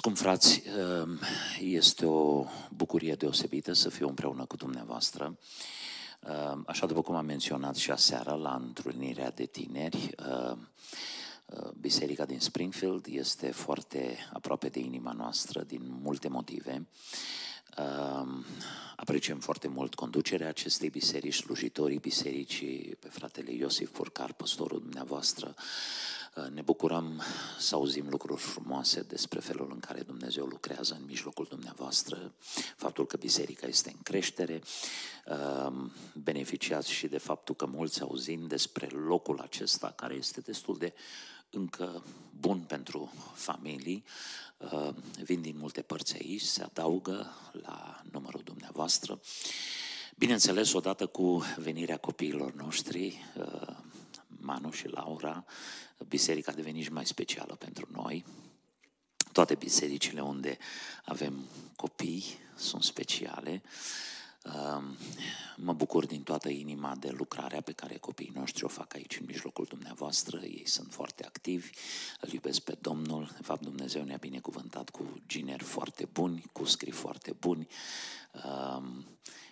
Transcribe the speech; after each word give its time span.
Scum 0.00 0.14
frați, 0.14 0.62
ehm, 0.66 1.20
este 1.58 2.06
o 2.06 2.44
bucurie 2.70 3.14
deosebită 3.14 3.72
să 3.72 3.88
fiu 3.88 4.08
împreună 4.08 4.44
cu 4.44 4.56
dumneavoastră. 4.56 5.38
Ehm, 6.20 6.64
așa 6.66 6.86
după 6.86 7.02
cum 7.02 7.14
am 7.14 7.24
menționat 7.24 7.76
și 7.76 7.90
aseară 7.90 8.34
la 8.34 8.54
întrunirea 8.54 9.30
de 9.30 9.44
tineri, 9.44 10.10
ehm, 10.18 10.68
Biserica 11.80 12.24
din 12.24 12.40
Springfield 12.40 13.06
este 13.08 13.50
foarte 13.50 14.16
aproape 14.32 14.68
de 14.68 14.78
inima 14.78 15.12
noastră 15.12 15.62
din 15.62 15.98
multe 16.02 16.28
motive. 16.28 16.88
Apreciem 18.96 19.38
foarte 19.38 19.68
mult 19.68 19.94
conducerea 19.94 20.48
acestei 20.48 20.90
biserici, 20.90 21.34
slujitorii 21.34 21.98
bisericii, 21.98 22.96
pe 23.00 23.08
fratele 23.08 23.52
Iosif 23.52 23.90
Porcar, 23.90 24.32
pastorul 24.32 24.80
dumneavoastră, 24.80 25.54
Uh, 25.54 25.64
ne 26.52 26.62
bucurăm 26.62 27.22
să 27.58 27.74
auzim 27.74 28.08
lucruri 28.08 28.40
frumoase 28.40 29.00
despre 29.00 29.40
felul 29.40 29.70
în 29.72 29.80
care 29.80 30.00
Dumnezeu 30.00 30.46
lucrează 30.46 30.96
în 31.00 31.06
mijlocul 31.06 31.46
dumneavoastră, 31.48 32.32
faptul 32.76 33.06
că 33.06 33.16
biserica 33.16 33.66
este 33.66 33.90
în 33.90 34.02
creștere, 34.02 34.62
uh, 35.26 35.72
beneficiați 36.14 36.90
și 36.90 37.06
de 37.06 37.18
faptul 37.18 37.54
că 37.54 37.66
mulți 37.66 38.00
auzind 38.00 38.48
despre 38.48 38.86
locul 38.86 39.40
acesta 39.40 39.92
care 39.96 40.14
este 40.14 40.40
destul 40.40 40.78
de 40.78 40.92
încă 41.50 42.04
bun 42.40 42.58
pentru 42.58 43.12
familii, 43.34 44.04
uh, 44.58 44.88
vin 45.22 45.40
din 45.40 45.56
multe 45.58 45.82
părți 45.82 46.14
aici, 46.14 46.42
se 46.42 46.62
adaugă 46.62 47.34
la 47.52 48.02
numărul 48.10 48.40
dumneavoastră. 48.44 49.20
Bineînțeles, 50.16 50.72
odată 50.72 51.06
cu 51.06 51.42
venirea 51.56 51.96
copiilor 51.96 52.52
noștri, 52.52 53.24
Manu 54.40 54.70
și 54.70 54.88
Laura, 54.88 55.44
biserica 56.08 56.52
a 56.52 56.54
devenit 56.54 56.84
și 56.84 56.92
mai 56.92 57.06
specială 57.06 57.54
pentru 57.54 57.88
noi. 57.92 58.24
Toate 59.32 59.54
bisericile 59.54 60.20
unde 60.20 60.58
avem 61.04 61.44
copii 61.76 62.24
sunt 62.56 62.82
speciale. 62.82 63.62
Mă 65.56 65.72
bucur 65.72 66.06
din 66.06 66.22
toată 66.22 66.48
inima 66.48 66.96
de 66.96 67.10
lucrarea 67.10 67.60
pe 67.60 67.72
care 67.72 67.96
copiii 67.96 68.32
noștri 68.34 68.64
o 68.64 68.68
fac 68.68 68.94
aici 68.94 69.18
în 69.20 69.26
mijlocul 69.26 69.66
dumneavoastră. 69.68 70.40
Ei 70.42 70.62
sunt 70.66 70.92
foarte 70.92 71.24
activi, 71.24 71.70
îl 72.20 72.32
iubesc 72.32 72.60
pe 72.60 72.76
Domnul. 72.80 73.30
De 73.36 73.42
fapt, 73.42 73.62
Dumnezeu 73.62 74.02
ne-a 74.02 74.16
binecuvântat 74.16 74.90
cu 74.90 75.20
gineri 75.26 75.64
foarte 75.64 76.08
buni, 76.12 76.44
cu 76.52 76.64
scrii 76.64 76.92
foarte 76.92 77.32
buni 77.32 77.68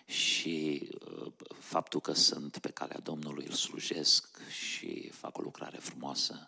și 0.09 0.89
uh, 1.05 1.31
faptul 1.59 1.99
că 1.99 2.13
sunt 2.13 2.57
pe 2.57 2.69
calea 2.69 2.99
Domnului, 2.99 3.45
îl 3.45 3.53
slujesc 3.53 4.39
și 4.49 5.09
fac 5.09 5.37
o 5.37 5.41
lucrare 5.41 5.77
frumoasă, 5.77 6.47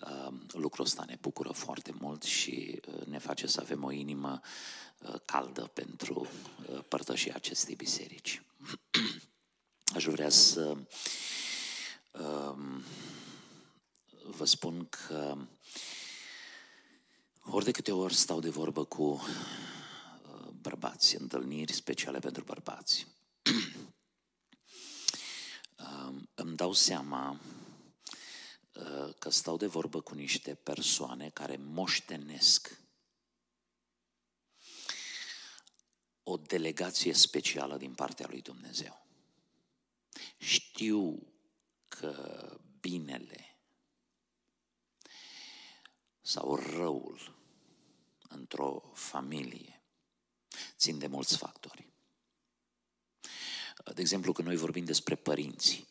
uh, 0.00 0.32
lucrul 0.52 0.84
ăsta 0.84 1.04
ne 1.06 1.18
bucură 1.20 1.52
foarte 1.52 1.94
mult 2.00 2.22
și 2.22 2.80
uh, 2.86 3.04
ne 3.06 3.18
face 3.18 3.46
să 3.46 3.60
avem 3.60 3.84
o 3.84 3.90
inimă 3.90 4.40
caldă 5.24 5.70
pentru 5.72 6.26
părtășia 6.88 7.34
acestei 7.34 7.74
biserici. 7.74 8.42
Aș 9.94 10.04
vrea 10.04 10.28
să 10.28 10.76
um, 12.12 12.82
vă 14.36 14.44
spun 14.44 14.86
că 14.88 15.36
ori 17.40 17.64
de 17.64 17.70
câte 17.70 17.92
ori 17.92 18.14
stau 18.14 18.40
de 18.40 18.48
vorbă 18.48 18.84
cu 18.84 19.22
bărbați, 20.64 21.16
întâlniri 21.16 21.72
speciale 21.72 22.18
pentru 22.18 22.44
bărbați. 22.44 23.06
Îmi 26.34 26.56
dau 26.56 26.72
seama 26.72 27.40
uh, 28.74 29.14
că 29.18 29.30
stau 29.30 29.56
de 29.56 29.66
vorbă 29.66 30.00
cu 30.00 30.14
niște 30.14 30.54
persoane 30.54 31.28
care 31.28 31.56
moștenesc 31.56 32.80
o 36.22 36.36
delegație 36.36 37.12
specială 37.12 37.76
din 37.76 37.94
partea 37.94 38.26
lui 38.28 38.42
Dumnezeu. 38.42 39.06
Știu 40.38 41.32
că 41.88 42.58
binele 42.80 43.58
sau 46.20 46.54
răul 46.54 47.38
într-o 48.28 48.90
familie 48.94 49.73
țin 50.76 50.98
de 50.98 51.06
mulți 51.06 51.36
factori. 51.36 51.92
De 53.94 54.00
exemplu, 54.00 54.32
când 54.32 54.48
noi 54.48 54.56
vorbim 54.56 54.84
despre 54.84 55.14
părinți, 55.14 55.86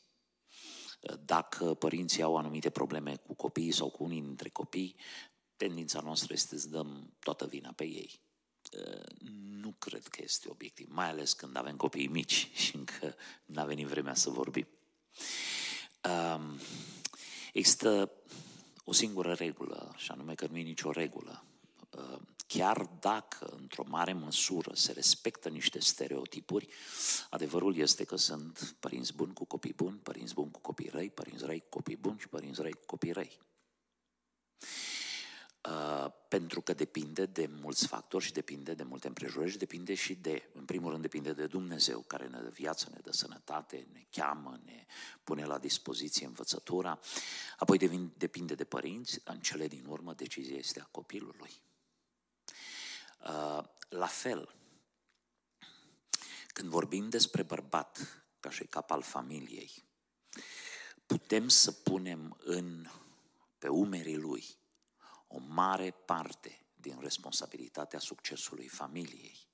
dacă 1.20 1.74
părinții 1.74 2.22
au 2.22 2.38
anumite 2.38 2.70
probleme 2.70 3.16
cu 3.16 3.34
copiii 3.34 3.72
sau 3.72 3.90
cu 3.90 4.04
unii 4.04 4.22
dintre 4.22 4.50
copii, 4.50 4.96
tendința 5.56 6.00
noastră 6.00 6.34
este 6.34 6.58
să 6.58 6.68
dăm 6.68 7.14
toată 7.20 7.46
vina 7.46 7.72
pe 7.72 7.84
ei. 7.84 8.22
Nu 9.34 9.72
cred 9.72 10.08
că 10.08 10.22
este 10.24 10.50
obiectiv, 10.50 10.88
mai 10.90 11.10
ales 11.10 11.34
când 11.34 11.56
avem 11.56 11.76
copii 11.76 12.08
mici 12.08 12.50
și 12.54 12.76
încă 12.76 13.16
nu 13.46 13.62
a 13.62 13.66
venit 13.66 13.88
vremea 13.88 14.14
să 14.14 14.30
vorbim. 14.30 14.68
Există 17.54 18.12
o 18.84 18.92
singură 18.92 19.34
regulă, 19.34 19.94
și 19.98 20.12
anume 20.12 20.36
că 20.36 20.48
nu 20.48 20.58
e 20.58 20.62
nicio 20.62 20.92
regulă 20.92 21.46
chiar 22.48 22.90
dacă 23.00 23.46
într-o 23.60 23.84
mare 23.88 24.14
măsură 24.14 24.72
se 24.74 24.92
respectă 24.92 25.50
niște 25.50 25.80
stereotipuri, 25.80 26.68
adevărul 27.30 27.76
este 27.76 28.04
că 28.04 28.16
sunt 28.16 28.76
părinți 28.80 29.14
buni 29.14 29.34
cu 29.34 29.46
copii 29.46 29.74
buni, 29.74 29.98
părinți 29.98 30.34
buni 30.34 30.52
cu 30.52 30.60
copii 30.60 30.90
răi, 30.90 31.10
părinți 31.10 31.46
răi 31.46 31.60
cu 31.60 31.70
copii 31.70 31.96
buni 31.96 32.20
și 32.20 32.28
părinți 32.28 32.62
răi 32.62 32.74
cu 32.74 32.86
copii 32.86 33.12
răi. 33.12 33.40
Uh, 35.70 36.12
pentru 36.28 36.62
că 36.62 36.74
depinde 36.74 37.26
de 37.26 37.50
mulți 37.62 37.88
factori 37.88 38.24
și 38.24 38.32
depinde 38.32 38.74
de 38.74 38.84
multe 38.84 39.08
împrejurări 39.08 39.52
și 39.52 39.58
depinde 39.58 39.94
și 39.94 40.16
de, 40.16 40.50
în 40.54 40.66
primul 40.66 40.90
rând 40.90 41.02
depinde 41.02 41.34
de 41.34 41.46
Dumnezeu 41.46 42.00
care 42.00 42.28
ne 42.28 42.40
dă 42.42 42.50
viață, 42.50 42.88
ne 42.92 43.00
dă 43.04 43.12
sănătate, 43.12 43.88
ne 43.94 44.06
cheamă, 44.10 44.60
ne 44.66 44.86
pune 45.24 45.46
la 45.46 45.58
dispoziție 45.58 46.26
învățătura, 46.26 47.00
apoi 47.58 47.78
depinde 48.18 48.56
de 48.56 48.64
părinți, 48.64 49.20
în 49.24 49.40
cele 49.40 49.68
din 49.68 49.86
urmă 49.88 50.14
decizia 50.14 50.58
este 50.58 50.80
a 50.80 50.88
copilului. 50.92 51.52
Uh, 53.28 53.64
la 53.90 54.08
fel, 54.08 54.56
când 56.48 56.70
vorbim 56.70 57.10
despre 57.10 57.44
bărbat 57.44 58.24
ca 58.40 58.50
și 58.50 58.66
cap 58.66 58.92
al 58.92 59.02
familiei, 59.02 59.72
putem 61.06 61.48
să 61.48 61.72
punem 61.72 62.38
în, 62.40 62.88
pe 63.58 63.68
umerii 63.68 64.18
lui 64.18 64.46
o 65.28 65.38
mare 65.40 65.92
parte 65.92 66.66
din 66.74 67.00
responsabilitatea 67.00 68.00
succesului 68.00 68.68
familiei. 68.68 69.48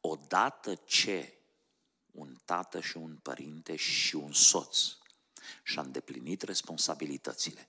Odată 0.00 0.74
ce 0.74 1.38
un 2.12 2.36
tată 2.44 2.80
și 2.80 2.96
un 2.96 3.16
părinte 3.16 3.76
și 3.76 4.14
un 4.14 4.32
soț 4.32 4.96
și-a 5.62 5.82
îndeplinit 5.82 6.42
responsabilitățile 6.42 7.68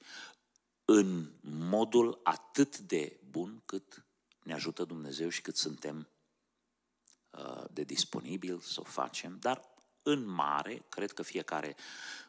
în 0.86 1.32
modul 1.42 2.20
atât 2.24 2.78
de 2.78 3.20
bun 3.30 3.62
cât 3.66 4.03
ne 4.44 4.54
ajută 4.54 4.84
Dumnezeu 4.84 5.30
și 5.30 5.42
cât 5.42 5.56
suntem 5.56 6.08
uh, 7.32 7.64
de 7.72 7.84
disponibil 7.84 8.60
să 8.60 8.80
o 8.80 8.84
facem, 8.84 9.38
dar 9.40 9.72
în 10.04 10.26
mare, 10.26 10.84
cred 10.90 11.12
că 11.12 11.22
fiecare 11.22 11.76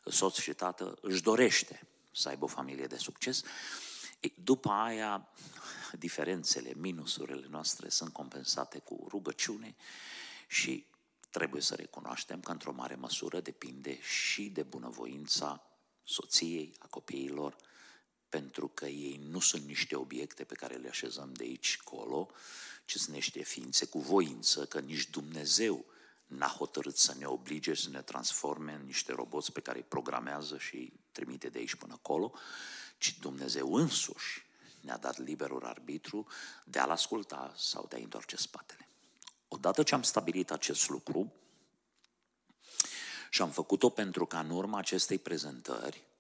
soț 0.04 0.38
și 0.38 0.52
tată 0.52 0.98
își 1.00 1.22
dorește 1.22 1.86
să 2.12 2.28
aibă 2.28 2.44
o 2.44 2.48
familie 2.48 2.86
de 2.86 2.96
succes. 2.96 3.42
După 4.34 4.70
aia, 4.70 5.28
diferențele, 5.92 6.72
minusurile 6.76 7.46
noastre 7.50 7.88
sunt 7.88 8.12
compensate 8.12 8.78
cu 8.78 9.06
rugăciune 9.08 9.76
și 10.48 10.86
trebuie 11.30 11.62
să 11.62 11.74
recunoaștem 11.74 12.40
că 12.40 12.50
într-o 12.50 12.72
mare 12.72 12.94
măsură 12.94 13.40
depinde 13.40 14.00
și 14.00 14.48
de 14.48 14.62
bunăvoința 14.62 15.62
soției, 16.02 16.74
a 16.78 16.86
copiilor, 16.86 17.56
pentru 18.34 18.68
că 18.68 18.86
ei 18.86 19.20
nu 19.30 19.40
sunt 19.40 19.66
niște 19.66 19.96
obiecte 19.96 20.44
pe 20.44 20.54
care 20.54 20.74
le 20.74 20.88
așezăm 20.88 21.32
de 21.32 21.44
aici 21.44 21.76
colo, 21.76 22.30
ci 22.84 22.96
sunt 22.96 23.14
niște 23.14 23.42
ființe 23.42 23.86
cu 23.86 23.98
voință, 23.98 24.66
că 24.66 24.80
nici 24.80 25.10
Dumnezeu 25.10 25.84
n-a 26.26 26.46
hotărât 26.46 26.96
să 26.96 27.14
ne 27.18 27.26
oblige 27.26 27.74
să 27.74 27.90
ne 27.90 28.02
transforme 28.02 28.72
în 28.72 28.84
niște 28.86 29.12
roboți 29.12 29.52
pe 29.52 29.60
care 29.60 29.78
îi 29.78 29.84
programează 29.88 30.58
și 30.58 30.74
îi 30.74 30.92
trimite 31.12 31.48
de 31.48 31.58
aici 31.58 31.74
până 31.74 31.92
acolo, 31.92 32.32
ci 32.98 33.18
Dumnezeu 33.18 33.74
însuși 33.74 34.46
ne-a 34.80 34.96
dat 34.96 35.18
liberul 35.18 35.64
arbitru 35.64 36.26
de 36.64 36.78
a-L 36.78 36.90
asculta 36.90 37.54
sau 37.56 37.86
de 37.88 37.96
a 37.96 37.98
întoarce 37.98 38.36
spatele. 38.36 38.88
Odată 39.48 39.82
ce 39.82 39.94
am 39.94 40.02
stabilit 40.02 40.50
acest 40.50 40.88
lucru 40.88 41.32
și 43.30 43.42
am 43.42 43.50
făcut-o 43.50 43.88
pentru 43.88 44.26
ca 44.26 44.40
în 44.40 44.50
urma 44.50 44.78
acestei 44.78 45.18
prezentări 45.18 46.12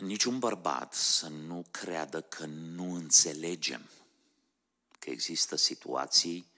niciun 0.00 0.38
bărbat 0.38 0.94
să 0.94 1.28
nu 1.28 1.64
creadă 1.70 2.20
că 2.20 2.46
nu 2.46 2.94
înțelegem 2.94 3.88
că 4.98 5.10
există 5.10 5.56
situații 5.56 6.52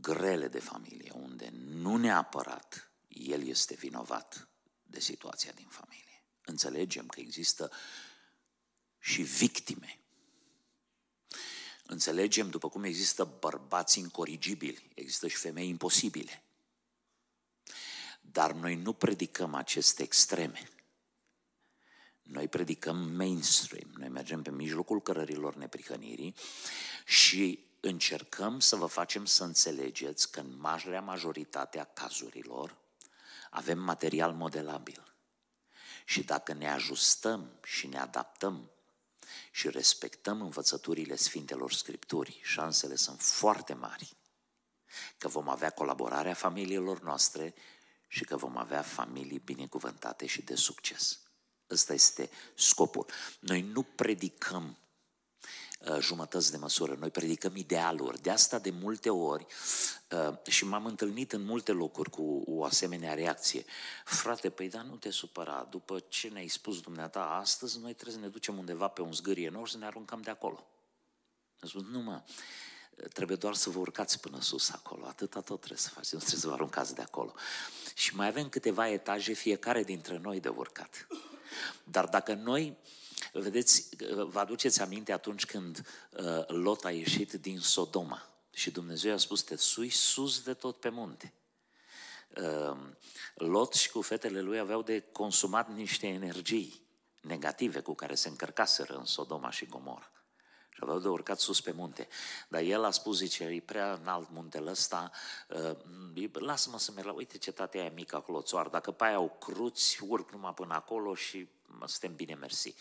grele 0.00 0.48
de 0.48 0.60
familie, 0.60 1.12
unde 1.14 1.50
nu 1.52 1.96
neapărat 1.96 2.90
el 3.08 3.46
este 3.46 3.74
vinovat 3.74 4.48
de 4.82 5.00
situația 5.00 5.52
din 5.52 5.68
familie. 5.68 6.24
Înțelegem 6.44 7.06
că 7.06 7.20
există 7.20 7.70
și 8.98 9.22
victime 9.22 9.98
Înțelegem, 11.90 12.50
după 12.50 12.68
cum 12.68 12.84
există 12.84 13.24
bărbați 13.24 13.98
incorigibili, 13.98 14.90
există 14.94 15.28
și 15.28 15.36
femei 15.36 15.68
imposibile. 15.68 16.42
Dar 18.20 18.52
noi 18.52 18.74
nu 18.74 18.92
predicăm 18.92 19.54
aceste 19.54 20.02
extreme. 20.02 20.68
Noi 22.28 22.48
predicăm 22.48 22.96
mainstream, 22.96 23.90
noi 23.96 24.08
mergem 24.08 24.42
pe 24.42 24.50
mijlocul 24.50 25.02
cărărilor 25.02 25.54
neprihănirii 25.54 26.34
și 27.06 27.66
încercăm 27.80 28.60
să 28.60 28.76
vă 28.76 28.86
facem 28.86 29.24
să 29.24 29.44
înțelegeți 29.44 30.30
că 30.30 30.40
în 30.40 30.58
marea 30.58 31.00
majoritatea 31.00 31.84
cazurilor 31.84 32.76
avem 33.50 33.78
material 33.78 34.32
modelabil. 34.32 35.14
Și 36.04 36.22
dacă 36.22 36.52
ne 36.52 36.70
ajustăm 36.70 37.58
și 37.64 37.86
ne 37.86 37.98
adaptăm 37.98 38.70
și 39.50 39.70
respectăm 39.70 40.40
învățăturile 40.40 41.16
Sfintelor 41.16 41.72
Scripturii, 41.72 42.40
șansele 42.42 42.94
sunt 42.94 43.20
foarte 43.20 43.74
mari 43.74 44.16
că 45.18 45.28
vom 45.28 45.48
avea 45.48 45.70
colaborarea 45.70 46.34
familiilor 46.34 47.02
noastre 47.02 47.54
și 48.08 48.24
că 48.24 48.36
vom 48.36 48.56
avea 48.56 48.82
familii 48.82 49.38
binecuvântate 49.38 50.26
și 50.26 50.42
de 50.42 50.54
succes. 50.54 51.27
Ăsta 51.70 51.92
este 51.92 52.30
scopul. 52.54 53.06
Noi 53.40 53.62
nu 53.62 53.82
predicăm 53.82 54.76
uh, 55.80 55.98
jumătăți 56.00 56.50
de 56.50 56.56
măsură, 56.56 56.94
noi 56.94 57.10
predicăm 57.10 57.56
idealuri. 57.56 58.22
De 58.22 58.30
asta 58.30 58.58
de 58.58 58.70
multe 58.70 59.10
ori, 59.10 59.46
uh, 60.10 60.46
și 60.46 60.64
m-am 60.64 60.86
întâlnit 60.86 61.32
în 61.32 61.44
multe 61.44 61.72
locuri 61.72 62.10
cu 62.10 62.42
o 62.46 62.64
asemenea 62.64 63.14
reacție. 63.14 63.64
Frate, 64.04 64.50
păi 64.50 64.68
da, 64.68 64.82
nu 64.82 64.96
te 64.96 65.10
supăra, 65.10 65.66
după 65.70 65.98
ce 66.08 66.28
ne-ai 66.28 66.48
spus 66.48 66.80
dumneata 66.80 67.20
astăzi, 67.20 67.78
noi 67.78 67.92
trebuie 67.92 68.14
să 68.14 68.20
ne 68.20 68.28
ducem 68.28 68.58
undeva 68.58 68.88
pe 68.88 69.00
un 69.00 69.12
zgârie 69.12 69.48
nou 69.48 69.64
și 69.64 69.72
să 69.72 69.78
ne 69.78 69.86
aruncăm 69.86 70.20
de 70.20 70.30
acolo. 70.30 70.66
Am 71.60 71.68
spus, 71.68 71.82
nu 71.82 72.00
mă, 72.00 72.22
trebuie 73.12 73.36
doar 73.36 73.54
să 73.54 73.70
vă 73.70 73.78
urcați 73.78 74.20
până 74.20 74.40
sus 74.40 74.70
acolo, 74.70 75.06
atâta 75.06 75.40
tot 75.40 75.58
trebuie 75.58 75.78
să 75.78 75.88
faceți, 75.88 76.14
nu 76.14 76.20
trebuie 76.20 76.40
să 76.40 76.48
vă 76.48 76.52
aruncați 76.52 76.94
de 76.94 77.02
acolo. 77.02 77.34
Și 77.94 78.16
mai 78.16 78.26
avem 78.26 78.48
câteva 78.48 78.88
etaje, 78.88 79.32
fiecare 79.32 79.82
dintre 79.82 80.18
noi 80.18 80.40
de 80.40 80.48
urcat. 80.48 81.06
Dar 81.84 82.06
dacă 82.06 82.34
noi, 82.34 82.76
vedeți, 83.32 83.88
vă 84.14 84.38
aduceți 84.38 84.82
aminte 84.82 85.12
atunci 85.12 85.46
când 85.46 85.86
uh, 86.10 86.46
Lot 86.46 86.84
a 86.84 86.90
ieșit 86.90 87.32
din 87.32 87.60
Sodoma 87.60 88.28
și 88.52 88.70
Dumnezeu 88.70 89.14
a 89.14 89.16
spus, 89.16 89.42
te 89.42 89.56
sui 89.56 89.88
sus 89.88 90.42
de 90.42 90.54
tot 90.54 90.80
pe 90.80 90.88
munte. 90.88 91.32
Uh, 92.36 92.76
Lot 93.34 93.72
și 93.72 93.90
cu 93.90 94.02
fetele 94.02 94.40
lui 94.40 94.58
aveau 94.58 94.82
de 94.82 95.00
consumat 95.12 95.74
niște 95.74 96.06
energii 96.06 96.86
negative 97.20 97.80
cu 97.80 97.94
care 97.94 98.14
se 98.14 98.28
încărcaseră 98.28 98.96
în 98.96 99.04
Sodoma 99.04 99.50
și 99.50 99.66
Gomorra. 99.66 100.17
Și 100.78 100.84
aveau 100.84 100.98
de 100.98 101.08
urcat 101.08 101.38
sus 101.38 101.60
pe 101.60 101.72
munte. 101.72 102.08
Dar 102.48 102.60
el 102.60 102.84
a 102.84 102.90
spus, 102.90 103.16
zice, 103.16 103.44
e 103.44 103.60
prea 103.60 103.92
înalt 103.92 104.30
muntele 104.30 104.70
ăsta, 104.70 105.10
uh, 106.14 106.28
lasă-mă 106.32 106.78
să 106.78 106.92
merg 106.92 107.06
la, 107.06 107.12
uite 107.12 107.38
cetatea 107.38 107.80
aia 107.80 107.90
mică 107.90 108.16
acolo, 108.16 108.42
țoar, 108.42 108.68
dacă 108.68 108.90
pe 108.90 109.04
aia 109.04 109.14
au 109.14 109.36
cruți, 109.40 109.98
urc 110.08 110.30
numai 110.30 110.54
până 110.54 110.74
acolo 110.74 111.14
și 111.14 111.48
suntem 111.86 112.14
bine 112.14 112.34
mersi. 112.34 112.74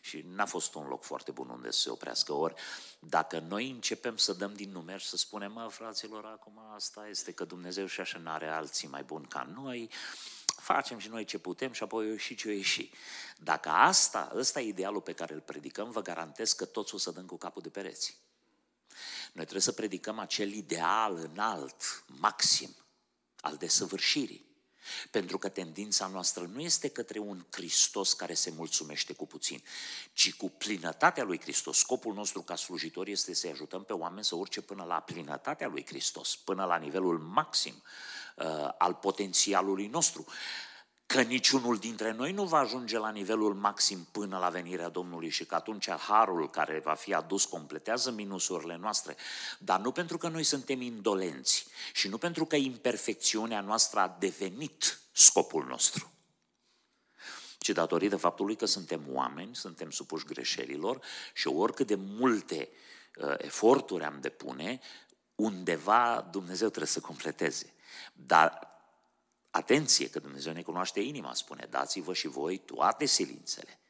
Și 0.00 0.24
n-a 0.28 0.46
fost 0.46 0.74
un 0.74 0.86
loc 0.86 1.02
foarte 1.02 1.30
bun 1.30 1.48
unde 1.48 1.70
să 1.70 1.80
se 1.80 1.90
oprească. 1.90 2.32
Ori, 2.32 2.54
dacă 2.98 3.38
noi 3.38 3.70
începem 3.70 4.16
să 4.16 4.32
dăm 4.32 4.54
din 4.54 4.70
numeri 4.70 5.02
și 5.02 5.08
să 5.08 5.16
spunem, 5.16 5.52
mă, 5.52 5.68
fraților, 5.70 6.24
acum 6.24 6.60
asta 6.74 7.08
este 7.08 7.32
că 7.32 7.44
Dumnezeu 7.44 7.86
și 7.86 8.00
așa 8.00 8.18
n-are 8.18 8.48
alții 8.48 8.88
mai 8.88 9.02
buni 9.02 9.26
ca 9.26 9.50
noi, 9.54 9.90
facem 10.72 10.98
și 10.98 11.08
noi 11.08 11.24
ce 11.24 11.38
putem 11.38 11.72
și 11.72 11.82
apoi 11.82 12.06
eu 12.06 12.12
ieși 12.12 12.34
ce 12.34 12.48
eu 12.48 12.54
ieși. 12.54 12.90
Dacă 13.38 13.68
asta, 13.68 14.32
ăsta 14.34 14.60
e 14.60 14.66
idealul 14.66 15.00
pe 15.00 15.12
care 15.12 15.34
îl 15.34 15.40
predicăm, 15.40 15.90
vă 15.90 16.02
garantez 16.02 16.52
că 16.52 16.64
toți 16.64 16.94
o 16.94 16.98
să 16.98 17.10
dăm 17.10 17.26
cu 17.26 17.36
capul 17.36 17.62
de 17.62 17.68
pereți. 17.68 18.16
Noi 19.32 19.44
trebuie 19.44 19.62
să 19.62 19.72
predicăm 19.72 20.18
acel 20.18 20.52
ideal 20.52 21.16
înalt, 21.16 22.04
maxim, 22.06 22.76
al 23.40 23.56
desăvârșirii. 23.56 24.48
Pentru 25.10 25.38
că 25.38 25.48
tendința 25.48 26.06
noastră 26.06 26.50
nu 26.52 26.60
este 26.60 26.88
către 26.88 27.18
un 27.18 27.44
Hristos 27.50 28.12
care 28.12 28.34
se 28.34 28.50
mulțumește 28.50 29.12
cu 29.12 29.26
puțin, 29.26 29.62
ci 30.12 30.34
cu 30.34 30.50
plinătatea 30.50 31.24
lui 31.24 31.40
Hristos. 31.40 31.78
Scopul 31.78 32.14
nostru 32.14 32.42
ca 32.42 32.56
slujitori 32.56 33.10
este 33.10 33.34
să 33.34 33.48
ajutăm 33.48 33.84
pe 33.84 33.92
oameni 33.92 34.24
să 34.24 34.34
urce 34.34 34.60
până 34.60 34.84
la 34.84 35.00
plinătatea 35.00 35.68
lui 35.68 35.86
Hristos, 35.86 36.36
până 36.36 36.64
la 36.64 36.76
nivelul 36.76 37.18
maxim 37.18 37.82
uh, 38.40 38.68
al 38.78 38.94
potențialului 38.94 39.86
nostru. 39.86 40.24
Că 41.06 41.22
niciunul 41.22 41.76
dintre 41.76 42.12
noi 42.12 42.32
nu 42.32 42.44
va 42.44 42.58
ajunge 42.58 42.98
la 42.98 43.10
nivelul 43.10 43.54
maxim 43.54 44.06
până 44.12 44.38
la 44.38 44.48
venirea 44.48 44.88
Domnului 44.88 45.28
și 45.28 45.44
că 45.44 45.54
atunci 45.54 45.90
harul 45.90 46.50
care 46.50 46.80
va 46.84 46.94
fi 46.94 47.14
adus 47.14 47.44
completează 47.44 48.10
minusurile 48.10 48.76
noastre, 48.80 49.16
dar 49.58 49.80
nu 49.80 49.92
pentru 49.92 50.18
că 50.18 50.28
noi 50.28 50.42
suntem 50.42 50.80
indolenți 50.80 51.66
și 51.92 52.08
nu 52.08 52.18
pentru 52.18 52.44
că 52.44 52.56
imperfecțiunea 52.56 53.60
noastră 53.60 54.00
a 54.00 54.16
devenit 54.18 55.00
scopul 55.12 55.64
nostru 55.64 56.10
ci 57.60 57.68
datorită 57.68 58.16
faptului 58.16 58.56
că 58.56 58.64
suntem 58.66 59.06
oameni, 59.08 59.56
suntem 59.56 59.90
supuși 59.90 60.24
greșelilor 60.24 61.00
și 61.34 61.46
oricât 61.48 61.86
de 61.86 61.94
multe 61.94 62.68
uh, 63.16 63.34
eforturi 63.38 64.04
am 64.04 64.18
depune, 64.20 64.80
undeva 65.34 66.28
Dumnezeu 66.30 66.68
trebuie 66.68 66.90
să 66.90 67.00
completeze. 67.00 67.74
Dar 68.12 68.68
atenție 69.50 70.10
că 70.10 70.18
Dumnezeu 70.18 70.52
ne 70.52 70.62
cunoaște 70.62 71.00
inima, 71.00 71.34
spune, 71.34 71.66
dați-vă 71.70 72.14
și 72.14 72.26
voi 72.26 72.58
toate 72.58 73.04
silințele. 73.04 73.80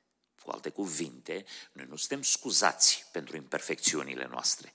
Cu 0.42 0.50
alte 0.50 0.70
cuvinte, 0.70 1.44
noi 1.72 1.84
nu 1.88 1.96
suntem 1.96 2.22
scuzați 2.22 3.06
pentru 3.12 3.36
imperfecțiunile 3.36 4.26
noastre, 4.26 4.74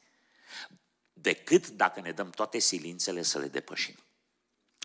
decât 1.14 1.68
dacă 1.68 2.02
ne 2.02 2.12
dăm 2.12 2.30
toate 2.30 2.60
silințele 2.60 3.22
să 3.22 3.40
le 3.40 3.48
depășim. 3.48 3.96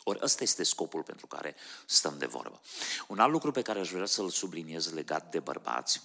Ori 0.05 0.19
ăsta 0.23 0.43
este 0.43 0.63
scopul 0.63 1.03
pentru 1.03 1.27
care 1.27 1.57
stăm 1.87 2.19
de 2.19 2.27
vorbă. 2.27 2.61
Un 3.09 3.19
alt 3.19 3.33
lucru 3.33 3.51
pe 3.51 3.63
care 3.63 3.79
aș 3.79 3.91
vrea 3.91 4.07
să-l 4.07 4.31
subliniez 4.31 4.93
legat 4.93 5.31
de 5.31 5.41
bărbați, 5.41 6.03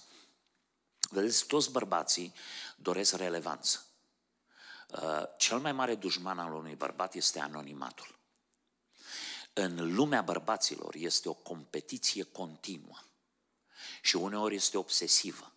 vedeți, 1.10 1.46
toți 1.46 1.70
bărbații 1.70 2.34
doresc 2.76 3.16
relevanță. 3.16 3.84
Uh, 4.88 5.22
cel 5.38 5.58
mai 5.58 5.72
mare 5.72 5.94
dușman 5.94 6.38
al 6.38 6.54
unui 6.54 6.74
bărbat 6.74 7.14
este 7.14 7.40
anonimatul. 7.40 8.15
În 9.58 9.94
lumea 9.94 10.22
bărbaților 10.22 10.94
este 10.94 11.28
o 11.28 11.34
competiție 11.34 12.22
continuă 12.22 12.98
și 14.02 14.16
uneori 14.16 14.54
este 14.54 14.78
obsesivă. 14.78 15.52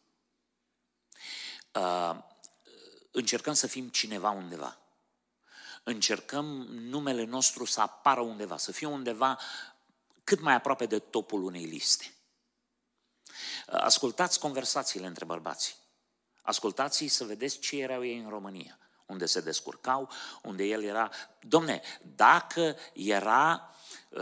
Uh, 1.74 2.18
încercăm 3.12 3.54
să 3.54 3.68
fim 3.68 3.90
cineva 3.90 4.30
undeva 4.30 4.80
încercăm 5.84 6.46
numele 6.70 7.24
nostru 7.24 7.66
să 7.66 7.82
apară 7.82 8.22
undeva, 8.22 8.58
să 8.58 8.72
fie 8.72 8.88
undeva 8.88 9.40
cât 10.24 10.40
mai 10.40 10.54
aproape 10.54 10.86
de 10.86 11.00
topul 11.00 11.44
unei 11.44 11.66
liste. 11.66 12.14
Ascultați 13.68 14.40
conversațiile 14.40 15.08
între 15.08 15.26
bărbați. 15.26 15.78
Ascultați 16.42 17.08
să 17.08 17.24
vedeți 17.24 17.60
ce 17.60 17.78
erau 17.78 18.06
ei 18.06 18.18
în 18.18 18.30
România, 18.30 18.80
unde 19.10 19.26
se 19.26 19.42
descurcau, 19.42 20.10
unde 20.42 20.64
el 20.64 20.84
era... 20.84 21.10
Domne, 21.42 21.82
dacă 22.02 22.76
era, 22.94 23.76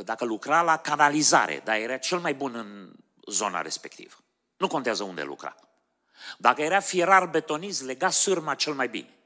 dacă 0.03 0.25
lucra 0.25 0.61
la 0.61 0.77
canalizare, 0.77 1.61
dar 1.63 1.75
era 1.75 1.97
cel 1.97 2.19
mai 2.19 2.33
bun 2.33 2.55
în 2.55 2.95
zona 3.25 3.61
respectivă. 3.61 4.15
Nu 4.57 4.67
contează 4.67 5.03
unde 5.03 5.23
lucra. 5.23 5.55
Dacă 6.37 6.61
era 6.61 6.79
fierar 6.79 7.25
betonist, 7.25 7.81
lega 7.81 8.09
sârma 8.09 8.55
cel 8.55 8.73
mai 8.73 8.89
bine. 8.89 9.17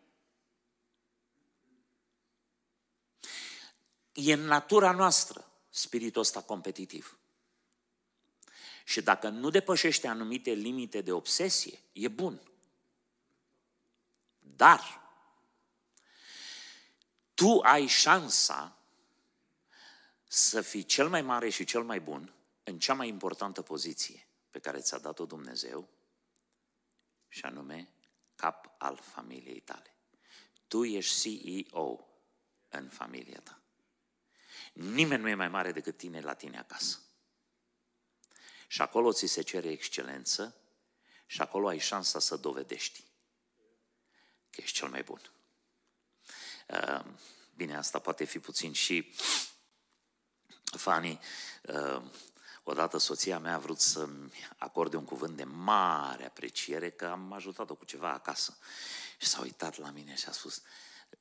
E 4.14 4.34
în 4.34 4.42
natura 4.42 4.92
noastră 4.92 5.46
spiritul 5.70 6.22
ăsta 6.22 6.42
competitiv. 6.42 7.18
Și 8.84 9.02
dacă 9.02 9.30
nu 9.30 9.50
depășește 9.50 10.08
anumite 10.08 10.52
limite 10.52 11.02
de 11.02 11.12
obsesie, 11.12 11.80
e 11.92 12.08
bun. 12.08 12.42
Dar 14.40 15.01
tu 17.42 17.60
ai 17.60 17.88
șansa 17.88 18.78
să 20.28 20.62
fii 20.62 20.84
cel 20.84 21.10
mai 21.10 21.22
mare 21.22 21.50
și 21.50 21.64
cel 21.64 21.84
mai 21.84 22.00
bun 22.00 22.34
în 22.64 22.80
cea 22.80 22.94
mai 22.94 23.08
importantă 23.08 23.62
poziție 23.62 24.28
pe 24.52 24.60
care 24.60 24.80
ți-a 24.80 24.98
dat-o 24.98 25.26
Dumnezeu, 25.26 25.90
și 27.28 27.46
anume 27.46 27.90
cap 28.36 28.76
al 28.78 28.98
familiei 28.98 29.60
tale. 29.60 29.96
Tu 30.68 30.84
ești 30.84 31.42
CEO 31.72 32.08
în 32.70 32.90
familia 32.90 33.40
ta. 33.44 33.62
Nimeni 34.74 35.22
nu 35.22 35.30
e 35.30 35.34
mai 35.34 35.48
mare 35.48 35.72
decât 35.72 35.98
tine 35.98 36.22
la 36.22 36.34
tine 36.34 36.58
acasă. 36.58 37.00
Și 38.68 38.82
acolo 38.82 39.14
ți 39.14 39.26
se 39.26 39.42
cere 39.42 39.70
excelență 39.70 40.56
și 41.26 41.42
acolo 41.42 41.68
ai 41.68 41.80
șansa 41.80 42.20
să 42.20 42.36
dovedești 42.36 43.04
că 44.50 44.62
ești 44.62 44.78
cel 44.78 44.90
mai 44.90 45.04
bun. 45.04 45.22
Uh, 46.72 47.06
bine, 47.56 47.78
asta 47.78 48.00
poate 48.00 48.24
fi 48.24 48.40
puțin 48.40 48.74
și 48.74 49.14
funny. 50.64 51.20
Uh, 51.64 52.02
Odată 52.64 52.98
soția 52.98 53.40
mea 53.40 53.54
a 53.54 53.60
vrut 53.60 53.80
să-mi 53.80 54.32
acorde 54.58 54.96
un 54.96 55.06
cuvânt 55.06 55.36
de 55.36 55.44
mare 55.44 56.26
apreciere 56.26 56.90
că 56.90 57.06
am 57.06 57.34
ajutat-o 57.34 57.76
cu 57.76 57.86
ceva 57.86 58.12
acasă. 58.12 58.58
Și 59.18 59.28
s-a 59.28 59.42
uitat 59.42 59.78
la 59.78 59.90
mine 59.90 60.16
și 60.16 60.26
a 60.28 60.32
spus, 60.32 60.62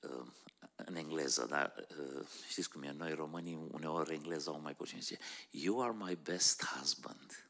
uh, 0.00 0.26
în 0.75 0.95
engleză, 0.97 1.47
dar 1.47 1.87
uh, 1.99 2.26
știți 2.49 2.71
cum 2.71 2.83
e, 2.83 2.92
noi 2.92 3.14
românii 3.14 3.69
uneori 3.71 4.14
engleză 4.14 4.50
au 4.50 4.61
mai 4.61 4.75
puțin, 4.75 5.00
zice, 5.00 5.19
You 5.50 5.83
are 5.83 5.95
my 5.99 6.14
best 6.14 6.64
husband. 6.64 7.50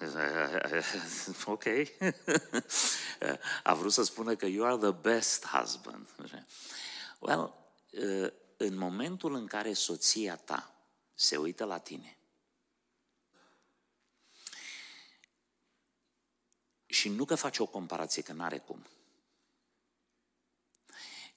ok. 1.44 1.64
A 3.62 3.74
vrut 3.74 3.92
să 3.92 4.02
spună 4.02 4.36
că 4.36 4.46
you 4.46 4.66
are 4.66 4.76
the 4.76 4.90
best 4.90 5.46
husband. 5.46 6.08
Well, 7.18 7.54
uh, 7.90 8.32
în 8.56 8.76
momentul 8.76 9.34
în 9.34 9.46
care 9.46 9.72
soția 9.72 10.36
ta 10.36 10.74
se 11.14 11.36
uită 11.36 11.64
la 11.64 11.78
tine 11.78 12.18
și 16.86 17.08
nu 17.08 17.24
că 17.24 17.34
face 17.34 17.62
o 17.62 17.66
comparație, 17.66 18.22
că 18.22 18.32
n-are 18.32 18.58
cum, 18.58 18.86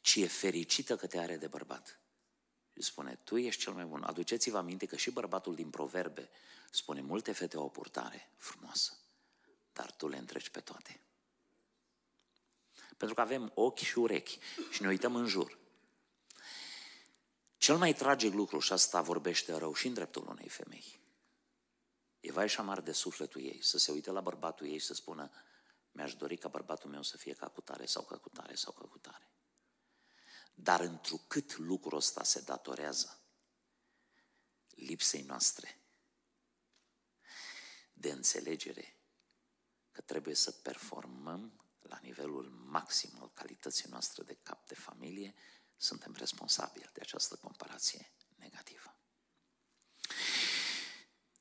ci 0.01 0.15
e 0.15 0.27
fericită 0.27 0.96
că 0.96 1.08
te 1.08 1.17
are 1.17 1.38
de 1.38 1.48
bărbat. 1.48 2.02
Și 2.74 2.82
spune, 2.82 3.20
tu 3.24 3.38
ești 3.38 3.62
cel 3.62 3.74
mai 3.74 3.86
bun. 3.86 4.03
Aduceți-vă 4.03 4.58
aminte 4.58 4.86
că 4.86 4.96
și 4.96 5.12
bărbatul 5.12 5.56
din 5.56 5.70
proverbe 5.70 6.30
spune, 6.72 7.01
multe 7.01 7.32
fete 7.32 7.58
au 7.58 7.63
o 7.63 7.70
purtare 7.70 8.30
frumoasă, 8.38 8.98
dar 9.74 9.92
tu 9.92 10.08
le 10.08 10.18
întreci 10.18 10.50
pe 10.50 10.60
toate. 10.60 11.00
Pentru 12.98 13.15
că 13.15 13.22
avem 13.22 13.51
ochi 13.56 13.77
și 13.77 14.00
urechi 14.00 14.39
și 14.72 14.82
ne 14.82 14.88
uităm 14.88 15.15
în 15.15 15.27
jur. 15.27 15.58
Cel 17.58 17.77
mai 17.77 17.94
tragic 17.94 18.34
lucru, 18.34 18.60
și 18.60 18.74
asta 18.74 19.01
vorbește 19.01 19.53
rău 19.53 19.74
și 19.74 19.88
în 19.88 19.94
dreptul 19.94 20.27
unei 20.27 20.50
femei, 20.50 21.00
e 22.20 22.32
vai 22.32 22.50
și 22.50 22.60
amar 22.60 22.82
de 22.82 22.92
sufletul 22.92 23.42
ei, 23.42 23.63
să 23.63 23.77
se 23.77 23.92
uite 23.92 24.12
la 24.12 24.22
bărbatul 24.22 24.68
ei 24.68 24.77
și 24.77 24.86
să 24.86 24.94
spună, 24.94 25.32
mi-aș 25.92 26.15
dori 26.15 26.38
ca 26.38 26.48
bărbatul 26.48 26.89
meu 26.89 27.01
să 27.01 27.18
fie 27.18 27.34
ca 27.34 27.48
cutare 27.48 27.86
sau 27.86 28.03
ca 28.03 28.18
cutare 28.18 28.56
sau 28.56 28.72
ca 28.72 28.86
cutare. 28.86 29.32
Dar 30.53 30.79
întrucât 30.79 31.57
lucrul 31.57 31.98
ăsta 31.98 32.24
se 32.24 32.41
datorează 32.41 33.19
lipsei 34.69 35.22
noastre 35.22 35.77
de 37.93 38.12
înțelegere 38.12 38.98
că 39.91 40.01
trebuie 40.01 40.36
să 40.36 40.51
performăm 40.51 41.63
la 41.81 42.00
nivelul 42.01 42.50
maxim 42.50 43.10
al 43.19 43.31
calității 43.33 43.89
noastre 43.89 44.24
de 44.24 44.38
cap 44.43 44.67
de 44.67 44.75
familie, 44.75 45.36
suntem 45.77 46.15
responsabili 46.17 46.89
de 46.93 47.00
această 47.01 47.36
comparație 47.36 48.12
negativă. 48.36 48.95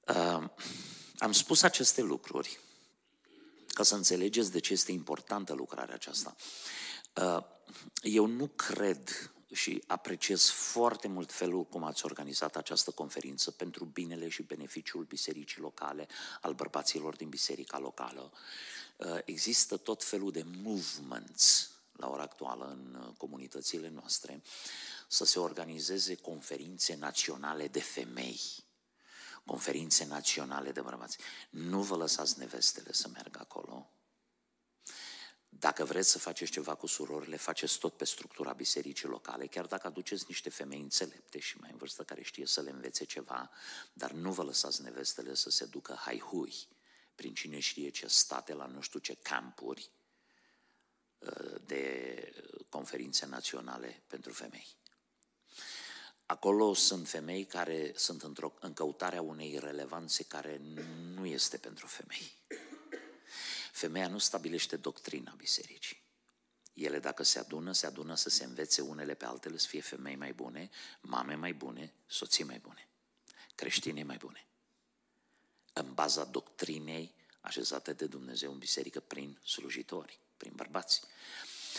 Uh, 0.07 0.51
am 1.19 1.33
spus 1.33 1.63
aceste 1.63 2.01
lucruri 2.01 2.61
ca 3.67 3.83
să 3.83 3.95
înțelegeți 3.95 4.51
de 4.51 4.59
ce 4.59 4.73
este 4.73 4.93
importantă 4.93 5.53
lucrarea 5.53 5.95
aceasta. 5.95 6.37
Uh, 7.17 7.45
eu 8.03 8.27
nu 8.27 8.47
cred 8.47 9.33
și 9.53 9.83
apreciez 9.87 10.49
foarte 10.49 11.09
mult 11.09 11.33
felul 11.33 11.65
cum 11.65 11.85
ați 11.85 12.05
organizat 12.05 12.57
această 12.57 12.91
conferință 12.91 13.51
pentru 13.51 13.85
binele 13.85 14.29
și 14.29 14.43
beneficiul 14.43 15.05
bisericii 15.05 15.61
locale, 15.61 16.09
al 16.41 16.55
bărbaților 16.55 17.17
din 17.17 17.29
biserica 17.29 17.79
locală. 17.79 18.33
Uh, 18.97 19.19
există 19.25 19.77
tot 19.77 20.05
felul 20.05 20.33
de 20.33 20.45
movements 20.63 21.71
la 21.93 22.09
ora 22.09 22.23
actuală 22.23 22.65
în 22.65 22.95
uh, 22.95 23.15
comunitățile 23.17 23.89
noastre 23.89 24.43
să 25.09 25.25
se 25.25 25.39
organizeze 25.39 26.15
conferințe 26.15 26.95
naționale 26.95 27.69
de 27.69 27.81
femei, 27.81 28.41
conferințe 29.45 30.05
naționale 30.05 30.73
de 30.73 30.81
bărbați. 30.81 31.19
Nu 31.51 31.83
vă 31.83 31.97
lăsați 31.97 32.39
nevestele 32.39 32.93
să 32.93 33.09
meargă 33.09 33.39
acolo, 33.43 33.91
dacă 35.59 35.85
vreți 35.85 36.11
să 36.11 36.19
faceți 36.19 36.51
ceva 36.51 36.75
cu 36.75 36.87
surorile, 36.87 37.37
faceți 37.37 37.79
tot 37.79 37.97
pe 37.97 38.05
structura 38.05 38.53
bisericii 38.53 39.09
locale, 39.09 39.47
chiar 39.47 39.67
dacă 39.67 39.87
aduceți 39.87 40.25
niște 40.29 40.51
femei 40.51 40.81
înțelepte 40.81 41.39
și 41.39 41.59
mai 41.59 41.71
în 41.71 41.77
vârstă 41.77 42.03
care 42.03 42.23
știe 42.23 42.47
să 42.47 42.61
le 42.61 42.71
învețe 42.71 43.05
ceva, 43.05 43.51
dar 43.93 44.11
nu 44.11 44.33
vă 44.33 44.43
lăsați 44.43 44.83
nevestele 44.83 45.35
să 45.35 45.51
se 45.51 45.65
ducă 45.65 45.95
haihui 45.95 46.55
prin 47.15 47.35
cine 47.35 47.59
știe 47.59 47.89
ce 47.89 48.07
state, 48.07 48.55
la 48.55 48.67
nu 48.67 48.81
știu 48.81 48.99
ce 48.99 49.15
campuri 49.15 49.91
uh, 51.19 51.61
de 51.65 52.35
conferințe 52.69 53.27
naționale 53.27 54.03
pentru 54.07 54.33
femei. 54.33 54.77
Acolo 56.27 56.75
sunt 56.75 57.09
femei 57.09 57.45
care 57.45 57.93
sunt 57.95 58.23
într-o, 58.23 58.55
în 58.61 58.73
căutarea 58.73 59.23
unei 59.23 59.59
relevanțe 59.59 60.25
care 60.25 60.61
nu 61.15 61.27
este 61.27 61.57
pentru 61.57 61.87
femei. 61.87 62.39
Femeia 63.73 64.09
nu 64.09 64.19
stabilește 64.19 64.77
doctrina 64.77 65.35
bisericii. 65.37 66.03
Ele 66.75 66.99
dacă 66.99 67.23
se 67.23 67.39
adună, 67.39 67.73
se 67.73 67.87
adună 67.87 68.15
să 68.15 68.29
se 68.29 68.45
învețe 68.45 68.81
unele 68.81 69.15
pe 69.15 69.25
altele, 69.25 69.57
să 69.57 69.67
fie 69.67 69.81
femei 69.81 70.17
mai 70.17 70.33
bune, 70.33 70.71
mame 71.01 71.35
mai 71.35 71.53
bune, 71.55 71.95
soții 72.07 72.45
mai 72.45 72.59
bune, 72.59 72.89
creștini 73.55 74.03
mai 74.03 74.17
bune. 74.17 74.47
În 75.73 75.95
baza 75.95 76.25
doctrinei 76.25 77.15
așezate 77.41 77.93
de 77.93 78.07
Dumnezeu 78.07 78.53
în 78.53 78.59
biserică 78.59 79.01
prin 79.01 79.39
slujitori, 79.45 80.19
prin 80.37 80.53
bărbați. 80.55 81.03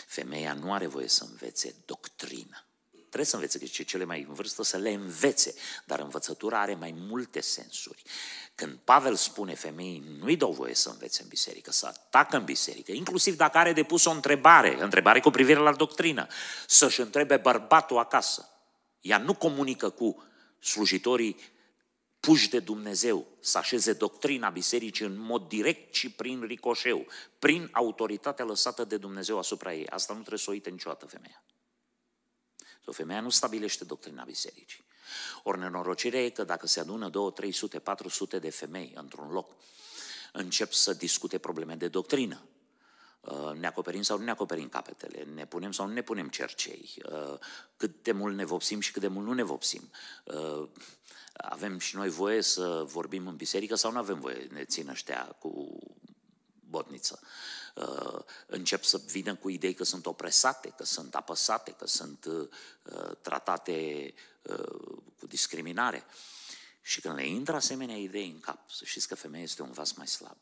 Femeia 0.06 0.54
nu 0.54 0.72
are 0.72 0.86
voie 0.86 1.08
să 1.08 1.24
învețe 1.24 1.74
doctrina. 1.84 2.66
Trebuie 3.14 3.34
să 3.34 3.36
învețe, 3.36 3.58
că 3.58 3.82
cele 3.82 4.04
mai 4.04 4.24
în 4.28 4.34
vârstă 4.34 4.62
să 4.62 4.76
le 4.76 4.90
învețe, 4.90 5.54
dar 5.84 6.00
învățătura 6.00 6.60
are 6.60 6.74
mai 6.74 6.94
multe 6.96 7.40
sensuri. 7.40 8.02
Când 8.54 8.78
Pavel 8.84 9.14
spune 9.14 9.54
femeii, 9.54 10.04
nu-i 10.18 10.36
dau 10.36 10.52
voie 10.52 10.74
să 10.74 10.88
învețe 10.88 11.22
în 11.22 11.28
biserică, 11.28 11.70
să 11.70 11.86
atacă 11.86 12.36
în 12.36 12.44
biserică, 12.44 12.92
inclusiv 12.92 13.36
dacă 13.36 13.58
are 13.58 13.72
de 13.72 13.82
pus 13.82 14.04
o 14.04 14.10
întrebare, 14.10 14.82
întrebare 14.82 15.20
cu 15.20 15.30
privire 15.30 15.58
la 15.58 15.72
doctrină, 15.72 16.26
să-și 16.66 17.00
întrebe 17.00 17.36
bărbatul 17.36 17.98
acasă. 17.98 18.48
Ea 19.00 19.18
nu 19.18 19.34
comunică 19.34 19.90
cu 19.90 20.22
slujitorii 20.60 21.36
puși 22.20 22.48
de 22.48 22.58
Dumnezeu 22.58 23.26
să 23.40 23.58
așeze 23.58 23.92
doctrina 23.92 24.50
bisericii 24.50 25.06
în 25.06 25.18
mod 25.18 25.48
direct 25.48 25.94
și 25.94 26.10
prin 26.10 26.42
ricoșeu, 26.42 27.06
prin 27.38 27.68
autoritatea 27.72 28.44
lăsată 28.44 28.84
de 28.84 28.96
Dumnezeu 28.96 29.38
asupra 29.38 29.74
ei. 29.74 29.86
Asta 29.86 30.12
nu 30.12 30.18
trebuie 30.18 30.40
să 30.40 30.50
o 30.50 30.52
uite 30.52 30.70
niciodată 30.70 31.06
femeia. 31.06 31.44
O 32.84 32.92
femeia 32.92 33.20
nu 33.20 33.30
stabilește 33.30 33.84
doctrina 33.84 34.24
bisericii. 34.24 34.84
Ori 35.42 35.58
nenorocirea 35.58 36.24
e 36.24 36.28
că 36.28 36.44
dacă 36.44 36.66
se 36.66 36.80
adună 36.80 37.08
2, 37.08 37.32
300, 37.32 37.78
400 37.78 38.38
de 38.38 38.50
femei 38.50 38.92
într-un 38.94 39.30
loc, 39.30 39.50
încep 40.32 40.72
să 40.72 40.92
discute 40.92 41.38
probleme 41.38 41.74
de 41.74 41.88
doctrină. 41.88 42.42
Uh, 43.20 43.52
ne 43.52 43.66
acoperim 43.66 44.02
sau 44.02 44.18
nu 44.18 44.24
ne 44.24 44.30
acoperim 44.30 44.68
capetele, 44.68 45.22
ne 45.34 45.46
punem 45.46 45.72
sau 45.72 45.86
nu 45.86 45.92
ne 45.92 46.02
punem 46.02 46.28
cercei, 46.28 46.94
uh, 47.10 47.38
cât 47.76 48.02
de 48.02 48.12
mult 48.12 48.36
ne 48.36 48.44
vopsim 48.44 48.80
și 48.80 48.92
cât 48.92 49.00
de 49.00 49.08
mult 49.08 49.26
nu 49.26 49.32
ne 49.32 49.42
vopsim. 49.42 49.90
Uh, 50.24 50.68
avem 51.32 51.78
și 51.78 51.96
noi 51.96 52.08
voie 52.08 52.40
să 52.40 52.84
vorbim 52.86 53.26
în 53.26 53.36
biserică 53.36 53.74
sau 53.74 53.92
nu 53.92 53.98
avem 53.98 54.20
voie, 54.20 54.48
ne 54.52 54.64
țin 54.64 54.88
ăștia 54.88 55.24
cu 55.38 55.78
botniță. 56.68 57.20
Uh, 57.22 57.28
încep 58.46 58.84
să 58.84 59.00
vină 59.06 59.34
cu 59.34 59.48
idei 59.48 59.74
că 59.74 59.84
sunt 59.84 60.06
opresate, 60.06 60.68
că 60.68 60.84
sunt 60.84 61.14
apăsate, 61.14 61.70
că 61.70 61.86
sunt 61.86 62.24
uh, 62.24 62.48
tratate 63.20 64.14
uh, 64.42 65.02
cu 65.18 65.26
discriminare. 65.26 66.04
Și 66.82 67.00
când 67.00 67.14
le 67.14 67.26
intră 67.26 67.54
asemenea 67.54 67.96
idei 67.96 68.30
în 68.30 68.40
cap, 68.40 68.70
să 68.70 68.84
știți 68.84 69.08
că 69.08 69.14
femeia 69.14 69.42
este 69.42 69.62
un 69.62 69.72
vas 69.72 69.92
mai 69.92 70.06
slab. 70.06 70.36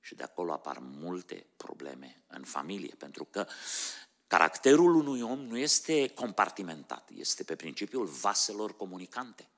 Și 0.00 0.14
de 0.14 0.22
acolo 0.22 0.52
apar 0.52 0.78
multe 0.80 1.46
probleme 1.56 2.24
în 2.26 2.44
familie, 2.44 2.94
pentru 2.98 3.24
că 3.24 3.46
caracterul 4.26 4.94
unui 4.94 5.22
om 5.22 5.40
nu 5.40 5.56
este 5.56 6.08
compartimentat, 6.08 7.10
este 7.14 7.44
pe 7.44 7.56
principiul 7.56 8.06
vaselor 8.06 8.76
comunicante. 8.76 9.48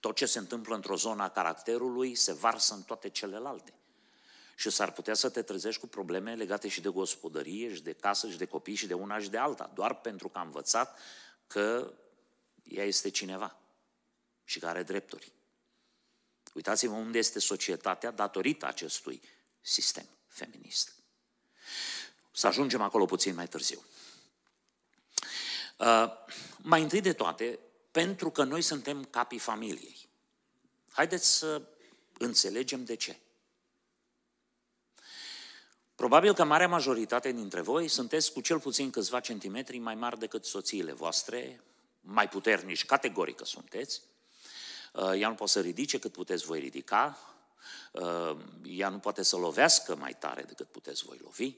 Tot 0.00 0.16
ce 0.16 0.26
se 0.26 0.38
întâmplă 0.38 0.74
într-o 0.74 0.96
zonă 0.96 1.22
a 1.22 1.28
caracterului 1.28 2.14
se 2.14 2.32
varsă 2.32 2.74
în 2.74 2.82
toate 2.82 3.08
celelalte. 3.08 3.72
Și 4.58 4.70
s-ar 4.70 4.92
putea 4.92 5.14
să 5.14 5.28
te 5.28 5.42
trezești 5.42 5.80
cu 5.80 5.86
probleme 5.86 6.34
legate 6.34 6.68
și 6.68 6.80
de 6.80 6.88
gospodărie, 6.88 7.74
și 7.74 7.82
de 7.82 7.92
casă, 7.92 8.30
și 8.30 8.36
de 8.36 8.44
copii, 8.44 8.74
și 8.74 8.86
de 8.86 8.94
una 8.94 9.18
și 9.18 9.30
de 9.30 9.36
alta, 9.36 9.70
doar 9.74 10.00
pentru 10.00 10.28
că 10.28 10.38
a 10.38 10.42
învățat 10.42 10.98
că 11.46 11.92
ea 12.62 12.84
este 12.84 13.10
cineva 13.10 13.58
și 14.44 14.58
că 14.58 14.66
are 14.66 14.82
drepturi. 14.82 15.32
Uitați-vă 16.54 16.94
unde 16.94 17.18
este 17.18 17.38
societatea 17.38 18.10
datorită 18.10 18.66
acestui 18.66 19.20
sistem 19.60 20.06
feminist. 20.26 20.94
Să 22.32 22.46
ajungem 22.46 22.80
acolo 22.80 23.04
puțin 23.04 23.34
mai 23.34 23.48
târziu. 23.48 23.82
Uh, 25.78 26.12
mai 26.58 26.82
întâi 26.82 27.00
de 27.00 27.12
toate, 27.12 27.58
pentru 27.90 28.30
că 28.30 28.44
noi 28.44 28.62
suntem 28.62 29.04
capii 29.04 29.38
familiei. 29.38 30.08
Haideți 30.90 31.36
să 31.36 31.62
înțelegem 32.18 32.84
de 32.84 32.94
ce. 32.94 33.18
Probabil 35.98 36.34
că 36.34 36.44
marea 36.44 36.68
majoritate 36.68 37.32
dintre 37.32 37.60
voi 37.60 37.88
sunteți 37.88 38.32
cu 38.32 38.40
cel 38.40 38.60
puțin 38.60 38.90
câțiva 38.90 39.20
centimetri 39.20 39.78
mai 39.78 39.94
mari 39.94 40.18
decât 40.18 40.44
soțiile 40.44 40.92
voastre, 40.92 41.60
mai 42.00 42.28
puternici, 42.28 42.84
categorică 42.84 43.44
sunteți, 43.44 44.02
uh, 44.92 45.20
ea 45.20 45.28
nu 45.28 45.34
poate 45.34 45.52
să 45.52 45.60
ridice 45.60 45.98
cât 45.98 46.12
puteți 46.12 46.44
voi 46.44 46.58
ridica, 46.58 47.18
uh, 47.92 48.36
ea 48.64 48.88
nu 48.88 48.98
poate 48.98 49.22
să 49.22 49.36
lovească 49.36 49.96
mai 49.96 50.16
tare 50.18 50.42
decât 50.42 50.66
puteți 50.66 51.04
voi 51.04 51.18
lovi. 51.22 51.54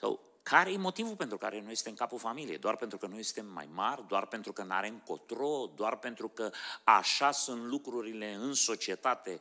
Sau 0.00 0.29
care 0.42 0.72
e 0.72 0.76
motivul 0.76 1.16
pentru 1.16 1.38
care 1.38 1.60
noi 1.60 1.74
suntem 1.74 1.94
capul 1.94 2.18
familiei? 2.18 2.58
Doar 2.58 2.76
pentru 2.76 2.98
că 2.98 3.06
noi 3.06 3.22
suntem 3.22 3.52
mai 3.52 3.68
mari, 3.72 4.04
doar 4.08 4.26
pentru 4.26 4.52
că 4.52 4.62
nu 4.62 4.72
avem 4.72 5.02
cotro, 5.06 5.72
doar 5.74 5.96
pentru 5.96 6.28
că 6.28 6.50
așa 6.84 7.30
sunt 7.30 7.64
lucrurile 7.64 8.32
în 8.32 8.54
societate, 8.54 9.38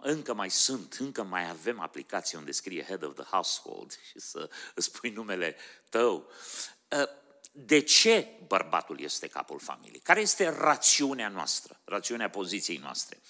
încă 0.00 0.34
mai 0.34 0.50
sunt, 0.50 0.96
încă 0.98 1.22
mai 1.22 1.48
avem 1.48 1.80
aplicații 1.80 2.38
unde 2.38 2.50
scrie 2.50 2.84
head 2.84 3.02
of 3.04 3.14
the 3.14 3.24
household 3.24 3.98
și 4.10 4.20
să 4.20 4.50
îți 4.74 4.92
pui 4.92 5.10
numele 5.10 5.56
tău. 5.88 6.26
De 7.52 7.80
ce 7.80 8.28
bărbatul 8.46 9.00
este 9.00 9.26
capul 9.26 9.58
familiei? 9.58 10.00
Care 10.00 10.20
este 10.20 10.48
rațiunea 10.48 11.28
noastră, 11.28 11.80
rațiunea 11.84 12.30
poziției 12.30 12.76
noastre? 12.76 13.20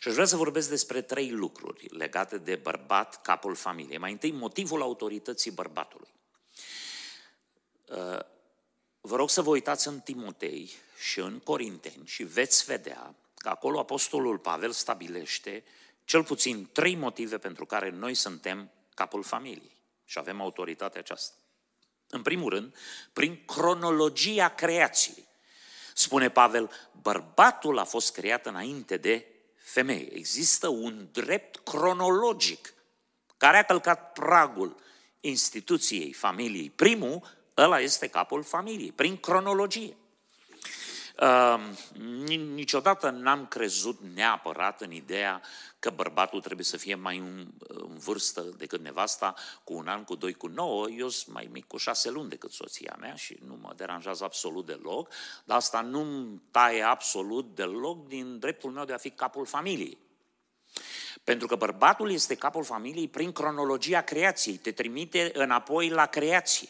Și 0.00 0.08
aș 0.08 0.14
vrea 0.14 0.26
să 0.26 0.36
vorbesc 0.36 0.68
despre 0.68 1.02
trei 1.02 1.30
lucruri 1.30 1.86
legate 1.96 2.38
de 2.38 2.56
bărbat, 2.56 3.22
capul 3.22 3.54
familiei. 3.54 3.98
Mai 3.98 4.12
întâi, 4.12 4.32
motivul 4.32 4.82
autorității 4.82 5.50
bărbatului. 5.50 6.08
Uh, 7.88 8.18
vă 9.00 9.16
rog 9.16 9.30
să 9.30 9.42
vă 9.42 9.50
uitați 9.50 9.88
în 9.88 10.00
Timotei 10.00 10.70
și 10.98 11.18
în 11.18 11.38
Corinteni 11.38 12.06
și 12.06 12.22
veți 12.22 12.64
vedea 12.64 13.14
că 13.34 13.48
acolo 13.48 13.78
Apostolul 13.78 14.38
Pavel 14.38 14.70
stabilește 14.70 15.64
cel 16.04 16.24
puțin 16.24 16.68
trei 16.72 16.94
motive 16.94 17.38
pentru 17.38 17.66
care 17.66 17.90
noi 17.90 18.14
suntem 18.14 18.70
capul 18.94 19.22
familiei 19.22 19.76
și 20.04 20.18
avem 20.18 20.40
autoritatea 20.40 21.00
aceasta. 21.00 21.34
În 22.08 22.22
primul 22.22 22.50
rând, 22.50 22.74
prin 23.12 23.44
cronologia 23.44 24.48
creației. 24.48 25.26
Spune 25.94 26.30
Pavel, 26.30 26.70
bărbatul 27.02 27.78
a 27.78 27.84
fost 27.84 28.12
creat 28.12 28.46
înainte 28.46 28.96
de 28.96 29.26
femeie. 29.56 30.12
Există 30.12 30.68
un 30.68 31.08
drept 31.12 31.56
cronologic 31.56 32.74
care 33.36 33.56
a 33.56 33.62
călcat 33.62 34.12
pragul 34.12 34.76
instituției 35.20 36.12
familiei. 36.12 36.70
Primul, 36.70 37.41
ăla 37.56 37.80
este 37.80 38.08
capul 38.08 38.42
familiei, 38.42 38.92
prin 38.92 39.16
cronologie. 39.16 39.96
Uh, 41.20 41.60
niciodată 42.54 43.10
n-am 43.10 43.46
crezut 43.46 43.98
neapărat 44.14 44.80
în 44.80 44.92
ideea 44.92 45.42
că 45.78 45.90
bărbatul 45.90 46.40
trebuie 46.40 46.64
să 46.64 46.76
fie 46.76 46.94
mai 46.94 47.18
în, 47.18 47.46
în 47.68 47.98
vârstă 47.98 48.40
decât 48.40 48.80
nevasta, 48.80 49.34
cu 49.64 49.74
un 49.74 49.88
an, 49.88 50.04
cu 50.04 50.14
doi, 50.14 50.32
cu 50.32 50.46
nouă. 50.46 50.88
Eu 50.88 51.08
sunt 51.08 51.34
mai 51.34 51.48
mic 51.52 51.66
cu 51.66 51.76
șase 51.76 52.10
luni 52.10 52.28
decât 52.28 52.52
soția 52.52 52.96
mea 53.00 53.14
și 53.14 53.38
nu 53.46 53.58
mă 53.60 53.72
deranjează 53.76 54.24
absolut 54.24 54.66
deloc, 54.66 55.08
dar 55.44 55.56
asta 55.56 55.80
nu-mi 55.80 56.42
taie 56.50 56.82
absolut 56.82 57.54
deloc 57.54 58.06
din 58.08 58.38
dreptul 58.38 58.70
meu 58.70 58.84
de 58.84 58.92
a 58.92 58.96
fi 58.96 59.10
capul 59.10 59.46
familiei. 59.46 59.98
Pentru 61.24 61.46
că 61.46 61.56
bărbatul 61.56 62.10
este 62.10 62.34
capul 62.34 62.64
familiei 62.64 63.08
prin 63.08 63.32
cronologia 63.32 64.00
creației, 64.00 64.56
te 64.56 64.72
trimite 64.72 65.30
înapoi 65.34 65.88
la 65.88 66.06
creație. 66.06 66.68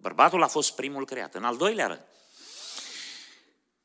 Bărbatul 0.00 0.42
a 0.42 0.46
fost 0.46 0.74
primul 0.74 1.04
creat. 1.04 1.34
În 1.34 1.44
al 1.44 1.56
doilea 1.56 1.86
rând, 1.86 2.04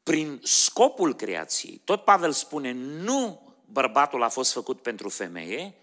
prin 0.03 0.39
scopul 0.43 1.15
creației, 1.15 1.81
tot 1.83 2.03
Pavel 2.03 2.31
spune, 2.31 2.71
nu 2.71 3.53
bărbatul 3.65 4.23
a 4.23 4.29
fost 4.29 4.51
făcut 4.51 4.81
pentru 4.81 5.09
femeie, 5.09 5.75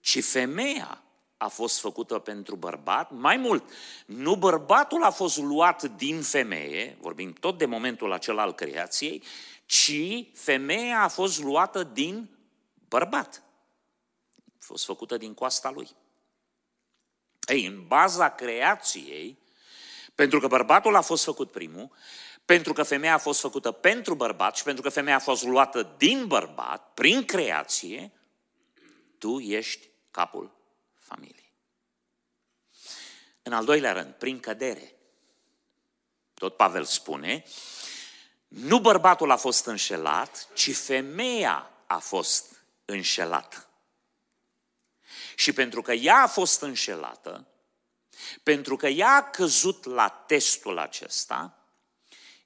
ci 0.00 0.24
femeia 0.24 1.02
a 1.36 1.48
fost 1.48 1.80
făcută 1.80 2.18
pentru 2.18 2.56
bărbat. 2.56 3.10
Mai 3.10 3.36
mult, 3.36 3.70
nu 4.06 4.36
bărbatul 4.36 5.02
a 5.02 5.10
fost 5.10 5.38
luat 5.38 5.82
din 5.82 6.22
femeie, 6.22 6.96
vorbim 7.00 7.32
tot 7.32 7.58
de 7.58 7.66
momentul 7.66 8.12
acela 8.12 8.42
al 8.42 8.54
creației, 8.54 9.22
ci 9.66 10.00
femeia 10.34 11.02
a 11.02 11.08
fost 11.08 11.42
luată 11.42 11.82
din 11.82 12.30
bărbat. 12.88 13.42
A 14.46 14.58
fost 14.58 14.84
făcută 14.84 15.16
din 15.16 15.34
coasta 15.34 15.70
lui. 15.70 15.88
Ei, 17.46 17.66
în 17.66 17.86
baza 17.86 18.28
creației, 18.28 19.38
pentru 20.16 20.40
că 20.40 20.46
bărbatul 20.46 20.96
a 20.96 21.00
fost 21.00 21.24
făcut 21.24 21.50
primul, 21.50 21.90
pentru 22.44 22.72
că 22.72 22.82
femeia 22.82 23.14
a 23.14 23.18
fost 23.18 23.40
făcută 23.40 23.72
pentru 23.72 24.14
bărbat 24.14 24.56
și 24.56 24.62
pentru 24.62 24.82
că 24.82 24.88
femeia 24.88 25.16
a 25.16 25.20
fost 25.20 25.42
luată 25.42 25.94
din 25.96 26.26
bărbat, 26.26 26.94
prin 26.94 27.24
creație, 27.24 28.12
tu 29.18 29.38
ești 29.38 29.88
capul 30.10 30.56
familiei. 30.94 31.52
În 33.42 33.52
al 33.52 33.64
doilea 33.64 33.92
rând, 33.92 34.14
prin 34.14 34.40
cădere. 34.40 34.94
Tot 36.34 36.56
Pavel 36.56 36.84
spune, 36.84 37.44
nu 38.48 38.80
bărbatul 38.80 39.30
a 39.30 39.36
fost 39.36 39.66
înșelat, 39.66 40.48
ci 40.54 40.76
femeia 40.76 41.70
a 41.86 41.98
fost 41.98 42.64
înșelată. 42.84 43.68
Și 45.34 45.52
pentru 45.52 45.82
că 45.82 45.92
ea 45.92 46.16
a 46.16 46.26
fost 46.26 46.62
înșelată, 46.62 47.46
pentru 48.42 48.76
că 48.76 48.86
ea 48.86 49.14
a 49.14 49.30
căzut 49.30 49.84
la 49.84 50.08
testul 50.08 50.78
acesta, 50.78 51.66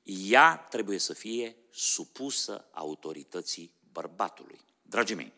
ea 0.03 0.57
trebuie 0.57 0.99
să 0.99 1.13
fie 1.13 1.57
supusă 1.71 2.69
autorității 2.73 3.75
bărbatului. 3.93 4.61
Dragii 4.83 5.15
mei, 5.15 5.33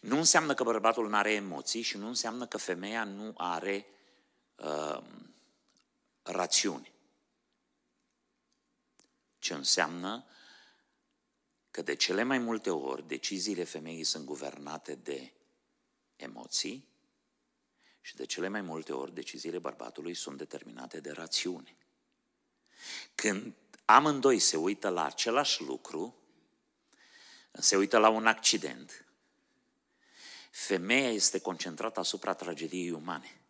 nu 0.00 0.16
înseamnă 0.16 0.54
că 0.54 0.62
bărbatul 0.62 1.08
nu 1.08 1.16
are 1.16 1.32
emoții 1.32 1.82
și 1.82 1.96
nu 1.96 2.06
înseamnă 2.06 2.46
că 2.46 2.56
femeia 2.56 3.04
nu 3.04 3.34
are 3.36 3.86
uh, 4.54 5.02
rațiune. 6.22 6.92
Ce 9.38 9.54
înseamnă 9.54 10.24
că 11.70 11.82
de 11.82 11.94
cele 11.94 12.22
mai 12.22 12.38
multe 12.38 12.70
ori 12.70 13.06
deciziile 13.06 13.64
femeii 13.64 14.04
sunt 14.04 14.24
guvernate 14.24 14.94
de 14.94 15.32
emoții 16.16 16.89
și 18.00 18.16
de 18.16 18.26
cele 18.26 18.48
mai 18.48 18.60
multe 18.60 18.92
ori 18.92 19.14
deciziile 19.14 19.58
bărbatului 19.58 20.14
sunt 20.14 20.36
determinate 20.36 21.00
de 21.00 21.10
rațiune. 21.10 21.76
Când 23.14 23.54
amândoi 23.84 24.38
se 24.38 24.56
uită 24.56 24.88
la 24.88 25.04
același 25.04 25.62
lucru, 25.62 26.14
se 27.52 27.76
uită 27.76 27.98
la 27.98 28.08
un 28.08 28.26
accident, 28.26 29.04
femeia 30.50 31.10
este 31.10 31.38
concentrată 31.38 32.00
asupra 32.00 32.34
tragediei 32.34 32.90
umane. 32.90 33.40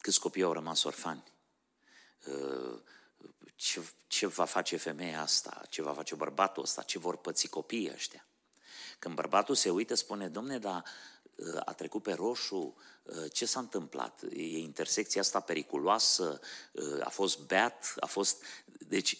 Câți 0.00 0.20
copii 0.20 0.42
au 0.42 0.52
rămas 0.52 0.82
orfani? 0.82 1.24
Uh, 2.26 2.80
ce, 3.54 3.92
ce 4.06 4.26
va 4.26 4.44
face 4.44 4.76
femeia 4.76 5.20
asta? 5.20 5.62
Ce 5.68 5.82
va 5.82 5.92
face 5.92 6.14
bărbatul 6.14 6.62
ăsta? 6.62 6.82
Ce 6.82 6.98
vor 6.98 7.16
păți 7.16 7.48
copiii 7.48 7.92
ăștia? 7.92 8.26
Când 8.98 9.14
bărbatul 9.14 9.54
se 9.54 9.70
uită, 9.70 9.94
spune, 9.94 10.28
domne, 10.28 10.58
dar 10.58 10.84
a 11.64 11.72
trecut 11.72 12.02
pe 12.02 12.12
roșu, 12.12 12.76
ce 13.32 13.46
s-a 13.46 13.58
întâmplat? 13.58 14.22
E 14.32 14.58
intersecția 14.58 15.20
asta 15.20 15.40
periculoasă, 15.40 16.40
a 17.00 17.08
fost 17.08 17.38
beat, 17.38 17.94
a 18.00 18.06
fost... 18.06 18.42
Deci, 18.78 19.18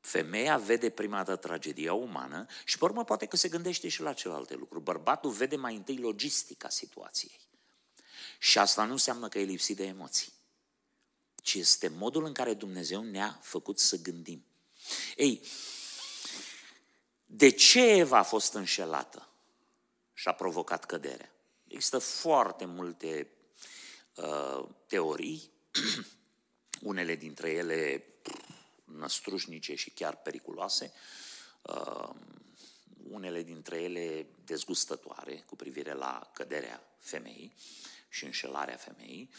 femeia 0.00 0.56
vede 0.56 0.90
prima 0.90 1.16
dată 1.16 1.36
tragedia 1.36 1.92
umană 1.92 2.46
și, 2.64 2.78
pe 2.78 2.84
urmă, 2.84 3.04
poate 3.04 3.26
că 3.26 3.36
se 3.36 3.48
gândește 3.48 3.88
și 3.88 4.00
la 4.00 4.12
celelalte 4.12 4.54
lucruri. 4.54 4.84
Bărbatul 4.84 5.30
vede 5.30 5.56
mai 5.56 5.74
întâi 5.74 5.96
logistica 5.96 6.68
situației. 6.68 7.40
Și 8.38 8.58
asta 8.58 8.84
nu 8.84 8.92
înseamnă 8.92 9.28
că 9.28 9.38
e 9.38 9.44
lipsit 9.44 9.76
de 9.76 9.84
emoții, 9.84 10.32
ci 11.42 11.54
este 11.54 11.88
modul 11.88 12.24
în 12.24 12.32
care 12.32 12.54
Dumnezeu 12.54 13.02
ne-a 13.02 13.38
făcut 13.42 13.78
să 13.78 13.96
gândim. 13.96 14.44
Ei, 15.16 15.46
de 17.26 17.50
ce 17.50 17.86
Eva 17.86 18.18
a 18.18 18.22
fost 18.22 18.54
înșelată 18.54 19.28
și 20.12 20.28
a 20.28 20.32
provocat 20.32 20.84
căderea? 20.84 21.30
Există 21.68 21.98
foarte 21.98 22.64
multe 22.64 23.28
uh, 24.14 24.68
teorii, 24.86 25.50
unele 26.80 27.14
dintre 27.14 27.50
ele 27.50 28.04
năstrușnice 28.84 29.74
și 29.74 29.90
chiar 29.90 30.16
periculoase, 30.16 30.92
uh, 31.62 32.10
unele 33.10 33.42
dintre 33.42 33.82
ele 33.82 34.26
dezgustătoare 34.44 35.44
cu 35.46 35.56
privire 35.56 35.92
la 35.92 36.30
căderea 36.32 36.82
femeii 36.98 37.54
și 38.08 38.24
înșelarea 38.24 38.76
femeii. 38.76 39.30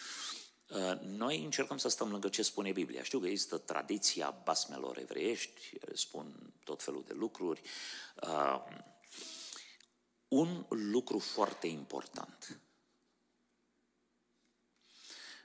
Uh, 0.69 0.99
noi 1.01 1.43
încercăm 1.43 1.77
să 1.77 1.89
stăm 1.89 2.11
lângă 2.11 2.29
ce 2.29 2.41
spune 2.41 2.71
Biblia. 2.71 3.03
Știu 3.03 3.19
că 3.19 3.27
există 3.27 3.57
tradiția 3.57 4.29
basmelor 4.43 4.97
evreiești, 4.97 5.61
spun 5.93 6.53
tot 6.63 6.83
felul 6.83 7.03
de 7.07 7.13
lucruri. 7.13 7.61
Uh, 8.21 8.63
un 10.27 10.65
lucru 10.69 11.19
foarte 11.19 11.67
important. 11.67 12.61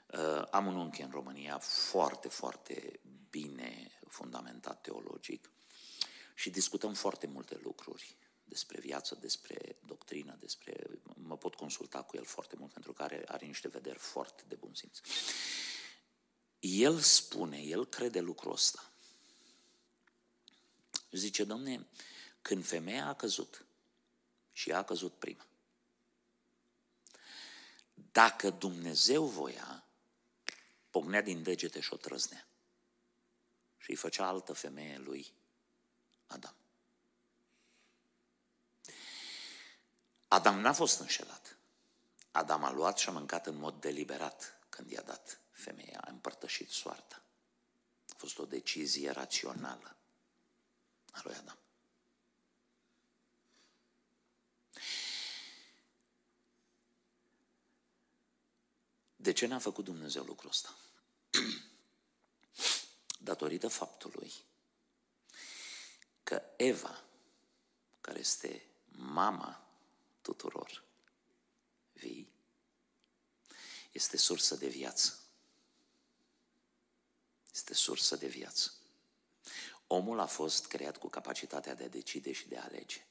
Uh, 0.07 0.47
am 0.51 0.65
un 0.65 0.75
unchi 0.75 1.01
în 1.01 1.11
România 1.11 1.57
foarte, 1.59 2.27
foarte 2.27 2.99
bine 3.29 3.99
fundamentat 4.07 4.81
teologic 4.81 5.51
și 6.33 6.49
discutăm 6.49 6.93
foarte 6.93 7.27
multe 7.27 7.59
lucruri 7.63 8.17
despre 8.43 8.79
viață, 8.79 9.15
despre 9.15 9.77
doctrină, 9.85 10.37
despre... 10.39 10.83
Mă 11.15 11.37
pot 11.37 11.55
consulta 11.55 12.03
cu 12.03 12.17
el 12.17 12.25
foarte 12.25 12.55
mult 12.55 12.73
pentru 12.73 12.93
că 12.93 13.03
are, 13.03 13.23
are 13.27 13.45
niște 13.45 13.67
vederi 13.67 13.97
foarte 13.97 14.43
de 14.47 14.55
bun 14.55 14.73
simț. 14.73 14.99
El 16.59 16.99
spune, 16.99 17.57
el 17.57 17.85
crede 17.85 18.19
lucrul 18.19 18.51
ăsta. 18.51 18.91
Zice, 21.11 21.43
domne, 21.43 21.87
când 22.41 22.65
femeia 22.65 23.07
a 23.07 23.15
căzut 23.15 23.65
și 24.53 24.69
ea 24.69 24.77
a 24.77 24.83
căzut 24.83 25.13
prima, 25.13 25.45
dacă 27.93 28.49
Dumnezeu 28.49 29.25
voia, 29.25 29.83
pocnea 30.89 31.21
din 31.21 31.43
degete 31.43 31.79
și 31.79 31.93
o 31.93 31.97
trăznea. 31.97 32.47
Și 33.77 33.89
îi 33.89 33.95
făcea 33.95 34.27
altă 34.27 34.53
femeie 34.53 34.97
lui 34.97 35.33
Adam. 36.27 36.55
Adam 40.27 40.59
n-a 40.59 40.73
fost 40.73 40.99
înșelat. 40.99 41.57
Adam 42.31 42.63
a 42.63 42.71
luat 42.71 42.97
și 42.97 43.09
a 43.09 43.11
mâncat 43.11 43.47
în 43.47 43.55
mod 43.55 43.81
deliberat 43.81 44.59
când 44.69 44.91
i-a 44.91 45.01
dat 45.01 45.39
femeia, 45.51 45.99
a 45.99 46.09
împărtășit 46.11 46.69
soarta. 46.69 47.23
A 48.09 48.13
fost 48.17 48.37
o 48.37 48.45
decizie 48.45 49.11
rațională 49.11 49.95
a 51.11 51.21
lui 51.23 51.35
Adam. 51.35 51.57
De 59.23 59.31
ce 59.31 59.45
n-a 59.45 59.59
făcut 59.59 59.83
Dumnezeu 59.83 60.23
lucrul 60.23 60.49
ăsta? 60.49 60.75
Datorită 63.19 63.67
faptului 63.67 64.33
că 66.23 66.43
Eva, 66.57 67.03
care 68.01 68.19
este 68.19 68.65
mama 68.91 69.67
tuturor 70.21 70.83
vii, 71.93 72.31
este 73.91 74.17
sursă 74.17 74.55
de 74.55 74.67
viață. 74.67 75.19
Este 77.53 77.73
sursă 77.73 78.15
de 78.15 78.27
viață. 78.27 78.73
Omul 79.87 80.19
a 80.19 80.25
fost 80.25 80.67
creat 80.67 80.97
cu 80.97 81.09
capacitatea 81.09 81.75
de 81.75 81.83
a 81.83 81.89
decide 81.89 82.31
și 82.31 82.47
de 82.47 82.57
a 82.57 82.63
alege. 82.63 83.05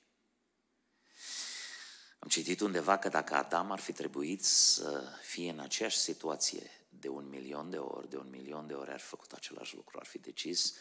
Am 2.23 2.29
citit 2.29 2.61
undeva 2.61 2.99
că 2.99 3.09
dacă 3.09 3.35
Adam 3.35 3.71
ar 3.71 3.79
fi 3.79 3.93
trebuit 3.93 4.45
să 4.45 5.19
fie 5.23 5.51
în 5.51 5.59
aceeași 5.59 5.97
situație 5.97 6.71
de 6.89 7.09
un 7.09 7.29
milion 7.29 7.71
de 7.71 7.77
ori, 7.77 8.11
de 8.11 8.17
un 8.17 8.31
milion 8.31 8.67
de 8.67 8.75
ori 8.75 8.91
ar 8.91 9.01
fi 9.01 9.07
făcut 9.07 9.33
același 9.33 9.75
lucru, 9.75 9.99
ar 10.01 10.07
fi 10.07 10.19
decis 10.19 10.75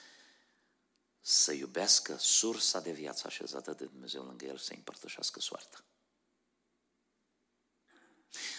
să 1.19 1.53
iubească 1.53 2.15
sursa 2.17 2.79
de 2.79 2.91
viață 2.91 3.23
așezată 3.27 3.73
de 3.73 3.85
Dumnezeu 3.85 4.23
lângă 4.23 4.45
el, 4.45 4.57
să 4.57 4.73
împărtășească 4.75 5.39
soarta. 5.39 5.83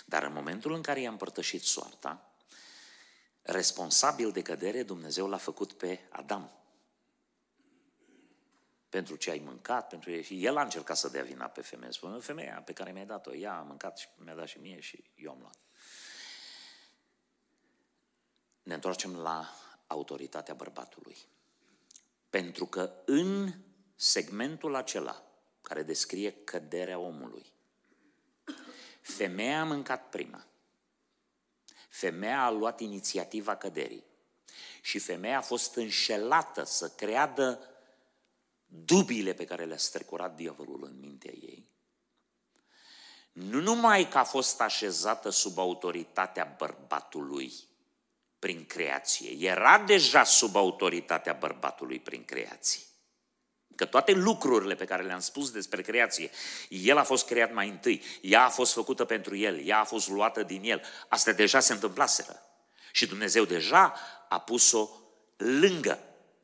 Dar 0.05 0.23
în 0.23 0.33
momentul 0.33 0.73
în 0.73 0.83
care 0.83 1.01
i-a 1.01 1.11
împărtășit 1.11 1.62
soarta, 1.62 2.35
responsabil 3.42 4.33
de 4.33 4.42
cădere, 4.42 4.83
Dumnezeu 4.83 5.29
l-a 5.29 5.37
făcut 5.37 5.73
pe 5.73 6.01
Adam 6.11 6.62
pentru 8.92 9.16
ce 9.16 9.31
ai 9.31 9.38
mâncat, 9.38 9.88
pentru 9.88 10.11
ce... 10.11 10.20
Și 10.20 10.44
el 10.44 10.57
a 10.57 10.62
încercat 10.62 10.96
să 10.96 11.09
dea 11.09 11.22
vina 11.22 11.46
pe 11.46 11.61
femeie. 11.61 11.92
Spune, 11.92 12.18
femeia 12.18 12.62
pe 12.64 12.72
care 12.72 12.92
mi-ai 12.92 13.07
dat-o, 13.07 13.35
ea 13.35 13.59
a 13.59 13.62
mâncat 13.62 13.98
și 13.98 14.09
mi-a 14.16 14.35
dat 14.35 14.46
și 14.46 14.59
mie 14.59 14.81
și 14.81 15.05
eu 15.14 15.31
am 15.31 15.38
luat. 15.40 15.59
Ne 18.62 18.74
întoarcem 18.74 19.16
la 19.16 19.55
autoritatea 19.87 20.55
bărbatului. 20.55 21.16
Pentru 22.31 22.66
că 22.66 22.92
în 23.05 23.52
segmentul 23.94 24.74
acela 24.74 25.22
care 25.62 25.83
descrie 25.83 26.33
căderea 26.33 26.98
omului, 26.98 27.52
femeia 29.00 29.61
a 29.61 29.64
mâncat 29.64 30.09
prima. 30.09 30.46
Femeia 31.88 32.44
a 32.44 32.50
luat 32.50 32.81
inițiativa 32.81 33.57
căderii. 33.57 34.05
Și 34.81 34.98
femeia 34.98 35.38
a 35.38 35.42
fost 35.42 35.76
înșelată 35.76 36.64
să 36.64 36.88
creadă 36.88 37.66
dubiile 38.75 39.33
pe 39.33 39.45
care 39.45 39.65
le-a 39.65 39.77
strecurat 39.77 40.35
diavolul 40.35 40.85
în 40.85 40.99
mintea 41.01 41.33
ei, 41.33 41.71
nu 43.33 43.61
numai 43.61 44.09
că 44.09 44.19
a 44.19 44.25
fost 44.25 44.61
așezată 44.61 45.31
sub 45.31 45.59
autoritatea 45.59 46.55
bărbatului 46.59 47.53
prin 48.39 48.67
creație, 48.67 49.49
era 49.49 49.79
deja 49.79 50.25
sub 50.25 50.57
autoritatea 50.57 51.33
bărbatului 51.33 52.01
prin 52.01 52.25
creație. 52.25 52.81
Că 53.77 53.85
toate 53.85 54.13
lucrurile 54.13 54.75
pe 54.75 54.85
care 54.85 55.03
le-am 55.03 55.21
spus 55.21 55.51
despre 55.51 55.83
creație, 55.83 56.31
el 56.69 56.99
a 56.99 57.03
fost 57.03 57.27
creat 57.27 57.53
mai 57.53 57.69
întâi, 57.69 58.03
ea 58.21 58.45
a 58.45 58.49
fost 58.49 58.73
făcută 58.73 59.05
pentru 59.05 59.37
el, 59.37 59.67
ea 59.67 59.79
a 59.79 59.85
fost 59.85 60.09
luată 60.09 60.43
din 60.43 60.63
el, 60.65 60.83
astea 61.09 61.33
deja 61.33 61.61
se 61.61 61.73
întâmplaseră. 61.73 62.43
Și 62.93 63.07
Dumnezeu 63.07 63.45
deja 63.45 63.95
a 64.29 64.41
pus-o 64.41 64.89
lângă 65.37 65.99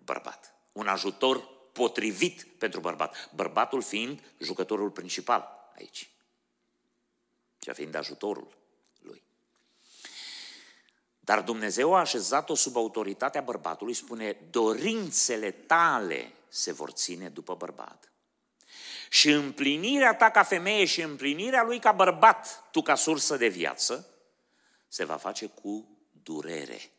bărbat, 0.05 0.55
un 0.73 0.87
ajutor 0.87 1.58
potrivit 1.79 2.47
pentru 2.59 2.81
bărbat. 2.81 3.31
Bărbatul 3.35 3.83
fiind 3.83 4.23
jucătorul 4.38 4.91
principal 4.91 5.71
aici. 5.77 6.11
Cea 7.59 7.73
fiind 7.73 7.95
ajutorul 7.95 8.57
lui. 9.01 9.23
Dar 11.21 11.43
Dumnezeu 11.43 11.95
a 11.95 11.99
așezat-o 11.99 12.55
sub 12.55 12.77
autoritatea 12.77 13.41
bărbatului, 13.41 13.95
spune, 13.95 14.37
dorințele 14.51 15.51
tale 15.51 16.33
se 16.49 16.73
vor 16.73 16.91
ține 16.91 17.29
după 17.29 17.55
bărbat. 17.55 18.12
Și 19.11 19.31
împlinirea 19.31 20.14
ta 20.14 20.31
ca 20.31 20.43
femeie 20.43 20.85
și 20.85 21.03
împlinirea 21.03 21.62
lui 21.62 21.79
ca 21.79 21.93
bărbat, 21.93 22.69
tu 22.71 22.83
ca 22.83 22.95
sursă 22.95 23.37
de 23.37 23.49
viață, 23.49 24.09
se 24.88 25.05
va 25.05 25.17
face 25.17 25.47
cu 25.47 25.99
durere. 26.23 26.91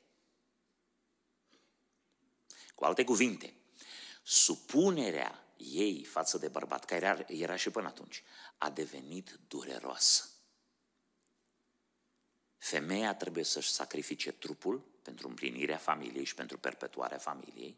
Cu 2.75 2.85
alte 2.85 3.03
cuvinte, 3.03 3.53
supunerea 4.31 5.43
ei 5.57 6.03
față 6.03 6.37
de 6.37 6.47
bărbat, 6.47 6.85
care 6.85 7.05
era, 7.05 7.25
era 7.27 7.55
și 7.55 7.69
până 7.69 7.87
atunci, 7.87 8.23
a 8.57 8.69
devenit 8.69 9.39
dureroasă. 9.47 10.29
Femeia 12.57 13.15
trebuie 13.15 13.43
să-și 13.43 13.69
sacrifice 13.69 14.31
trupul 14.31 14.79
pentru 15.01 15.27
împlinirea 15.27 15.77
familiei 15.77 16.23
și 16.23 16.35
pentru 16.35 16.57
perpetuarea 16.57 17.17
familiei. 17.17 17.77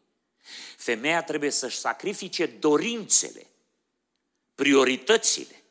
Femeia 0.76 1.22
trebuie 1.22 1.50
să-și 1.50 1.78
sacrifice 1.78 2.46
dorințele, 2.46 3.46
prioritățile, 4.54 5.61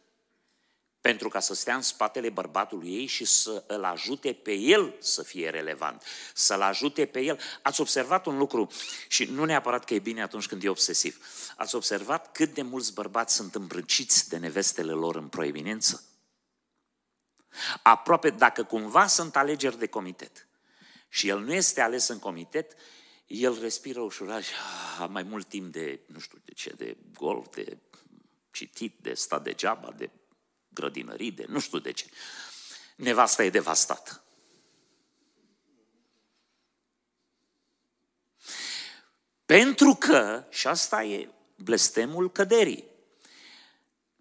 pentru 1.01 1.29
ca 1.29 1.39
să 1.39 1.53
stea 1.53 1.75
în 1.75 1.81
spatele 1.81 2.29
bărbatului 2.29 2.93
ei 2.93 3.05
și 3.05 3.25
să 3.25 3.63
îl 3.67 3.83
ajute 3.83 4.33
pe 4.33 4.53
el 4.53 4.95
să 4.99 5.23
fie 5.23 5.49
relevant, 5.49 6.03
să-l 6.33 6.61
ajute 6.61 7.05
pe 7.05 7.19
el. 7.19 7.39
Ați 7.61 7.81
observat 7.81 8.25
un 8.25 8.37
lucru 8.37 8.67
și 9.07 9.23
nu 9.23 9.45
neapărat 9.45 9.85
că 9.85 9.93
e 9.93 9.99
bine 9.99 10.21
atunci 10.21 10.47
când 10.47 10.63
e 10.63 10.69
obsesiv. 10.69 11.25
Ați 11.57 11.75
observat 11.75 12.31
cât 12.31 12.53
de 12.53 12.61
mulți 12.61 12.93
bărbați 12.93 13.35
sunt 13.35 13.55
îmbrăciți 13.55 14.29
de 14.29 14.37
nevestele 14.37 14.91
lor 14.91 15.15
în 15.15 15.27
proeminență? 15.27 16.03
Aproape, 17.81 18.29
dacă 18.29 18.63
cumva 18.63 19.07
sunt 19.07 19.35
alegeri 19.35 19.77
de 19.77 19.87
comitet 19.87 20.47
și 21.09 21.27
el 21.27 21.39
nu 21.39 21.53
este 21.53 21.81
ales 21.81 22.07
în 22.07 22.19
comitet, 22.19 22.75
el 23.25 23.59
respiră 23.61 23.99
ușurat 23.99 24.43
și 24.43 24.53
a, 24.99 25.05
mai 25.05 25.23
mult 25.23 25.47
timp 25.47 25.71
de, 25.71 25.99
nu 26.05 26.19
știu 26.19 26.37
de 26.45 26.51
ce, 26.53 26.69
de 26.69 26.97
golf, 27.13 27.55
de 27.55 27.77
citit, 28.51 28.97
de 29.01 29.13
stat 29.13 29.43
degeaba, 29.43 29.91
de 29.97 30.09
grădinării, 30.73 31.31
de 31.31 31.45
nu 31.47 31.59
știu 31.59 31.79
de 31.79 31.91
ce. 31.91 32.05
Nevasta 32.95 33.43
e 33.43 33.49
devastată. 33.49 34.23
Pentru 39.45 39.95
că, 39.99 40.45
și 40.49 40.67
asta 40.67 41.03
e 41.03 41.29
blestemul 41.55 42.31
căderii, 42.31 42.85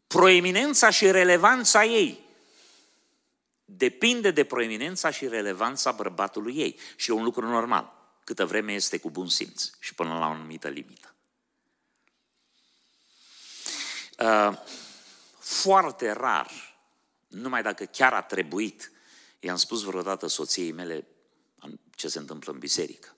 proeminența 0.06 0.90
și 0.90 1.10
relevanța 1.10 1.84
ei 1.84 2.28
depinde 3.76 4.30
de 4.30 4.44
proeminența 4.44 5.10
și 5.10 5.28
relevanța 5.28 5.92
bărbatului 5.92 6.56
ei. 6.56 6.78
Și 6.96 7.10
e 7.10 7.14
un 7.14 7.24
lucru 7.24 7.46
normal, 7.46 7.92
câtă 8.24 8.46
vreme 8.46 8.72
este 8.72 8.98
cu 8.98 9.10
bun 9.10 9.28
simț 9.28 9.70
și 9.78 9.94
până 9.94 10.18
la 10.18 10.26
o 10.26 10.30
anumită 10.30 10.68
limită. 10.68 11.14
Uh, 14.18 14.58
foarte 15.50 16.10
rar, 16.10 16.50
numai 17.28 17.62
dacă 17.62 17.84
chiar 17.84 18.12
a 18.12 18.22
trebuit, 18.22 18.92
i-am 19.40 19.56
spus 19.56 19.82
vreodată 19.82 20.26
soției 20.26 20.72
mele 20.72 21.06
ce 21.94 22.08
se 22.08 22.18
întâmplă 22.18 22.52
în 22.52 22.58
biserică. 22.58 23.16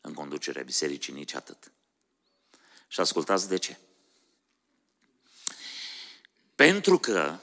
În 0.00 0.12
conducerea 0.12 0.62
bisericii 0.62 1.12
nici 1.12 1.34
atât. 1.34 1.72
Și 2.88 3.00
ascultați 3.00 3.48
de 3.48 3.56
ce. 3.56 3.78
Pentru 6.54 6.98
că 6.98 7.38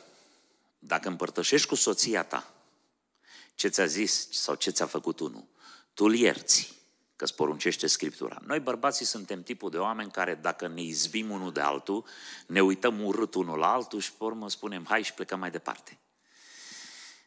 dacă 0.80 1.08
împărtășești 1.08 1.68
cu 1.68 1.76
soția 1.76 2.24
ta 2.24 2.54
ce 3.56 3.68
ți-a 3.68 3.86
zis 3.86 4.32
sau 4.32 4.56
ce 4.56 4.70
ți-a 4.70 4.86
făcut 4.86 5.20
unul, 5.20 5.48
tu 5.94 6.04
îl 6.06 6.16
ierți 6.16 6.81
că 7.22 7.28
îți 7.28 7.36
poruncește 7.36 7.88
Scriptura. 7.88 8.42
Noi 8.46 8.60
bărbații 8.60 9.06
suntem 9.06 9.44
tipul 9.44 9.70
de 9.70 9.78
oameni 9.78 10.12
care 10.12 10.36
dacă 10.36 10.68
ne 10.68 10.82
izbim 10.82 11.30
unul 11.30 11.52
de 11.52 11.60
altul, 11.60 12.06
ne 12.48 12.62
uităm 12.62 13.06
urât 13.06 13.34
unul 13.34 13.58
la 13.58 13.74
altul 13.74 14.00
și 14.00 14.14
pe 14.14 14.24
urmă 14.24 14.50
spunem 14.50 14.86
hai 14.86 15.04
și 15.04 15.14
plecăm 15.14 15.40
mai 15.40 15.52
departe. 15.52 16.00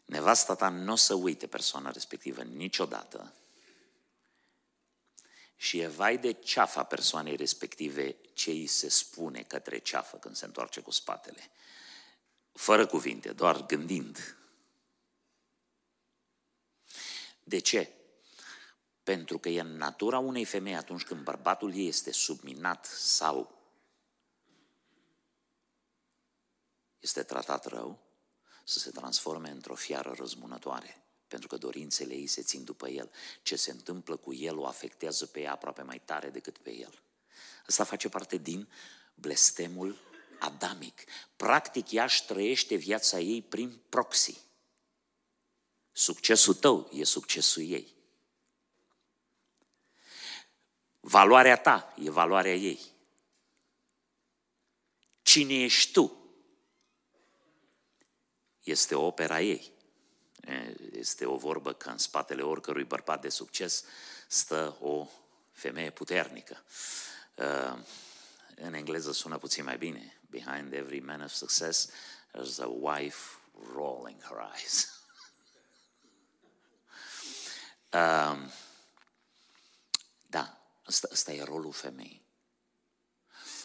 Nevasta 0.04 0.54
ta 0.54 0.68
nu 0.68 0.92
o 0.92 0.96
să 0.96 1.14
uite 1.14 1.46
persoana 1.46 1.90
respectivă 1.90 2.42
niciodată 2.42 3.34
Și 5.56 5.78
e 5.78 5.86
vai 5.86 6.18
de 6.18 6.32
ceafa 6.32 6.82
persoanei 6.82 7.36
respective 7.36 8.16
ce 8.32 8.50
îi 8.50 8.66
se 8.66 8.88
spune 8.88 9.42
către 9.42 9.78
ceafă 9.78 10.16
când 10.16 10.36
se 10.36 10.44
întoarce 10.44 10.80
cu 10.80 10.90
spatele. 10.90 11.50
Fără 12.52 12.86
cuvinte, 12.86 13.32
doar 13.32 13.66
gândind. 13.66 14.36
De 17.44 17.58
ce? 17.58 17.93
Pentru 19.04 19.38
că 19.38 19.48
e 19.48 19.60
în 19.60 19.76
natura 19.76 20.18
unei 20.18 20.44
femei 20.44 20.76
atunci 20.76 21.04
când 21.04 21.22
bărbatul 21.22 21.74
ei 21.74 21.88
este 21.88 22.12
subminat 22.12 22.84
sau 22.86 23.62
este 27.00 27.22
tratat 27.22 27.66
rău, 27.66 27.98
să 28.64 28.78
se 28.78 28.90
transforme 28.90 29.50
într-o 29.50 29.74
fiară 29.74 30.14
răzbunătoare 30.16 31.04
pentru 31.34 31.48
că 31.48 31.56
dorințele 31.56 32.14
ei 32.14 32.26
se 32.26 32.42
țin 32.42 32.64
după 32.64 32.88
el. 32.88 33.10
Ce 33.42 33.56
se 33.56 33.70
întâmplă 33.70 34.16
cu 34.16 34.34
el 34.34 34.58
o 34.58 34.66
afectează 34.66 35.26
pe 35.26 35.40
ea 35.40 35.52
aproape 35.52 35.82
mai 35.82 36.00
tare 36.04 36.30
decât 36.30 36.58
pe 36.58 36.76
el. 36.76 37.02
Asta 37.66 37.84
face 37.84 38.08
parte 38.08 38.36
din 38.36 38.68
blestemul 39.14 39.96
adamic. 40.38 41.04
Practic, 41.36 41.92
ea 41.92 42.04
își 42.04 42.24
trăiește 42.24 42.74
viața 42.74 43.18
ei 43.18 43.42
prin 43.42 43.80
proxy. 43.88 44.40
Succesul 45.92 46.54
tău 46.54 46.90
e 46.92 47.04
succesul 47.04 47.62
ei. 47.62 47.93
Valoarea 51.06 51.56
ta 51.56 51.94
e 51.96 52.10
valoarea 52.10 52.54
ei. 52.54 52.80
Cine 55.22 55.54
ești 55.54 55.92
tu 55.92 56.16
este 58.62 58.94
opera 58.94 59.40
ei. 59.40 59.72
Este 60.92 61.26
o 61.26 61.36
vorbă 61.36 61.72
că 61.72 61.88
în 61.88 61.98
spatele 61.98 62.42
oricărui 62.42 62.84
bărbat 62.84 63.20
de 63.20 63.28
succes 63.28 63.84
stă 64.28 64.76
o 64.80 65.08
femeie 65.50 65.90
puternică. 65.90 66.64
În 68.54 68.74
engleză 68.74 69.12
sună 69.12 69.38
puțin 69.38 69.64
mai 69.64 69.76
bine. 69.76 70.20
Behind 70.30 70.72
every 70.72 71.00
man 71.00 71.22
of 71.22 71.30
success 71.30 71.90
there's 72.32 72.58
a 72.60 72.66
wife 72.66 73.18
rolling 73.74 74.22
her 74.22 74.50
eyes. 74.54 74.88
da, 77.90 78.38
asta, 80.84 81.08
asta 81.12 81.32
e 81.32 81.42
rolul 81.42 81.72
femeii. 81.72 82.22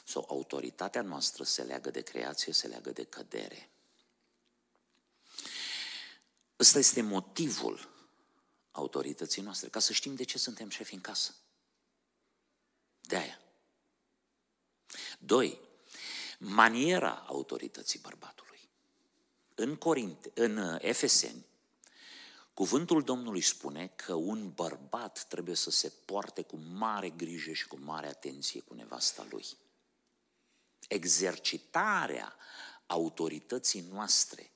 So, 0.05 0.25
autoritatea 0.27 1.01
noastră 1.01 1.43
se 1.43 1.63
leagă 1.63 1.91
de 1.91 2.01
creație, 2.01 2.53
se 2.53 2.67
leagă 2.67 2.91
de 2.91 3.03
cădere. 3.03 3.69
Ăsta 6.59 6.79
este 6.79 7.01
motivul 7.01 7.89
autorității 8.71 9.41
noastre, 9.41 9.69
ca 9.69 9.79
să 9.79 9.93
știm 9.93 10.15
de 10.15 10.23
ce 10.23 10.37
suntem 10.37 10.69
șefi 10.69 10.93
în 10.93 11.01
casă. 11.01 11.35
De 13.01 13.15
aia. 13.15 13.41
Doi, 15.19 15.59
maniera 16.39 17.13
autorității 17.27 17.99
bărbatului. 17.99 18.69
În, 19.55 19.75
Corinte, 19.75 20.31
în 20.33 20.77
Efeseni, 20.81 21.45
cuvântul 22.59 23.03
Domnului 23.03 23.41
spune 23.41 23.87
că 23.87 24.13
un 24.13 24.51
bărbat 24.51 25.25
trebuie 25.27 25.55
să 25.55 25.69
se 25.69 25.89
poarte 26.05 26.41
cu 26.41 26.57
mare 26.57 27.09
grijă 27.09 27.51
și 27.51 27.67
cu 27.67 27.77
mare 27.79 28.07
atenție 28.07 28.61
cu 28.61 28.73
nevasta 28.73 29.27
lui. 29.29 29.45
Exercitarea 30.87 32.35
autorității 32.85 33.81
noastre 33.81 34.51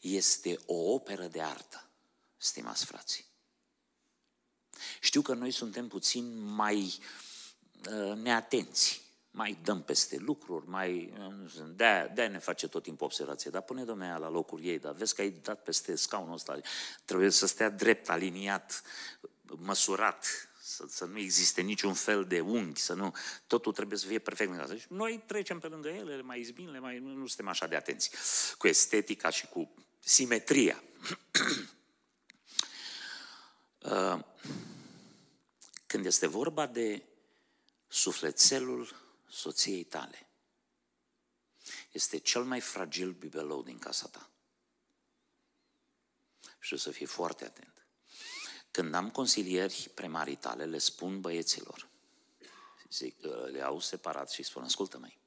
este 0.00 0.58
o 0.66 0.74
operă 0.74 1.26
de 1.26 1.42
artă, 1.42 1.88
stimați 2.36 2.84
frații. 2.84 3.24
Știu 5.00 5.22
că 5.22 5.34
noi 5.34 5.50
suntem 5.50 5.88
puțin 5.88 6.38
mai 6.38 6.98
uh, 7.90 8.16
neatenți, 8.16 9.02
mai 9.36 9.58
dăm 9.62 9.82
peste 9.82 10.16
lucruri, 10.18 10.68
mai... 10.68 11.12
Uh, 11.18 11.64
de 11.74 12.10
de 12.14 12.26
ne 12.26 12.38
face 12.38 12.68
tot 12.68 12.82
timpul 12.82 13.06
observație, 13.06 13.50
dar 13.50 13.62
pune 13.62 13.84
domnea 13.84 14.16
la 14.16 14.28
locul 14.28 14.64
ei, 14.64 14.78
dar 14.78 14.92
vezi 14.92 15.14
că 15.14 15.20
ai 15.20 15.30
dat 15.30 15.62
peste 15.62 15.94
scaunul 15.94 16.34
ăsta, 16.34 16.60
trebuie 17.04 17.30
să 17.30 17.46
stea 17.46 17.70
drept, 17.70 18.08
aliniat, 18.08 18.82
măsurat, 19.42 20.48
să, 20.60 20.84
să 20.88 21.04
nu 21.04 21.18
existe 21.18 21.60
niciun 21.60 21.94
fel 21.94 22.24
de 22.24 22.40
unghi, 22.40 22.80
să 22.80 22.94
nu, 22.94 23.14
totul 23.46 23.72
trebuie 23.72 23.98
să 23.98 24.06
fie 24.06 24.18
perfect. 24.18 24.68
Deci 24.68 24.86
noi 24.88 25.22
trecem 25.26 25.58
pe 25.58 25.66
lângă 25.66 25.88
ele, 25.88 26.16
le 26.16 26.22
mai 26.22 26.40
izbim, 26.40 26.70
le 26.70 26.78
mai, 26.78 26.98
nu 26.98 27.26
suntem 27.26 27.48
așa 27.48 27.66
de 27.66 27.76
atenți 27.76 28.10
cu 28.58 28.66
estetica 28.66 29.30
și 29.30 29.46
cu 29.46 29.74
simetria. 29.98 30.82
Uh, 33.86 34.18
când 35.86 36.06
este 36.06 36.26
vorba 36.26 36.66
de 36.66 37.02
sufletelul 37.88 39.05
soției 39.28 39.84
tale, 39.84 40.28
este 41.92 42.18
cel 42.18 42.44
mai 42.44 42.60
fragil 42.60 43.12
bibelou 43.12 43.62
din 43.62 43.78
casa 43.78 44.08
ta. 44.08 44.30
Și 46.58 46.76
să 46.76 46.90
fii 46.90 47.06
foarte 47.06 47.44
atent. 47.44 47.86
Când 48.70 48.94
am 48.94 49.10
consilieri 49.10 49.90
premaritale, 49.94 50.64
le 50.64 50.78
spun 50.78 51.20
băieților, 51.20 51.88
zic, 52.90 53.24
uh, 53.24 53.50
le 53.50 53.62
au 53.62 53.80
separat 53.80 54.30
și 54.30 54.42
spun, 54.42 54.62
ascultă 54.62 54.98
mai 54.98 55.24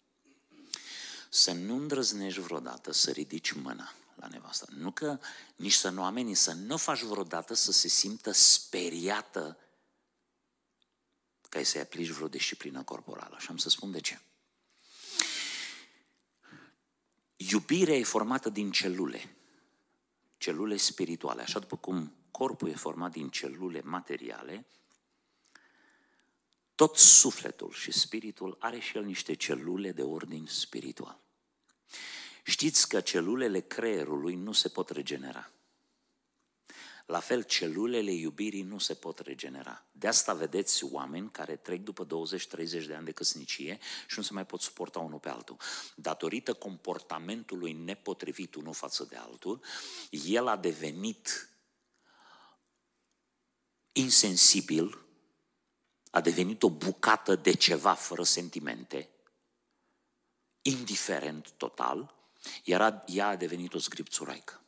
să 1.30 1.52
nu 1.52 1.76
îndrăznești 1.76 2.40
vreodată 2.40 2.92
să 2.92 3.12
ridici 3.12 3.52
mâna 3.52 3.94
la 4.16 4.28
nevastă. 4.28 4.68
Nu 4.70 4.92
că 4.92 5.20
nici 5.56 5.74
să 5.74 5.90
nu 5.90 6.04
ameni, 6.04 6.34
să 6.34 6.54
nu 6.54 6.78
faci 6.78 7.02
vreodată 7.02 7.54
să 7.54 7.72
se 7.72 7.88
simtă 7.88 8.32
speriată 8.32 9.58
că 11.50 11.58
ai 11.58 11.66
să-i 11.66 11.82
aplici 11.82 12.10
vreo 12.10 12.28
disciplină 12.28 12.84
corporală. 12.84 13.38
Și 13.40 13.48
am 13.50 13.58
să 13.58 13.70
spun 13.70 13.92
de 13.92 14.00
ce. 14.00 14.20
Iubirea 17.36 17.96
e 17.96 18.04
formată 18.04 18.50
din 18.50 18.72
celule, 18.72 19.36
celule 20.38 20.78
spirituale. 20.78 21.42
Așa 21.42 21.60
după 21.60 21.78
cum 21.78 22.14
corpul 22.32 22.70
e 22.70 22.76
format 22.76 23.12
din 23.12 23.30
celule 23.30 23.82
materiale, 23.82 24.66
tot 26.76 26.98
sufletul 26.98 27.72
și 27.72 27.92
spiritul 27.92 28.56
are 28.60 28.80
și 28.80 28.98
el 28.98 29.04
niște 29.04 29.34
celule 29.34 29.92
de 29.92 30.02
ordin 30.02 30.46
spiritual. 30.46 31.20
Știți 32.44 32.90
că 32.90 33.02
celulele 33.02 33.60
creierului 33.60 34.36
nu 34.36 34.52
se 34.52 34.70
pot 34.70 34.90
regenera. 34.90 35.52
La 37.10 37.20
fel, 37.20 37.44
celulele 37.44 38.12
iubirii 38.12 38.62
nu 38.62 38.78
se 38.78 38.94
pot 38.94 39.20
regenera. 39.20 39.86
De 39.92 40.08
asta 40.08 40.34
vedeți 40.34 40.84
oameni 40.84 41.32
care 41.32 41.56
trec 41.56 41.82
după 41.82 42.06
20-30 42.06 42.08
de 42.88 42.94
ani 42.94 43.06
de 43.06 43.12
căsnicie 43.12 43.80
și 44.08 44.14
nu 44.18 44.24
se 44.24 44.34
mai 44.34 44.46
pot 44.46 44.62
suporta 44.62 45.00
unul 45.00 45.20
pe 45.20 45.30
altul. 45.30 45.58
Datorită 45.96 46.54
comportamentului 46.54 47.74
nepotrivit 47.74 48.56
unul 48.56 48.74
față 48.74 49.04
de 49.10 49.16
altul, 49.16 49.64
el 50.10 50.48
a 50.48 50.58
devenit 50.58 51.50
insensibil, 53.92 55.06
a 56.12 56.22
devenit 56.22 56.64
o 56.64 56.70
bucată 56.70 57.36
de 57.36 57.54
ceva 57.54 57.94
fără 57.94 58.24
sentimente, 58.24 59.10
indiferent 60.62 61.52
total, 61.52 62.16
iar 62.64 63.04
ea 63.08 63.28
a 63.28 63.36
devenit 63.36 63.74
o 63.74 63.80
scripțuraică. 63.80 64.59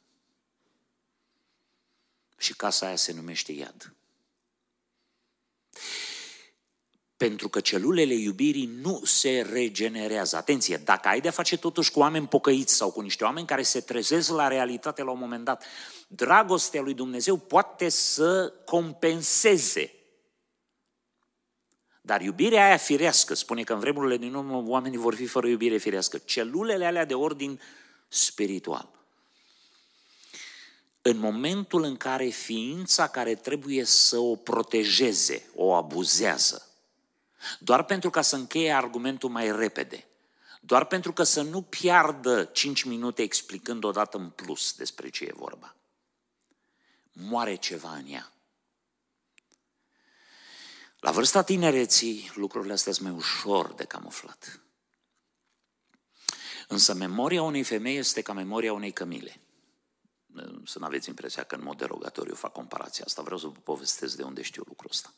Și 2.41 2.55
casa 2.55 2.85
aia 2.85 2.95
se 2.95 3.13
numește 3.13 3.51
iad. 3.51 3.95
Pentru 7.17 7.49
că 7.49 7.59
celulele 7.59 8.13
iubirii 8.13 8.65
nu 8.65 9.01
se 9.05 9.47
regenerează. 9.51 10.35
Atenție, 10.35 10.77
dacă 10.77 11.07
ai 11.07 11.21
de-a 11.21 11.31
face 11.31 11.57
totuși 11.57 11.91
cu 11.91 11.99
oameni 11.99 12.27
pocăiți 12.27 12.75
sau 12.75 12.91
cu 12.91 13.01
niște 13.01 13.23
oameni 13.23 13.47
care 13.47 13.61
se 13.61 13.81
trezesc 13.81 14.29
la 14.29 14.47
realitate 14.47 15.03
la 15.03 15.11
un 15.11 15.19
moment 15.19 15.45
dat, 15.45 15.63
dragostea 16.07 16.81
lui 16.81 16.93
Dumnezeu 16.93 17.37
poate 17.37 17.89
să 17.89 18.53
compenseze 18.65 19.95
dar 22.01 22.21
iubirea 22.21 22.65
aia 22.65 22.77
firească, 22.77 23.33
spune 23.33 23.63
că 23.63 23.73
în 23.73 23.79
vremurile 23.79 24.17
din 24.17 24.33
urmă 24.33 24.63
oamenii 24.65 24.97
vor 24.97 25.15
fi 25.15 25.25
fără 25.25 25.47
iubire 25.47 25.77
firească. 25.77 26.17
Celulele 26.17 26.85
alea 26.85 27.05
de 27.05 27.13
ordin 27.13 27.61
spiritual. 28.07 29.00
În 31.01 31.17
momentul 31.17 31.83
în 31.83 31.97
care 31.97 32.27
ființa 32.27 33.07
care 33.07 33.35
trebuie 33.35 33.83
să 33.83 34.17
o 34.17 34.35
protejeze, 34.35 35.49
o 35.55 35.73
abuzează, 35.73 36.65
doar 37.59 37.83
pentru 37.83 38.09
ca 38.09 38.21
să 38.21 38.35
încheie 38.35 38.71
argumentul 38.71 39.29
mai 39.29 39.51
repede, 39.55 40.07
doar 40.61 40.85
pentru 40.85 41.13
că 41.13 41.23
să 41.23 41.41
nu 41.41 41.61
piardă 41.61 42.43
5 42.43 42.83
minute 42.83 43.21
explicând 43.21 43.83
odată 43.83 44.17
în 44.17 44.29
plus 44.29 44.73
despre 44.73 45.09
ce 45.09 45.23
e 45.23 45.33
vorba, 45.35 45.75
moare 47.11 47.55
ceva 47.55 47.95
în 47.95 48.11
ea. 48.11 48.31
La 50.99 51.11
vârsta 51.11 51.43
tinereții, 51.43 52.31
lucrurile 52.35 52.73
astea 52.73 52.93
sunt 52.93 53.07
mai 53.07 53.17
ușor 53.17 53.73
de 53.73 53.83
camuflat. 53.83 54.61
Însă 56.67 56.93
memoria 56.93 57.41
unei 57.41 57.63
femei 57.63 57.97
este 57.97 58.21
ca 58.21 58.33
memoria 58.33 58.73
unei 58.73 58.91
cămile. 58.91 59.39
Să 60.65 60.79
nu 60.79 60.85
aveți 60.85 61.09
impresia 61.09 61.43
că 61.43 61.55
în 61.55 61.63
mod 61.63 61.77
derogatoriu 61.77 62.35
fac 62.35 62.51
comparația 62.51 63.03
asta. 63.07 63.21
Vreau 63.21 63.37
să 63.37 63.47
vă 63.47 63.59
povestesc 63.63 64.15
de 64.15 64.23
unde 64.23 64.41
știu 64.41 64.63
lucrul 64.67 64.89
ăsta. 64.89 65.13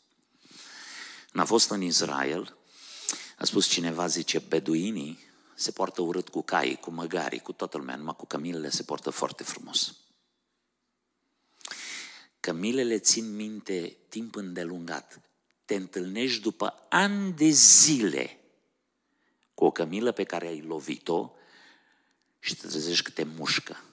N-a 1.31 1.45
fost 1.45 1.69
în 1.69 1.81
Israel, 1.81 2.57
a 3.37 3.43
spus 3.43 3.67
cineva, 3.67 4.07
zice, 4.07 4.39
beduinii 4.39 5.19
se 5.55 5.71
poartă 5.71 6.01
urât 6.01 6.29
cu 6.29 6.41
caii, 6.41 6.75
cu 6.75 6.91
măgarii, 6.91 7.39
cu 7.39 7.51
toată 7.51 7.77
lumea, 7.77 7.95
numai 7.95 8.15
cu 8.15 8.25
cămilele 8.25 8.69
se 8.69 8.83
poartă 8.83 9.09
foarte 9.09 9.43
frumos. 9.43 9.95
Cămilele 12.39 12.99
țin 12.99 13.35
minte 13.35 13.97
timp 14.09 14.35
îndelungat. 14.35 15.21
Te 15.65 15.75
întâlnești 15.75 16.41
după 16.41 16.85
ani 16.89 17.33
de 17.33 17.49
zile 17.49 18.39
cu 19.53 19.65
o 19.65 19.71
cămilă 19.71 20.11
pe 20.11 20.23
care 20.23 20.47
ai 20.47 20.61
lovit-o 20.61 21.31
și 22.39 22.55
te 22.55 22.67
trezești 22.67 23.03
că 23.03 23.11
te 23.11 23.23
mușcă. 23.23 23.83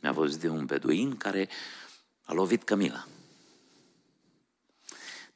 Mi-a 0.00 0.12
văzut 0.12 0.40
de 0.40 0.48
un 0.48 0.66
beduin 0.66 1.16
care 1.16 1.48
a 2.22 2.32
lovit 2.32 2.62
cămila. 2.62 3.06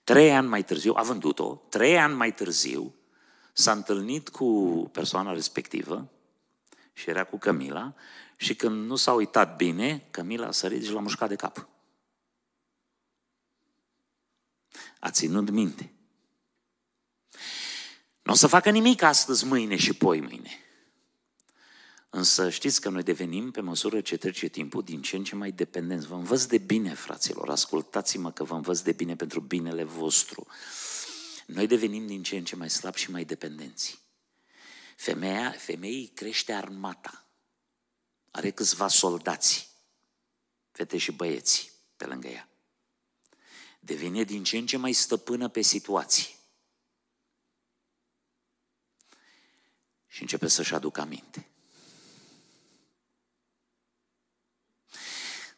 Trei 0.05 0.33
ani 0.33 0.49
mai 0.49 0.65
târziu, 0.65 0.93
a 0.97 1.03
vândut-o, 1.03 1.55
trei 1.69 1.99
ani 1.99 2.15
mai 2.15 2.35
târziu, 2.35 2.95
s-a 3.53 3.73
întâlnit 3.73 4.29
cu 4.29 4.49
persoana 4.93 5.33
respectivă 5.33 6.11
și 6.93 7.11
era 7.11 7.25
cu 7.25 7.39
Camila 7.39 7.95
și 8.37 8.55
când 8.55 8.87
nu 8.87 8.97
s-a 8.97 9.13
uitat 9.13 9.57
bine, 9.57 10.07
Camila 10.11 10.47
a 10.47 10.51
sărit 10.51 10.85
și 10.85 10.93
l-a 10.93 11.01
mușcat 11.01 11.29
de 11.29 11.37
cap. 11.37 11.69
A 15.01 15.11
ținut 15.11 15.51
minte. 15.51 15.93
Nu 18.23 18.33
o 18.33 18.37
să 18.37 18.47
facă 18.47 18.71
nimic 18.71 19.03
astăzi, 19.03 19.45
mâine 19.45 19.77
și 19.77 19.93
poi 19.93 20.21
mâine. 20.21 20.64
Însă 22.17 22.51
știți 22.51 22.81
că 22.81 22.89
noi 22.89 23.03
devenim, 23.03 23.51
pe 23.51 23.61
măsură 23.61 24.01
ce 24.01 24.17
trece 24.17 24.49
timpul, 24.49 24.83
din 24.83 25.03
ce 25.03 25.17
în 25.17 25.25
ce 25.25 25.35
mai 25.35 25.53
dependenți. 25.53 26.07
Vă 26.07 26.15
învăț 26.15 26.45
de 26.45 26.59
bine, 26.59 26.95
fraților, 26.95 27.51
ascultați-mă 27.51 28.33
că 28.33 28.45
vă 28.45 28.55
învăț 28.55 28.81
de 28.81 28.93
bine 28.93 29.17
pentru 29.17 29.41
binele 29.41 29.85
vostru. 29.85 30.47
Noi 31.47 31.67
devenim 31.67 32.07
din 32.07 32.23
ce 32.23 32.37
în 32.37 32.45
ce 32.45 32.57
mai 32.57 32.71
slabi 32.71 32.99
și 32.99 33.11
mai 33.11 33.25
dependenți. 33.25 34.03
Femeia, 34.97 35.51
femeii 35.51 36.07
crește 36.07 36.53
armata. 36.53 37.29
Are 38.31 38.51
câțiva 38.51 38.89
soldați, 38.89 39.71
fete 40.71 40.99
și 40.99 41.13
băieți, 41.13 41.73
pe 41.97 42.07
lângă 42.07 42.29
ea. 42.29 42.49
Devine 43.81 44.23
din 44.23 44.45
ce 44.45 44.57
în 44.57 44.67
ce 44.67 44.77
mai 44.77 44.93
stăpână 44.93 45.49
pe 45.49 45.61
situații. 45.61 46.37
Și 50.07 50.23
începe 50.23 50.49
să-și 50.49 50.75
aducă 50.75 51.01
aminte. 51.01 51.49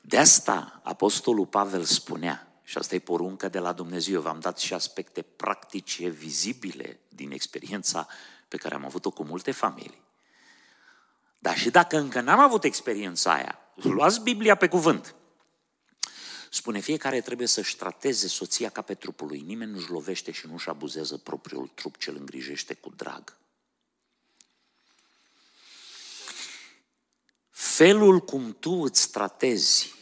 De 0.08 0.18
asta 0.18 0.80
Apostolul 0.84 1.46
Pavel 1.46 1.84
spunea, 1.84 2.60
și 2.62 2.78
asta 2.78 2.94
e 2.94 2.98
poruncă 2.98 3.48
de 3.48 3.58
la 3.58 3.72
Dumnezeu, 3.72 4.14
eu 4.14 4.20
v-am 4.20 4.40
dat 4.40 4.58
și 4.58 4.74
aspecte 4.74 5.22
practice, 5.22 6.08
vizibile 6.08 7.00
din 7.08 7.30
experiența 7.30 8.08
pe 8.48 8.56
care 8.56 8.74
am 8.74 8.84
avut-o 8.84 9.10
cu 9.10 9.24
multe 9.24 9.52
familii. 9.52 10.02
Dar 11.38 11.58
și 11.58 11.70
dacă 11.70 11.98
încă 11.98 12.20
n-am 12.20 12.38
avut 12.38 12.64
experiența 12.64 13.32
aia, 13.32 13.58
luați 13.74 14.20
Biblia 14.20 14.54
pe 14.54 14.68
cuvânt. 14.68 15.14
Spune, 16.50 16.80
fiecare 16.80 17.20
trebuie 17.20 17.46
să-și 17.46 17.76
trateze 17.76 18.28
soția 18.28 18.68
ca 18.68 18.82
pe 18.82 18.94
trupul 18.94 19.26
lui. 19.26 19.40
Nimeni 19.40 19.72
nu-și 19.72 19.90
lovește 19.90 20.30
și 20.30 20.46
nu-și 20.46 20.68
abuzează 20.68 21.16
propriul 21.16 21.70
trup 21.74 21.96
ce 21.96 22.10
îl 22.10 22.16
îngrijește 22.16 22.74
cu 22.74 22.90
drag. 22.96 23.36
Felul 27.50 28.20
cum 28.20 28.56
tu 28.60 28.70
îți 28.70 29.10
tratezi 29.10 29.95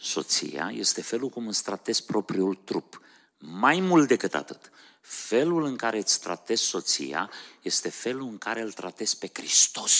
soția 0.00 0.70
este 0.74 1.02
felul 1.02 1.28
cum 1.28 1.48
îți 1.48 1.62
tratezi 1.62 2.04
propriul 2.04 2.54
trup. 2.54 3.00
Mai 3.38 3.80
mult 3.80 4.08
decât 4.08 4.34
atât, 4.34 4.70
felul 5.00 5.64
în 5.64 5.76
care 5.76 5.98
îți 5.98 6.20
tratezi 6.20 6.62
soția 6.62 7.30
este 7.62 7.88
felul 7.88 8.28
în 8.28 8.38
care 8.38 8.60
îl 8.60 8.72
tratezi 8.72 9.18
pe 9.18 9.30
Hristos. 9.32 9.94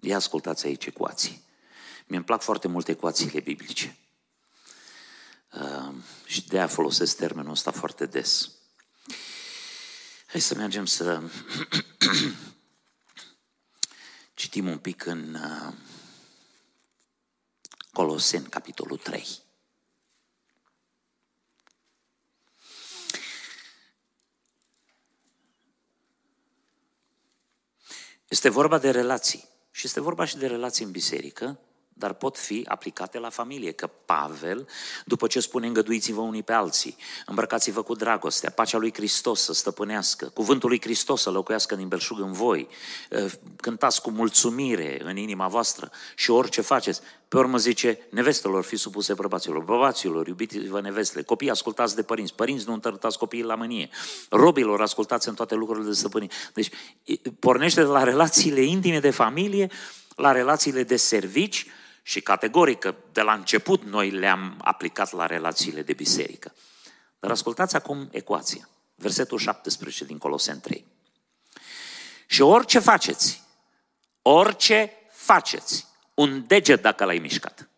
Ia 0.00 0.16
ascultați 0.16 0.66
aici 0.66 0.86
ecuații. 0.86 1.44
Mi-mi 2.06 2.24
plac 2.24 2.42
foarte 2.42 2.68
mult 2.68 2.88
ecuațiile 2.88 3.40
biblice. 3.40 3.96
Uh, 5.52 5.94
și 6.24 6.46
de 6.46 6.56
aia 6.56 6.66
folosesc 6.66 7.16
termenul 7.16 7.50
ăsta 7.50 7.70
foarte 7.70 8.06
des. 8.06 8.50
Hai 10.26 10.40
să 10.40 10.54
mergem 10.54 10.86
să 10.86 11.22
citim 14.34 14.68
un 14.68 14.78
pic 14.78 15.06
în 15.06 15.34
uh, 15.34 15.72
Coloseni, 17.96 18.46
capitolul 18.46 18.98
3. 18.98 19.26
Este 28.28 28.48
vorba 28.48 28.78
de 28.78 28.90
relații. 28.90 29.48
Și 29.70 29.86
este 29.86 30.00
vorba 30.00 30.24
și 30.24 30.36
de 30.36 30.46
relații 30.46 30.84
în 30.84 30.90
biserică, 30.90 31.60
dar 31.98 32.12
pot 32.12 32.38
fi 32.38 32.64
aplicate 32.68 33.18
la 33.18 33.28
familie. 33.28 33.72
Că 33.72 33.90
Pavel, 34.04 34.68
după 35.04 35.26
ce 35.26 35.40
spune 35.40 35.66
îngăduiți-vă 35.66 36.20
unii 36.20 36.42
pe 36.42 36.52
alții, 36.52 36.96
îmbrăcați-vă 37.26 37.82
cu 37.82 37.94
dragostea, 37.94 38.50
pacea 38.50 38.78
lui 38.78 38.92
Hristos 38.92 39.42
să 39.42 39.52
stăpânească, 39.52 40.30
cuvântul 40.34 40.68
lui 40.68 40.80
Hristos 40.80 41.22
să 41.22 41.30
locuiască 41.30 41.74
din 41.74 41.88
belșug 41.88 42.20
în 42.20 42.32
voi, 42.32 42.68
ă, 43.12 43.28
cântați 43.56 44.02
cu 44.02 44.10
mulțumire 44.10 45.00
în 45.04 45.16
inima 45.16 45.48
voastră 45.48 45.90
și 46.14 46.30
orice 46.30 46.60
faceți. 46.60 47.00
Pe 47.28 47.36
urmă 47.36 47.58
zice, 47.58 47.98
nevestelor 48.10 48.64
fi 48.64 48.76
supuse 48.76 49.14
bărbaților, 49.14 49.62
bărbaților, 49.62 50.26
iubiți-vă 50.26 50.80
nevestele, 50.80 51.22
copii 51.22 51.50
ascultați 51.50 51.94
de 51.94 52.02
părinți, 52.02 52.34
părinți 52.34 52.66
nu 52.66 52.72
întărtați 52.72 53.18
copiii 53.18 53.42
la 53.42 53.54
mânie, 53.54 53.88
robilor 54.30 54.82
ascultați 54.82 55.28
în 55.28 55.34
toate 55.34 55.54
lucrurile 55.54 55.88
de 55.88 55.94
stăpânie. 55.94 56.28
Deci 56.54 56.70
pornește 57.38 57.80
de 57.80 57.86
la 57.86 58.02
relațiile 58.02 58.60
intime 58.60 59.00
de 59.00 59.10
familie, 59.10 59.70
la 60.16 60.32
relațiile 60.32 60.82
de 60.82 60.96
servici, 60.96 61.66
și 62.06 62.20
categoric 62.20 62.94
de 63.12 63.20
la 63.20 63.32
început 63.32 63.82
noi 63.82 64.10
le-am 64.10 64.60
aplicat 64.64 65.12
la 65.12 65.26
relațiile 65.26 65.82
de 65.82 65.92
biserică. 65.92 66.54
Dar 67.18 67.30
ascultați 67.30 67.76
acum 67.76 68.08
ecuația. 68.10 68.68
Versetul 68.94 69.38
17 69.38 70.04
din 70.04 70.18
Colosen 70.18 70.60
3. 70.60 70.86
Și 72.26 72.42
orice 72.42 72.78
faceți, 72.78 73.42
orice 74.22 74.92
faceți, 75.10 75.86
un 76.14 76.46
deget 76.46 76.82
dacă 76.82 77.04
l-ai 77.04 77.18
mișcat, 77.18 77.68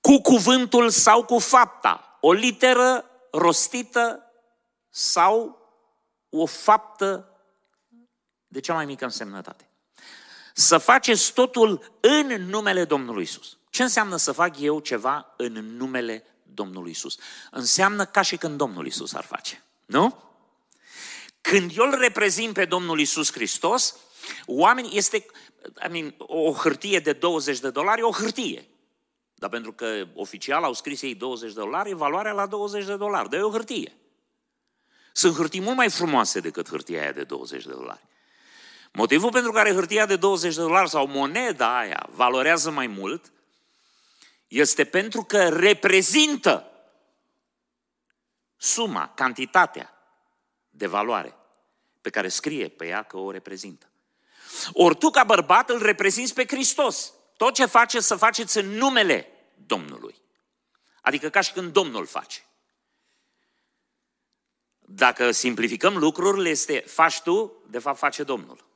cu 0.00 0.20
cuvântul 0.20 0.90
sau 0.90 1.24
cu 1.24 1.38
fapta, 1.38 2.18
o 2.20 2.32
literă 2.32 3.04
rostită 3.30 4.32
sau 4.88 5.58
o 6.28 6.46
faptă 6.46 7.38
de 8.46 8.60
cea 8.60 8.74
mai 8.74 8.84
mică 8.84 9.04
însemnătate 9.04 9.67
să 10.58 10.78
faceți 10.78 11.32
totul 11.32 11.98
în 12.00 12.26
numele 12.26 12.84
Domnului 12.84 13.22
Isus. 13.22 13.58
Ce 13.70 13.82
înseamnă 13.82 14.16
să 14.16 14.32
fac 14.32 14.60
eu 14.60 14.80
ceva 14.80 15.34
în 15.36 15.52
numele 15.52 16.24
Domnului 16.42 16.90
Isus? 16.90 17.18
Înseamnă 17.50 18.04
ca 18.04 18.22
și 18.22 18.36
când 18.36 18.56
Domnul 18.56 18.86
Isus 18.86 19.12
ar 19.14 19.24
face. 19.24 19.64
Nu? 19.86 20.22
Când 21.40 21.72
eu 21.76 21.84
îl 21.84 21.98
reprezint 21.98 22.52
pe 22.52 22.64
Domnul 22.64 23.00
Isus 23.00 23.32
Hristos, 23.32 23.96
oamenii 24.46 24.96
este 24.96 25.26
I 25.86 25.90
mean, 25.90 26.14
o 26.18 26.52
hârtie 26.52 26.98
de 26.98 27.12
20 27.12 27.58
de 27.58 27.70
dolari, 27.70 28.02
o 28.02 28.12
hârtie. 28.12 28.68
Dar 29.34 29.50
pentru 29.50 29.72
că 29.72 30.06
oficial 30.14 30.64
au 30.64 30.72
scris 30.72 31.02
ei 31.02 31.14
20 31.14 31.52
de 31.52 31.60
dolari, 31.60 31.92
valoarea 31.92 32.32
la 32.32 32.46
20 32.46 32.84
de 32.84 32.96
dolari, 32.96 33.28
dar 33.28 33.40
e 33.40 33.42
o 33.42 33.50
hârtie. 33.50 33.96
Sunt 35.12 35.34
hârtii 35.34 35.60
mult 35.60 35.76
mai 35.76 35.90
frumoase 35.90 36.40
decât 36.40 36.68
hârtia 36.68 37.00
aia 37.00 37.12
de 37.12 37.24
20 37.24 37.64
de 37.64 37.72
dolari. 37.72 38.07
Motivul 38.98 39.30
pentru 39.30 39.52
care 39.52 39.72
hârtia 39.72 40.06
de 40.06 40.16
20 40.16 40.54
de 40.54 40.60
dolari 40.60 40.88
sau 40.88 41.06
moneda 41.06 41.78
aia 41.78 42.06
valorează 42.10 42.70
mai 42.70 42.86
mult 42.86 43.32
este 44.48 44.84
pentru 44.84 45.22
că 45.22 45.48
reprezintă 45.48 46.70
suma, 48.56 49.12
cantitatea 49.14 49.94
de 50.70 50.86
valoare 50.86 51.34
pe 52.00 52.10
care 52.10 52.28
scrie 52.28 52.68
pe 52.68 52.86
ea 52.86 53.02
că 53.02 53.16
o 53.16 53.30
reprezintă. 53.30 53.86
Ori 54.72 54.98
tu 54.98 55.10
ca 55.10 55.24
bărbat 55.24 55.70
îl 55.70 55.82
reprezinți 55.82 56.34
pe 56.34 56.46
Hristos. 56.46 57.12
Tot 57.36 57.54
ce 57.54 57.66
faceți 57.66 58.06
să 58.06 58.16
faceți 58.16 58.58
în 58.58 58.66
numele 58.66 59.28
Domnului. 59.66 60.14
Adică 61.00 61.28
ca 61.28 61.40
și 61.40 61.52
când 61.52 61.72
Domnul 61.72 62.06
face. 62.06 62.40
Dacă 64.78 65.30
simplificăm 65.30 65.96
lucrurile, 65.96 66.48
este 66.48 66.84
faci 66.86 67.20
tu, 67.20 67.52
de 67.66 67.78
fapt 67.78 67.98
face 67.98 68.22
Domnul. 68.22 68.66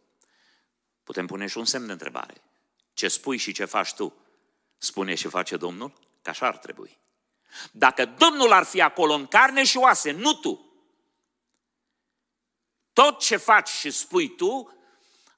Putem 1.05 1.27
pune 1.27 1.47
și 1.47 1.59
un 1.59 1.65
semn 1.65 1.87
de 1.87 1.93
întrebare. 1.93 2.43
Ce 2.93 3.09
spui 3.09 3.37
și 3.37 3.53
ce 3.53 3.65
faci 3.65 3.95
tu, 3.95 4.17
spune 4.79 5.15
și 5.15 5.29
face 5.29 5.57
Domnul? 5.57 5.93
Că 6.23 6.31
așa 6.31 6.47
ar 6.47 6.57
trebui. 6.57 6.99
Dacă 7.71 8.05
Domnul 8.05 8.53
ar 8.53 8.65
fi 8.65 8.81
acolo 8.81 9.13
în 9.13 9.27
carne 9.27 9.65
și 9.65 9.77
oase, 9.77 10.11
nu 10.11 10.35
tu, 10.35 10.73
tot 12.93 13.21
ce 13.21 13.37
faci 13.37 13.69
și 13.69 13.91
spui 13.91 14.37
tu, 14.37 14.77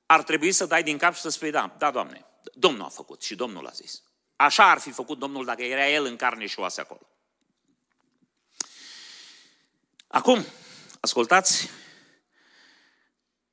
ar 0.07 0.23
trebui 0.23 0.53
să 0.53 0.67
dai 0.67 0.83
din 0.83 0.99
cap 0.99 1.15
și 1.15 1.21
să 1.21 1.29
spui, 1.29 1.51
da, 1.51 1.75
da, 1.79 1.91
Doamne, 1.91 2.27
Domnul 2.55 2.85
a 2.85 2.89
făcut 2.89 3.23
și 3.23 3.35
Domnul 3.35 3.67
a 3.67 3.71
zis. 3.71 4.03
Așa 4.37 4.71
ar 4.71 4.79
fi 4.79 4.91
făcut 4.91 5.19
Domnul 5.19 5.45
dacă 5.45 5.63
era 5.63 5.89
El 5.89 6.05
în 6.05 6.17
carne 6.17 6.47
și 6.47 6.59
oase 6.59 6.81
acolo. 6.81 7.09
Acum, 10.07 10.45
ascultați 11.01 11.71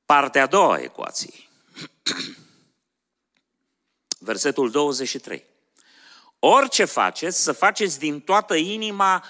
partea 0.04 0.42
a 0.42 0.46
doua 0.46 0.74
a 0.74 0.80
ecuației. 0.80 1.50
Versetul 4.18 4.70
23. 4.70 5.44
Orice 6.38 6.84
faceți, 6.84 7.42
să 7.42 7.52
faceți 7.52 7.98
din 7.98 8.20
toată 8.20 8.54
inima 8.54 9.24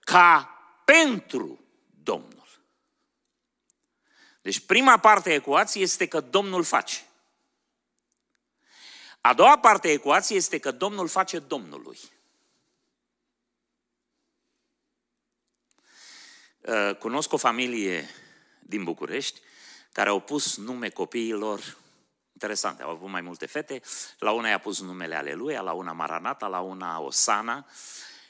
ca 0.00 0.50
pentru 0.84 1.60
Domnul. 2.02 2.48
Deci 4.42 4.60
prima 4.60 4.98
parte 4.98 5.30
a 5.30 5.34
ecuației 5.34 5.82
este 5.82 6.06
că 6.06 6.20
Domnul 6.20 6.64
face. 6.64 7.04
A 9.20 9.34
doua 9.34 9.58
parte 9.58 9.88
a 9.88 9.92
ecuației 9.92 10.38
este 10.38 10.58
că 10.58 10.70
Domnul 10.70 11.08
face 11.08 11.38
Domnului. 11.38 11.98
Uh, 16.60 16.96
cunosc 16.98 17.32
o 17.32 17.36
familie 17.36 18.08
din 18.60 18.84
București 18.84 19.40
care 19.96 20.08
au 20.08 20.20
pus 20.20 20.56
nume 20.56 20.88
copiilor 20.88 21.76
interesante. 22.32 22.82
Au 22.82 22.90
avut 22.90 23.08
mai 23.08 23.20
multe 23.20 23.46
fete. 23.46 23.80
La 24.18 24.30
una 24.30 24.48
i-a 24.48 24.58
pus 24.58 24.80
numele 24.80 25.14
Aleluia, 25.14 25.60
la 25.60 25.72
una 25.72 25.92
Maranata, 25.92 26.46
la 26.46 26.60
una 26.60 27.00
Osana. 27.00 27.66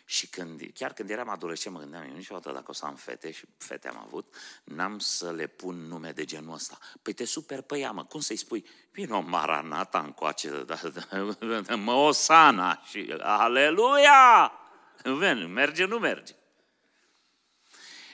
Și 0.04 0.28
când, 0.28 0.60
chiar 0.74 0.92
când 0.92 1.10
eram 1.10 1.28
adolescent, 1.28 1.74
mă 1.74 1.80
gândeam, 1.80 2.02
eu 2.08 2.14
niciodată 2.14 2.52
dacă 2.52 2.64
o 2.68 2.72
să 2.72 2.84
am 2.84 2.94
fete, 2.94 3.30
și 3.30 3.44
fete 3.58 3.88
am 3.88 4.02
avut, 4.06 4.34
n-am 4.64 4.98
să 4.98 5.32
le 5.32 5.46
pun 5.46 5.76
nume 5.76 6.10
de 6.10 6.24
genul 6.24 6.54
ăsta. 6.54 6.78
Păi 7.02 7.12
te 7.12 7.24
super 7.24 7.60
pe 7.60 7.78
ea, 7.78 7.90
mă, 7.90 8.04
cum 8.04 8.20
să-i 8.20 8.36
spui? 8.36 8.66
Vino 8.90 9.20
Maranata 9.20 9.98
încoace, 9.98 10.50
da, 10.66 10.78
da, 11.66 11.74
mă 11.76 11.92
Osana 11.92 12.82
și 12.84 13.14
Aleluia! 13.20 14.52
Merge, 15.48 15.84
nu 15.84 15.98
merge. 15.98 16.34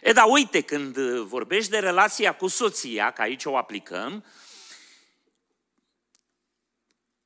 E, 0.03 0.13
dar 0.13 0.25
uite, 0.29 0.61
când 0.61 0.99
vorbești 1.19 1.71
de 1.71 1.79
relația 1.79 2.35
cu 2.35 2.47
soția, 2.47 3.11
că 3.11 3.23
aici 3.23 3.45
o 3.45 3.57
aplicăm, 3.57 4.25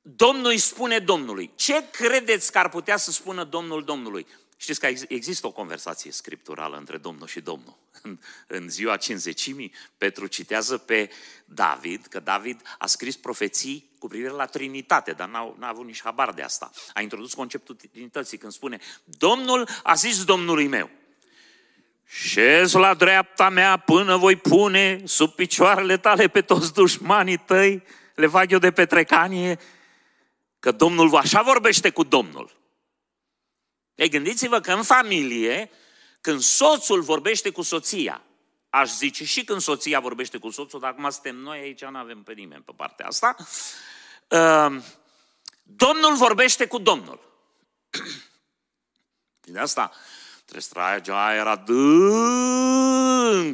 Domnul 0.01 0.45
îi 0.45 0.57
spune 0.57 0.99
Domnului. 0.99 1.51
Ce 1.55 1.89
credeți 1.91 2.51
că 2.51 2.57
ar 2.57 2.69
putea 2.69 2.97
să 2.97 3.11
spună 3.11 3.43
Domnul 3.43 3.83
Domnului? 3.83 4.27
Știți 4.57 4.79
că 4.79 4.87
există 5.07 5.47
o 5.47 5.51
conversație 5.51 6.11
scripturală 6.11 6.77
între 6.77 6.97
Domnul 6.97 7.27
și 7.27 7.41
Domnul. 7.41 7.77
În, 8.01 8.19
în 8.47 8.69
ziua 8.69 8.97
cinzecimii, 8.97 9.73
Petru 9.97 10.27
citează 10.27 10.77
pe 10.77 11.09
David, 11.45 12.05
că 12.05 12.19
David 12.19 12.61
a 12.77 12.87
scris 12.87 13.15
profeții 13.15 13.89
cu 13.99 14.07
privire 14.07 14.29
la 14.29 14.45
Trinitate, 14.45 15.11
dar 15.11 15.29
n-a, 15.29 15.55
n-a 15.59 15.67
avut 15.67 15.85
nici 15.85 16.01
habar 16.01 16.33
de 16.33 16.41
asta. 16.41 16.71
A 16.93 17.01
introdus 17.01 17.33
conceptul 17.33 17.75
Trinității 17.75 18.37
când 18.37 18.51
spune, 18.51 18.79
Domnul 19.03 19.67
a 19.83 19.93
zis 19.93 20.23
Domnului 20.23 20.67
meu, 20.67 20.89
șez 22.07 22.71
la 22.71 22.93
dreapta 22.93 23.49
mea 23.49 23.77
până 23.77 24.17
voi 24.17 24.35
pune 24.35 25.01
sub 25.05 25.31
picioarele 25.31 25.97
tale 25.97 26.27
pe 26.27 26.41
toți 26.41 26.73
dușmanii 26.73 27.37
tăi, 27.37 27.83
le 28.15 28.27
fac 28.27 28.51
eu 28.51 28.59
de 28.59 28.71
petrecanie, 28.71 29.59
că 30.59 30.71
Domnul 30.71 31.15
așa 31.15 31.41
vorbește 31.41 31.89
cu 31.89 32.03
Domnul. 32.03 32.57
Ei, 33.95 34.09
gândiți-vă 34.09 34.59
că 34.59 34.73
în 34.73 34.83
familie, 34.83 35.71
când 36.21 36.41
soțul 36.41 37.01
vorbește 37.01 37.49
cu 37.49 37.61
soția, 37.61 38.21
aș 38.69 38.89
zice 38.89 39.25
și 39.25 39.43
când 39.43 39.61
soția 39.61 39.99
vorbește 39.99 40.37
cu 40.37 40.49
soțul, 40.49 40.79
dar 40.79 40.89
acum 40.89 41.09
suntem 41.09 41.35
noi 41.35 41.59
aici, 41.59 41.83
nu 41.85 41.97
avem 41.97 42.23
pe 42.23 42.33
nimeni 42.33 42.63
pe 42.63 42.71
partea 42.75 43.07
asta, 43.07 43.35
uh, 44.27 44.81
Domnul 45.63 46.15
vorbește 46.15 46.67
cu 46.67 46.77
Domnul. 46.77 47.19
Și 49.43 49.51
de 49.51 49.59
asta 49.59 49.91
trebuie 50.47 50.61
să 50.61 50.73
tragi 50.73 51.11
aer 51.11 51.47
adânc 51.47 52.39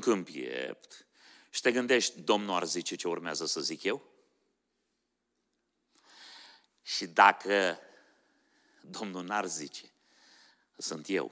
în 0.06 0.24
piept 0.24 1.06
și 1.50 1.62
te 1.62 1.72
gândești, 1.72 2.22
Domnul 2.22 2.56
ar 2.56 2.66
zice 2.66 2.96
ce 2.96 3.08
urmează 3.08 3.46
să 3.46 3.62
zic 3.62 3.84
eu? 3.84 4.12
Și 6.82 7.08
dacă 7.08 7.80
Domnul 8.82 9.24
n-ar 9.24 9.46
zice, 9.46 9.92
sunt 10.78 11.10
eu, 11.10 11.32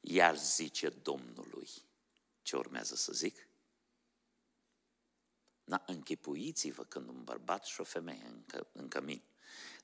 iar 0.00 0.36
zice 0.36 0.88
Domnului 0.88 1.68
ce 2.42 2.56
urmează 2.56 2.94
să 2.94 3.12
zic? 3.12 3.48
Na, 5.64 5.82
închipuiți-vă 5.86 6.84
când 6.84 7.08
un 7.08 7.24
bărbat 7.24 7.64
și 7.64 7.80
o 7.80 7.84
femeie 7.84 8.24
în, 8.26 8.44
că, 8.46 8.66
în 8.72 8.88
cămin 8.88 9.22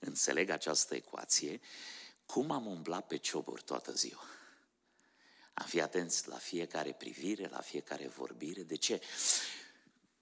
înțeleg 0.01 0.49
această 0.49 0.95
ecuație, 0.95 1.61
cum 2.27 2.51
am 2.51 2.67
umblat 2.67 3.07
pe 3.07 3.17
cioburi 3.17 3.63
toată 3.63 3.93
ziua. 3.93 4.25
Am 5.59 5.67
fi 5.67 5.81
atenți 5.81 6.29
la 6.29 6.37
fiecare 6.37 6.93
privire, 6.93 7.49
la 7.49 7.61
fiecare 7.61 8.09
vorbire. 8.09 8.63
De 8.63 8.77
ce? 8.77 9.01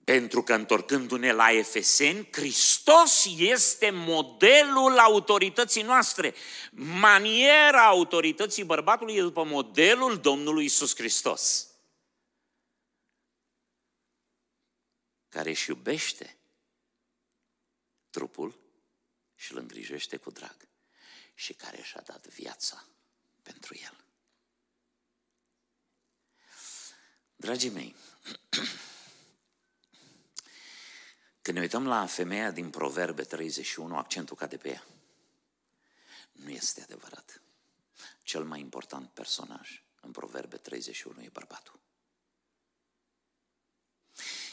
Pentru 0.05 0.43
că 0.43 0.55
întorcându-ne 0.55 1.33
la 1.33 1.51
Efeseni, 1.51 2.29
Hristos 2.33 3.25
este 3.39 3.91
modelul 3.91 4.99
autorității 4.99 5.83
noastre. 5.83 6.35
Maniera 6.73 7.87
autorității 7.87 8.65
bărbatului 8.65 9.17
e 9.17 9.21
după 9.21 9.45
modelul 9.45 10.19
Domnului 10.19 10.65
Isus 10.65 10.95
Hristos. 10.95 11.69
Care 15.29 15.51
își 15.51 15.71
iubește 15.71 16.37
trupul 18.11 18.59
și 19.35 19.53
îl 19.53 19.59
îngrijește 19.59 20.17
cu 20.17 20.31
drag 20.31 20.57
și 21.35 21.53
care 21.53 21.83
și-a 21.83 22.03
dat 22.07 22.27
viața 22.27 22.85
pentru 23.43 23.77
el. 23.83 24.04
Dragii 27.37 27.71
mei, 27.71 27.95
Când 31.45 31.57
ne 31.57 31.63
uităm 31.63 31.87
la 31.87 32.07
femeia 32.07 32.51
din 32.51 32.71
Proverbe 32.71 33.23
31, 33.23 33.97
accentul 33.97 34.37
cade 34.37 34.57
pe 34.57 34.69
ea. 34.69 34.85
Nu 36.33 36.51
este 36.51 36.83
adevărat. 36.83 37.41
Cel 38.23 38.45
mai 38.45 38.61
important 38.61 39.11
personaj 39.11 39.83
în 40.01 40.11
Proverbe 40.11 40.57
31 40.57 41.23
e 41.23 41.29
bărbatul. 41.33 41.81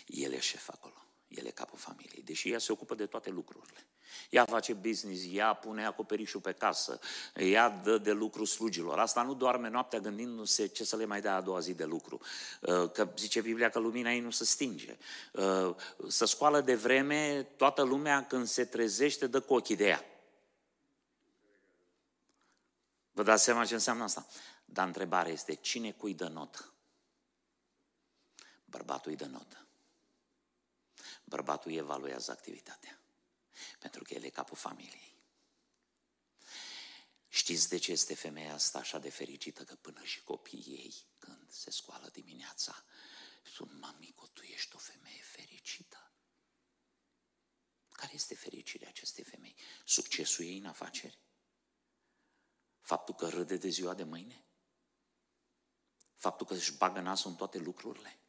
El 0.06 0.32
e 0.32 0.40
șef 0.40 0.70
acolo. 0.70 1.06
El 1.32 1.46
e 1.46 1.52
capul 1.52 1.78
familiei, 1.78 2.22
deși 2.24 2.52
ea 2.52 2.60
se 2.60 2.72
ocupă 2.72 2.96
de 2.96 3.06
toate 3.06 3.30
lucrurile. 3.30 3.86
Ea 4.30 4.46
face 4.46 4.74
business, 4.74 5.22
ea 5.32 5.54
pune 5.54 5.86
acoperișul 5.86 6.42
pe 6.42 6.52
casă, 6.52 7.00
ea 7.36 7.70
dă 7.70 7.98
de 7.98 8.12
lucru 8.12 8.46
slugilor. 8.46 9.00
Asta 9.00 9.22
nu 9.22 9.34
doarme 9.34 9.70
noaptea 9.70 10.00
gândindu-se 10.00 10.66
ce 10.68 10.84
să 10.84 10.96
le 10.96 11.06
mai 11.06 11.22
dea 11.22 11.36
a 11.36 11.42
doua 11.42 11.60
zi 11.60 11.74
de 11.74 11.86
lucru. 11.86 12.20
Uh, 12.62 12.92
că 12.92 13.14
zice 13.18 13.42
Biblia 13.42 13.70
că 13.70 13.80
lumina 13.80 14.14
ei 14.14 14.20
nu 14.20 14.32
se 14.32 14.46
stinge. 14.46 14.98
Uh, 15.32 15.76
să 16.08 16.26
scoală 16.26 16.62
de 16.62 16.76
vreme, 16.76 17.44
toată 17.44 17.82
lumea 17.82 18.26
când 18.26 18.48
se 18.48 18.66
trezește 18.66 19.28
dă 19.28 19.40
cu 19.40 19.54
ochii 19.54 19.76
de 19.76 19.88
ea. 19.88 20.06
Vă 23.12 23.24
dați 23.24 23.44
seama 23.44 23.66
ce 23.66 23.74
înseamnă 23.74 24.04
asta? 24.04 24.28
Dar 24.66 24.88
întrebarea 24.88 25.32
este, 25.32 25.54
cine 25.54 25.92
cui 25.92 26.14
dă 26.14 26.28
notă? 26.28 26.74
Bărbatul 28.66 29.12
îi 29.12 29.18
dă 29.18 29.26
notă. 29.26 29.66
Bărbatul 31.32 31.72
evaluează 31.72 32.32
activitatea. 32.32 33.02
Pentru 33.80 34.04
că 34.04 34.14
el 34.14 34.24
e 34.24 34.30
capul 34.30 34.58
familiei. 34.58 35.16
Știți 37.28 37.70
de 37.70 37.78
ce 37.78 37.92
este 37.92 38.16
femeia 38.16 38.54
asta 38.54 38.80
așa 38.80 39.00
de 39.00 39.10
fericită? 39.10 39.64
Că 39.64 39.76
până 39.76 40.04
și 40.04 40.24
copiii 40.24 40.76
ei, 40.76 40.96
când 41.20 41.52
se 41.52 41.70
scoală 41.70 42.10
dimineața, 42.10 42.84
sunt, 43.44 43.80
mamico, 43.80 44.28
tu 44.28 44.42
ești 44.42 44.76
o 44.76 44.78
femeie 44.78 45.22
fericită. 45.22 46.12
Care 47.90 48.14
este 48.14 48.36
fericirea 48.36 48.88
acestei 48.90 49.24
femei? 49.24 49.56
Succesul 49.86 50.46
ei 50.46 50.58
în 50.58 50.66
afaceri? 50.66 51.20
Faptul 52.82 53.16
că 53.16 53.30
râde 53.30 53.58
de 53.58 53.70
ziua 53.70 53.94
de 53.94 54.04
mâine? 54.04 54.46
Faptul 56.16 56.46
că 56.46 56.54
își 56.54 56.78
bagă 56.78 57.00
nasul 57.00 57.30
în 57.30 57.36
toate 57.36 57.58
lucrurile? 57.58 58.21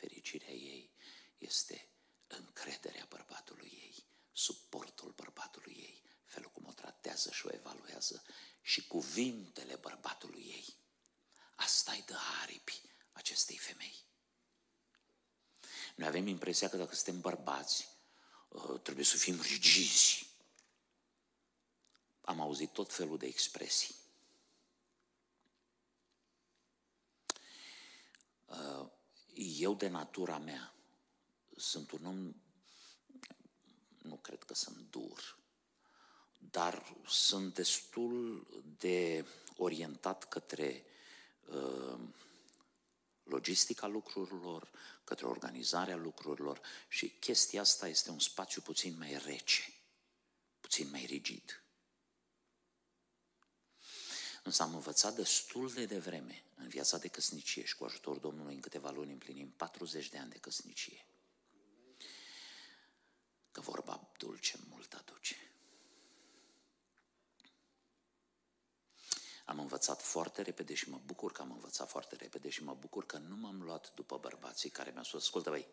Nu. 0.00 0.08
Fericirea 0.08 0.52
ei 0.52 0.90
este 1.38 1.88
încrederea 2.26 3.06
bărbatului 3.08 3.70
ei, 3.82 4.04
suportul 4.32 5.10
bărbatului 5.10 5.76
ei, 5.78 6.02
felul 6.24 6.50
cum 6.50 6.66
o 6.66 6.72
tratează 6.72 7.30
și 7.30 7.46
o 7.46 7.52
evaluează 7.52 8.22
și 8.62 8.86
cuvintele 8.86 9.76
bărbatului 9.76 10.40
ei. 10.40 10.76
Asta 11.54 11.92
îi 11.92 12.04
dă 12.06 12.16
aripi 12.42 12.82
acestei 13.12 13.56
femei. 13.56 13.94
Noi 15.94 16.06
avem 16.06 16.26
impresia 16.26 16.68
că 16.68 16.76
dacă 16.76 16.94
suntem 16.94 17.20
bărbați, 17.20 17.88
uh, 18.48 18.80
trebuie 18.80 19.04
să 19.04 19.16
fim 19.16 19.40
rigizi. 19.40 20.26
Am 22.20 22.40
auzit 22.40 22.72
tot 22.72 22.92
felul 22.92 23.18
de 23.18 23.26
expresii. 23.26 23.94
Uh, 29.38 29.56
eu 29.58 29.74
de 29.74 29.88
natura 29.88 30.38
mea 30.38 30.74
sunt 31.56 31.90
un 31.90 32.04
om, 32.04 32.34
nu 34.02 34.16
cred 34.16 34.42
că 34.42 34.54
sunt 34.54 34.90
dur, 34.90 35.38
dar 36.38 36.96
sunt 37.06 37.54
destul 37.54 38.46
de 38.78 39.26
orientat 39.56 40.28
către 40.28 40.84
uh, 41.46 41.98
logistica 43.22 43.86
lucrurilor, 43.86 44.70
către 45.04 45.26
organizarea 45.26 45.96
lucrurilor 45.96 46.60
și 46.88 47.08
chestia 47.08 47.60
asta 47.60 47.88
este 47.88 48.10
un 48.10 48.18
spațiu 48.18 48.62
puțin 48.62 48.98
mai 48.98 49.18
rece, 49.24 49.72
puțin 50.60 50.90
mai 50.90 51.04
rigid. 51.04 51.62
Însă 54.48 54.62
am 54.62 54.74
învățat 54.74 55.14
destul 55.14 55.72
de 55.72 55.84
devreme 55.84 56.44
în 56.54 56.68
viața 56.68 56.98
de 56.98 57.08
căsnicie 57.08 57.64
și 57.64 57.76
cu 57.76 57.84
ajutorul 57.84 58.20
Domnului 58.20 58.54
în 58.54 58.60
câteva 58.60 58.90
luni 58.90 59.12
împlinim 59.12 59.50
40 59.50 60.08
de 60.08 60.18
ani 60.18 60.30
de 60.30 60.38
căsnicie. 60.38 61.06
Că 63.52 63.60
vorba 63.60 64.08
dulce 64.16 64.58
mult 64.70 64.92
aduce. 64.92 65.36
Am 69.44 69.58
învățat 69.58 70.02
foarte 70.02 70.42
repede 70.42 70.74
și 70.74 70.90
mă 70.90 71.00
bucur 71.04 71.32
că 71.32 71.42
am 71.42 71.50
învățat 71.50 71.88
foarte 71.88 72.16
repede 72.16 72.48
și 72.48 72.62
mă 72.62 72.74
bucur 72.74 73.06
că 73.06 73.18
nu 73.18 73.36
m-am 73.36 73.62
luat 73.62 73.94
după 73.94 74.18
bărbații 74.18 74.70
care 74.70 74.90
mi-au 74.90 75.04
spus, 75.04 75.22
ascultă 75.22 75.50
băi, 75.50 75.68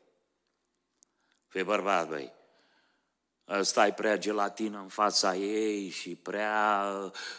fii 1.48 1.64
bărbat 1.64 2.08
băi, 2.08 2.34
ăsta 3.48 3.88
e 3.88 3.94
prea 3.94 4.18
gelatină 4.18 4.80
în 4.80 4.88
fața 4.88 5.36
ei 5.36 5.90
și 5.90 6.16
prea 6.16 6.92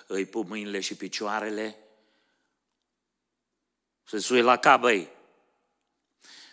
îi 0.06 0.26
pu 0.26 0.40
mâinile 0.40 0.80
și 0.80 0.96
picioarele, 0.96 1.78
se 4.04 4.18
suie 4.18 4.42
la 4.42 4.56
cap, 4.56 4.80
băi. 4.80 5.10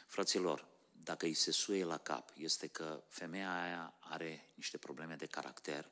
Fraților, 0.07 0.67
dacă 0.91 1.25
îi 1.25 1.33
se 1.33 1.51
suie 1.51 1.83
la 1.83 1.97
cap, 1.97 2.29
este 2.35 2.67
că 2.67 3.03
femeia 3.07 3.61
aia 3.61 3.93
are 3.99 4.51
niște 4.55 4.77
probleme 4.77 5.15
de 5.15 5.25
caracter 5.25 5.91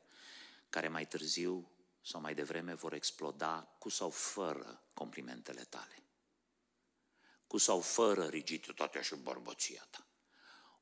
care 0.70 0.88
mai 0.88 1.05
târziu 1.05 1.72
sau 2.01 2.22
mai 2.22 2.34
devreme 2.34 2.74
vor 2.74 2.93
exploda 2.93 3.76
cu 3.78 3.89
sau 3.89 4.09
fără 4.09 4.84
complimentele 4.93 5.64
tale. 5.64 6.03
Cu 7.47 7.57
sau 7.57 7.80
fără 7.80 8.26
rigiditatea 8.26 9.01
și 9.01 9.16
bărbăția 9.16 9.88
ta. 9.89 10.05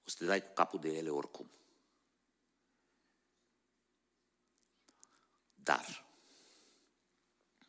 O 0.06 0.10
să 0.10 0.16
te 0.20 0.26
dai 0.26 0.44
cu 0.44 0.54
capul 0.54 0.80
de 0.80 0.90
ele 0.90 1.10
oricum. 1.10 1.52
Dar, 5.64 6.06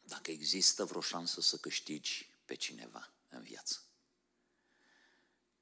dacă 0.03 0.31
există 0.31 0.85
vreo 0.85 1.01
șansă 1.01 1.41
să 1.41 1.57
câștigi 1.57 2.31
pe 2.45 2.55
cineva 2.55 3.13
în 3.29 3.43
viață, 3.43 3.83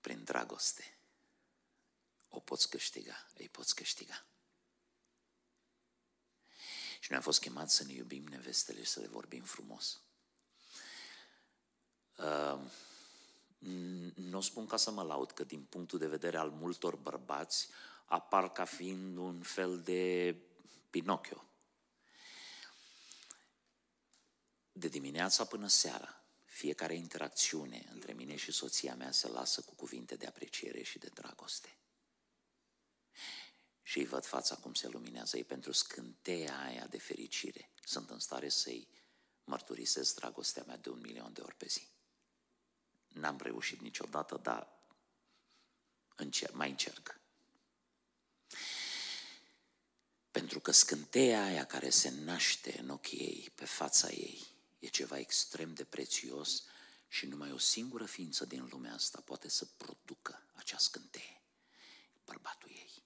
prin 0.01 0.25
dragoste, 0.25 0.99
o 2.29 2.41
poți 2.41 2.71
câștiga, 2.71 3.27
îi 3.35 3.49
poți 3.49 3.75
câștiga. 3.75 4.27
Și 7.01 7.07
noi 7.09 7.19
am 7.19 7.23
fost 7.23 7.41
chemați 7.41 7.75
să 7.75 7.85
ne 7.85 7.93
iubim 7.93 8.27
nevestele 8.27 8.83
și 8.83 8.91
să 8.91 9.01
le 9.01 9.07
vorbim 9.07 9.43
frumos. 9.43 10.01
Uh, 12.17 12.61
nu 14.15 14.39
o 14.39 14.41
spun 14.41 14.67
ca 14.67 14.77
să 14.77 14.91
mă 14.91 15.03
laud, 15.03 15.31
că 15.31 15.45
din 15.45 15.63
punctul 15.63 15.99
de 15.99 16.07
vedere 16.07 16.37
al 16.37 16.51
multor 16.51 16.97
bărbați 16.97 17.69
apar 18.05 18.53
ca 18.53 18.65
fiind 18.65 19.17
un 19.17 19.43
fel 19.43 19.81
de 19.81 20.35
Pinocchio. 20.91 21.48
De 24.79 24.89
dimineața 24.89 25.45
până 25.45 25.69
seara, 25.69 26.25
fiecare 26.45 26.95
interacțiune 26.95 27.89
între 27.93 28.13
mine 28.13 28.37
și 28.37 28.53
soția 28.53 28.95
mea 28.95 29.11
se 29.11 29.29
lasă 29.29 29.61
cu 29.61 29.75
cuvinte 29.75 30.17
de 30.17 30.27
apreciere 30.27 30.83
și 30.83 30.99
de 30.99 31.09
dragoste 31.15 31.79
și 33.83 33.99
îi 33.99 34.05
văd 34.05 34.25
fața 34.25 34.57
cum 34.57 34.75
se 34.75 34.89
luminează, 34.89 35.37
ei 35.37 35.45
pentru 35.45 35.73
scânteia 35.73 36.63
aia 36.65 36.87
de 36.87 36.99
fericire 36.99 37.71
sunt 37.85 38.11
în 38.11 38.19
stare 38.19 38.49
să-i 38.49 38.89
mărturisesc 39.45 40.15
dragostea 40.15 40.65
mea 40.67 40.77
de 40.77 40.89
un 40.89 41.01
milion 41.01 41.33
de 41.33 41.41
ori 41.41 41.55
pe 41.55 41.67
zi. 41.69 41.89
N-am 43.09 43.39
reușit 43.43 43.81
niciodată, 43.81 44.37
dar 44.43 44.69
încerc, 46.17 46.55
mai 46.55 46.71
încerc. 46.71 47.21
Pentru 50.31 50.61
că 50.61 50.71
scânteia 50.71 51.45
aia 51.45 51.67
care 51.67 51.91
se 51.91 52.11
naște 52.11 52.81
în 52.81 52.89
ochii 52.89 53.19
ei, 53.19 53.51
pe 53.55 53.65
fața 53.65 54.11
ei, 54.11 54.57
e 54.79 54.87
ceva 54.87 55.19
extrem 55.19 55.75
de 55.75 55.85
prețios 55.85 56.63
și 57.09 57.27
numai 57.27 57.53
o 57.53 57.59
singură 57.59 58.05
ființă 58.05 58.45
din 58.45 58.69
lumea 58.71 58.95
asta 58.95 59.21
poate 59.21 59.49
să 59.49 59.65
producă 59.65 60.43
acea 60.53 60.79
scânteie, 60.79 61.43
bărbatul 62.25 62.71
ei. 62.71 63.03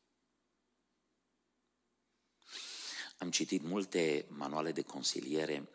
Am 3.19 3.31
citit 3.31 3.63
multe 3.63 4.27
manuale 4.29 4.73
de 4.73 4.83
consiliere 4.83 5.69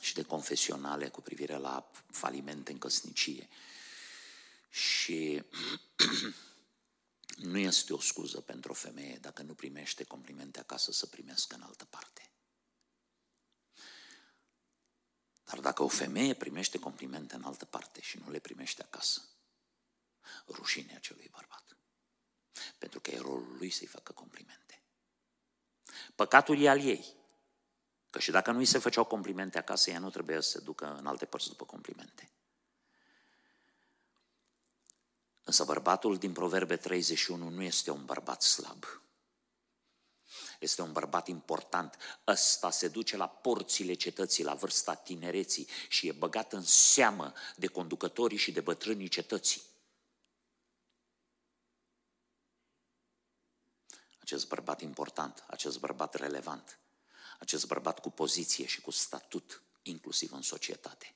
și 0.00 0.14
de 0.14 0.22
confesionale 0.22 1.08
cu 1.08 1.20
privire 1.20 1.56
la 1.56 1.90
falimente 2.10 2.72
în 2.72 2.78
căsnicie. 2.78 3.48
Și 4.70 5.42
nu 7.52 7.58
este 7.58 7.92
o 7.92 8.00
scuză 8.00 8.40
pentru 8.40 8.70
o 8.70 8.74
femeie 8.74 9.18
dacă 9.20 9.42
nu 9.42 9.54
primește 9.54 10.04
complimente 10.04 10.58
acasă 10.58 10.92
să 10.92 11.06
primească 11.06 11.54
în 11.54 11.62
altă 11.62 11.84
parte. 11.84 12.33
Dar 15.44 15.60
dacă 15.60 15.82
o 15.82 15.88
femeie 15.88 16.34
primește 16.34 16.78
complimente 16.78 17.34
în 17.34 17.44
altă 17.44 17.64
parte 17.64 18.00
și 18.00 18.18
nu 18.18 18.30
le 18.30 18.38
primește 18.38 18.82
acasă, 18.82 19.22
rușine 20.46 20.94
acelui 20.94 21.28
bărbat. 21.32 21.76
Pentru 22.78 23.00
că 23.00 23.10
e 23.10 23.18
rolul 23.18 23.56
lui 23.58 23.70
să-i 23.70 23.86
facă 23.86 24.12
complimente. 24.12 24.82
Păcatul 26.14 26.60
e 26.60 26.68
al 26.68 26.80
ei. 26.80 27.16
Că 28.10 28.18
și 28.18 28.30
dacă 28.30 28.50
nu 28.50 28.58
îi 28.58 28.64
se 28.64 28.78
făceau 28.78 29.04
complimente 29.04 29.58
acasă, 29.58 29.90
ea 29.90 29.98
nu 29.98 30.10
trebuie 30.10 30.40
să 30.40 30.50
se 30.50 30.60
ducă 30.60 30.96
în 30.98 31.06
alte 31.06 31.24
părți 31.24 31.48
după 31.48 31.64
complimente. 31.64 32.30
Însă 35.44 35.64
bărbatul 35.64 36.18
din 36.18 36.32
Proverbe 36.32 36.76
31 36.76 37.48
nu 37.48 37.62
este 37.62 37.90
un 37.90 38.04
bărbat 38.04 38.42
slab. 38.42 38.84
Este 40.64 40.82
un 40.82 40.92
bărbat 40.92 41.28
important. 41.28 41.96
Ăsta 42.26 42.70
se 42.70 42.88
duce 42.88 43.16
la 43.16 43.28
porțile 43.28 43.94
cetății, 43.94 44.44
la 44.44 44.54
vârsta 44.54 44.94
tinereții 44.94 45.68
și 45.88 46.08
e 46.08 46.12
băgat 46.12 46.52
în 46.52 46.62
seamă 46.62 47.32
de 47.56 47.66
conducătorii 47.66 48.38
și 48.38 48.52
de 48.52 48.60
bătrânii 48.60 49.08
cetății. 49.08 49.62
acest 54.20 54.48
bărbat 54.48 54.80
important, 54.80 55.44
acest 55.46 55.78
bărbat 55.78 56.14
relevant, 56.14 56.78
acest 57.38 57.66
bărbat 57.66 57.98
cu 58.00 58.10
poziție 58.10 58.66
și 58.66 58.80
cu 58.80 58.90
statut, 58.90 59.62
inclusiv 59.82 60.32
în 60.32 60.42
societate. 60.42 61.14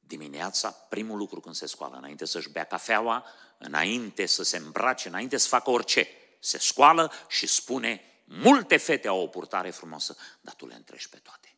Dimineața, 0.00 0.70
primul 0.70 1.18
lucru 1.18 1.40
când 1.40 1.54
se 1.54 1.66
scoală, 1.66 1.96
înainte 1.96 2.24
să-și 2.24 2.50
bea 2.50 2.64
cafeaua, 2.64 3.26
înainte 3.58 4.26
să 4.26 4.42
se 4.42 4.56
îmbrace, 4.56 5.08
înainte 5.08 5.36
să 5.36 5.48
facă 5.48 5.70
orice, 5.70 6.08
se 6.44 6.58
scoală 6.58 7.12
și 7.28 7.46
spune, 7.46 8.22
multe 8.24 8.76
fete 8.76 9.08
au 9.08 9.20
o 9.20 9.26
purtare 9.26 9.70
frumoasă, 9.70 10.16
dar 10.40 10.54
tu 10.54 10.66
le 10.66 10.74
întrești 10.74 11.10
pe 11.10 11.18
toate. 11.18 11.56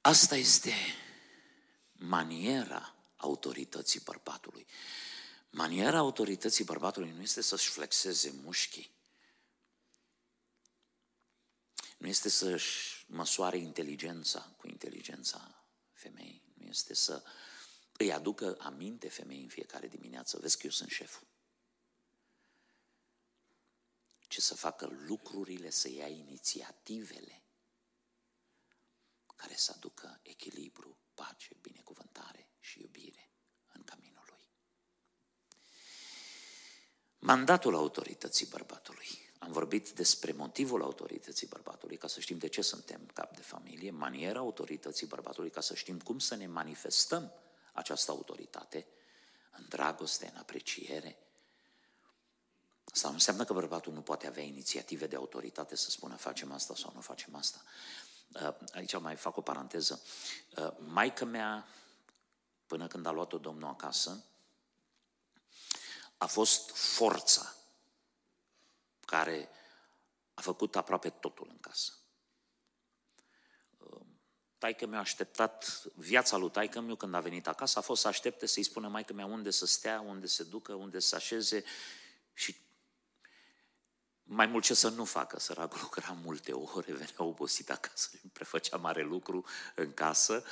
Asta 0.00 0.36
este 0.36 0.72
maniera 1.92 2.94
autorității 3.16 4.00
bărbatului. 4.00 4.66
Maniera 5.50 5.98
autorității 5.98 6.64
bărbatului 6.64 7.10
nu 7.10 7.20
este 7.22 7.40
să-și 7.40 7.68
flexeze 7.68 8.34
mușchii. 8.42 8.94
Nu 11.98 12.06
este 12.06 12.28
să-și 12.28 13.04
măsoare 13.06 13.58
inteligența 13.58 14.54
cu 14.56 14.68
inteligența 14.68 15.64
femeii. 15.92 16.42
Nu 16.54 16.66
este 16.66 16.94
să 16.94 17.22
îi 17.98 18.12
aducă 18.12 18.56
aminte 18.60 19.08
femeii 19.08 19.42
în 19.42 19.48
fiecare 19.48 19.88
dimineață. 19.88 20.38
Vezi 20.38 20.56
că 20.56 20.62
eu 20.64 20.72
sunt 20.72 20.90
șeful. 20.90 21.26
Ce 24.28 24.40
să 24.40 24.54
facă 24.54 24.86
lucrurile, 24.86 25.70
să 25.70 25.88
ia 25.90 26.06
inițiativele 26.08 27.42
care 29.36 29.54
să 29.54 29.72
aducă 29.76 30.20
echilibru, 30.22 30.98
pace, 31.14 31.56
binecuvântare 31.60 32.48
și 32.60 32.80
iubire 32.80 33.30
în 33.72 33.82
caminul. 33.82 34.16
Mandatul 37.26 37.74
autorității 37.74 38.46
bărbatului. 38.46 39.08
Am 39.38 39.52
vorbit 39.52 39.90
despre 39.90 40.32
motivul 40.32 40.82
autorității 40.82 41.46
bărbatului, 41.46 41.96
ca 41.96 42.06
să 42.06 42.20
știm 42.20 42.38
de 42.38 42.48
ce 42.48 42.62
suntem 42.62 43.06
cap 43.14 43.36
de 43.36 43.42
familie, 43.42 43.90
maniera 43.90 44.38
autorității 44.38 45.06
bărbatului, 45.06 45.50
ca 45.50 45.60
să 45.60 45.74
știm 45.74 46.00
cum 46.00 46.18
să 46.18 46.34
ne 46.34 46.46
manifestăm 46.46 47.32
această 47.76 48.10
autoritate 48.10 48.86
în 49.50 49.64
dragoste, 49.68 50.30
în 50.32 50.38
apreciere. 50.38 51.18
Asta 52.92 53.08
nu 53.08 53.14
înseamnă 53.14 53.44
că 53.44 53.52
bărbatul 53.52 53.92
nu 53.92 54.02
poate 54.02 54.26
avea 54.26 54.42
inițiative 54.42 55.06
de 55.06 55.16
autoritate 55.16 55.76
să 55.76 55.90
spună 55.90 56.16
facem 56.16 56.52
asta 56.52 56.74
sau 56.74 56.92
nu 56.94 57.00
facem 57.00 57.34
asta. 57.34 57.62
Uh, 58.32 58.54
aici 58.72 58.98
mai 58.98 59.16
fac 59.16 59.36
o 59.36 59.40
paranteză. 59.40 60.02
Uh, 60.56 60.72
maica 60.78 61.24
mea, 61.24 61.66
până 62.66 62.86
când 62.86 63.06
a 63.06 63.10
luat-o 63.10 63.38
domnul 63.38 63.68
acasă, 63.68 64.24
a 66.18 66.26
fost 66.26 66.70
forța 66.70 67.54
care 69.00 69.48
a 70.34 70.40
făcut 70.40 70.76
aproape 70.76 71.10
totul 71.10 71.46
în 71.50 71.58
casă. 71.58 71.92
Taică 74.66 74.86
mi-a 74.86 74.98
așteptat, 74.98 75.82
viața 75.94 76.36
lui 76.36 76.50
taică 76.50 76.80
meu 76.80 76.96
când 76.96 77.14
a 77.14 77.20
venit 77.20 77.48
acasă 77.48 77.78
a 77.78 77.82
fost 77.82 78.00
să 78.00 78.08
aștepte 78.08 78.46
să-i 78.46 78.62
spună 78.62 78.88
maică 78.88 79.12
mea 79.12 79.26
unde 79.26 79.50
să 79.50 79.66
stea, 79.66 80.00
unde 80.06 80.26
se 80.26 80.42
ducă, 80.42 80.72
unde 80.72 80.98
să 80.98 81.14
așeze 81.14 81.64
și 82.32 82.56
mai 84.22 84.46
mult 84.46 84.64
ce 84.64 84.74
să 84.74 84.88
nu 84.88 85.04
facă, 85.04 85.38
săracul 85.38 85.78
lucra 85.82 86.16
multe 86.24 86.52
ore, 86.52 86.92
venea 86.92 87.14
obosit 87.16 87.70
acasă 87.70 88.08
și 88.12 88.28
prefăcea 88.32 88.76
mare 88.76 89.02
lucru 89.02 89.44
în 89.74 89.94
casă, 89.94 90.44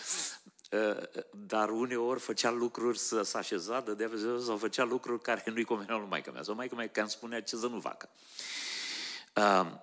dar 1.32 1.70
uneori 1.70 2.20
făcea 2.20 2.50
lucruri 2.50 2.98
să 2.98 3.22
se 3.22 3.36
așeza, 3.36 3.80
de 3.80 4.10
sau 4.44 4.56
făcea 4.56 4.84
lucruri 4.84 5.22
care 5.22 5.44
nu-i 5.46 5.64
conveneau 5.64 5.98
lui 5.98 6.08
maică 6.08 6.30
mea, 6.30 6.42
sau 6.42 6.54
maică 6.54 6.74
mea 6.74 6.88
că 6.88 7.00
îmi 7.00 7.10
spunea 7.10 7.42
ce 7.42 7.56
să 7.56 7.66
nu 7.66 7.80
facă. 7.80 8.10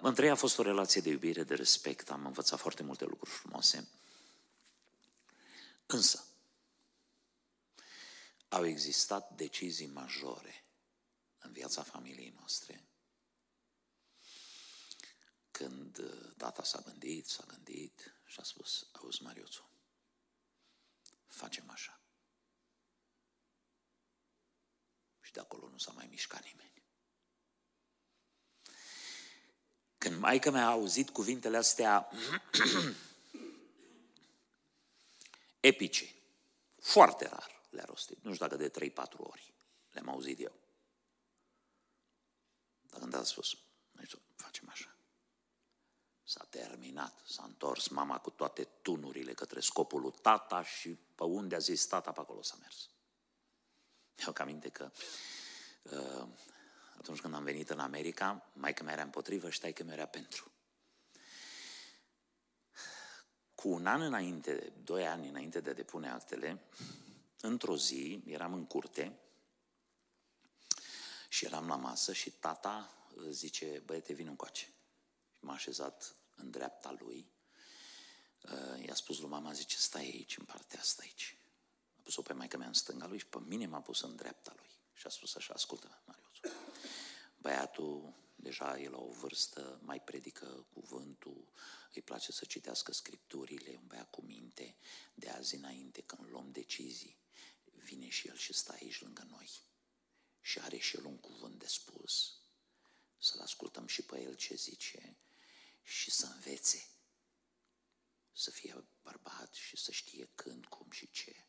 Între 0.02 0.26
ei 0.26 0.32
a 0.32 0.36
fost 0.36 0.60
o 0.60 0.64
relație 0.64 1.02
de 1.02 1.10
iubire, 1.10 1.44
de 1.44 1.56
respect, 1.56 2.12
am 2.12 2.26
învățat 2.26 2.60
foarte 2.60 2.84
multe 2.84 3.06
lucruri 3.06 3.32
frumoase. 3.32 3.88
Însă, 5.92 6.26
au 8.50 8.66
existat 8.66 9.36
decizii 9.36 9.88
majore 9.88 10.66
în 11.38 11.52
viața 11.52 11.84
familiei 11.84 12.30
noastre 12.30 12.86
când 15.52 15.98
uh, 15.98 16.34
tata 16.38 16.64
s-a 16.64 16.82
gândit, 16.82 17.28
s-a 17.28 17.44
gândit 17.48 18.14
și 18.26 18.40
a 18.40 18.44
spus, 18.44 18.90
auzi 18.92 19.24
Mariuțu, 19.24 19.70
facem 21.28 21.70
așa. 21.70 22.02
Și 25.22 25.32
de 25.32 25.40
acolo 25.40 25.70
nu 25.70 25.78
s-a 25.78 25.92
mai 25.92 26.08
mișcat 26.08 26.44
nimeni. 26.44 26.84
Când 29.98 30.20
maica 30.20 30.52
mea 30.52 30.66
a 30.66 30.72
auzit 30.72 31.10
cuvintele 31.10 31.58
astea 31.58 32.10
epice. 35.62 36.16
Foarte 36.80 37.28
rar 37.28 37.62
le-a 37.70 37.86
rostit. 37.86 38.24
Nu 38.24 38.34
știu 38.34 38.48
dacă 38.48 38.68
de 38.68 38.92
3-4 38.92 38.94
ori 39.18 39.54
le-am 39.92 40.10
auzit 40.10 40.40
eu. 40.40 40.54
Dar 42.82 43.00
când 43.00 43.14
a 43.14 43.24
spus, 43.24 43.58
noi 43.92 44.06
facem 44.36 44.70
așa. 44.70 44.96
S-a 46.24 46.46
terminat, 46.50 47.22
s-a 47.26 47.44
întors 47.44 47.88
mama 47.88 48.20
cu 48.20 48.30
toate 48.30 48.64
tunurile 48.82 49.34
către 49.34 49.60
scopul 49.60 50.02
lui 50.02 50.12
tata 50.22 50.64
și 50.64 50.90
pe 51.16 51.24
unde 51.24 51.56
a 51.56 51.60
zis 51.60 51.86
tata, 51.86 52.12
pe 52.12 52.20
acolo 52.20 52.42
s-a 52.42 52.56
mers. 52.60 52.90
Eu 54.26 54.34
că 54.34 54.42
aminte 54.42 54.70
că 54.70 54.92
uh, 55.82 56.28
atunci 56.98 57.20
când 57.22 57.34
am 57.34 57.44
venit 57.44 57.70
în 57.70 57.80
America, 57.80 58.50
mai 58.54 58.74
că 58.74 58.84
mi 58.84 58.92
era 58.92 59.02
împotrivă 59.02 59.50
și 59.50 59.60
tai 59.60 59.74
că 59.74 59.84
mi 59.84 59.92
era 59.92 60.06
pentru. 60.06 60.51
Cu 63.62 63.70
un 63.70 63.86
an 63.86 64.02
înainte, 64.02 64.74
doi 64.84 65.08
ani 65.08 65.28
înainte 65.28 65.60
de 65.60 65.70
a 65.70 65.74
depune 65.74 66.10
actele, 66.10 66.64
într-o 67.42 67.78
zi 67.78 68.24
eram 68.26 68.54
în 68.54 68.66
curte 68.66 69.20
și 71.30 71.46
eram 71.46 71.68
la 71.68 71.76
masă 71.76 72.14
și 72.14 72.32
tata 72.32 72.92
zice, 73.30 73.82
băiete, 73.86 74.14
vin 74.14 74.28
încoace. 74.28 74.74
M-a 75.40 75.54
așezat 75.54 76.16
în 76.36 76.52
dreapta 76.52 76.96
lui, 77.00 77.32
uh, 78.44 78.86
i-a 78.86 78.96
spus 78.96 79.20
lui 79.20 79.30
mama, 79.30 79.52
zice, 79.52 79.78
stai 79.78 80.02
aici, 80.02 80.38
în 80.38 80.46
partea 80.46 80.80
asta 80.80 81.02
aici. 81.06 81.38
A 81.98 82.00
pus-o 82.04 82.22
pe 82.22 82.34
maică 82.34 82.58
mea 82.58 82.68
în 82.68 82.74
stânga 82.74 83.08
lui 83.08 83.18
și 83.18 83.26
pe 83.26 83.38
mine 83.48 83.66
m-a 83.66 83.82
pus 83.82 84.02
în 84.02 84.16
dreapta 84.16 84.54
lui. 84.56 84.70
Și 84.94 85.08
a 85.08 85.10
spus 85.10 85.36
așa, 85.36 85.54
ascultă, 85.54 86.02
Marius, 86.06 86.56
băiatul 87.38 88.14
deja 88.42 88.80
e 88.80 88.90
la 88.90 88.98
o 88.98 89.12
vârstă, 89.12 89.80
mai 89.84 90.02
predică 90.02 90.66
cuvântul, 90.74 91.52
îi 91.94 92.02
place 92.02 92.32
să 92.32 92.46
citească 92.46 92.92
scripturile, 92.92 93.76
un 93.76 93.88
băiat 93.88 94.10
cu 94.10 94.22
minte, 94.22 94.76
de 95.14 95.30
azi 95.30 95.56
înainte, 95.56 96.02
când 96.02 96.30
luăm 96.30 96.52
decizii, 96.52 97.18
vine 97.64 98.10
și 98.10 98.28
el 98.28 98.36
și 98.36 98.54
stă 98.54 98.72
aici 98.72 99.02
lângă 99.02 99.28
noi. 99.30 99.50
Și 100.42 100.60
are 100.60 100.78
și 100.78 100.96
el 100.96 101.06
un 101.06 101.18
cuvânt 101.18 101.60
de 101.60 101.68
spus. 101.68 102.36
Să-l 103.18 103.40
ascultăm 103.40 103.88
și 103.88 104.02
pe 104.02 104.22
el 104.22 104.36
ce 104.36 104.56
zice 104.56 105.18
și 105.84 106.12
să 106.12 106.26
învețe. 106.26 106.88
Să 108.34 108.52
fie 108.52 108.86
bărbat 109.04 109.54
și 109.54 109.78
să 109.78 109.92
știe 109.92 110.30
când, 110.36 110.66
cum 110.66 110.92
și 110.92 111.10
ce. 111.10 111.46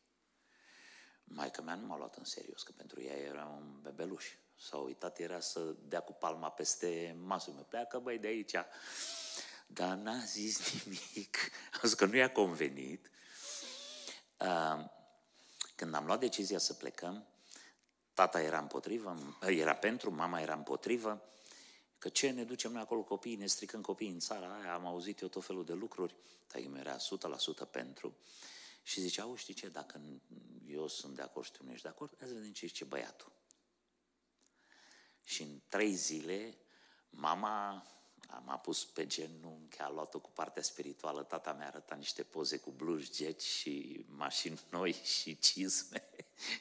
Maica 1.25 1.63
mea 1.63 1.75
nu 1.75 1.87
m-a 1.87 1.97
luat 1.97 2.17
în 2.17 2.25
serios, 2.25 2.63
că 2.63 2.73
pentru 2.73 3.03
ea 3.03 3.17
era 3.17 3.47
un 3.47 3.81
bebeluș. 3.81 4.27
S-a 4.57 4.77
uitat, 4.77 5.19
era 5.19 5.41
să 5.41 5.75
dea 5.89 6.01
cu 6.01 6.13
palma 6.13 6.51
peste 6.51 7.17
masă. 7.21 7.51
Mă 7.51 7.63
pleacă, 7.63 7.99
băi, 7.99 8.19
de 8.19 8.27
aici. 8.27 8.55
Dar 9.67 9.97
n-a 9.97 10.19
zis 10.25 10.61
nimic. 10.85 11.37
A 11.73 11.79
zis 11.83 11.95
că 11.95 12.05
nu 12.05 12.17
i-a 12.17 12.33
convenit. 12.33 13.11
Când 15.75 15.95
am 15.95 16.07
luat 16.07 16.21
decizia 16.21 16.59
să 16.59 16.75
plecăm, 16.75 17.27
tata 18.15 18.43
era 18.43 18.59
împotrivă, 18.59 19.37
era 19.41 19.75
pentru, 19.75 20.15
mama 20.15 20.41
era 20.41 20.55
împotrivă, 20.55 21.23
că 21.99 22.09
ce 22.09 22.31
ne 22.31 22.45
ducem 22.45 22.73
noi 22.73 22.81
acolo 22.81 23.03
copiii, 23.03 23.37
ne 23.37 23.47
stricăm 23.47 23.81
copiii 23.81 24.11
în 24.11 24.19
țara 24.19 24.59
aia, 24.61 24.75
am 24.75 24.87
auzit 24.87 25.21
eu 25.21 25.29
tot 25.29 25.45
felul 25.45 25.65
de 25.65 25.73
lucruri, 25.73 26.17
dar 26.49 26.63
mi 26.63 26.79
era 26.79 26.97
100% 26.97 27.01
pentru. 27.71 28.17
Și 28.83 29.01
zicea, 29.01 29.23
au, 29.23 29.35
știi 29.35 29.55
ce, 29.55 29.69
dacă 29.69 30.01
eu 30.67 30.89
sunt 30.89 31.15
de 31.15 31.23
acord 31.23 31.47
și 31.47 31.53
tu 31.53 31.65
nu 31.65 31.71
ești 31.71 31.83
de 31.83 31.89
acord, 31.89 32.15
hai 32.19 32.29
să 32.29 32.35
vedem 32.35 32.53
ce 32.53 32.67
zice 32.67 32.85
băiatul. 32.85 33.33
Și 35.25 35.43
în 35.43 35.61
trei 35.69 35.95
zile, 35.95 36.57
mama 37.11 37.87
m-a 38.45 38.59
pus 38.59 38.85
pe 38.85 39.07
genunchi, 39.07 39.81
a 39.81 39.91
luat-o 39.91 40.21
cu 40.21 40.31
partea 40.31 40.63
spirituală, 40.63 41.23
tata 41.23 41.53
mi-a 41.53 41.67
arătat 41.67 41.99
niște 41.99 42.23
poze 42.23 42.57
cu 42.57 42.71
blugi, 42.71 43.35
și 43.39 44.05
mașini 44.09 44.61
noi 44.71 44.93
și 45.21 45.39
cizme 45.39 46.11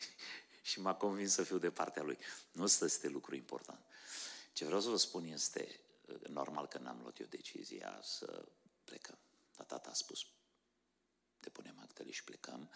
și 0.70 0.80
m-a 0.80 0.96
convins 0.96 1.34
să 1.34 1.44
fiu 1.44 1.58
de 1.58 1.72
partea 1.72 2.04
lui. 2.04 2.18
Nu 2.52 2.64
ăsta 2.64 2.86
este 2.86 3.08
lucru 3.08 3.36
important. 3.36 3.86
Ce 4.54 4.66
vreau 4.66 4.82
să 4.82 4.90
vă 4.90 4.98
spun 4.98 5.24
este, 5.24 5.80
normal 6.28 6.68
că 6.68 6.78
n-am 6.78 7.00
luat 7.02 7.20
eu 7.20 7.26
decizia 7.30 8.00
să 8.04 8.46
plecăm. 8.84 9.18
Dar 9.56 9.66
tata 9.66 9.90
a 9.90 9.94
spus, 9.94 10.26
depunem 11.42 11.80
actele 11.80 12.12
și 12.12 12.24
plecăm. 12.24 12.70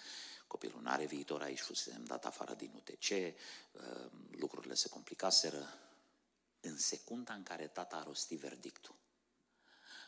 Copilul 0.48 0.82
nu 0.82 0.90
are 0.90 1.06
viitor 1.06 1.42
aici, 1.42 1.60
fusesem 1.60 2.04
dat 2.04 2.26
afară 2.26 2.54
din 2.54 2.72
UTC, 2.76 3.10
uh, 3.10 4.12
lucrurile 4.32 4.74
se 4.74 4.90
complicaseră. 4.90 5.80
În 6.62 6.78
secunda 6.78 7.34
în 7.34 7.44
care 7.44 7.68
tata 7.68 7.96
a 7.96 8.04
rostit 8.04 8.40
verdictul, 8.40 8.96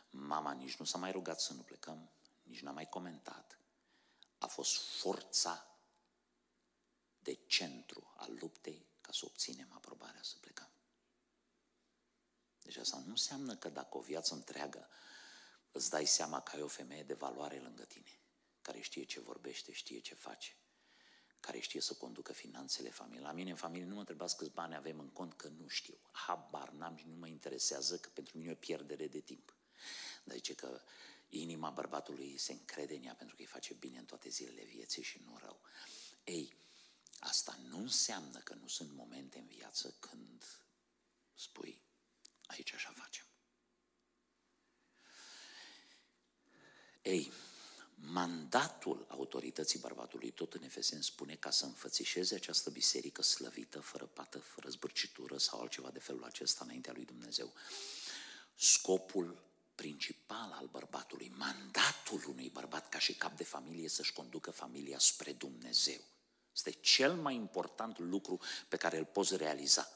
mama 0.10 0.52
nici 0.52 0.76
nu 0.76 0.86
s-a 0.86 0.98
mai 0.98 1.12
rugat 1.12 1.40
să 1.40 1.54
nu 1.54 1.62
plecăm, 1.62 2.10
nici 2.44 2.62
n-a 2.62 2.72
mai 2.72 2.90
comentat. 2.90 3.60
A 4.38 4.48
fost 4.48 5.00
forța 5.00 5.68
de 7.20 7.34
centru 7.34 8.14
al 8.18 8.38
luptei 8.40 8.86
ca 9.02 9.12
să 9.12 9.22
obținem 9.26 9.72
aprobarea 9.74 10.24
să 10.24 10.36
plecăm. 10.42 10.70
Deci 12.62 12.76
asta 12.76 12.98
nu 12.98 13.10
înseamnă 13.10 13.56
că 13.56 13.70
dacă 13.70 13.98
o 13.98 14.02
viață 14.02 14.34
întreagă 14.34 14.88
îți 15.72 15.90
dai 15.90 16.06
seama 16.06 16.42
că 16.42 16.56
ai 16.56 16.62
o 16.62 16.68
femeie 16.68 17.04
de 17.04 17.14
valoare 17.14 17.60
lângă 17.60 17.84
tine, 17.84 18.20
care 18.68 18.80
știe 18.80 19.04
ce 19.04 19.20
vorbește, 19.20 19.72
știe 19.72 20.00
ce 20.00 20.14
face, 20.14 20.56
care 21.40 21.60
știe 21.60 21.82
să 21.82 21.94
conducă 21.94 22.34
finanțele 22.34 22.90
familiei. 22.90 23.24
La 23.24 23.32
mine 23.32 23.50
în 23.50 23.56
familie 23.56 23.88
nu 23.88 23.94
mă 23.94 24.00
întrebați 24.00 24.38
câți 24.38 24.52
bani 24.52 24.76
avem 24.76 25.00
în 25.00 25.10
cont, 25.10 25.34
că 25.34 25.48
nu 25.48 25.68
știu. 25.68 25.98
Habar 26.12 26.70
n-am 26.70 26.96
și 26.96 27.08
nu 27.08 27.16
mă 27.16 27.28
interesează, 27.28 27.98
că 27.98 28.10
pentru 28.14 28.38
mine 28.38 28.50
e 28.50 28.54
o 28.54 28.56
pierdere 28.56 29.08
de 29.08 29.20
timp. 29.20 29.56
Dar 30.24 30.36
zice 30.36 30.56
că 30.56 30.82
inima 31.30 31.70
bărbatului 31.70 32.38
se 32.38 32.52
încrede 32.52 32.96
în 32.96 33.04
ea 33.04 33.16
pentru 33.16 33.36
că 33.36 33.42
îi 33.42 33.48
face 33.48 33.74
bine 33.74 33.98
în 33.98 34.06
toate 34.06 34.30
zilele 34.30 34.64
vieții 34.64 35.04
și 35.04 35.22
nu 35.26 35.38
rău. 35.38 35.62
Ei, 36.24 36.56
asta 37.20 37.60
nu 37.70 37.78
înseamnă 37.78 38.40
că 38.40 38.54
nu 38.54 38.68
sunt 38.68 38.92
momente 38.92 39.38
în 39.40 39.48
viață 39.48 39.96
când 40.00 40.44
spui, 41.34 41.82
aici 42.46 42.74
așa 42.74 42.92
facem. 42.92 43.26
Ei, 47.02 47.32
mandatul 48.00 49.06
autorității 49.10 49.80
bărbatului, 49.80 50.32
tot 50.32 50.54
în 50.54 50.64
Efesen, 50.64 51.02
spune 51.02 51.36
ca 51.36 51.50
să 51.50 51.66
înfățișeze 51.66 52.36
această 52.36 52.70
biserică 52.70 53.22
slăvită, 53.22 53.80
fără 53.80 54.06
pată, 54.06 54.40
fără 54.40 54.70
zbârcitură 54.70 55.38
sau 55.38 55.60
altceva 55.60 55.90
de 55.90 56.00
felul 56.00 56.24
acesta 56.24 56.64
înaintea 56.64 56.94
lui 56.94 57.06
Dumnezeu. 57.06 57.54
Scopul 58.56 59.44
principal 59.76 60.52
al 60.52 60.68
bărbatului, 60.68 61.34
mandatul 61.38 62.24
unui 62.28 62.50
bărbat 62.50 62.90
ca 62.90 63.00
și 63.00 63.14
cap 63.14 63.38
de 63.38 63.44
familie 63.44 63.90
să-și 63.90 64.14
conducă 64.14 64.52
familia 64.52 65.00
spre 65.00 65.32
Dumnezeu. 65.32 66.02
Este 66.54 66.72
cel 66.72 67.14
mai 67.14 67.36
important 67.36 68.00
lucru 68.00 68.40
pe 68.68 68.78
care 68.78 68.98
îl 68.98 69.06
poți 69.06 69.38
realiza. 69.38 69.90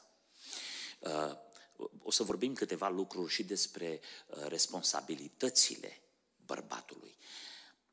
Uh, 0.98 1.36
o 2.02 2.10
să 2.10 2.22
vorbim 2.22 2.54
câteva 2.54 2.88
lucruri 2.88 3.32
și 3.32 3.44
despre 3.44 4.00
uh, 4.26 4.46
responsabilitățile 4.46 6.00
bărbatului. 6.44 7.16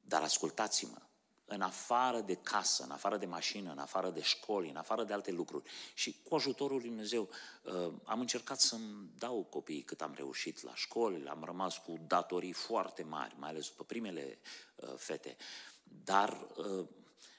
Dar 0.09 0.21
ascultați-mă, 0.21 1.01
în 1.45 1.61
afară 1.61 2.21
de 2.21 2.35
casă, 2.35 2.83
în 2.83 2.91
afară 2.91 3.17
de 3.17 3.25
mașină, 3.25 3.71
în 3.71 3.77
afară 3.77 4.09
de 4.09 4.21
școli, 4.21 4.69
în 4.69 4.75
afară 4.75 5.03
de 5.03 5.13
alte 5.13 5.31
lucruri. 5.31 5.69
Și 5.93 6.21
cu 6.23 6.35
ajutorul 6.35 6.77
lui 6.77 6.87
Dumnezeu 6.87 7.29
uh, 7.63 7.93
am 8.03 8.19
încercat 8.19 8.59
să-mi 8.59 9.09
dau 9.17 9.43
copiii 9.43 9.81
cât 9.81 10.01
am 10.01 10.13
reușit 10.13 10.61
la 10.61 10.75
școli, 10.75 11.27
am 11.27 11.43
rămas 11.43 11.77
cu 11.77 11.99
datorii 12.07 12.51
foarte 12.51 13.03
mari, 13.03 13.35
mai 13.37 13.49
ales 13.49 13.69
pe 13.69 13.83
primele 13.83 14.39
uh, 14.75 14.93
fete, 14.95 15.37
dar 15.83 16.47
uh, 16.55 16.87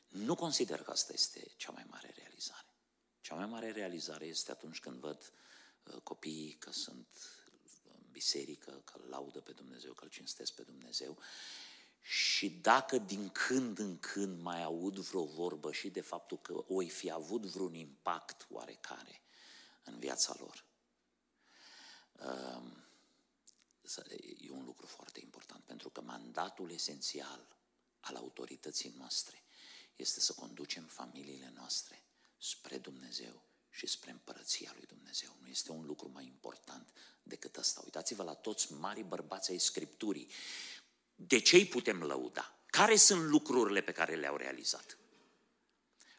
nu 0.09 0.35
consider 0.35 0.83
că 0.83 0.91
asta 0.91 1.13
este 1.13 1.47
cea 1.57 1.71
mai 1.71 1.85
mare 1.89 2.15
realizare. 2.17 2.75
Cea 3.21 3.35
mai 3.35 3.47
mare 3.47 3.71
realizare 3.71 4.25
este 4.27 4.51
atunci 4.51 4.81
când 4.81 5.01
văd 5.01 5.33
copiii 6.03 6.53
că 6.53 6.73
sunt 6.73 7.07
în 7.85 8.07
biserică, 8.11 8.83
că 8.85 9.01
laudă 9.09 9.41
pe 9.41 9.53
Dumnezeu, 9.53 9.93
că 9.93 10.05
îl 10.05 10.11
cinstesc 10.11 10.55
pe 10.55 10.63
Dumnezeu 10.63 11.19
și 12.01 12.51
dacă 12.51 12.99
din 12.99 13.29
când 13.29 13.79
în 13.79 13.99
când 13.99 14.41
mai 14.41 14.63
aud 14.63 14.99
vreo 14.99 15.25
vorbă 15.25 15.73
și 15.73 15.91
de 15.91 16.01
faptul 16.01 16.39
că 16.39 16.65
oi 16.69 16.89
fi 16.89 17.11
avut 17.11 17.47
vreun 17.47 17.75
impact 17.75 18.47
oarecare 18.51 19.23
în 19.85 19.99
viața 19.99 20.35
lor, 20.39 20.65
um, 22.13 22.85
e 24.39 24.51
un 24.51 24.65
lucru 24.65 24.87
foarte 24.87 25.21
important, 25.21 25.65
pentru 25.65 25.91
că 25.91 26.01
mandatul 26.01 26.71
esențial 26.71 27.57
al 28.01 28.17
autorității 28.17 28.95
noastre 28.97 29.45
este 29.97 30.21
să 30.21 30.33
conducem 30.33 30.85
familiile 30.85 31.53
noastre 31.55 32.05
spre 32.39 32.79
Dumnezeu 32.79 33.43
și 33.71 33.87
spre 33.87 34.11
împărăția 34.11 34.73
lui 34.75 34.87
Dumnezeu. 34.87 35.37
Nu 35.41 35.47
este 35.49 35.73
un 35.73 35.87
lucru 35.87 36.09
mai 36.09 36.27
important 36.27 36.93
decât 37.23 37.57
ăsta. 37.57 37.81
Uitați-vă 37.85 38.23
la 38.23 38.35
toți 38.35 38.73
mari 38.73 39.03
bărbați 39.03 39.51
ai 39.51 39.59
Scripturii 39.59 40.31
de 41.27 41.39
ce 41.39 41.57
îi 41.57 41.67
putem 41.67 42.03
lăuda? 42.03 42.55
Care 42.67 42.97
sunt 42.97 43.23
lucrurile 43.23 43.81
pe 43.81 43.93
care 43.93 44.15
le-au 44.15 44.37
realizat? 44.37 44.99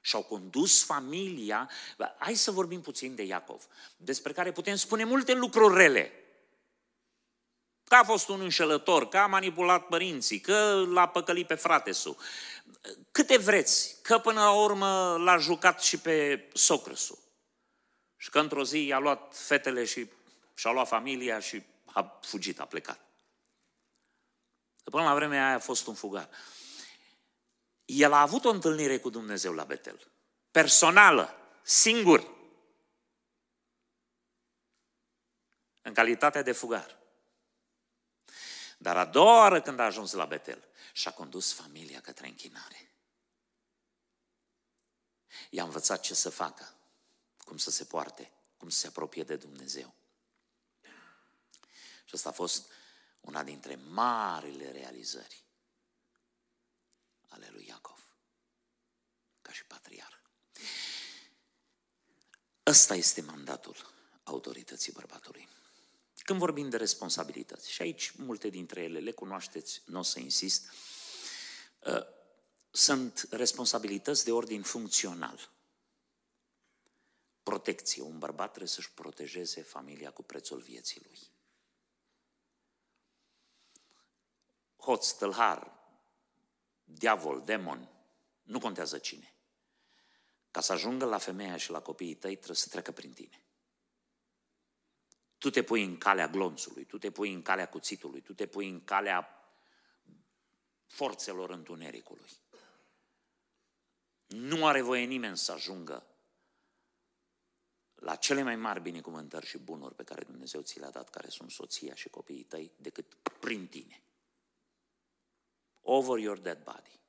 Și-au 0.02 0.24
condus 0.24 0.84
familia, 0.84 1.70
hai 2.18 2.36
să 2.36 2.52
vorbim 2.52 2.82
puțin 2.82 3.16
de 3.16 3.24
Iacov, 3.24 3.68
despre 3.98 4.34
care 4.34 4.52
putem 4.52 4.76
spune 4.76 5.04
multe 5.04 5.34
lucruri 5.34 5.76
rele. 5.76 6.12
Că 7.84 7.96
a 7.96 8.04
fost 8.04 8.30
un 8.30 8.42
înșelător, 8.42 9.08
că 9.08 9.18
a 9.18 9.28
manipulat 9.28 9.88
părinții, 9.88 10.40
că 10.40 10.86
l-a 10.88 11.08
păcălit 11.08 11.48
pe 11.48 11.56
fratesul. 11.56 12.18
Câte 13.12 13.38
vreți, 13.38 13.96
că 14.02 14.18
până 14.18 14.40
la 14.40 14.52
urmă 14.52 15.18
l-a 15.18 15.38
jucat 15.38 15.82
și 15.82 15.98
pe 15.98 16.48
socrăsul. 16.54 17.20
Și 18.18 18.30
că 18.30 18.40
într-o 18.40 18.64
zi 18.64 18.86
i-a 18.86 19.00
luat 19.00 19.36
fetele 19.38 19.86
și 19.86 20.08
și-a 20.54 20.72
luat 20.72 20.88
familia 20.88 21.40
și 21.40 21.64
a 21.86 22.20
fugit, 22.22 22.60
a 22.60 22.66
plecat. 22.66 23.11
Până 24.84 25.04
la 25.04 25.16
vremea 25.16 25.46
aia 25.46 25.56
a 25.56 25.60
fost 25.60 25.88
un 25.88 25.94
fugar. 25.94 26.30
El 27.86 28.14
a 28.14 28.22
avut 28.22 28.46
o 28.46 28.50
întâlnire 28.50 29.00
cu 29.00 29.10
Dumnezeu 29.10 29.54
la 29.54 29.64
Betel. 29.64 30.12
Personală, 30.52 31.36
singur. 31.64 32.40
În 35.82 35.94
calitate 35.94 36.42
de 36.42 36.52
fugar. 36.52 37.00
Dar 38.78 38.98
a 38.98 39.06
doua 39.06 39.38
oară 39.38 39.62
când 39.62 39.80
a 39.80 39.84
ajuns 39.84 40.12
la 40.12 40.26
Betel, 40.26 40.68
și-a 40.94 41.12
condus 41.12 41.54
familia 41.54 42.02
către 42.02 42.28
închinare. 42.28 42.92
I-a 45.50 45.64
învățat 45.64 46.02
ce 46.02 46.14
să 46.14 46.30
facă, 46.30 46.76
cum 47.38 47.58
să 47.58 47.72
se 47.72 47.84
poarte, 47.84 48.32
cum 48.58 48.70
să 48.70 48.80
se 48.80 48.88
apropie 48.88 49.24
de 49.24 49.36
Dumnezeu. 49.36 49.94
Și 52.06 52.16
asta 52.16 52.30
a 52.30 52.32
fost 52.32 52.72
una 53.22 53.44
dintre 53.44 53.76
marile 53.76 54.72
realizări 54.72 55.46
ale 57.28 57.50
lui 57.52 57.66
Iacov, 57.68 58.08
ca 59.42 59.52
și 59.52 59.66
patriarh. 59.66 60.16
Ăsta 62.66 62.96
este 62.96 63.22
mandatul 63.22 63.76
autorității 64.24 64.92
bărbatului. 64.92 65.50
Când 66.24 66.40
vorbim 66.40 66.70
de 66.70 66.78
responsabilități, 66.78 67.72
și 67.72 67.82
aici 67.82 68.12
multe 68.12 68.50
dintre 68.50 68.82
ele 68.82 69.00
le 69.00 69.12
cunoașteți, 69.12 69.82
nu 69.86 70.00
o 70.00 70.02
să 70.02 70.20
insist, 70.20 70.70
uh, 71.80 72.06
sunt 72.72 73.28
responsabilități 73.30 74.24
de 74.24 74.32
ordin 74.32 74.62
funcțional. 74.62 75.52
Protecție. 77.44 78.02
Un 78.02 78.20
bărbat 78.20 78.48
trebuie 78.48 78.70
să-și 78.70 78.92
protejeze 78.92 79.62
familia 79.62 80.12
cu 80.12 80.24
prețul 80.24 80.60
vieții 80.60 81.02
lui. 81.04 81.32
Hoț, 84.82 85.12
tâlhar, 85.12 85.72
diavol, 86.84 87.42
demon, 87.46 87.90
nu 88.44 88.60
contează 88.60 88.98
cine. 88.98 89.34
Ca 90.52 90.62
să 90.62 90.74
ajungă 90.74 91.06
la 91.06 91.18
femeia 91.18 91.58
și 91.58 91.72
la 91.72 91.82
copiii 91.82 92.16
tăi, 92.16 92.36
trebuie 92.36 92.56
să 92.56 92.68
treacă 92.70 92.92
prin 92.92 93.14
tine. 93.14 93.46
Tu 95.38 95.50
te 95.50 95.64
pui 95.64 95.84
în 95.84 95.98
calea 95.98 96.28
glonțului, 96.28 96.86
tu 96.86 96.98
te 96.98 97.12
pui 97.12 97.34
în 97.34 97.42
calea 97.42 97.70
cuțitului, 97.70 98.22
tu 98.22 98.34
te 98.34 98.48
pui 98.48 98.70
în 98.70 98.84
calea 98.84 99.46
forțelor 100.86 101.50
întunericului. 101.50 102.30
Nu 104.28 104.68
are 104.68 104.82
voie 104.82 105.06
nimeni 105.06 105.38
să 105.38 105.52
ajungă 105.52 106.06
la 107.96 108.16
cele 108.16 108.42
mai 108.42 108.56
mari 108.56 108.82
binecuvântări 108.82 109.46
și 109.46 109.58
bunuri 109.58 109.96
pe 109.96 110.04
care 110.04 110.24
Dumnezeu 110.24 110.62
ți 110.62 110.80
le-a 110.80 110.92
dat, 110.92 111.10
care 111.10 111.30
sunt 111.30 111.52
soția 111.52 111.96
și 111.96 112.10
copiii 112.10 112.44
tăi, 112.44 112.72
decât 112.78 113.14
prin 113.40 113.68
tine 113.68 114.04
over 115.82 116.20
your 116.20 116.40
dead 116.40 116.64
body. 116.64 117.00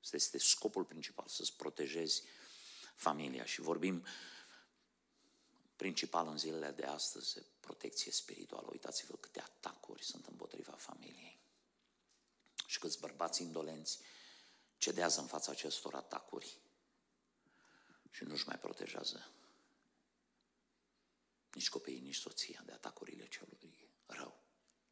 Asta 0.00 0.16
este 0.16 0.38
scopul 0.38 0.84
principal, 0.84 1.26
să-ți 1.28 1.56
protejezi 1.56 2.22
familia. 2.94 3.44
Și 3.44 3.60
vorbim 3.60 4.06
principal 5.76 6.26
în 6.26 6.38
zilele 6.38 6.70
de 6.70 6.84
astăzi, 6.84 7.42
protecție 7.60 8.12
spirituală. 8.12 8.68
Uitați-vă 8.70 9.16
câte 9.16 9.40
atacuri 9.40 10.04
sunt 10.04 10.26
împotriva 10.26 10.72
familiei. 10.72 11.38
Și 12.66 12.78
câți 12.78 13.00
bărbați 13.00 13.42
indolenți 13.42 13.98
cedează 14.76 15.20
în 15.20 15.26
fața 15.26 15.50
acestor 15.50 15.94
atacuri 15.94 16.58
și 18.10 18.24
nu-și 18.24 18.46
mai 18.46 18.58
protejează 18.58 19.30
nici 21.52 21.68
copiii, 21.68 22.00
nici 22.00 22.16
soția 22.16 22.62
de 22.66 22.72
atacurile 22.72 23.28
celui 23.28 23.90
rău. 24.06 24.40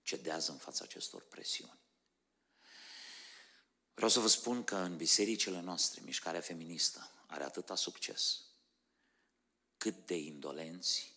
Cedează 0.02 0.52
în 0.52 0.58
fața 0.58 0.84
acestor 0.84 1.22
presiuni. 1.22 1.83
Vreau 3.94 4.10
să 4.10 4.20
vă 4.20 4.28
spun 4.28 4.64
că 4.64 4.76
în 4.76 4.96
bisericile 4.96 5.60
noastre, 5.60 6.00
mișcarea 6.04 6.40
feministă 6.40 7.10
are 7.26 7.44
atâta 7.44 7.74
succes 7.74 8.40
cât 9.76 10.06
de 10.06 10.16
indolenți 10.16 11.16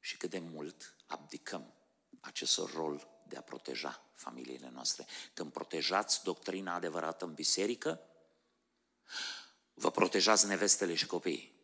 și 0.00 0.16
cât 0.16 0.30
de 0.30 0.38
mult 0.38 0.96
abdicăm 1.06 1.74
acest 2.20 2.58
rol 2.58 3.08
de 3.26 3.36
a 3.36 3.42
proteja 3.42 4.10
familiile 4.14 4.70
noastre. 4.70 5.06
Când 5.34 5.52
protejați 5.52 6.22
doctrina 6.22 6.74
adevărată 6.74 7.24
în 7.24 7.34
biserică, 7.34 8.00
vă 9.74 9.90
protejați 9.90 10.46
nevestele 10.46 10.94
și 10.94 11.06
copiii. 11.06 11.60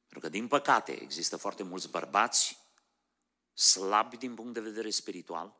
Pentru 0.00 0.20
că, 0.20 0.28
din 0.28 0.48
păcate, 0.48 0.92
există 0.92 1.36
foarte 1.36 1.62
mulți 1.62 1.88
bărbați 1.88 2.58
slabi 3.52 4.16
din 4.16 4.34
punct 4.34 4.54
de 4.54 4.60
vedere 4.60 4.90
spiritual, 4.90 5.59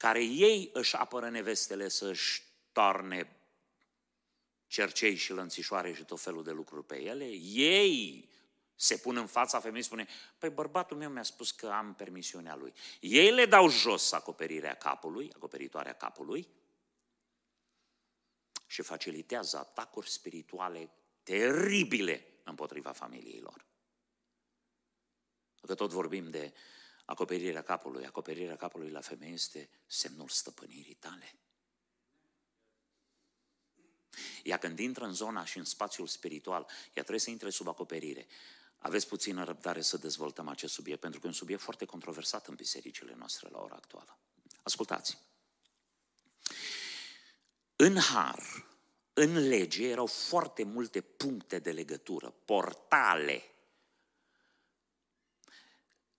care 0.00 0.24
ei 0.24 0.70
își 0.72 0.96
apără 0.96 1.28
nevestele 1.28 1.88
să-și 1.88 2.42
toarne 2.72 3.36
cercei 4.66 5.14
și 5.14 5.32
lănțișoare 5.32 5.92
și 5.92 6.04
tot 6.04 6.20
felul 6.20 6.42
de 6.42 6.50
lucruri 6.50 6.86
pe 6.86 7.02
ele, 7.02 7.24
ei 7.52 8.28
se 8.74 8.96
pun 8.96 9.16
în 9.16 9.26
fața 9.26 9.60
femeii 9.60 9.82
și 9.82 9.88
spune, 9.88 10.06
păi 10.38 10.50
bărbatul 10.50 10.96
meu 10.96 11.10
mi-a 11.10 11.22
spus 11.22 11.50
că 11.50 11.66
am 11.66 11.94
permisiunea 11.94 12.56
lui. 12.56 12.72
Ei 13.00 13.30
le 13.30 13.46
dau 13.46 13.68
jos 13.68 14.12
acoperirea 14.12 14.74
capului, 14.74 15.30
acoperitoarea 15.34 15.92
capului 15.92 16.48
și 18.66 18.82
facilitează 18.82 19.58
atacuri 19.58 20.10
spirituale 20.10 20.90
teribile 21.22 22.26
împotriva 22.44 22.92
familiei 22.92 23.40
lor. 23.40 23.66
Că 25.66 25.74
tot 25.74 25.90
vorbim 25.90 26.30
de 26.30 26.52
acoperirea 27.10 27.62
capului. 27.62 28.06
Acoperirea 28.06 28.56
capului 28.56 28.90
la 28.90 29.00
femeie 29.00 29.32
este 29.32 29.68
semnul 29.86 30.28
stăpânirii 30.28 30.94
tale. 30.94 31.34
Ea 34.42 34.56
când 34.56 34.78
intră 34.78 35.04
în 35.04 35.12
zona 35.12 35.44
și 35.44 35.58
în 35.58 35.64
spațiul 35.64 36.06
spiritual, 36.06 36.66
ea 36.86 36.90
trebuie 36.92 37.18
să 37.18 37.30
intre 37.30 37.50
sub 37.50 37.68
acoperire. 37.68 38.26
Aveți 38.78 39.08
puțină 39.08 39.44
răbdare 39.44 39.80
să 39.80 39.96
dezvoltăm 39.96 40.48
acest 40.48 40.72
subiect, 40.72 41.00
pentru 41.00 41.20
că 41.20 41.26
e 41.26 41.28
un 41.28 41.34
subiect 41.34 41.62
foarte 41.62 41.84
controversat 41.84 42.46
în 42.46 42.54
bisericile 42.54 43.14
noastre 43.14 43.48
la 43.48 43.58
ora 43.60 43.74
actuală. 43.74 44.18
Ascultați! 44.62 45.18
În 47.76 47.96
har, 47.98 48.66
în 49.12 49.48
lege, 49.48 49.88
erau 49.88 50.06
foarte 50.06 50.62
multe 50.62 51.00
puncte 51.00 51.58
de 51.58 51.72
legătură, 51.72 52.34
portale 52.44 53.49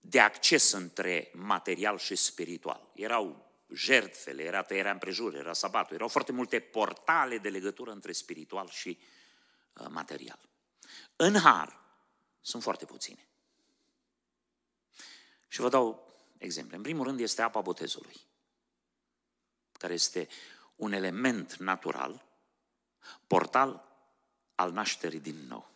de 0.04 0.20
acces 0.20 0.72
între 0.72 1.30
material 1.34 1.98
și 1.98 2.16
spiritual. 2.16 2.90
Erau 2.94 3.50
jertfele, 3.74 4.42
era 4.42 4.62
tăierea 4.62 4.90
împrejur, 4.90 5.34
era 5.34 5.52
sabatul, 5.52 5.94
erau 5.94 6.08
foarte 6.08 6.32
multe 6.32 6.60
portale 6.60 7.38
de 7.38 7.48
legătură 7.48 7.90
între 7.90 8.12
spiritual 8.12 8.68
și 8.68 8.98
uh, 9.72 9.86
material. 9.88 10.38
În 11.16 11.36
har 11.36 11.80
sunt 12.40 12.62
foarte 12.62 12.84
puține. 12.84 13.28
Și 15.48 15.60
vă 15.60 15.68
dau 15.68 16.14
exemple. 16.38 16.76
În 16.76 16.82
primul 16.82 17.06
rând 17.06 17.20
este 17.20 17.42
apa 17.42 17.60
botezului, 17.60 18.20
care 19.72 19.92
este 19.92 20.28
un 20.76 20.92
element 20.92 21.56
natural, 21.56 22.26
portal 23.26 23.88
al 24.54 24.72
nașterii 24.72 25.20
din 25.20 25.46
nou. 25.46 25.70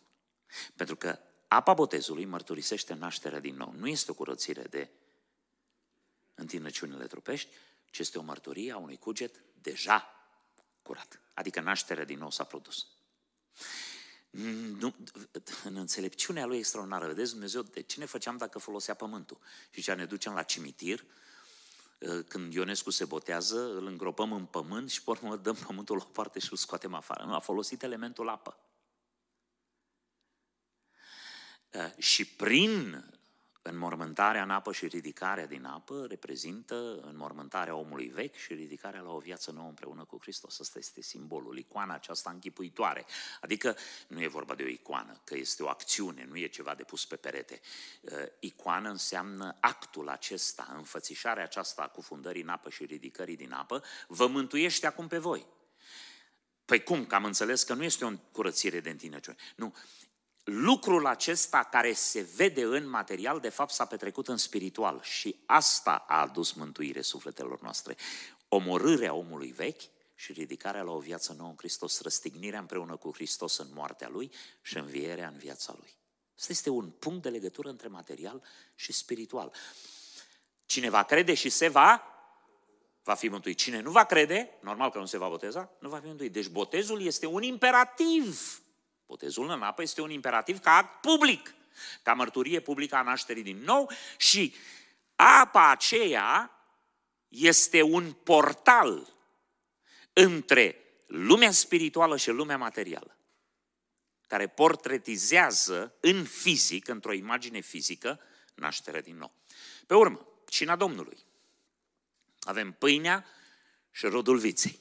Pentru 0.75 0.95
că 0.95 1.19
apa 1.47 1.73
botezului 1.73 2.25
mărturisește 2.25 2.93
nașterea 2.93 3.39
din 3.39 3.55
nou. 3.55 3.73
Nu 3.77 3.87
este 3.87 4.11
o 4.11 4.13
curățire 4.13 4.61
de 4.61 4.89
întinăciunile 6.35 7.07
trupești, 7.07 7.49
ci 7.91 7.99
este 7.99 8.17
o 8.17 8.21
mărturie 8.21 8.71
a 8.71 8.77
unui 8.77 8.97
cuget 8.97 9.43
deja 9.61 10.11
curat. 10.81 11.21
Adică 11.33 11.61
nașterea 11.61 12.05
din 12.05 12.17
nou 12.17 12.31
s-a 12.31 12.43
produs. 12.43 12.87
Nu, 14.79 14.95
în 15.63 15.75
înțelepciunea 15.75 16.45
lui 16.45 16.57
extraordinară, 16.57 17.07
vedeți 17.07 17.31
Dumnezeu, 17.31 17.61
de 17.61 17.81
ce 17.81 17.99
ne 17.99 18.05
făceam 18.05 18.37
dacă 18.37 18.59
folosea 18.59 18.93
pământul? 18.93 19.39
Și 19.69 19.81
ce 19.81 19.93
ne 19.93 20.05
ducem 20.05 20.33
la 20.33 20.43
cimitir, 20.43 21.05
ă, 22.01 22.21
când 22.21 22.53
Ionescu 22.53 22.89
se 22.89 23.05
botează, 23.05 23.75
îl 23.75 23.85
îngropăm 23.85 24.31
în 24.31 24.45
pământ 24.45 24.89
și 24.89 25.03
pe 25.03 25.09
urmă 25.09 25.35
dăm 25.35 25.55
pământul 25.55 25.97
la 25.97 26.03
o 26.07 26.11
parte 26.11 26.39
și 26.39 26.47
îl 26.51 26.57
scoatem 26.57 26.93
afară. 26.93 27.23
Nu, 27.23 27.33
a 27.33 27.39
folosit 27.39 27.83
elementul 27.83 28.29
apă. 28.29 28.57
Și 31.97 32.25
prin 32.25 33.05
Înmormântarea 33.69 34.43
în 34.43 34.49
apă 34.49 34.71
și 34.71 34.87
ridicarea 34.87 35.45
din 35.45 35.65
apă 35.65 36.05
reprezintă 36.09 36.99
înmormântarea 37.01 37.75
omului 37.75 38.07
vechi 38.07 38.35
și 38.35 38.53
ridicarea 38.53 39.01
la 39.01 39.11
o 39.11 39.17
viață 39.17 39.51
nouă 39.51 39.67
împreună 39.67 40.03
cu 40.03 40.17
Hristos. 40.21 40.59
Asta 40.59 40.79
este 40.79 41.01
simbolul, 41.01 41.57
icoana 41.57 41.93
aceasta 41.93 42.29
închipuitoare. 42.29 43.05
Adică 43.41 43.77
nu 44.07 44.21
e 44.21 44.27
vorba 44.27 44.55
de 44.55 44.63
o 44.63 44.67
icoană, 44.67 45.21
că 45.23 45.35
este 45.35 45.63
o 45.63 45.69
acțiune, 45.69 46.25
nu 46.29 46.37
e 46.37 46.47
ceva 46.47 46.75
de 46.75 46.83
pus 46.83 47.05
pe 47.05 47.15
perete. 47.15 47.61
Uh, 48.01 48.11
icoană 48.39 48.89
înseamnă 48.89 49.57
actul 49.59 50.09
acesta, 50.09 50.73
înfățișarea 50.75 51.43
aceasta 51.43 51.81
a 51.81 51.87
cufundării 51.87 52.41
în 52.41 52.49
apă 52.49 52.69
și 52.69 52.85
ridicării 52.85 53.35
din 53.35 53.51
apă, 53.51 53.83
vă 54.07 54.27
mântuiește 54.27 54.87
acum 54.87 55.07
pe 55.07 55.17
voi. 55.17 55.45
Păi 56.65 56.83
cum? 56.83 57.05
Că 57.05 57.15
am 57.15 57.25
înțeles 57.25 57.63
că 57.63 57.73
nu 57.73 57.83
este 57.83 58.05
o 58.05 58.11
curățire 58.31 58.79
de 58.79 58.89
întinăciune. 58.89 59.37
Nu, 59.55 59.75
lucrul 60.49 61.05
acesta 61.05 61.63
care 61.63 61.93
se 61.93 62.27
vede 62.35 62.63
în 62.63 62.89
material, 62.89 63.39
de 63.39 63.49
fapt 63.49 63.71
s-a 63.71 63.85
petrecut 63.85 64.27
în 64.27 64.37
spiritual 64.37 65.01
și 65.03 65.35
asta 65.45 66.05
a 66.07 66.21
adus 66.21 66.51
mântuire 66.51 67.01
sufletelor 67.01 67.61
noastre. 67.61 67.95
Omorârea 68.47 69.13
omului 69.13 69.51
vechi 69.51 69.81
și 70.15 70.31
ridicarea 70.31 70.81
la 70.81 70.91
o 70.91 70.99
viață 70.99 71.35
nouă 71.37 71.49
în 71.49 71.55
Hristos, 71.57 72.01
răstignirea 72.01 72.59
împreună 72.59 72.95
cu 72.95 73.11
Hristos 73.13 73.57
în 73.57 73.67
moartea 73.73 74.09
Lui 74.09 74.31
și 74.61 74.77
învierea 74.77 75.27
în 75.27 75.37
viața 75.37 75.75
Lui. 75.79 75.95
Asta 76.37 76.51
este 76.51 76.69
un 76.69 76.89
punct 76.89 77.21
de 77.21 77.29
legătură 77.29 77.69
între 77.69 77.87
material 77.87 78.43
și 78.75 78.93
spiritual. 78.93 79.53
Cine 80.65 80.89
va 80.89 81.03
crede 81.03 81.33
și 81.33 81.49
se 81.49 81.67
va, 81.67 82.03
va 83.03 83.13
fi 83.13 83.27
mântuit. 83.27 83.57
Cine 83.57 83.79
nu 83.79 83.91
va 83.91 84.03
crede, 84.03 84.57
normal 84.61 84.91
că 84.91 84.99
nu 84.99 85.05
se 85.05 85.17
va 85.17 85.27
boteza, 85.29 85.71
nu 85.79 85.89
va 85.89 85.99
fi 85.99 86.05
mântuit. 86.05 86.33
Deci 86.33 86.47
botezul 86.47 87.01
este 87.01 87.25
un 87.25 87.43
imperativ 87.43 88.61
Botezul 89.07 89.49
în 89.49 89.61
apă 89.61 89.81
este 89.81 90.01
un 90.01 90.09
imperativ 90.09 90.59
ca 90.59 90.75
act 90.75 91.01
public, 91.01 91.53
ca 92.03 92.13
mărturie 92.13 92.59
publică 92.59 92.95
a 92.95 93.01
nașterii 93.01 93.43
din 93.43 93.57
nou 93.57 93.91
și 94.17 94.55
apa 95.15 95.69
aceea 95.69 96.51
este 97.27 97.81
un 97.81 98.11
portal 98.11 99.13
între 100.13 100.81
lumea 101.05 101.51
spirituală 101.51 102.17
și 102.17 102.29
lumea 102.29 102.57
materială, 102.57 103.17
care 104.27 104.47
portretizează 104.47 105.95
în 105.99 106.23
fizic, 106.23 106.87
într-o 106.87 107.13
imagine 107.13 107.59
fizică, 107.59 108.19
nașterea 108.55 109.01
din 109.01 109.17
nou. 109.17 109.31
Pe 109.85 109.95
urmă, 109.95 110.27
cina 110.49 110.75
Domnului. 110.75 111.17
Avem 112.39 112.71
pâinea 112.71 113.25
și 113.91 114.05
rodul 114.05 114.37
viței. 114.37 114.79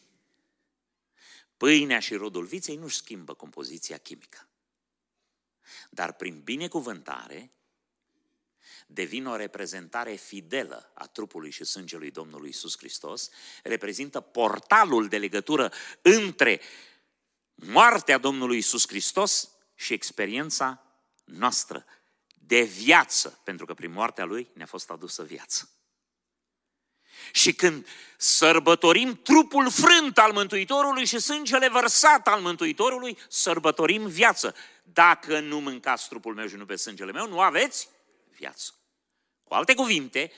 Pâinea 1.57 2.01
și 2.01 2.15
rodul 2.15 2.45
viței 2.45 2.77
nu 2.77 2.89
schimbă 2.89 3.35
compoziția 3.35 3.99
chimică. 3.99 4.49
Dar 5.91 6.13
prin 6.13 6.41
binecuvântare 6.41 7.51
devin 8.87 9.27
o 9.27 9.37
reprezentare 9.37 10.15
fidelă 10.15 10.91
a 10.95 11.07
trupului 11.07 11.51
și 11.51 11.65
sângelui 11.65 12.11
Domnului 12.11 12.49
Isus 12.49 12.77
Hristos, 12.77 13.31
reprezintă 13.63 14.21
portalul 14.21 15.09
de 15.09 15.19
legătură 15.19 15.73
între 16.03 16.61
moartea 17.55 18.19
Domnului 18.19 18.57
Isus 18.57 18.89
Hristos 18.89 19.51
și 19.75 19.93
experiența 19.93 20.83
noastră 21.25 21.85
de 22.35 22.63
viață, 22.63 23.41
pentru 23.45 23.67
că 23.67 23.75
prin 23.75 23.93
moartea 23.93 24.25
Lui 24.25 24.51
ne-a 24.55 24.67
fost 24.67 24.91
adusă 24.91 25.25
viață. 25.25 25.71
Și 27.33 27.53
când 27.53 27.87
sărbătorim 28.17 29.21
trupul 29.23 29.71
frânt 29.71 30.19
al 30.19 30.33
Mântuitorului 30.33 31.07
și 31.07 31.19
sângele 31.19 31.69
vărsat 31.69 32.29
al 32.29 32.41
Mântuitorului, 32.41 33.19
sărbătorim 33.29 34.07
viață. 34.07 34.55
Dacă 34.83 35.41
nu 35.41 35.61
mâncați 35.61 36.09
trupul 36.09 36.35
meu 36.35 36.47
și 36.47 36.55
nu 36.55 36.67
pe 36.67 36.77
sângele 36.77 37.13
meu, 37.13 37.29
nu 37.29 37.41
aveți 37.41 37.89
viață. 38.37 38.75
Cu 39.45 39.55
alte 39.55 39.75
cuvinte, 39.75 40.33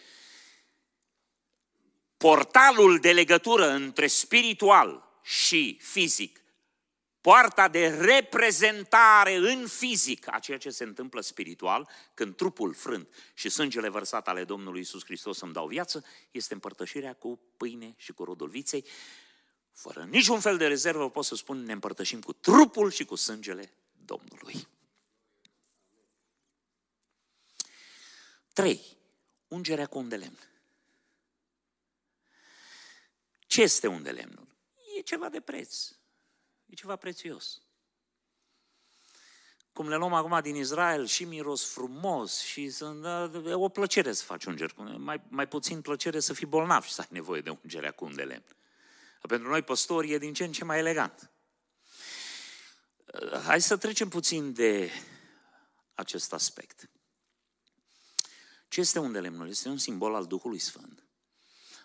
portalul 2.17 2.99
de 2.99 3.13
legătură 3.13 3.71
între 3.71 4.07
spiritual 4.07 5.21
și 5.23 5.79
fizic 5.83 6.41
poarta 7.29 7.69
de 7.69 7.89
reprezentare 7.89 9.35
în 9.35 9.67
fizic 9.67 10.35
a 10.35 10.39
ceea 10.39 10.59
ce 10.59 10.71
se 10.71 10.85
întâmplă 10.85 11.21
spiritual, 11.21 11.89
când 12.15 12.37
trupul 12.37 12.75
frânt 12.75 13.09
și 13.35 13.49
sângele 13.49 13.89
vărsat 13.89 14.29
ale 14.29 14.45
Domnului 14.45 14.81
Isus 14.81 15.05
Hristos 15.05 15.41
îmi 15.41 15.53
dau 15.53 15.67
viață, 15.67 16.05
este 16.31 16.55
împărtășirea 16.55 17.15
cu 17.15 17.41
pâine 17.57 17.95
și 17.97 18.13
cu 18.13 18.25
rodul 18.25 18.49
viței. 18.49 18.85
Fără 19.73 20.05
niciun 20.05 20.41
fel 20.41 20.57
de 20.57 20.67
rezervă 20.67 21.11
pot 21.11 21.25
să 21.25 21.35
spun, 21.35 21.65
ne 21.65 21.73
împărtășim 21.73 22.21
cu 22.21 22.33
trupul 22.33 22.91
și 22.91 23.05
cu 23.05 23.15
sângele 23.15 23.73
Domnului. 24.05 24.69
3. 28.53 28.97
Ungerea 29.49 29.87
cu 29.87 29.99
un 29.99 30.09
de 30.09 30.17
lemn. 30.17 30.39
Ce 33.47 33.63
este 33.63 33.87
un 33.87 34.03
de 34.03 34.11
lemnul? 34.11 34.47
E 34.97 35.01
ceva 35.01 35.29
de 35.29 35.41
preț. 35.41 35.98
E 36.69 36.75
ceva 36.75 36.97
prețios. 36.97 37.63
Cum 39.73 39.89
le 39.89 39.97
luăm 39.97 40.13
acum 40.13 40.41
din 40.41 40.55
Israel 40.55 41.07
și 41.07 41.25
miros 41.25 41.65
frumos 41.65 42.41
și 42.41 42.71
sunt, 42.71 43.03
da, 43.03 43.31
e 43.47 43.55
o 43.55 43.69
plăcere 43.69 44.13
să 44.13 44.25
faci 44.25 44.45
unger. 44.45 44.75
Mai, 44.97 45.21
mai 45.29 45.49
puțin 45.49 45.81
plăcere 45.81 46.21
să 46.21 46.33
fii 46.33 46.47
bolnav 46.47 46.85
și 46.85 46.93
să 46.93 47.01
ai 47.01 47.09
nevoie 47.11 47.41
de 47.41 47.51
ungerea 47.51 47.91
cu 47.91 48.05
un 48.05 48.15
de 48.15 48.23
lemn. 48.23 48.45
Pentru 49.29 49.49
noi 49.49 49.63
păstori 49.63 50.11
e 50.11 50.19
din 50.19 50.35
ce 50.35 50.45
în 50.45 50.53
ce 50.53 50.65
mai 50.65 50.79
elegant. 50.79 51.31
Hai 53.45 53.61
să 53.61 53.77
trecem 53.77 54.09
puțin 54.09 54.53
de 54.53 54.91
acest 55.95 56.33
aspect. 56.33 56.91
Ce 58.69 58.81
este 58.81 58.99
un 58.99 59.13
de 59.13 59.21
lemnul? 59.21 59.49
Este 59.49 59.69
un 59.69 59.79
simbol 59.79 60.15
al 60.15 60.27
Duhului 60.27 60.59
Sfânt, 60.59 61.05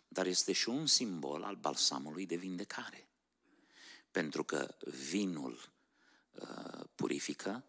dar 0.07 0.25
este 0.25 0.51
și 0.51 0.69
un 0.69 0.87
simbol 0.87 1.43
al 1.43 1.55
balsamului 1.55 2.25
de 2.25 2.35
vindecare 2.35 3.07
pentru 4.13 4.43
că 4.43 4.75
vinul 4.85 5.71
uh, 6.31 6.83
purifică 6.95 7.63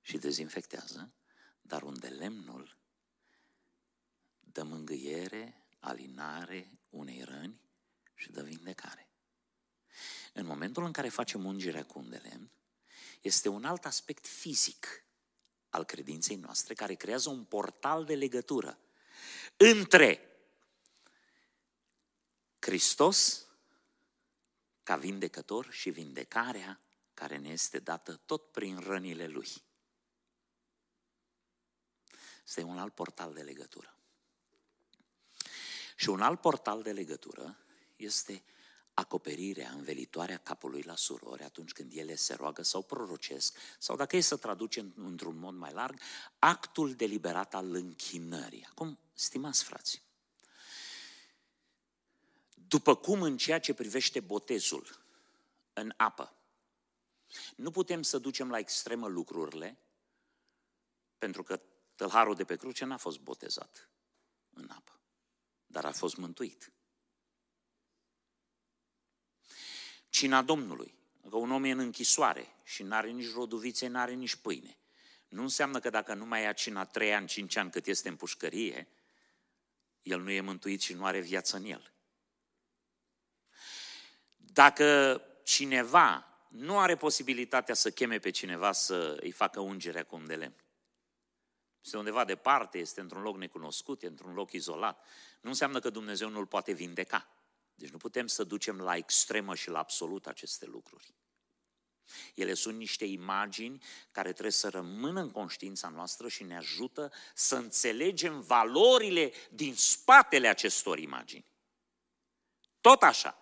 și 0.00 0.18
dezinfectează, 0.18 1.12
dar 1.62 1.82
unde 1.82 2.08
lemnul 2.08 2.76
dă 4.40 4.62
mângâiere, 4.62 5.66
alinare 5.78 6.70
unei 6.90 7.22
răni 7.22 7.60
și 8.14 8.30
dă 8.30 8.42
vindecare. 8.42 9.08
În 10.32 10.46
momentul 10.46 10.84
în 10.84 10.92
care 10.92 11.08
facem 11.08 11.44
ungerea 11.44 11.84
cu 11.84 11.98
un 11.98 12.10
de 12.10 12.16
lemn, 12.16 12.50
este 13.20 13.48
un 13.48 13.64
alt 13.64 13.84
aspect 13.84 14.26
fizic 14.26 15.04
al 15.68 15.84
credinței 15.84 16.36
noastre 16.36 16.74
care 16.74 16.94
creează 16.94 17.28
un 17.28 17.44
portal 17.44 18.04
de 18.04 18.14
legătură 18.14 18.78
între 19.56 20.24
Hristos 22.58 23.44
ca 24.90 24.96
vindecător 24.96 25.72
și 25.72 25.90
vindecarea 25.90 26.80
care 27.14 27.36
ne 27.36 27.48
este 27.48 27.78
dată 27.78 28.20
tot 28.26 28.50
prin 28.50 28.78
rănile 28.78 29.26
Lui. 29.26 29.48
Este 32.44 32.62
un 32.62 32.78
alt 32.78 32.94
portal 32.94 33.32
de 33.34 33.42
legătură. 33.42 33.96
Și 35.96 36.08
un 36.08 36.20
alt 36.20 36.40
portal 36.40 36.82
de 36.82 36.92
legătură 36.92 37.58
este 37.96 38.42
acoperirea, 38.94 39.70
învelitoarea 39.70 40.38
capului 40.38 40.82
la 40.82 40.96
surori 40.96 41.42
atunci 41.42 41.72
când 41.72 41.92
ele 41.94 42.14
se 42.14 42.34
roagă 42.34 42.62
sau 42.62 42.82
prorocesc, 42.82 43.56
sau 43.78 43.96
dacă 43.96 44.16
e 44.16 44.20
să 44.20 44.36
traducem 44.36 44.92
într-un 44.96 45.38
mod 45.38 45.54
mai 45.54 45.72
larg, 45.72 46.00
actul 46.38 46.94
deliberat 46.94 47.54
al 47.54 47.74
închinării. 47.74 48.66
Acum, 48.70 48.98
stimați 49.12 49.64
frați, 49.64 50.02
După 52.70 52.96
cum 52.96 53.22
în 53.22 53.36
ceea 53.36 53.60
ce 53.60 53.74
privește 53.74 54.20
botezul 54.20 55.04
în 55.72 55.92
apă, 55.96 56.34
nu 57.56 57.70
putem 57.70 58.02
să 58.02 58.18
ducem 58.18 58.50
la 58.50 58.58
extremă 58.58 59.08
lucrurile, 59.08 59.78
pentru 61.18 61.42
că 61.42 61.60
tălharul 61.94 62.34
de 62.34 62.44
pe 62.44 62.56
cruce 62.56 62.84
n-a 62.84 62.96
fost 62.96 63.18
botezat 63.18 63.90
în 64.52 64.70
apă, 64.70 65.00
dar 65.66 65.84
a 65.84 65.92
fost 65.92 66.16
mântuit. 66.16 66.72
Cina 70.08 70.42
Domnului, 70.42 70.94
că 71.30 71.36
un 71.36 71.50
om 71.50 71.64
e 71.64 71.70
în 71.70 71.78
închisoare 71.78 72.46
și 72.64 72.82
nu 72.82 72.94
are 72.94 73.10
nici 73.10 73.32
roduvițe, 73.32 73.86
nu 73.86 73.98
are 73.98 74.12
nici 74.12 74.36
pâine. 74.36 74.78
Nu 75.28 75.42
înseamnă 75.42 75.80
că 75.80 75.90
dacă 75.90 76.14
nu 76.14 76.26
mai 76.26 76.42
ia 76.42 76.52
cina 76.52 76.84
trei 76.84 77.14
ani, 77.14 77.26
cinci 77.26 77.56
ani 77.56 77.70
cât 77.70 77.86
este 77.86 78.08
în 78.08 78.16
pușcărie, 78.16 78.88
el 80.02 80.20
nu 80.20 80.30
e 80.30 80.40
mântuit 80.40 80.80
și 80.80 80.94
nu 80.94 81.04
are 81.04 81.20
viață 81.20 81.56
în 81.56 81.64
el. 81.64 81.92
Dacă 84.52 85.20
cineva 85.42 86.26
nu 86.48 86.78
are 86.78 86.96
posibilitatea 86.96 87.74
să 87.74 87.90
cheme 87.90 88.18
pe 88.18 88.30
cineva 88.30 88.72
să 88.72 89.18
îi 89.20 89.30
facă 89.30 89.60
ungerea 89.60 90.04
cu 90.04 90.16
un 90.16 90.26
de 90.26 90.34
lemn, 90.34 90.54
este 91.84 91.96
undeva 91.96 92.24
departe, 92.24 92.78
este 92.78 93.00
într-un 93.00 93.22
loc 93.22 93.36
necunoscut, 93.36 94.02
e 94.02 94.06
într-un 94.06 94.34
loc 94.34 94.52
izolat, 94.52 95.06
nu 95.40 95.48
înseamnă 95.48 95.80
că 95.80 95.90
Dumnezeu 95.90 96.28
nu 96.28 96.38
îl 96.38 96.46
poate 96.46 96.72
vindeca. 96.72 97.28
Deci 97.74 97.88
nu 97.90 97.96
putem 97.96 98.26
să 98.26 98.44
ducem 98.44 98.80
la 98.80 98.96
extremă 98.96 99.54
și 99.54 99.70
la 99.70 99.78
absolut 99.78 100.26
aceste 100.26 100.66
lucruri. 100.66 101.14
Ele 102.34 102.54
sunt 102.54 102.76
niște 102.76 103.04
imagini 103.04 103.82
care 104.10 104.30
trebuie 104.30 104.52
să 104.52 104.68
rămână 104.68 105.20
în 105.20 105.30
conștiința 105.30 105.88
noastră 105.88 106.28
și 106.28 106.42
ne 106.42 106.56
ajută 106.56 107.12
să 107.34 107.56
înțelegem 107.56 108.40
valorile 108.40 109.32
din 109.50 109.74
spatele 109.74 110.48
acestor 110.48 110.98
imagini. 110.98 111.44
Tot 112.80 113.02
așa. 113.02 113.39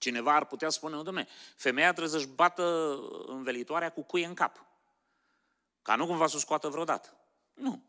Cineva 0.00 0.34
ar 0.34 0.44
putea 0.44 0.68
spune, 0.68 0.94
nu, 0.94 1.02
domne, 1.02 1.28
femeia 1.56 1.92
trebuie 1.92 2.20
să-și 2.20 2.34
bată 2.34 2.98
învelitoarea 3.26 3.90
cu 3.90 4.02
cuie 4.02 4.26
în 4.26 4.34
cap. 4.34 4.64
Ca 5.82 5.96
nu 5.96 6.06
cumva 6.06 6.26
să 6.26 6.36
o 6.36 6.38
scoată 6.38 6.68
vreodată. 6.68 7.16
Nu. 7.54 7.82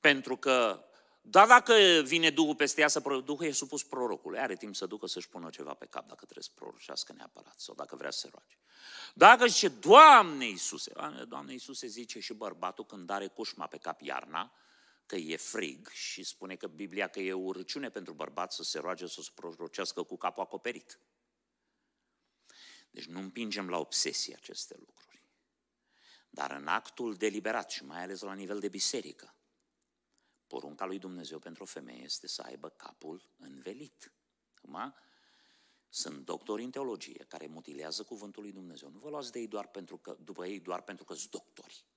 Pentru 0.00 0.36
că 0.36 0.84
dar 1.22 1.46
dacă 1.46 1.74
vine 2.04 2.30
Duhul 2.30 2.54
peste 2.54 2.80
ea, 2.80 2.88
să 2.88 3.00
Duhul 3.24 3.46
e 3.46 3.50
supus 3.50 3.82
prorocului. 3.82 4.38
Are 4.38 4.56
timp 4.56 4.76
să 4.76 4.86
ducă 4.86 5.06
să-și 5.06 5.28
pună 5.28 5.50
ceva 5.50 5.74
pe 5.74 5.86
cap 5.86 6.06
dacă 6.06 6.24
trebuie 6.24 6.44
să 6.44 6.50
prorocească 6.54 7.12
neapărat 7.12 7.58
sau 7.58 7.74
dacă 7.74 7.96
vrea 7.96 8.10
să 8.10 8.18
se 8.18 8.28
roage. 8.32 8.58
Dacă 9.14 9.46
zice, 9.46 9.68
Doamne 9.68 10.44
Iisuse, 10.44 10.92
Doamne 11.28 11.52
Iisuse 11.52 11.86
zice 11.86 12.20
și 12.20 12.32
bărbatul 12.32 12.84
când 12.86 13.10
are 13.10 13.26
cușma 13.26 13.66
pe 13.66 13.76
cap 13.76 14.00
iarna, 14.00 14.52
că 15.10 15.16
e 15.16 15.36
frig 15.36 15.88
și 15.88 16.22
spune 16.22 16.56
că 16.56 16.66
Biblia 16.66 17.08
că 17.08 17.20
e 17.20 17.32
urăciune 17.32 17.90
pentru 17.90 18.12
bărbat 18.12 18.52
să 18.52 18.62
se 18.62 18.78
roage 18.78 19.06
să 19.06 19.22
se 19.22 19.30
prorocească 19.34 20.02
cu 20.02 20.16
capul 20.16 20.42
acoperit. 20.42 21.00
Deci 22.90 23.06
nu 23.06 23.18
împingem 23.18 23.68
la 23.68 23.78
obsesie 23.78 24.34
aceste 24.34 24.74
lucruri. 24.78 25.22
Dar 26.28 26.50
în 26.50 26.66
actul 26.66 27.14
deliberat 27.14 27.70
și 27.70 27.84
mai 27.84 28.02
ales 28.02 28.20
la 28.20 28.34
nivel 28.34 28.60
de 28.60 28.68
biserică, 28.68 29.34
Porunca 30.46 30.84
lui 30.84 30.98
Dumnezeu 30.98 31.38
pentru 31.38 31.62
o 31.62 31.66
femeie 31.66 32.02
este 32.02 32.26
să 32.28 32.42
aibă 32.42 32.68
capul 32.68 33.30
învelit. 33.36 34.12
Acum, 34.54 34.94
sunt 35.88 36.24
doctori 36.24 36.62
în 36.62 36.70
teologie 36.70 37.24
care 37.28 37.46
mutilează 37.46 38.02
cuvântul 38.02 38.42
lui 38.42 38.52
Dumnezeu. 38.52 38.90
Nu 38.90 38.98
vă 38.98 39.08
luați 39.08 39.32
de 39.32 39.38
ei 39.38 39.48
doar 39.48 39.66
pentru 39.68 39.98
că, 39.98 40.16
după 40.20 40.46
ei 40.46 40.60
doar 40.60 40.82
pentru 40.82 41.04
că 41.04 41.14
sunt 41.14 41.30
doctori. 41.30 41.89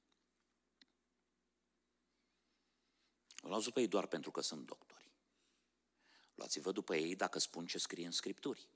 Vă 3.44 3.50
luați 3.50 3.64
după 3.64 3.80
ei 3.80 3.88
doar 3.88 4.08
pentru 4.08 4.32
că 4.32 4.42
sunt 4.42 4.66
doctori. 4.66 5.12
Luați-vă 6.36 6.72
după 6.72 6.96
ei 6.96 7.16
dacă 7.16 7.40
spun 7.40 7.66
ce 7.66 7.78
scrie 7.78 8.06
în 8.06 8.12
Scripturi. 8.12 8.68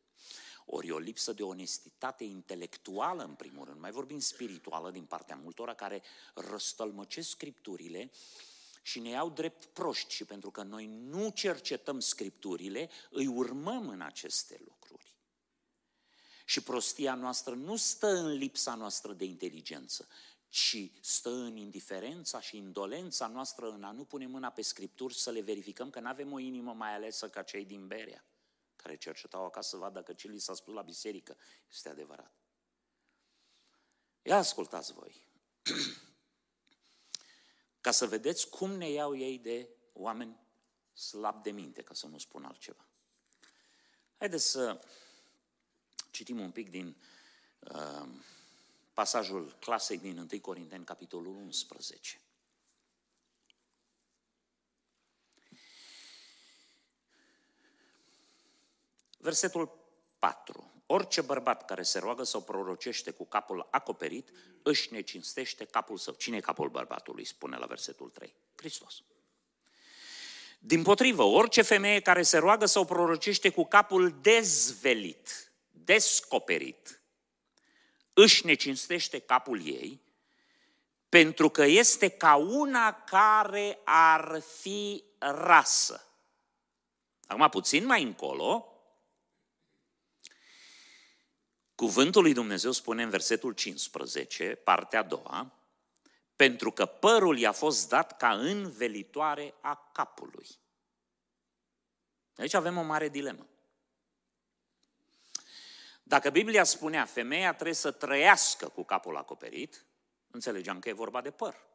Ori 0.66 0.92
o 0.92 0.98
lipsă 0.98 1.34
de 1.34 1.44
onestitate 1.44 2.24
intelectuală, 2.24 3.24
în 3.24 3.36
primul 3.36 3.66
rând, 3.66 3.80
mai 3.80 3.92
vorbim 3.92 4.20
spirituală 4.20 4.92
din 4.92 5.06
partea 5.06 5.36
multora 5.36 5.74
care 5.74 6.04
răstălmăcesc 6.34 7.30
Scripturile 7.30 8.12
și 8.82 9.00
ne 9.00 9.10
iau 9.10 9.30
drept 9.30 9.66
proști 9.66 10.14
și 10.14 10.26
pentru 10.26 10.52
că 10.52 10.64
noi 10.64 10.86
nu 10.86 11.30
cercetăm 11.30 12.00
scripturile, 12.00 12.90
îi 13.10 13.28
urmăm 13.28 13.90
în 13.90 14.02
aceste 14.02 14.62
lucruri. 14.66 15.16
Și 16.46 16.62
prostia 16.62 17.16
noastră 17.16 17.54
nu 17.54 17.76
stă 17.76 18.08
în 18.08 18.32
lipsa 18.32 18.76
noastră 18.76 19.14
de 19.14 19.26
inteligență, 19.26 20.08
ci 20.58 20.92
stă 21.02 21.30
în 21.30 21.56
indiferența 21.56 22.42
și 22.42 22.58
indolența 22.58 23.28
noastră 23.28 23.70
în 23.70 23.84
a 23.84 23.92
nu 23.92 24.04
pune 24.04 24.28
mâna 24.28 24.50
pe 24.50 24.62
scripturi 24.62 25.14
să 25.14 25.32
le 25.32 25.42
verificăm 25.42 25.90
că 25.90 26.00
nu 26.00 26.08
avem 26.08 26.32
o 26.32 26.40
inimă 26.40 26.74
mai 26.74 26.94
alesă 26.94 27.30
ca 27.30 27.42
cei 27.44 27.66
din 27.66 27.88
Berea, 27.88 28.26
care 28.76 28.98
cercetau 28.98 29.46
acasă 29.46 29.70
să 29.70 29.78
vadă 29.78 30.04
că 30.04 30.14
ce 30.14 30.28
li 30.28 30.40
s-a 30.40 30.54
spus 30.54 30.74
la 30.74 30.82
biserică 30.82 31.38
este 31.70 31.90
adevărat. 31.90 32.32
Ia 34.22 34.38
ascultați 34.38 34.94
voi. 34.94 35.24
ca 37.82 37.92
să 37.92 38.08
vedeți 38.08 38.50
cum 38.50 38.72
ne 38.72 38.90
iau 38.90 39.18
ei 39.18 39.38
de 39.38 39.70
oameni 39.94 40.40
slab 40.94 41.44
de 41.44 41.52
minte, 41.52 41.82
ca 41.82 41.94
să 41.94 42.08
nu 42.08 42.18
spun 42.18 42.44
altceva. 42.44 42.86
Haideți 44.18 44.50
să 44.50 44.82
citim 46.12 46.40
un 46.40 46.52
pic 46.52 46.70
din 46.70 46.96
uh, 47.60 48.08
pasajul 48.98 49.56
clasei 49.60 49.98
din 49.98 50.18
1 50.18 50.40
Corinteni, 50.42 50.86
capitolul 50.86 51.36
11. 51.36 52.22
Versetul 59.18 59.72
4. 60.20 60.72
Orice 60.86 61.22
bărbat 61.22 61.66
care 61.66 61.82
se 61.84 62.00
roagă 62.00 62.24
sau 62.24 62.42
prorocește 62.42 63.12
cu 63.12 63.26
capul 63.26 63.68
acoperit, 63.72 64.32
își 64.64 64.94
necinstește 64.94 65.66
capul 65.66 65.98
său. 65.98 66.14
Cine 66.14 66.38
e 66.38 66.40
capul 66.40 66.70
bărbatului, 66.70 67.26
spune 67.26 67.58
la 67.58 67.66
versetul 67.66 68.10
3? 68.10 68.36
Hristos. 68.56 69.04
Din 70.60 70.84
potrivă, 70.84 71.24
orice 71.24 71.62
femeie 71.62 72.00
care 72.00 72.22
se 72.22 72.38
roagă 72.38 72.66
sau 72.66 72.86
prorocește 72.86 73.50
cu 73.50 73.66
capul 73.66 74.20
dezvelit, 74.22 75.52
descoperit, 75.72 77.02
își 78.20 78.46
necinstește 78.46 79.20
capul 79.20 79.66
ei, 79.66 80.02
pentru 81.10 81.50
că 81.50 81.64
este 81.64 82.10
ca 82.10 82.36
una 82.36 82.94
care 82.94 83.80
ar 83.84 84.42
fi 84.60 85.04
rasă. 85.20 86.08
Acum, 87.28 87.50
puțin 87.50 87.86
mai 87.86 88.04
încolo, 88.04 88.72
Cuvântul 91.76 92.22
lui 92.22 92.34
Dumnezeu 92.34 92.72
spune 92.72 93.04
în 93.04 93.10
versetul 93.10 93.54
15, 93.54 94.56
partea 94.56 95.00
a 95.00 95.04
doua, 95.04 95.54
pentru 96.36 96.72
că 96.72 96.86
părul 96.86 97.38
i-a 97.38 97.52
fost 97.52 97.90
dat 97.90 98.18
ca 98.18 98.34
învelitoare 98.34 99.54
a 99.62 99.90
capului. 99.94 100.48
Aici 102.36 102.54
avem 102.54 102.78
o 102.78 102.82
mare 102.82 103.10
dilemă. 103.10 103.48
Dacă 106.08 106.30
Biblia 106.30 106.64
spunea 106.64 107.06
femeia 107.06 107.54
trebuie 107.54 107.76
să 107.76 107.92
trăiască 107.92 108.70
cu 108.70 108.84
capul 108.84 109.18
acoperit, 109.18 109.86
înțelegeam 110.28 110.80
că 110.80 110.90
e 110.90 110.94
vorba 110.94 111.22
de 111.22 111.32
păr. 111.32 111.66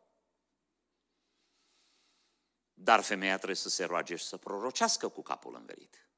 Dar 2.75 3.01
femeia 3.01 3.35
trebuie 3.37 3.57
să 3.57 3.69
se 3.69 3.85
roage 3.85 4.17
și 4.17 4.25
să 4.25 4.37
prorocească 4.37 5.09
cu 5.09 5.23
capul 5.23 5.55
învelit. 5.55 6.09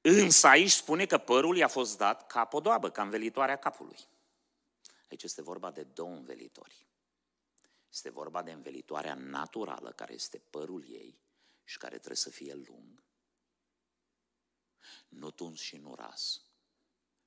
Însă 0.00 0.46
aici 0.46 0.70
spune 0.70 1.06
că 1.06 1.18
părul 1.18 1.56
i-a 1.56 1.68
fost 1.68 1.96
dat 1.96 2.26
ca 2.26 2.44
podoabă, 2.44 2.90
ca 2.90 3.02
învelitoarea 3.02 3.56
capului. 3.56 3.98
Aici 5.10 5.22
este 5.22 5.42
vorba 5.42 5.70
de 5.70 5.82
două 5.82 6.14
învelitori. 6.14 6.86
Este 7.90 8.10
vorba 8.10 8.42
de 8.42 8.52
învelitoarea 8.52 9.14
naturală, 9.14 9.92
care 9.92 10.12
este 10.12 10.38
părul 10.38 10.84
ei 10.88 11.18
și 11.64 11.78
care 11.78 11.94
trebuie 11.96 12.16
să 12.16 12.30
fie 12.30 12.54
lung, 12.54 13.05
nu 15.08 15.30
tuns 15.30 15.60
și 15.60 15.76
nu 15.76 15.94
ras. 15.94 16.40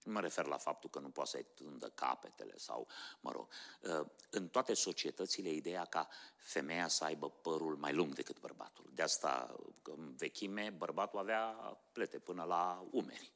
Nu 0.04 0.12
mă 0.12 0.20
refer 0.20 0.46
la 0.46 0.58
faptul 0.58 0.90
că 0.90 1.00
nu 1.00 1.10
poate 1.10 1.30
să-i 1.30 1.46
tândă 1.54 1.90
capetele 1.90 2.58
sau, 2.58 2.88
mă 3.20 3.32
rog, 3.32 3.50
ă, 3.84 4.12
în 4.30 4.48
toate 4.48 4.74
societățile 4.74 5.50
ideea 5.50 5.86
ca 5.86 6.08
femeia 6.36 6.88
să 6.88 7.04
aibă 7.04 7.30
părul 7.30 7.76
mai 7.76 7.94
lung 7.94 8.14
decât 8.14 8.40
bărbatul. 8.40 8.90
De 8.94 9.02
asta, 9.02 9.56
în 9.84 10.16
vechime, 10.16 10.70
bărbatul 10.78 11.20
avea 11.20 11.48
plete 11.92 12.20
până 12.20 12.44
la 12.44 12.88
umeri. 12.92 13.34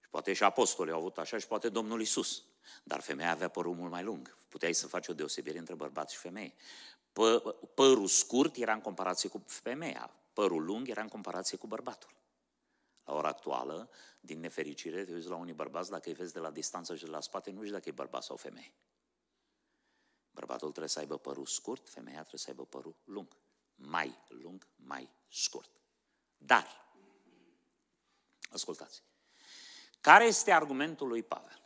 Și 0.00 0.10
poate 0.10 0.32
și 0.32 0.42
apostolii 0.42 0.92
au 0.92 0.98
avut 0.98 1.18
așa 1.18 1.38
și 1.38 1.46
poate 1.46 1.68
Domnul 1.68 2.00
Isus. 2.00 2.44
Dar 2.84 3.00
femeia 3.00 3.30
avea 3.30 3.48
părul 3.48 3.74
mult 3.74 3.90
mai 3.90 4.02
lung. 4.02 4.36
Puteai 4.48 4.72
să 4.72 4.86
faci 4.86 5.08
o 5.08 5.14
deosebire 5.14 5.58
între 5.58 5.74
bărbat 5.74 6.10
și 6.10 6.18
femeie. 6.18 6.54
părul 7.74 8.06
scurt 8.06 8.56
era 8.56 8.72
în 8.72 8.80
comparație 8.80 9.28
cu 9.28 9.42
femeia, 9.46 10.10
părul 10.32 10.64
lung 10.64 10.88
era 10.88 11.02
în 11.02 11.08
comparație 11.08 11.58
cu 11.58 11.66
bărbatul. 11.66 12.19
La 13.10 13.16
ora 13.16 13.28
actuală, 13.28 13.90
din 14.20 14.40
nefericire, 14.40 15.04
te 15.04 15.12
uiți 15.12 15.28
la 15.28 15.34
unii 15.34 15.52
bărbați, 15.52 15.90
dacă 15.90 16.08
îi 16.08 16.14
vezi 16.14 16.32
de 16.32 16.38
la 16.38 16.50
distanță 16.50 16.96
și 16.96 17.04
de 17.04 17.10
la 17.10 17.20
spate, 17.20 17.50
nu 17.50 17.60
știi 17.60 17.72
dacă 17.72 17.88
e 17.88 17.92
bărbat 17.92 18.22
sau 18.22 18.36
femeie. 18.36 18.72
Bărbatul 20.30 20.68
trebuie 20.68 20.88
să 20.88 20.98
aibă 20.98 21.18
părul 21.18 21.46
scurt, 21.46 21.88
femeia 21.88 22.20
trebuie 22.20 22.40
să 22.40 22.48
aibă 22.48 22.64
părul 22.64 22.96
lung. 23.04 23.36
mai 23.74 24.24
lung, 24.28 24.66
mai 24.76 25.10
scurt. 25.28 25.70
Dar, 26.38 26.86
ascultați, 28.50 29.02
care 30.00 30.24
este 30.24 30.52
argumentul 30.52 31.08
lui 31.08 31.22
Pavel? 31.22 31.62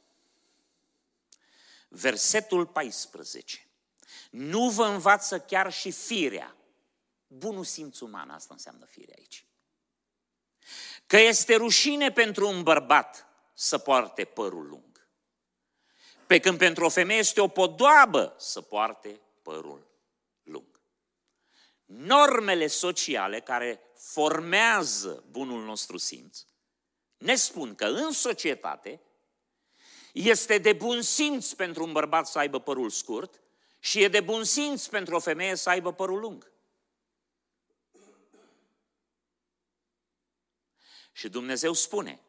Versetul 1.89 2.67
14. 2.67 3.69
Nu 4.31 4.71
vă 4.71 4.85
învață 4.85 5.41
chiar 5.41 5.73
și 5.73 5.91
firea. 5.91 6.57
Bunul 7.27 7.65
simț 7.65 8.01
uman, 8.01 8.31
asta 8.31 8.55
înseamnă 8.55 8.85
firea 8.85 9.15
aici. 9.19 9.47
Că 11.07 11.19
este 11.19 11.55
rușine 11.55 12.13
pentru 12.13 12.49
un 12.49 12.63
bărbat 12.63 13.27
să 13.55 13.79
poarte 13.79 14.25
părul 14.25 14.67
lung. 14.67 15.09
Pe 16.27 16.39
când 16.41 16.59
pentru 16.59 16.85
o 16.85 16.89
femeie 16.89 17.19
este 17.19 17.41
o 17.41 17.49
podoabă 17.49 18.35
să 18.39 18.61
poarte 18.61 19.21
părul 19.43 19.87
lung. 20.43 20.81
Normele 21.85 22.67
sociale 22.67 23.41
care 23.41 23.81
formează 23.97 25.25
bunul 25.31 25.65
nostru 25.65 25.97
simț 25.97 26.45
ne 27.25 27.35
spun 27.35 27.75
că 27.75 27.85
în 27.85 28.13
societate 28.13 29.01
este 30.13 30.59
de 30.59 30.73
bun 30.73 31.03
simț 31.03 31.53
pentru 31.53 31.85
un 31.85 31.93
bărbat 31.93 32.27
să 32.27 32.39
aibă 32.39 32.61
părul 32.61 32.91
scurt 32.91 33.41
și 33.79 34.03
e 34.03 34.09
de 34.09 34.21
bun 34.21 34.45
simț 34.45 34.87
pentru 34.87 35.15
o 35.15 35.19
femeie 35.19 35.55
să 35.55 35.69
aibă 35.69 35.93
părul 35.93 36.19
lung. 36.19 36.53
Și 41.17 41.29
Dumnezeu 41.29 41.73
spune, 41.73 42.21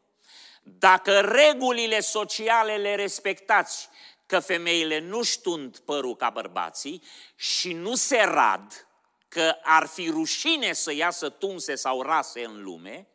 dacă 0.63 1.19
regulile 1.19 1.99
sociale 1.99 2.77
le 2.77 2.95
respectați, 2.95 3.89
că 4.25 4.39
femeile 4.39 4.99
nu 4.99 5.23
ștund 5.23 5.77
părul 5.77 6.15
ca 6.15 6.29
bărbații 6.29 7.03
și 7.35 7.73
nu 7.73 7.95
se 7.95 8.17
rad, 8.17 8.87
că 9.27 9.55
ar 9.61 9.85
fi 9.87 10.09
rușine 10.09 10.73
să 10.73 10.93
iasă 10.93 11.29
tunse 11.29 11.75
sau 11.75 12.01
rase 12.01 12.43
în 12.43 12.63
lume, 12.63 13.07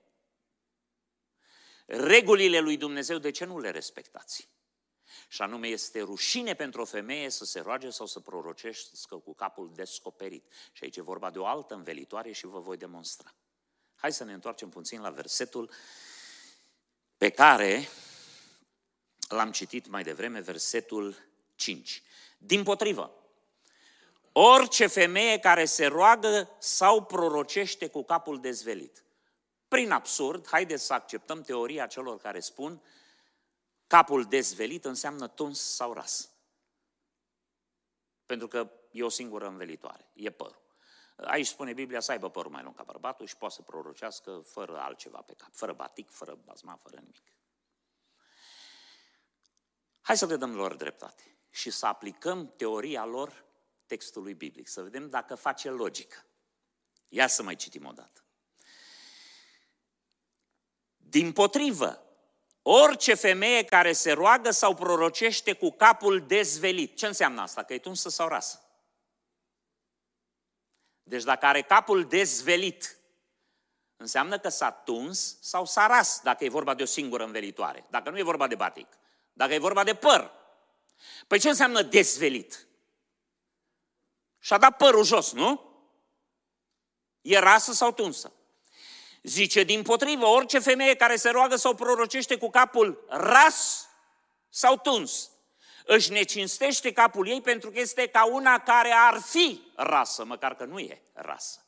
regulile 1.86 2.58
lui 2.58 2.76
Dumnezeu 2.76 3.18
de 3.18 3.30
ce 3.30 3.44
nu 3.44 3.58
le 3.58 3.70
respectați? 3.70 4.48
Și 5.28 5.42
anume 5.42 5.66
este 5.68 6.00
rușine 6.00 6.54
pentru 6.54 6.80
o 6.80 6.84
femeie 6.84 7.28
să 7.28 7.44
se 7.44 7.60
roage 7.60 7.90
sau 7.90 8.06
să 8.06 8.20
prorocească 8.20 9.16
cu 9.16 9.34
capul 9.34 9.72
descoperit. 9.74 10.52
Și 10.72 10.84
aici 10.84 10.96
e 10.96 11.02
vorba 11.02 11.30
de 11.30 11.38
o 11.38 11.46
altă 11.46 11.74
învelitoare 11.74 12.32
și 12.32 12.46
vă 12.46 12.60
voi 12.60 12.76
demonstra. 12.76 13.34
Hai 14.01 14.12
să 14.12 14.24
ne 14.24 14.32
întoarcem 14.32 14.68
puțin 14.68 15.01
la 15.01 15.11
versetul 15.11 15.70
pe 17.16 17.30
care 17.30 17.88
l-am 19.28 19.53
citit 19.53 19.88
mai 19.88 20.03
devreme, 20.03 20.40
versetul 20.40 21.16
5. 21.55 22.03
Din 22.38 22.62
potrivă, 22.62 23.14
orice 24.32 24.86
femeie 24.86 25.38
care 25.38 25.64
se 25.64 25.86
roagă 25.86 26.57
sau 26.59 27.05
prorocește 27.05 27.88
cu 27.88 28.03
capul 28.03 28.40
dezvelit. 28.40 29.05
Prin 29.68 29.90
absurd, 29.90 30.46
haideți 30.46 30.84
să 30.84 30.92
acceptăm 30.92 31.42
teoria 31.42 31.86
celor 31.86 32.18
care 32.18 32.40
spun 32.40 32.82
capul 33.86 34.24
dezvelit 34.24 34.84
înseamnă 34.84 35.28
tuns 35.28 35.61
sau 35.61 35.92
ras. 35.92 36.30
Pentru 38.26 38.48
că 38.48 38.70
e 38.90 39.03
o 39.03 39.09
singură 39.09 39.46
învelitoare, 39.46 40.11
e 40.12 40.30
părul. 40.30 40.59
Aici 41.24 41.46
spune 41.46 41.72
Biblia 41.72 42.00
să 42.00 42.10
aibă 42.10 42.30
părul 42.30 42.50
mai 42.50 42.62
lung 42.62 42.76
ca 42.76 42.82
bărbatul 42.82 43.26
și 43.26 43.36
poate 43.36 43.54
să 43.54 43.62
prorocească 43.62 44.42
fără 44.46 44.78
altceva 44.78 45.20
pe 45.20 45.34
cap, 45.34 45.48
fără 45.52 45.72
batic, 45.72 46.10
fără 46.10 46.38
bazma, 46.44 46.76
fără 46.82 46.96
nimic. 46.96 47.22
Hai 50.00 50.16
să 50.16 50.26
le 50.26 50.36
dăm 50.36 50.54
lor 50.54 50.74
dreptate 50.74 51.38
și 51.50 51.70
să 51.70 51.86
aplicăm 51.86 52.52
teoria 52.56 53.04
lor 53.04 53.44
textului 53.86 54.34
biblic, 54.34 54.68
să 54.68 54.82
vedem 54.82 55.08
dacă 55.08 55.34
face 55.34 55.70
logică. 55.70 56.24
Ia 57.08 57.26
să 57.26 57.42
mai 57.42 57.56
citim 57.56 57.86
o 57.86 57.92
dată. 57.92 58.24
Din 60.96 61.32
potrivă, 61.32 62.02
orice 62.62 63.14
femeie 63.14 63.64
care 63.64 63.92
se 63.92 64.12
roagă 64.12 64.50
sau 64.50 64.74
prorocește 64.74 65.52
cu 65.52 65.70
capul 65.70 66.26
dezvelit, 66.26 66.96
ce 66.96 67.06
înseamnă 67.06 67.40
asta? 67.40 67.62
Că 67.62 67.74
e 67.74 67.78
tunsă 67.78 68.08
sau 68.08 68.28
rasă? 68.28 68.69
Deci 71.11 71.22
dacă 71.22 71.46
are 71.46 71.62
capul 71.62 72.04
dezvelit, 72.04 72.96
înseamnă 73.96 74.38
că 74.38 74.48
s-a 74.48 74.70
tuns 74.70 75.40
sau 75.40 75.64
s-a 75.64 75.86
ras, 75.86 76.20
dacă 76.22 76.44
e 76.44 76.48
vorba 76.48 76.74
de 76.74 76.82
o 76.82 76.86
singură 76.86 77.24
învelitoare, 77.24 77.84
dacă 77.88 78.11
nu 78.11 78.18
e 78.18 78.22
vorba 78.22 78.46
de 78.46 78.54
batic, 78.54 78.86
dacă 79.32 79.54
e 79.54 79.58
vorba 79.58 79.84
de 79.84 79.94
păr. 79.94 80.30
Păi 81.26 81.38
ce 81.38 81.48
înseamnă 81.48 81.82
dezvelit? 81.82 82.66
Și-a 84.38 84.58
dat 84.58 84.76
părul 84.76 85.04
jos, 85.04 85.32
nu? 85.32 85.72
E 87.20 87.38
rasă 87.38 87.72
sau 87.72 87.92
tunsă? 87.92 88.32
Zice, 89.22 89.62
din 89.62 89.82
potrivă, 89.82 90.26
orice 90.26 90.58
femeie 90.58 90.94
care 90.94 91.16
se 91.16 91.30
roagă 91.30 91.56
sau 91.56 91.74
prorocește 91.74 92.36
cu 92.36 92.50
capul 92.50 93.04
ras 93.08 93.88
sau 94.48 94.76
tuns, 94.76 95.30
își 95.87 96.11
necinstește 96.11 96.93
capul 96.93 97.28
ei 97.28 97.41
pentru 97.41 97.70
că 97.70 97.78
este 97.78 98.07
ca 98.07 98.24
una 98.24 98.59
care 98.59 98.93
ar 98.93 99.20
fi 99.20 99.72
rasă, 99.76 100.24
măcar 100.24 100.55
că 100.55 100.64
nu 100.64 100.78
e 100.78 101.03
rasă. 101.12 101.64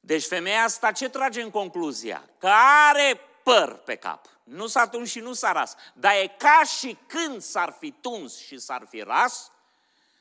Deci 0.00 0.26
femeia 0.26 0.62
asta 0.62 0.92
ce 0.92 1.08
trage 1.08 1.42
în 1.42 1.50
concluzia? 1.50 2.30
Că 2.38 2.50
are 2.88 3.20
păr 3.42 3.76
pe 3.76 3.96
cap. 3.96 4.26
Nu 4.44 4.66
s-a 4.66 4.88
tuns 4.88 5.10
și 5.10 5.20
nu 5.20 5.32
s-a 5.32 5.52
ras. 5.52 5.74
Dar 5.94 6.12
e 6.12 6.34
ca 6.38 6.62
și 6.78 6.98
când 7.06 7.42
s-ar 7.42 7.76
fi 7.78 7.90
tuns 7.90 8.38
și 8.38 8.58
s-ar 8.58 8.86
fi 8.88 9.00
ras, 9.00 9.50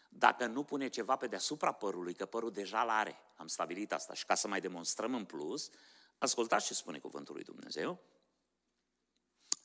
dacă 0.10 0.46
nu 0.46 0.64
pune 0.64 0.88
ceva 0.88 1.16
pe 1.16 1.28
deasupra 1.28 1.72
părului, 1.72 2.14
că 2.14 2.26
părul 2.26 2.52
deja 2.52 2.84
l-are. 2.84 3.18
Am 3.36 3.48
stabilit 3.48 3.94
asta 3.94 4.14
și 4.14 4.26
ca 4.26 4.36
să 4.36 4.48
mai 4.48 4.62
demonstrăm 4.62 5.16
în 5.16 5.26
plus, 5.26 5.70
ascultați 6.18 6.66
ce 6.66 6.74
spune 6.74 7.00
cuvântul 7.00 7.36
lui 7.36 7.44
Dumnezeu. 7.44 8.00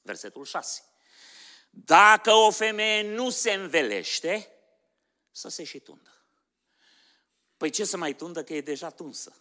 Versetul 0.02 0.44
6. 0.44 0.82
Dacă 1.84 2.32
o 2.32 2.50
femeie 2.50 3.02
nu 3.02 3.30
se 3.30 3.52
învelește, 3.52 4.50
să 5.30 5.48
se 5.48 5.64
și 5.64 5.78
tundă. 5.78 6.24
Păi 7.56 7.70
ce 7.70 7.84
să 7.84 7.96
mai 7.96 8.14
tundă 8.14 8.44
că 8.44 8.54
e 8.54 8.60
deja 8.60 8.90
tunsă? 8.90 9.36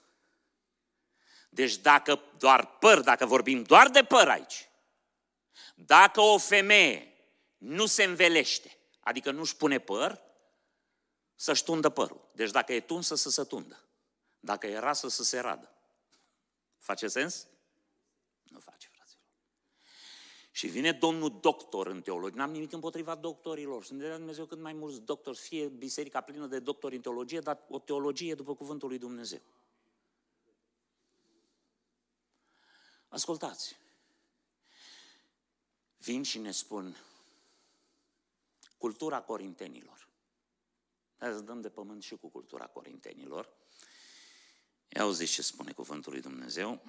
Deci 1.50 1.76
dacă 1.78 2.22
doar 2.38 2.78
păr, 2.78 3.02
dacă 3.02 3.26
vorbim 3.26 3.64
doar 3.64 3.90
de 3.90 4.04
păr 4.04 4.28
aici, 4.28 4.70
dacă 5.76 6.22
o 6.22 6.38
femeie 6.38 7.14
nu 7.58 7.86
se 7.86 8.04
învelește, 8.04 8.78
adică 9.00 9.32
nu-și 9.32 9.56
pune 9.56 9.80
păr, 9.80 10.22
să-și 11.36 11.64
tundă 11.64 11.90
părul. 11.90 12.30
Deci 12.32 12.52
dacă 12.52 12.74
e 12.74 12.80
tunsă, 12.80 13.16
să 13.16 13.30
se 13.30 13.44
tundă. 13.44 13.84
Dacă 14.40 14.68
e 14.68 14.78
rasă, 14.78 15.08
să 15.10 15.24
se 15.24 15.40
radă. 15.40 15.72
Face 16.78 17.08
sens? 17.08 17.48
Nu 18.44 18.60
face. 18.60 18.90
Și 20.56 20.68
vine 20.68 20.92
domnul 20.92 21.40
doctor 21.40 21.88
în 21.88 22.02
teologie. 22.02 22.38
N-am 22.38 22.52
nimic 22.52 22.72
împotriva 22.72 23.16
doctorilor. 23.16 23.84
Sunt 23.84 24.00
de 24.00 24.16
Dumnezeu 24.16 24.46
cât 24.46 24.60
mai 24.60 24.74
mulți 24.74 25.02
doctori, 25.02 25.38
fie 25.38 25.68
biserica 25.68 26.22
plină 26.22 26.48
de 26.48 26.60
doctori 26.60 26.96
în 26.96 27.02
teologie, 27.02 27.40
dar 27.40 27.62
o 27.70 27.80
teologie 27.80 28.36
după 28.36 28.56
cuvântul 28.56 28.88
lui 28.88 28.98
Dumnezeu. 28.98 29.42
Ascultați. 33.08 33.76
Vin 35.98 36.24
și 36.24 36.38
ne 36.38 36.52
spun 36.52 36.98
cultura 38.78 39.22
corintenilor. 39.22 40.08
Hai 41.18 41.32
să 41.34 41.40
dăm 41.40 41.62
de 41.62 41.70
pământ 41.70 42.04
și 42.04 42.16
cu 42.16 42.28
cultura 42.28 42.66
corintenilor. 42.68 43.50
Ia 44.88 45.02
auziți 45.02 45.32
ce 45.32 45.42
spune 45.42 45.72
cuvântul 45.72 46.12
lui 46.12 46.22
Dumnezeu. 46.22 46.82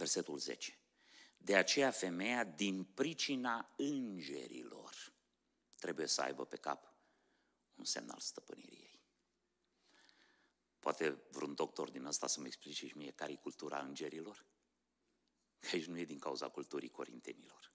Versetul 0.00 0.38
10. 0.38 0.78
De 1.36 1.56
aceea 1.56 1.90
femeia 1.90 2.44
din 2.44 2.84
pricina 2.84 3.74
îngerilor 3.76 5.12
trebuie 5.78 6.06
să 6.06 6.22
aibă 6.22 6.44
pe 6.44 6.56
cap 6.56 6.94
un 7.74 7.84
semn 7.84 8.10
al 8.10 8.18
stăpânirii 8.18 8.78
ei. 8.78 9.02
Poate 10.78 11.22
vreun 11.30 11.54
doctor 11.54 11.90
din 11.90 12.04
ăsta 12.04 12.26
să-mi 12.26 12.46
explice 12.46 12.86
și 12.86 12.96
mie 12.96 13.10
care 13.10 13.32
e 13.32 13.36
cultura 13.36 13.80
îngerilor? 13.80 14.46
Că 15.58 15.68
aici 15.72 15.86
nu 15.86 15.98
e 15.98 16.04
din 16.04 16.18
cauza 16.18 16.48
culturii 16.48 16.90
corintenilor. 16.90 17.72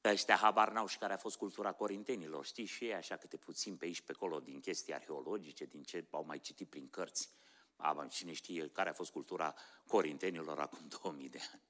Că 0.00 0.08
ăștia 0.08 0.36
habar 0.36 0.72
n-au 0.72 0.86
și 0.86 0.98
care 0.98 1.12
a 1.12 1.16
fost 1.16 1.36
cultura 1.36 1.72
corintenilor. 1.72 2.46
Știi 2.46 2.64
și 2.64 2.84
ei 2.84 2.94
așa 2.94 3.16
câte 3.16 3.36
puțin 3.36 3.76
pe 3.76 3.84
aici, 3.84 4.00
pe 4.00 4.12
acolo, 4.12 4.40
din 4.40 4.60
chestii 4.60 4.94
arheologice, 4.94 5.64
din 5.64 5.82
ce 5.82 6.06
au 6.10 6.24
mai 6.24 6.40
citit 6.40 6.68
prin 6.68 6.90
cărți. 6.90 7.30
Aba, 7.76 8.06
cine 8.06 8.32
știe 8.32 8.68
care 8.68 8.88
a 8.88 8.92
fost 8.92 9.10
cultura 9.10 9.54
corintenilor 9.86 10.60
acum 10.60 10.88
2000 11.00 11.28
de 11.28 11.40
ani. 11.52 11.62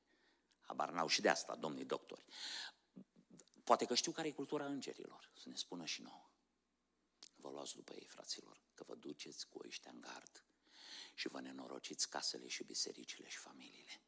Habar 0.61 0.91
n-au 0.91 1.07
și 1.07 1.20
de 1.20 1.28
asta, 1.28 1.57
domnii 1.57 1.85
doctori. 1.85 2.24
Poate 3.65 3.85
că 3.85 3.95
știu 3.95 4.12
care 4.12 4.28
e 4.28 4.33
cultura 4.33 4.66
îngerilor, 4.66 5.31
să 5.35 5.49
ne 5.49 5.55
spună 5.55 5.85
și 5.85 6.03
nouă. 6.03 6.31
Vă 7.35 7.51
luați 7.51 7.74
după 7.74 7.93
ei, 7.93 8.07
fraților, 8.07 8.61
că 8.74 8.85
vă 8.87 8.95
duceți 8.95 9.49
cu 9.49 9.61
ăștia 9.65 9.91
în 9.91 10.01
gard 10.01 10.45
și 11.15 11.28
vă 11.28 11.41
nenorociți 11.41 12.09
casele 12.09 12.47
și 12.49 12.65
bisericile 12.65 13.28
și 13.28 13.39
familiile. 13.39 14.01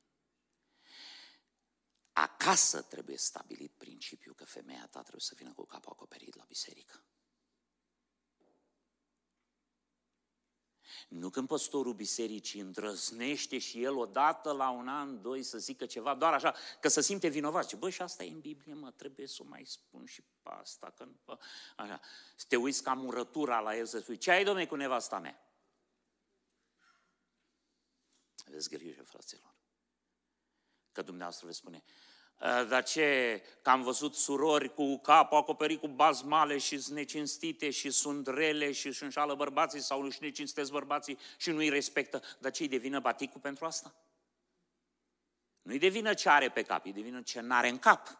acasă 2.13 2.83
trebuie 2.83 3.17
stabilit 3.17 3.73
principiul 3.73 4.35
că 4.35 4.45
femeia 4.45 4.87
ta 4.87 5.01
trebuie 5.01 5.21
să 5.21 5.35
vină 5.37 5.53
cu 5.53 5.65
capul 5.65 5.93
acoperit 5.93 6.35
la 6.35 6.45
biserică. 6.45 7.05
Nu 11.09 11.31
când 11.31 11.49
păstorul 11.49 11.95
bisericii 11.95 12.61
îndrăznește 12.61 13.59
și 13.59 13.83
el 13.83 13.97
odată 13.97 14.53
la 14.53 14.71
un 14.71 14.89
an, 14.89 15.23
doi 15.23 15.43
să 15.43 15.59
zică 15.59 15.87
ceva, 15.87 16.15
doar 16.15 16.33
așa, 16.33 16.55
că 16.81 16.89
să 16.89 17.01
simte 17.01 17.29
vinovat. 17.29 17.69
Și 17.69 17.77
bă, 17.77 17.91
și 17.91 18.03
asta 18.03 18.25
e 18.25 18.33
în 18.33 18.41
Biblie, 18.41 18.75
mă, 18.75 18.91
trebuie 18.91 19.27
să 19.27 19.43
o 19.43 19.49
mai 19.49 19.65
spun 19.65 20.07
și 20.07 20.23
pe 20.23 20.51
asta. 20.61 20.91
Că, 20.97 21.09
bă, 21.25 21.39
așa. 21.77 22.01
Să 22.37 22.45
te 22.49 22.57
uiți 22.57 22.83
ca 22.83 22.95
murătura 22.95 23.61
la 23.61 23.77
el 23.77 23.87
să 23.87 23.99
spui, 23.99 24.19
ce 24.19 24.31
ai, 24.31 24.45
domne, 24.45 24.67
cu 24.67 24.75
nevasta 24.75 25.19
mea? 25.19 25.43
Aveți 28.47 28.69
grijă, 28.69 29.03
fraților. 29.03 29.55
Că 30.93 31.03
dumneavoastră 31.03 31.47
veți 31.47 31.59
spune, 31.59 31.85
ă, 32.41 32.65
dar 32.65 32.83
ce, 32.83 33.43
că 33.63 33.71
am 33.71 33.83
văzut 33.83 34.15
surori 34.15 34.75
cu 34.75 34.99
capul 34.99 35.37
acoperit 35.37 35.81
cu 35.81 35.89
bazmale 35.89 36.59
și 36.59 36.79
sunt 36.79 36.97
necinstite 36.97 37.71
și 37.71 37.91
sunt 37.91 38.27
rele 38.27 38.73
și 38.73 38.87
își 38.87 39.03
înșală 39.03 39.35
bărbații 39.35 39.81
sau 39.81 40.03
își 40.03 40.19
necinstesc 40.23 40.71
bărbații 40.71 41.19
și 41.37 41.51
nu-i 41.51 41.69
respectă. 41.69 42.23
Dar 42.39 42.53
ce-i 42.53 42.69
devină 42.69 43.01
baticul 43.01 43.41
pentru 43.41 43.65
asta? 43.65 43.95
Nu-i 45.63 45.79
devină 45.79 46.15
ce 46.15 46.29
are 46.29 46.49
pe 46.49 46.63
cap, 46.63 46.85
îi 46.85 46.93
devină 46.93 47.23
ce 47.23 47.41
n-are 47.41 47.69
în 47.69 47.79
cap. 47.79 48.19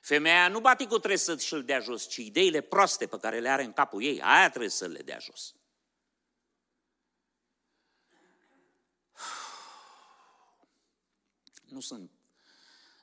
Femeia 0.00 0.48
nu 0.48 0.60
baticul 0.60 0.98
trebuie 0.98 1.18
să 1.18 1.36
și-l 1.36 1.64
dea 1.64 1.80
jos, 1.80 2.08
ci 2.08 2.16
ideile 2.16 2.60
proaste 2.60 3.06
pe 3.06 3.18
care 3.18 3.38
le 3.38 3.48
are 3.48 3.64
în 3.64 3.72
capul 3.72 4.02
ei, 4.02 4.22
aia 4.22 4.48
trebuie 4.48 4.70
să 4.70 4.86
le 4.86 5.02
dea 5.02 5.18
jos. 5.18 5.54
Nu 11.68 11.80
sunt, 11.80 12.10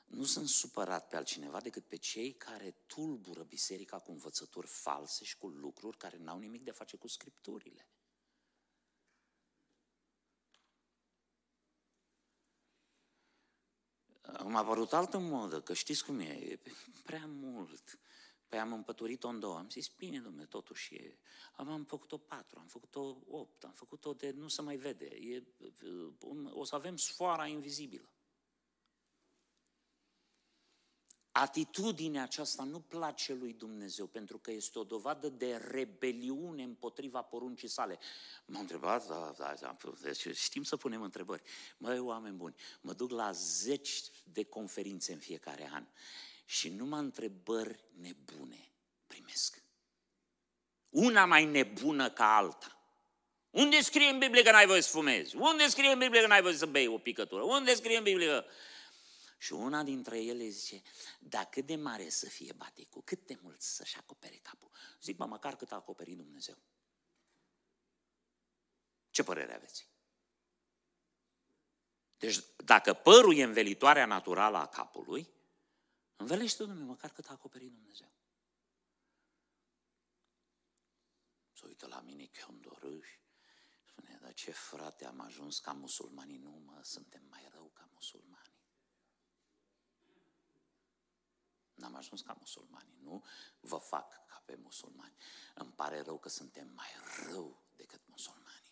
nu 0.06 0.24
sunt 0.24 0.48
supărat 0.48 1.08
pe 1.08 1.16
altcineva 1.16 1.60
decât 1.60 1.84
pe 1.84 1.96
cei 1.96 2.32
care 2.32 2.76
tulbură 2.86 3.42
biserica 3.42 3.98
cu 3.98 4.10
învățături 4.10 4.66
false 4.66 5.24
și 5.24 5.36
cu 5.36 5.48
lucruri 5.48 5.96
care 5.96 6.16
n-au 6.16 6.38
nimic 6.38 6.62
de 6.62 6.70
a 6.70 6.74
face 6.74 6.96
cu 6.96 7.08
scripturile. 7.08 7.88
M-a 14.44 14.64
părut 14.64 14.92
altă 14.92 15.18
modă, 15.18 15.60
că 15.60 15.74
știți 15.74 16.04
cum 16.04 16.18
e, 16.18 16.24
e 16.24 16.60
prea 17.04 17.26
mult. 17.26 17.98
Păi 18.48 18.58
am 18.58 18.72
împăturit-o 18.72 19.28
în 19.28 19.40
două. 19.40 19.58
Am 19.58 19.70
zis, 19.70 19.88
bine, 19.88 20.20
domnule, 20.20 20.46
totuși 20.46 20.94
e... 20.94 21.18
Am, 21.56 21.68
am 21.68 21.84
făcut-o 21.84 22.18
patru, 22.18 22.58
am 22.58 22.66
făcut-o 22.66 23.18
opt, 23.26 23.64
am 23.64 23.72
făcut-o 23.72 24.12
de 24.12 24.30
nu 24.30 24.48
se 24.48 24.62
mai 24.62 24.76
vede. 24.76 25.04
E, 25.04 25.44
o 26.50 26.64
să 26.64 26.74
avem 26.74 26.96
sfoara 26.96 27.46
invizibilă. 27.46 28.08
Atitudinea 31.36 32.22
aceasta 32.22 32.62
nu 32.62 32.80
place 32.80 33.32
lui 33.32 33.52
Dumnezeu 33.52 34.06
pentru 34.06 34.38
că 34.38 34.50
este 34.50 34.78
o 34.78 34.84
dovadă 34.84 35.28
de 35.28 35.56
rebeliune 35.56 36.62
împotriva 36.62 37.22
poruncii 37.22 37.68
sale. 37.68 37.98
M-am 38.46 38.60
întrebat, 38.60 39.06
da, 39.08 39.34
da, 39.38 39.54
da, 39.60 39.76
deci 40.02 40.36
știm 40.36 40.62
să 40.62 40.76
punem 40.76 41.02
întrebări. 41.02 41.42
Măi, 41.76 41.98
oameni 41.98 42.36
buni, 42.36 42.54
mă 42.80 42.92
duc 42.92 43.10
la 43.10 43.32
zeci 43.32 44.02
de 44.24 44.44
conferințe 44.44 45.12
în 45.12 45.18
fiecare 45.18 45.70
an 45.72 45.86
și 46.44 46.68
numai 46.68 47.00
întrebări 47.00 47.84
nebune 48.00 48.72
primesc. 49.06 49.62
Una 50.90 51.24
mai 51.24 51.44
nebună 51.44 52.10
ca 52.10 52.36
alta. 52.36 52.78
Unde 53.50 53.80
scrie 53.80 54.08
în 54.08 54.18
Biblie 54.18 54.42
că 54.42 54.50
n-ai 54.50 54.66
voie 54.66 54.80
să 54.80 54.90
fumezi? 54.90 55.36
Unde 55.36 55.66
scrie 55.66 55.92
în 55.92 55.98
Biblie 55.98 56.20
că 56.20 56.26
n-ai 56.26 56.42
voie 56.42 56.54
să 56.54 56.66
bei 56.66 56.86
o 56.86 56.98
picătură? 56.98 57.42
Unde 57.42 57.74
scrie 57.74 57.96
în 57.96 58.02
Biblie 58.02 58.26
că... 58.26 58.44
Și 59.44 59.52
una 59.52 59.82
dintre 59.82 60.22
ele 60.22 60.48
zice, 60.48 60.82
da, 61.20 61.44
cât 61.44 61.66
de 61.66 61.76
mare 61.76 62.08
să 62.08 62.28
fie 62.28 62.52
baticul, 62.52 63.02
cât 63.02 63.26
de 63.26 63.38
mult 63.42 63.60
să-și 63.60 63.96
acopere 63.96 64.36
capul. 64.36 64.70
Zic, 65.00 65.18
mă, 65.18 65.26
măcar 65.26 65.56
cât 65.56 65.72
a 65.72 65.74
acoperit 65.74 66.16
Dumnezeu. 66.16 66.58
Ce 69.10 69.22
părere 69.22 69.54
aveți? 69.54 69.88
Deci, 72.16 72.38
dacă 72.56 72.94
părul 72.94 73.36
e 73.36 73.42
învelitoarea 73.42 74.06
naturală 74.06 74.56
a 74.56 74.66
capului, 74.66 75.28
învelește 76.16 76.62
Dumnezeu 76.62 76.86
măcar 76.86 77.12
cât 77.12 77.28
a 77.28 77.32
acoperit 77.32 77.72
Dumnezeu. 77.72 78.12
Să 81.52 81.66
uită 81.66 81.86
la 81.86 82.00
mine 82.00 82.24
chiondorâș, 82.24 83.08
spune, 83.86 84.18
dar 84.22 84.34
ce 84.34 84.50
frate 84.50 85.06
am 85.06 85.20
ajuns 85.20 85.58
ca 85.58 85.72
musulmanii, 85.72 86.38
nu 86.38 86.50
mă, 86.50 86.80
suntem 86.82 87.22
mai 87.28 87.48
rău 87.52 87.70
ca 87.74 87.88
musulmani. 87.92 88.43
N-am 91.74 91.94
ajuns 91.94 92.22
ca 92.22 92.36
musulmani, 92.38 92.88
nu 93.02 93.24
vă 93.60 93.76
fac 93.76 94.26
ca 94.26 94.42
pe 94.44 94.54
musulmani. 94.62 95.16
Îmi 95.54 95.72
pare 95.72 96.00
rău 96.00 96.18
că 96.18 96.28
suntem 96.28 96.70
mai 96.74 96.88
rău 97.26 97.62
decât 97.76 98.00
musulmani. 98.06 98.64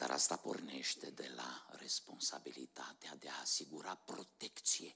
Dar 0.00 0.10
asta 0.10 0.36
pornește 0.36 1.10
de 1.10 1.32
la 1.36 1.66
responsabilitatea 1.70 3.16
de 3.16 3.28
a 3.28 3.40
asigura 3.40 3.94
protecție. 3.94 4.94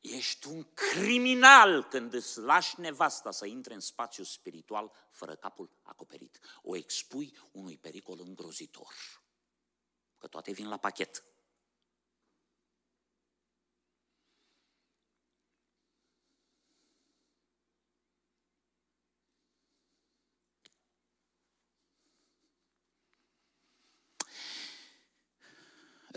Ești 0.00 0.48
un 0.48 0.66
criminal 0.74 1.84
când 1.84 2.12
îți 2.12 2.38
lași 2.38 2.80
nevasta 2.80 3.30
să 3.30 3.46
intre 3.46 3.74
în 3.74 3.80
spațiu 3.80 4.24
spiritual 4.24 4.92
fără 5.10 5.34
capul 5.34 5.70
acoperit. 5.82 6.38
O 6.62 6.76
expui 6.76 7.38
unui 7.52 7.78
pericol 7.78 8.20
îngrozitor. 8.20 8.94
Că 10.18 10.26
toate 10.26 10.52
vin 10.52 10.68
la 10.68 10.76
pachet. 10.76 11.24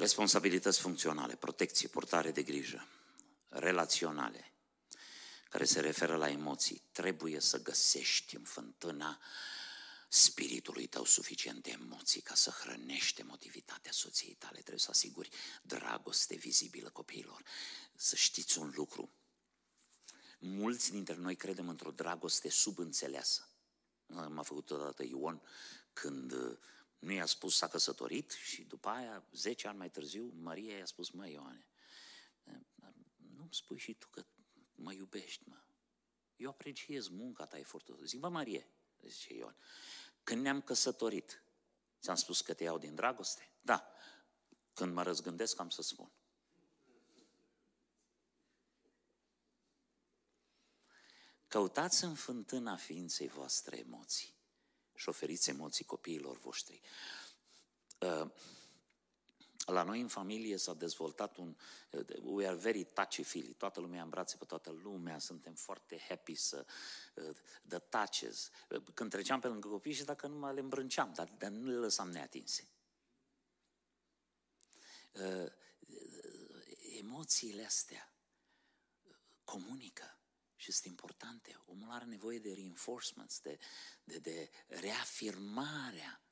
Responsabilități 0.04 0.80
funcționale, 0.80 1.36
protecție, 1.36 1.88
purtare 1.88 2.32
de 2.32 2.44
grijă, 2.44 2.88
relaționale, 3.50 4.52
care 5.50 5.66
se 5.66 5.80
referă 5.80 6.16
la 6.16 6.30
emoții. 6.30 6.82
Trebuie 6.92 7.40
să 7.40 7.62
găsești 7.62 8.36
în 8.36 8.44
fântâna 8.44 9.20
spiritului 10.10 10.88
tău 10.88 11.06
suficient 11.06 11.64
de 11.64 11.70
emoții 11.70 12.22
ca 12.22 12.34
să 12.34 12.50
hrănești 12.50 13.22
emotivitatea 13.22 13.92
soției 13.92 14.34
tale. 14.34 14.58
Trebuie 14.58 14.80
să 14.80 14.90
asiguri 14.90 15.30
dragoste 15.62 16.36
vizibilă 16.36 16.90
copiilor. 16.90 17.44
Să 17.96 18.16
știți 18.16 18.60
un 18.60 18.72
lucru. 18.76 19.10
Mulți 20.40 20.92
dintre 20.92 21.16
noi 21.16 21.36
credem 21.36 21.70
într-o 21.70 21.92
dragoste 21.92 22.50
subînțeleasă. 22.50 23.50
M-a 24.06 24.44
făcut 24.44 24.72
odată 24.72 25.04
Ion 25.04 25.42
când 25.94 26.34
nu 27.04 27.12
i-a 27.12 27.26
spus 27.26 27.56
s-a 27.56 27.68
căsătorit 27.68 28.32
și 28.32 28.64
după 28.64 28.90
aia, 28.90 29.24
10 29.32 29.68
ani 29.68 29.78
mai 29.78 29.90
târziu, 29.90 30.34
Maria 30.36 30.78
i-a 30.78 30.86
spus, 30.86 31.10
mă 31.10 31.30
Ioane, 31.30 31.68
nu-mi 33.16 33.54
spui 33.54 33.78
și 33.78 33.94
tu 33.94 34.08
că 34.08 34.26
mă 34.76 34.94
iubești, 34.94 35.50
mă. 35.50 35.64
Eu 36.36 36.50
apreciez 36.50 37.08
munca 37.08 37.46
ta 37.46 37.58
efortul. 37.58 38.06
Zic, 38.06 38.20
mă, 38.20 38.30
Marie, 38.30 38.70
zice 39.02 39.34
Ioan, 39.34 39.56
când 40.24 40.42
ne-am 40.42 40.62
căsătorit, 40.62 41.44
ți-am 42.02 42.16
spus 42.16 42.42
că 42.42 42.54
te 42.54 42.64
iau 42.64 42.78
din 42.78 42.96
dragoste? 42.96 43.52
Da. 43.62 43.92
Când 44.74 44.94
mă 44.94 45.04
răzgândesc, 45.04 45.60
am 45.60 45.70
să 45.70 45.82
spun. 45.82 46.12
Căutați 51.48 52.04
în 52.04 52.16
fântâna 52.16 52.76
ființei 52.76 53.28
voastre 53.28 53.78
emoții 53.78 54.33
și 55.04 55.10
șoferiți 55.10 55.50
emoții 55.50 55.86
copiilor 55.86 56.38
voștri. 56.38 56.82
Uh, 58.00 58.30
la 59.66 59.84
noi 59.84 60.00
în 60.02 60.08
familie 60.08 60.58
s-a 60.58 60.74
dezvoltat 60.74 61.38
un... 61.38 61.56
We 62.22 62.48
are 62.48 62.56
very 62.56 62.84
touchy-feely. 62.84 63.54
Toată 63.58 63.80
lumea 63.80 64.04
în 64.04 64.10
brațe 64.10 64.38
pe 64.38 64.46
toată 64.46 64.72
lumea, 64.72 65.20
suntem 65.20 65.54
foarte 65.54 66.00
happy 66.08 66.36
să... 66.36 66.66
Uh, 67.14 67.36
the 67.68 67.80
touches. 67.80 68.50
Uh, 68.70 68.84
când 68.94 69.10
treceam 69.10 69.40
pe 69.40 69.48
lângă 69.48 69.68
copii 69.68 69.94
și 69.94 70.04
dacă 70.04 70.28
nu 70.28 70.36
mă 70.36 70.52
le 70.52 70.60
îmbrânceam, 70.60 71.14
dar, 71.14 71.34
dar 71.38 71.50
nu 71.50 71.70
le 71.70 71.76
lăsam 71.76 72.10
neatinse. 72.10 72.68
Emoțiile 77.00 77.66
astea 77.66 78.14
comunică 79.44 80.13
și 80.64 80.72
sunt 80.72 80.86
importante. 80.86 81.62
Omul 81.66 81.92
are 81.92 82.06
nevoie 82.06 82.40
de 82.40 82.54
reinforcements, 82.54 83.40
de, 83.40 83.60
de, 84.04 84.20
de 84.20 84.50
reafirmarea 84.68 86.24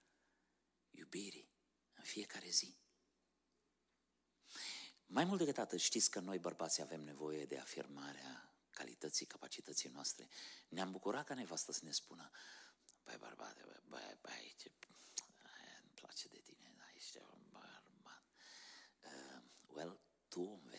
iubirii 0.90 1.52
în 1.94 2.04
fiecare 2.04 2.50
zi. 2.50 2.78
Mai 5.06 5.26
mult 5.26 5.40
decât 5.40 5.58
atât, 5.58 5.80
știți 5.80 6.10
că 6.10 6.20
noi 6.20 6.40
bărbații 6.40 6.84
avem 6.84 7.02
nevoie 7.02 7.46
de 7.46 7.58
afirmarea 7.58 8.56
calității, 8.70 9.26
capacității 9.26 9.90
noastre. 9.90 10.28
Ne-am 10.70 10.92
bucurat 10.92 11.26
ca 11.26 11.34
nevastă 11.34 11.72
să 11.72 11.80
ne 11.84 11.92
spună, 11.92 12.32
băi 13.04 13.18
bărbate, 13.18 13.62
băi, 13.64 13.82
băi, 13.88 14.18
băi 14.22 14.54
ce... 14.58 14.72
Îmi 15.84 15.94
place 15.94 16.28
de 16.28 16.40
tine, 16.44 16.74
da, 16.78 16.84
ești 16.96 17.20
bărbat. 17.50 18.24
Uh, 19.00 19.42
well, 19.68 20.00
tu 20.28 20.42
îmi 20.42 20.71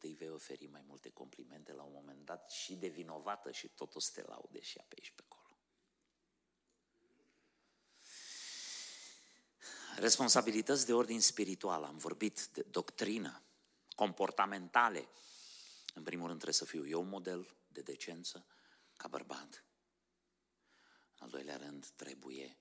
cu 0.00 0.06
cât 0.06 0.18
îi 0.18 0.26
vei 0.26 0.34
oferi 0.34 0.66
mai 0.66 0.82
multe 0.86 1.10
complimente, 1.10 1.72
la 1.72 1.82
un 1.82 1.92
moment 1.92 2.24
dat 2.24 2.50
și 2.50 2.74
de 2.74 2.88
vinovată 2.88 3.50
și 3.50 3.68
tot 3.68 3.94
o 3.94 3.98
să 3.98 4.10
te 4.14 4.22
laude 4.22 4.60
și 4.60 4.76
pe 4.76 4.94
aici 4.98 5.12
pe 5.14 5.22
acolo. 5.28 5.56
Responsabilități 9.96 10.86
de 10.86 10.92
ordin 10.92 11.20
spiritual, 11.20 11.84
am 11.84 11.96
vorbit 11.96 12.46
de 12.46 12.62
doctrină, 12.62 13.42
comportamentale. 13.94 15.08
În 15.94 16.02
primul 16.02 16.26
rând 16.26 16.40
trebuie 16.40 16.60
să 16.60 16.64
fiu 16.64 16.86
eu 16.86 17.00
un 17.00 17.08
model 17.08 17.56
de 17.68 17.80
decență 17.80 18.46
ca 18.96 19.08
bărbat. 19.08 19.64
În 21.18 21.18
al 21.18 21.30
doilea 21.30 21.56
rând 21.56 21.86
trebuie 21.86 22.56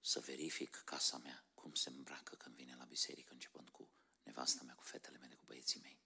să 0.00 0.20
verific 0.20 0.82
casa 0.84 1.18
mea, 1.18 1.44
cum 1.54 1.74
se 1.74 1.88
îmbracă 1.88 2.34
când 2.34 2.54
vine 2.54 2.76
la 2.76 2.84
biserică, 2.84 3.32
începând 3.32 3.68
cu 3.68 3.88
nevasta 4.22 4.62
mea, 4.64 4.74
cu 4.74 4.84
fetele 4.84 5.18
mele, 5.18 5.34
cu 5.34 5.44
băieții 5.46 5.80
mei. 5.80 5.98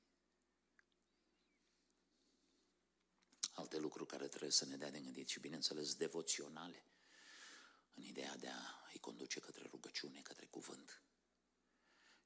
Alte 3.55 3.79
lucruri 3.79 4.09
care 4.09 4.29
trebuie 4.29 4.51
să 4.51 4.65
ne 4.65 4.77
dea 4.77 4.91
de 4.91 5.01
gândit 5.01 5.29
și, 5.29 5.41
bineînțeles, 5.41 5.95
devoționale, 5.95 6.87
în 7.95 8.03
ideea 8.03 8.37
de 8.37 8.49
a 8.49 8.89
îi 8.93 9.01
conduce 9.01 9.41
către 9.41 9.67
rugăciune, 9.71 10.21
către 10.21 10.47
cuvânt. 10.47 11.03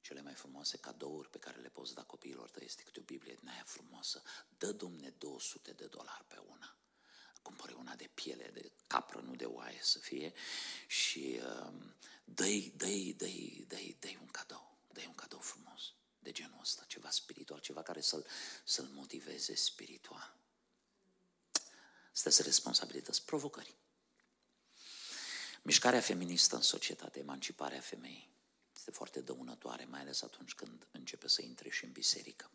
Cele 0.00 0.22
mai 0.22 0.34
frumoase 0.34 0.76
cadouri 0.76 1.30
pe 1.30 1.38
care 1.38 1.60
le 1.60 1.68
poți 1.68 1.94
da 1.94 2.02
copiilor 2.02 2.50
tăi 2.50 2.64
este 2.64 2.82
câte 2.82 3.00
o 3.00 3.02
Biblie 3.02 3.34
din 3.34 3.48
aia 3.48 3.62
frumoasă. 3.66 4.22
Dă 4.58 4.72
Dumne 4.72 5.10
200 5.10 5.72
de 5.72 5.86
dolari 5.86 6.24
pe 6.24 6.38
una. 6.46 6.76
Cumpăre 7.42 7.72
una 7.72 7.94
de 7.94 8.10
piele, 8.14 8.50
de 8.50 8.72
capră, 8.86 9.20
nu 9.20 9.34
de 9.34 9.44
oaie 9.44 9.78
să 9.82 9.98
fie. 9.98 10.32
Și 10.86 11.40
uh, 11.42 11.72
dă-i, 12.24 12.72
dă-i, 12.76 13.14
dă-i, 13.14 13.64
dă-i, 13.68 13.96
dă-i 14.00 14.18
un 14.20 14.26
cadou. 14.26 14.78
dă 14.92 15.00
un 15.06 15.14
cadou 15.14 15.40
frumos 15.40 15.92
de 16.18 16.32
genul 16.32 16.60
ăsta, 16.60 16.84
ceva 16.88 17.10
spiritual, 17.10 17.60
ceva 17.60 17.82
care 17.82 18.00
să-l, 18.00 18.26
să-l 18.64 18.86
motiveze 18.86 19.54
spiritual. 19.54 20.37
Astea 22.18 22.32
sunt 22.32 22.46
responsabilități, 22.46 23.24
provocări. 23.24 23.74
Mișcarea 25.62 26.00
feministă 26.00 26.56
în 26.56 26.62
societate, 26.62 27.18
emanciparea 27.18 27.80
femeii, 27.80 28.30
este 28.76 28.90
foarte 28.90 29.20
dăunătoare, 29.20 29.84
mai 29.84 30.00
ales 30.00 30.22
atunci 30.22 30.54
când 30.54 30.86
începe 30.90 31.28
să 31.28 31.42
intre 31.42 31.68
și 31.68 31.84
în 31.84 31.92
biserică. 31.92 32.50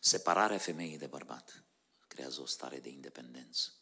Separarea 0.00 0.58
femeii 0.58 0.98
de 0.98 1.06
bărbat 1.06 1.64
creează 2.08 2.40
o 2.40 2.46
stare 2.46 2.80
de 2.80 2.88
independență. 2.88 3.72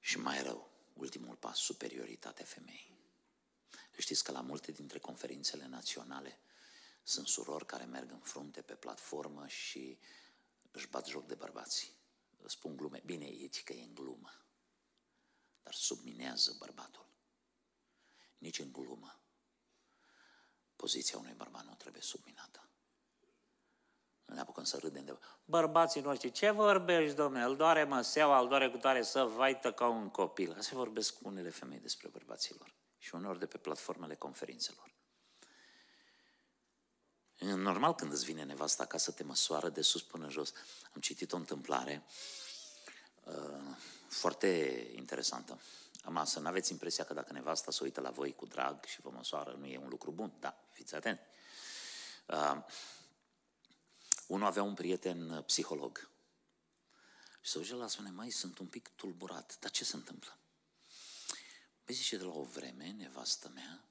Și 0.00 0.18
mai 0.18 0.42
rău, 0.42 0.70
ultimul 0.92 1.36
pas, 1.36 1.58
superioritatea 1.58 2.44
femeii. 2.44 2.98
Știți 3.98 4.24
că 4.24 4.32
la 4.32 4.40
multe 4.40 4.72
dintre 4.72 4.98
conferințele 4.98 5.66
naționale 5.66 6.38
sunt 7.02 7.26
surori 7.26 7.66
care 7.66 7.84
merg 7.84 8.10
în 8.10 8.20
frunte 8.20 8.62
pe 8.62 8.74
platformă 8.74 9.46
și 9.46 9.98
își 10.70 10.88
bat 10.88 11.06
joc 11.06 11.26
de 11.26 11.34
bărbați. 11.34 11.98
Spun 12.46 12.76
glume. 12.76 13.02
Bine, 13.04 13.24
e 13.26 13.48
că 13.64 13.72
e 13.72 13.82
în 13.82 13.94
glumă. 13.94 14.30
Dar 15.62 15.74
subminează 15.74 16.56
bărbatul. 16.58 17.06
Nici 18.38 18.58
în 18.58 18.72
glumă. 18.72 19.20
Poziția 20.76 21.18
unui 21.18 21.32
bărbat 21.32 21.64
nu 21.64 21.74
trebuie 21.74 22.02
subminată. 22.02 22.68
Nu 24.24 24.34
ne 24.34 24.40
apucăm 24.40 24.64
să 24.64 24.78
râdem 24.78 25.04
de... 25.04 25.18
Bărbații 25.44 26.00
noștri, 26.00 26.30
ce 26.30 26.50
vorbești, 26.50 27.16
domnule? 27.16 27.44
Îl 27.44 27.56
doare 27.56 27.84
măseaua, 27.84 28.40
îl 28.40 28.48
doare 28.48 28.70
cu 28.70 28.76
tare 28.76 29.02
să 29.02 29.24
vaită 29.24 29.72
ca 29.72 29.88
un 29.88 30.08
copil. 30.08 30.54
Asta 30.58 30.76
vorbesc 30.76 31.14
cu 31.18 31.28
unele 31.28 31.50
femei 31.50 31.80
despre 31.80 32.08
bărbaților. 32.08 32.74
Și 32.98 33.14
uneori 33.14 33.38
de 33.38 33.46
pe 33.46 33.58
platformele 33.58 34.14
conferințelor. 34.14 34.94
Normal 37.40 37.94
când 37.94 38.12
îți 38.12 38.24
vine 38.24 38.44
nevasta 38.44 38.84
ca 38.84 38.98
să 38.98 39.10
te 39.10 39.22
măsoară 39.22 39.68
de 39.68 39.82
sus 39.82 40.02
până 40.02 40.30
jos. 40.30 40.52
Am 40.94 41.00
citit 41.00 41.32
o 41.32 41.36
întâmplare 41.36 42.04
uh, 43.24 43.76
foarte 44.08 44.46
interesantă. 44.94 45.60
Am 46.04 46.24
să 46.24 46.40
nu 46.40 46.48
aveți 46.48 46.72
impresia 46.72 47.04
că 47.04 47.14
dacă 47.14 47.32
nevasta 47.32 47.70
se 47.70 47.84
uită 47.84 48.00
la 48.00 48.10
voi 48.10 48.34
cu 48.34 48.46
drag 48.46 48.84
și 48.84 49.00
vă 49.00 49.10
măsoară, 49.10 49.56
nu 49.58 49.66
e 49.66 49.78
un 49.78 49.88
lucru 49.88 50.10
bun. 50.10 50.32
Da, 50.40 50.64
fiți 50.72 50.94
atenți. 50.94 51.22
Uh, 52.26 52.62
unul 54.26 54.46
avea 54.46 54.62
un 54.62 54.74
prieten 54.74 55.30
uh, 55.30 55.44
psiholog. 55.44 56.08
Și 57.40 57.50
se 57.50 57.58
uite 57.58 57.74
la 57.74 57.88
spune, 57.88 58.10
mai 58.10 58.30
sunt 58.30 58.58
un 58.58 58.66
pic 58.66 58.88
tulburat. 58.88 59.56
Dar 59.60 59.70
ce 59.70 59.84
se 59.84 59.96
întâmplă? 59.96 60.36
Păi 61.84 61.94
zice, 61.94 62.16
de 62.16 62.24
la 62.24 62.32
o 62.32 62.42
vreme, 62.42 62.90
nevastă 62.90 63.50
mea, 63.54 63.84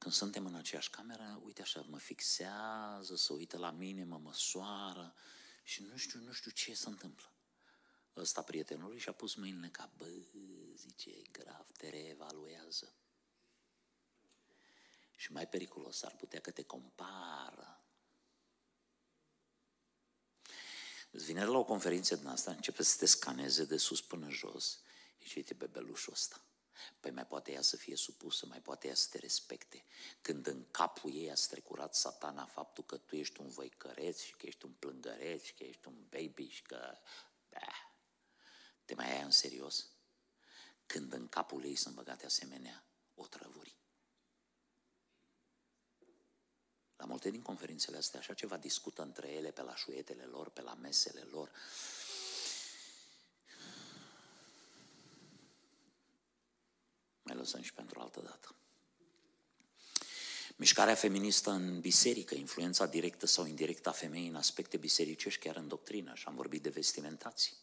când 0.00 0.14
suntem 0.14 0.46
în 0.46 0.54
aceeași 0.54 0.90
cameră, 0.90 1.40
uite 1.44 1.62
așa, 1.62 1.84
mă 1.88 1.98
fixează, 1.98 3.16
se 3.16 3.32
uită 3.32 3.58
la 3.58 3.70
mine, 3.70 4.04
mă 4.04 4.18
măsoară 4.18 5.14
și 5.62 5.82
nu 5.82 5.96
știu, 5.96 6.20
nu 6.20 6.32
știu 6.32 6.50
ce 6.50 6.74
se 6.74 6.88
întâmplă. 6.88 7.32
Ăsta 8.16 8.42
prietenului 8.42 8.98
și-a 8.98 9.12
pus 9.12 9.34
mâinile 9.34 9.68
ca, 9.68 9.90
bă, 9.96 10.06
zice, 10.74 11.10
e 11.10 11.22
grav, 11.30 11.66
te 11.76 11.88
reevaluează. 11.88 12.94
Și 15.16 15.32
mai 15.32 15.48
periculos, 15.48 16.02
ar 16.02 16.16
putea 16.16 16.40
că 16.40 16.50
te 16.50 16.62
compară. 16.62 17.84
Îți 21.10 21.24
vine 21.24 21.44
la 21.44 21.58
o 21.58 21.64
conferință 21.64 22.16
din 22.16 22.26
asta, 22.26 22.50
începe 22.50 22.82
să 22.82 22.96
te 22.98 23.06
scaneze 23.06 23.64
de 23.64 23.76
sus 23.76 24.00
până 24.00 24.30
jos 24.30 24.80
și 25.18 25.38
uite 25.38 25.54
bebelușul 25.54 26.12
ăsta. 26.12 26.44
Păi 27.00 27.10
mai 27.10 27.26
poate 27.26 27.52
ea 27.52 27.62
să 27.62 27.76
fie 27.76 27.96
supusă, 27.96 28.46
mai 28.46 28.60
poate 28.60 28.88
ea 28.88 28.94
să 28.94 29.08
te 29.10 29.18
respecte. 29.18 29.84
Când 30.20 30.46
în 30.46 30.64
capul 30.70 31.14
ei 31.14 31.30
a 31.30 31.34
strecurat 31.34 31.94
satana 31.94 32.44
faptul 32.44 32.84
că 32.84 32.96
tu 32.96 33.16
ești 33.16 33.40
un 33.40 33.48
văicăreț 33.48 34.20
și 34.20 34.34
că 34.34 34.46
ești 34.46 34.64
un 34.64 34.72
plângăreț 34.72 35.42
și 35.42 35.54
că 35.54 35.64
ești 35.64 35.88
un 35.88 36.04
baby 36.08 36.48
și 36.48 36.62
că... 36.62 36.98
Bah, 37.50 37.90
te 38.84 38.94
mai 38.94 39.16
ai 39.16 39.22
în 39.22 39.30
serios? 39.30 39.86
Când 40.86 41.12
în 41.12 41.28
capul 41.28 41.64
ei 41.64 41.76
sunt 41.76 41.94
băgate 41.94 42.24
asemenea 42.24 42.84
otrăvuri. 43.14 43.76
La 46.96 47.04
multe 47.04 47.30
din 47.30 47.42
conferințele 47.42 47.96
astea 47.96 48.20
așa 48.20 48.34
ceva 48.34 48.56
discută 48.56 49.02
între 49.02 49.28
ele 49.28 49.50
pe 49.50 49.62
la 49.62 49.76
șuietele 49.76 50.24
lor, 50.24 50.48
pe 50.48 50.60
la 50.60 50.74
mesele 50.74 51.20
lor. 51.20 51.50
Lăsăm 57.40 57.62
și 57.62 57.72
pentru 57.72 58.00
altă 58.00 58.20
dată. 58.20 58.54
Mișcarea 60.56 60.94
feministă 60.94 61.50
în 61.50 61.80
biserică, 61.80 62.34
influența 62.34 62.86
directă 62.86 63.26
sau 63.26 63.46
indirectă 63.46 63.88
a 63.88 63.92
femeii 63.92 64.28
în 64.28 64.34
aspecte 64.34 64.76
bisericești, 64.76 65.40
chiar 65.40 65.56
în 65.56 65.68
doctrină, 65.68 66.14
și 66.14 66.24
am 66.26 66.34
vorbit 66.34 66.62
de 66.62 66.68
vestimentații. 66.68 67.56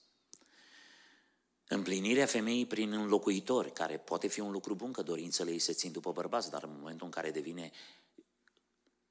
Împlinirea 1.67 2.25
femeii 2.25 2.65
prin 2.65 2.91
înlocuitori, 2.91 3.71
care 3.71 3.97
poate 3.97 4.27
fi 4.27 4.39
un 4.39 4.51
lucru 4.51 4.75
bun, 4.75 4.91
că 4.91 5.01
dorințele 5.01 5.51
ei 5.51 5.59
se 5.59 5.73
țin 5.73 5.91
după 5.91 6.11
bărbați, 6.11 6.49
dar 6.49 6.63
în 6.63 6.75
momentul 6.77 7.05
în 7.05 7.11
care 7.11 7.31
devine 7.31 7.71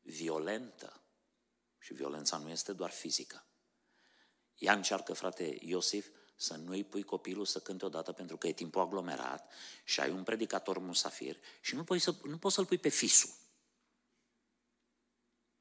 violentă, 0.03 1.01
și 1.79 1.95
violența 1.95 2.37
nu 2.37 2.49
este 2.51 2.73
doar 2.73 2.91
fizică, 2.91 3.47
ea 4.59 4.73
încearcă, 4.73 5.13
frate 5.13 5.59
Iosif, 5.61 6.07
să 6.37 6.55
nu 6.55 6.71
îi 6.71 6.85
pui 6.85 7.03
copilul 7.03 7.45
să 7.45 7.61
cânte 7.61 7.85
odată 7.85 8.13
pentru 8.13 8.37
că 8.37 8.47
e 8.47 8.53
timpul 8.53 8.81
aglomerat 8.81 9.53
și 9.85 10.01
ai 10.01 10.11
un 10.11 10.23
predicator 10.23 10.79
musafir 10.79 11.37
și 11.61 11.75
nu 11.75 11.85
poți, 11.85 12.03
să, 12.03 12.15
nu 12.23 12.39
poți 12.39 12.55
să-l 12.55 12.67
pui 12.67 12.79
pe 12.79 12.89
fisul 12.89 13.31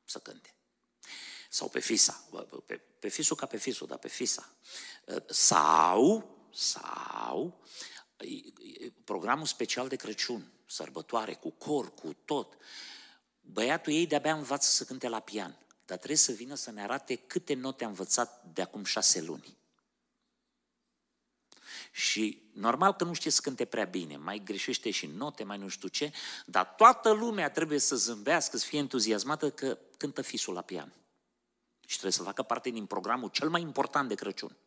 să 0.06 0.20
cânte. 0.20 0.56
Sau 1.50 1.70
pe 1.70 1.80
fisa, 1.80 2.28
pe, 2.66 2.78
pe 2.78 3.08
fisul 3.08 3.36
ca 3.36 3.46
pe 3.46 3.58
fisul, 3.58 3.88
dar 3.88 3.98
pe 3.98 4.08
fisa. 4.08 4.50
Sau 5.28 6.34
sau 6.54 7.62
programul 9.04 9.46
special 9.46 9.88
de 9.88 9.96
Crăciun, 9.96 10.52
sărbătoare, 10.68 11.34
cu 11.34 11.50
cor, 11.50 11.94
cu 11.94 12.14
tot. 12.26 12.58
Băiatul 13.42 13.94
ei 13.94 14.08
de-abia 14.08 14.34
învață 14.34 14.70
să 14.70 14.84
cânte 14.84 15.08
la 15.08 15.20
pian, 15.20 15.60
dar 15.86 15.98
trebuie 15.98 16.18
să 16.18 16.32
vină 16.32 16.56
să 16.56 16.72
ne 16.72 16.82
arate 16.82 17.16
câte 17.16 17.54
note 17.54 17.84
a 17.84 17.88
învățat 17.88 18.44
de 18.54 18.62
acum 18.62 18.84
șase 18.84 19.22
luni. 19.22 19.58
Și 21.96 22.50
normal 22.54 22.94
că 22.94 23.04
nu 23.04 23.14
știe 23.14 23.32
să 23.32 23.42
cânte 23.42 23.66
prea 23.66 23.86
bine, 23.86 24.18
mai 24.18 24.40
greșește 24.44 24.92
și 24.92 25.06
note, 25.06 25.44
mai 25.44 25.58
nu 25.58 25.68
știu 25.68 25.88
ce, 25.88 26.12
dar 26.46 26.66
toată 26.66 27.12
lumea 27.12 27.52
trebuie 27.52 27.80
să 27.80 27.96
zâmbească, 27.96 28.58
să 28.58 28.66
fie 28.66 28.80
entuziasmată 28.80 29.52
că 29.52 29.78
cântă 29.98 30.22
fisul 30.22 30.54
la 30.54 30.62
pian. 30.62 30.94
Și 31.80 31.92
trebuie 31.92 32.12
să 32.12 32.24
facă 32.24 32.44
parte 32.44 32.70
din 32.70 32.86
programul 32.86 33.30
cel 33.30 33.50
mai 33.50 33.62
important 33.62 34.08
de 34.08 34.16
Crăciun. 34.16 34.58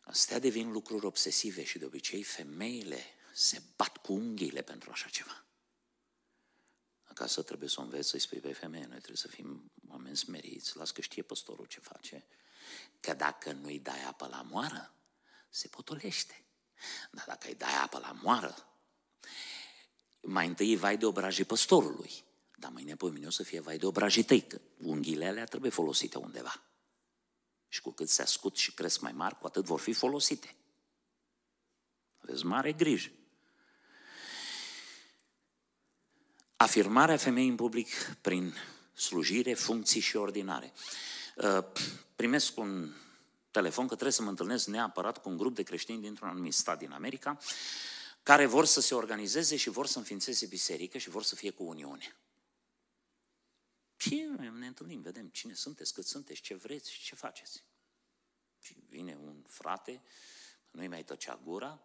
Astea 0.00 0.38
devin 0.38 0.72
lucruri 0.72 1.06
obsesive 1.06 1.64
și 1.64 1.78
de 1.78 1.84
obicei 1.84 2.22
femeile 2.22 3.04
se 3.32 3.62
bat 3.76 3.96
cu 3.96 4.12
unghiile 4.12 4.62
pentru 4.62 4.90
așa 4.90 5.08
ceva. 5.08 5.44
Acasă 7.04 7.42
trebuie 7.42 7.68
să 7.68 7.80
o 7.80 7.82
înveți 7.82 8.08
să-i 8.08 8.20
spui 8.20 8.38
pe 8.38 8.52
femeie, 8.52 8.84
noi 8.84 8.96
trebuie 8.96 9.16
să 9.16 9.28
fim 9.28 9.72
oameni 9.88 10.16
smeriți, 10.16 10.76
las 10.76 10.90
că 10.90 11.00
știe 11.00 11.22
păstorul 11.22 11.66
ce 11.66 11.80
face, 11.80 12.26
că 13.00 13.14
dacă 13.14 13.52
nu-i 13.52 13.78
dai 13.78 14.04
apă 14.04 14.26
la 14.26 14.42
moară, 14.42 14.94
se 15.48 15.68
potolește. 15.68 16.44
Dar 17.10 17.24
dacă 17.26 17.48
îi 17.48 17.54
dai 17.54 17.82
apă 17.82 17.98
la 17.98 18.12
moară, 18.22 18.66
mai 20.20 20.46
întâi 20.46 20.72
e 20.72 20.76
vai 20.76 20.96
de 20.96 21.06
obrajii 21.06 21.44
păstorului, 21.44 22.24
dar 22.56 22.70
mâine 22.70 22.96
pe 22.96 23.10
mine 23.10 23.26
o 23.26 23.30
să 23.30 23.42
fie 23.42 23.60
vai 23.60 23.78
de 23.78 23.86
obrajii 23.86 24.22
tăi, 24.22 24.46
că 24.46 24.60
unghiile 24.78 25.26
alea 25.26 25.44
trebuie 25.44 25.70
folosite 25.70 26.18
undeva. 26.18 26.62
Și 27.68 27.80
cu 27.80 27.90
cât 27.90 28.08
se 28.08 28.22
ascut 28.22 28.56
și 28.56 28.74
cresc 28.74 29.00
mai 29.00 29.12
mari, 29.12 29.38
cu 29.38 29.46
atât 29.46 29.64
vor 29.64 29.80
fi 29.80 29.92
folosite. 29.92 30.54
Aveți 32.18 32.44
mare 32.44 32.72
grijă. 32.72 33.10
Afirmarea 36.56 37.16
femeii 37.16 37.48
în 37.48 37.56
public 37.56 37.94
prin 38.20 38.54
slujire, 38.94 39.54
funcții 39.54 40.00
și 40.00 40.16
ordinare. 40.16 40.72
Uh, 42.22 42.28
primesc 42.28 42.56
un 42.56 42.92
telefon 43.50 43.84
că 43.84 43.92
trebuie 43.92 44.12
să 44.12 44.22
mă 44.22 44.28
întâlnesc 44.28 44.66
neapărat 44.66 45.22
cu 45.22 45.28
un 45.28 45.36
grup 45.36 45.54
de 45.54 45.62
creștini 45.62 46.00
dintr-un 46.00 46.28
anumit 46.28 46.54
stat 46.54 46.78
din 46.78 46.90
America 46.90 47.38
care 48.22 48.46
vor 48.46 48.64
să 48.64 48.80
se 48.80 48.94
organizeze 48.94 49.56
și 49.56 49.70
vor 49.70 49.86
să 49.86 49.98
înființeze 49.98 50.46
biserică 50.46 50.98
și 50.98 51.10
vor 51.10 51.22
să 51.22 51.34
fie 51.34 51.50
cu 51.50 51.64
Uniune. 51.64 52.16
Și 53.96 54.28
ne 54.58 54.66
întâlnim, 54.66 55.00
vedem 55.00 55.28
cine 55.28 55.54
sunteți, 55.54 55.92
cât 55.92 56.04
sunteți, 56.04 56.40
ce 56.40 56.54
vreți 56.54 56.92
și 56.92 57.02
ce 57.02 57.14
faceți. 57.14 57.64
Și 58.60 58.76
vine 58.88 59.18
un 59.22 59.42
frate, 59.46 60.02
nu-i 60.70 60.88
mai 60.88 61.04
tăcea 61.04 61.40
gura, 61.44 61.80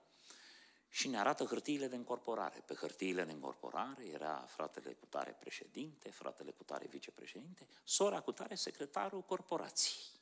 și 0.90 1.08
ne 1.08 1.20
arată 1.20 1.44
hârtiile 1.44 1.88
de 1.88 1.96
încorporare. 1.96 2.64
Pe 2.66 2.74
hârtiile 2.74 3.24
de 3.24 3.32
încorporare 3.32 4.06
era 4.06 4.46
fratele 4.48 4.94
cu 4.94 5.06
tare 5.06 5.38
președinte, 5.40 6.10
fratele 6.10 6.52
cu 6.52 6.64
tare 6.64 6.88
vicepreședinte, 6.88 7.68
sora 7.84 8.22
cu 8.22 8.32
tare 8.32 8.56
secretarul 8.56 9.22
corporației. 9.22 10.17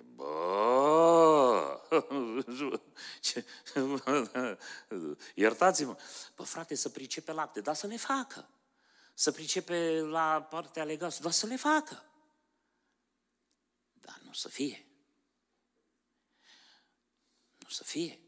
Bă! 0.00 1.80
Iertați-mă! 5.34 5.96
Bă, 6.34 6.42
frate, 6.42 6.74
să 6.74 6.88
pricepe 6.88 7.32
lapte, 7.32 7.60
dar 7.60 7.74
să 7.74 7.86
le 7.86 7.96
facă. 7.96 8.48
Să 9.14 9.32
pricepe 9.32 10.00
la 10.00 10.42
partea 10.42 10.84
legată, 10.84 11.16
dar 11.20 11.32
să 11.32 11.46
le 11.46 11.56
facă. 11.56 12.04
Dar 13.92 14.20
nu 14.24 14.32
să 14.32 14.48
fie. 14.48 14.86
Nu 17.58 17.68
să 17.68 17.84
fie. 17.84 18.20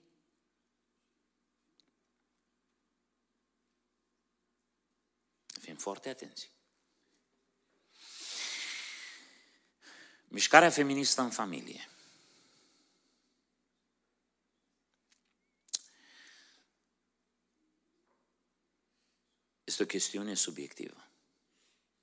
Fim 5.60 5.76
foarte 5.76 6.08
atenți. 6.08 6.57
Mișcarea 10.28 10.70
feministă 10.70 11.20
în 11.20 11.30
familie. 11.30 11.88
Este 19.64 19.82
o 19.82 19.86
chestiune 19.86 20.34
subiectivă. 20.34 21.08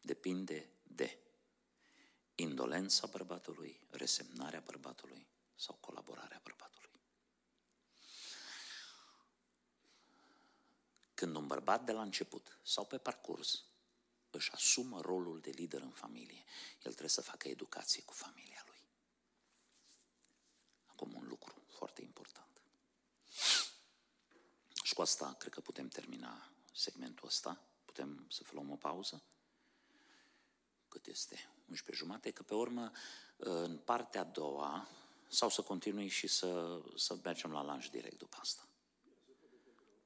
Depinde 0.02 0.70
de 0.84 1.18
indolența 2.36 3.08
bărbatului, 3.08 3.82
resemnarea 3.90 4.60
bărbatului 4.66 5.28
sau 5.56 5.78
colaborarea 5.80 6.42
bărbatului. 6.44 7.02
Când 11.14 11.36
un 11.36 11.48
bărbat 11.48 11.86
de 11.86 11.92
la 11.92 12.02
început 12.02 12.60
sau 12.64 12.86
pe 12.86 12.98
parcurs 12.98 13.64
își 14.36 14.52
asumă 14.52 15.02
rolul 15.02 15.40
de 15.40 15.50
lider 15.50 15.82
în 15.82 15.92
familie, 15.92 16.44
el 16.76 16.92
trebuie 16.92 17.10
să 17.10 17.22
facă 17.22 17.48
educație 17.48 18.04
cu 18.04 18.14
familia 18.14 18.64
lui. 18.68 18.80
Acum 20.86 21.14
un 21.14 21.28
lucru 21.28 21.62
foarte 21.70 22.02
important. 22.02 22.62
Și 24.84 24.94
cu 24.94 25.02
asta 25.02 25.34
cred 25.34 25.54
că 25.54 25.62
putem 25.62 25.88
termina 25.88 26.52
segmentul 26.74 27.28
ăsta. 27.28 27.62
Putem 27.86 28.26
să 28.30 28.44
luăm 28.52 28.72
o 28.72 28.76
pauză? 28.76 29.24
Cât 30.88 31.06
este? 31.06 31.50
11 31.70 32.06
jumate, 32.06 32.32
că 32.32 32.44
pe 32.44 32.54
urmă, 32.54 32.92
în 33.38 33.78
partea 33.78 34.22
a 34.22 34.24
doua, 34.24 34.88
sau 35.28 35.50
să 35.50 35.62
continui 35.62 36.08
și 36.08 36.28
să, 36.28 36.82
să 36.96 37.18
mergem 37.24 37.52
la 37.52 37.64
lunch 37.64 37.88
direct 37.88 38.18
după 38.18 38.38
asta. 38.40 38.68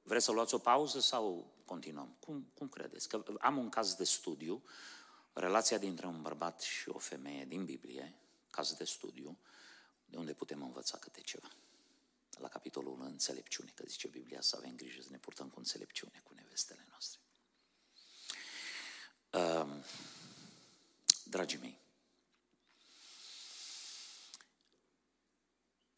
Vreți 0.09 0.25
să 0.25 0.31
luați 0.31 0.53
o 0.53 0.57
pauză 0.57 0.99
sau 0.99 1.53
continuăm? 1.65 2.15
Cum, 2.19 2.51
cum 2.53 2.69
credeți? 2.69 3.07
Că 3.07 3.23
am 3.39 3.57
un 3.57 3.69
caz 3.69 3.93
de 3.93 4.03
studiu, 4.03 4.63
relația 5.33 5.77
dintre 5.77 6.05
un 6.05 6.21
bărbat 6.21 6.61
și 6.61 6.89
o 6.89 6.97
femeie 6.97 7.45
din 7.45 7.65
Biblie, 7.65 8.15
caz 8.49 8.73
de 8.73 8.83
studiu, 8.83 9.37
de 10.05 10.17
unde 10.17 10.33
putem 10.33 10.61
învăța 10.61 10.97
câte 10.97 11.21
ceva. 11.21 11.47
La 12.37 12.47
capitolul 12.47 12.91
1, 12.91 13.03
înțelepciune, 13.03 13.71
că 13.75 13.83
zice 13.87 14.07
Biblia 14.07 14.41
să 14.41 14.55
avem 14.55 14.75
grijă 14.75 15.01
să 15.01 15.07
ne 15.11 15.17
purtăm 15.17 15.49
cu 15.49 15.59
înțelepciune 15.59 16.21
cu 16.23 16.33
nevestele 16.33 16.87
noastre. 16.89 17.19
Uh, 19.31 19.83
dragii 21.23 21.59
mei, 21.59 21.79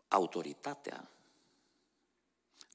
autoritatea 0.07 1.11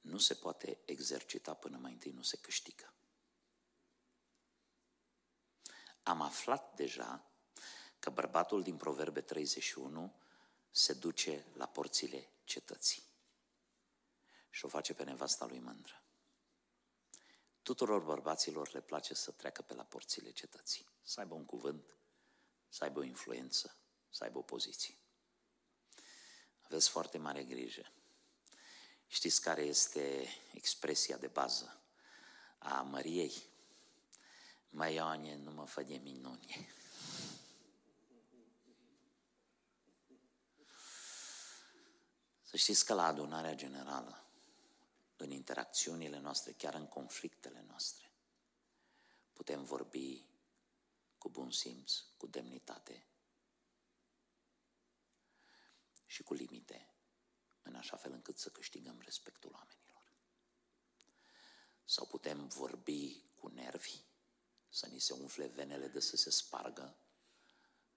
nu 0.06 0.18
se 0.18 0.34
poate 0.34 0.78
exercita 0.84 1.54
până 1.54 1.76
mai 1.76 1.92
întâi 1.92 2.12
nu 2.12 2.22
se 2.22 2.36
câștigă. 2.36 2.92
Am 6.02 6.20
aflat 6.20 6.74
deja 6.74 7.30
că 7.98 8.10
bărbatul 8.10 8.62
din 8.62 8.76
Proverbe 8.76 9.20
31 9.20 10.14
se 10.70 10.92
duce 10.92 11.46
la 11.54 11.66
porțile 11.66 12.28
cetății 12.44 13.02
și 14.50 14.64
o 14.64 14.68
face 14.68 14.94
pe 14.94 15.04
nevasta 15.04 15.46
lui 15.46 15.58
mândră. 15.58 16.02
Tuturor 17.62 18.02
bărbaților 18.02 18.72
le 18.72 18.80
place 18.80 19.14
să 19.14 19.30
treacă 19.30 19.62
pe 19.62 19.74
la 19.74 19.84
porțile 19.84 20.30
cetății, 20.30 20.88
să 21.02 21.20
aibă 21.20 21.34
un 21.34 21.44
cuvânt, 21.44 21.96
să 22.68 22.84
aibă 22.84 22.98
o 22.98 23.02
influență, 23.02 23.76
să 24.10 24.24
aibă 24.24 24.38
o 24.38 24.42
poziție. 24.42 24.98
Aveți 26.60 26.88
foarte 26.88 27.18
mare 27.18 27.44
grijă 27.44 27.92
Știți 29.06 29.40
care 29.40 29.62
este 29.62 30.28
expresia 30.52 31.16
de 31.16 31.26
bază 31.26 31.80
a 32.58 32.82
Măriei? 32.82 33.42
Mai 34.70 34.94
Ioane, 34.94 35.36
nu 35.36 35.50
mă 35.50 35.66
fă 35.66 35.82
de 35.82 35.96
minune. 35.96 36.68
Să 42.42 42.56
știți 42.56 42.84
că 42.84 42.94
la 42.94 43.06
adunarea 43.06 43.54
generală, 43.54 44.24
în 45.16 45.30
interacțiunile 45.30 46.18
noastre, 46.18 46.52
chiar 46.52 46.74
în 46.74 46.86
conflictele 46.86 47.64
noastre, 47.66 48.10
putem 49.32 49.64
vorbi 49.64 50.24
cu 51.18 51.28
bun 51.28 51.50
simț, 51.50 51.92
cu 52.16 52.26
demnitate 52.26 53.06
și 56.06 56.22
cu 56.22 56.34
limite 56.34 56.95
în 57.66 57.74
așa 57.74 57.96
fel 57.96 58.12
încât 58.12 58.38
să 58.38 58.48
câștigăm 58.48 59.00
respectul 59.00 59.50
oamenilor. 59.52 60.12
Sau 61.84 62.06
putem 62.06 62.46
vorbi 62.46 63.22
cu 63.34 63.48
nervi, 63.48 64.00
să 64.68 64.86
ni 64.86 64.98
se 64.98 65.12
umfle 65.12 65.46
venele 65.46 65.88
de 65.88 66.00
să 66.00 66.16
se 66.16 66.30
spargă, 66.30 66.96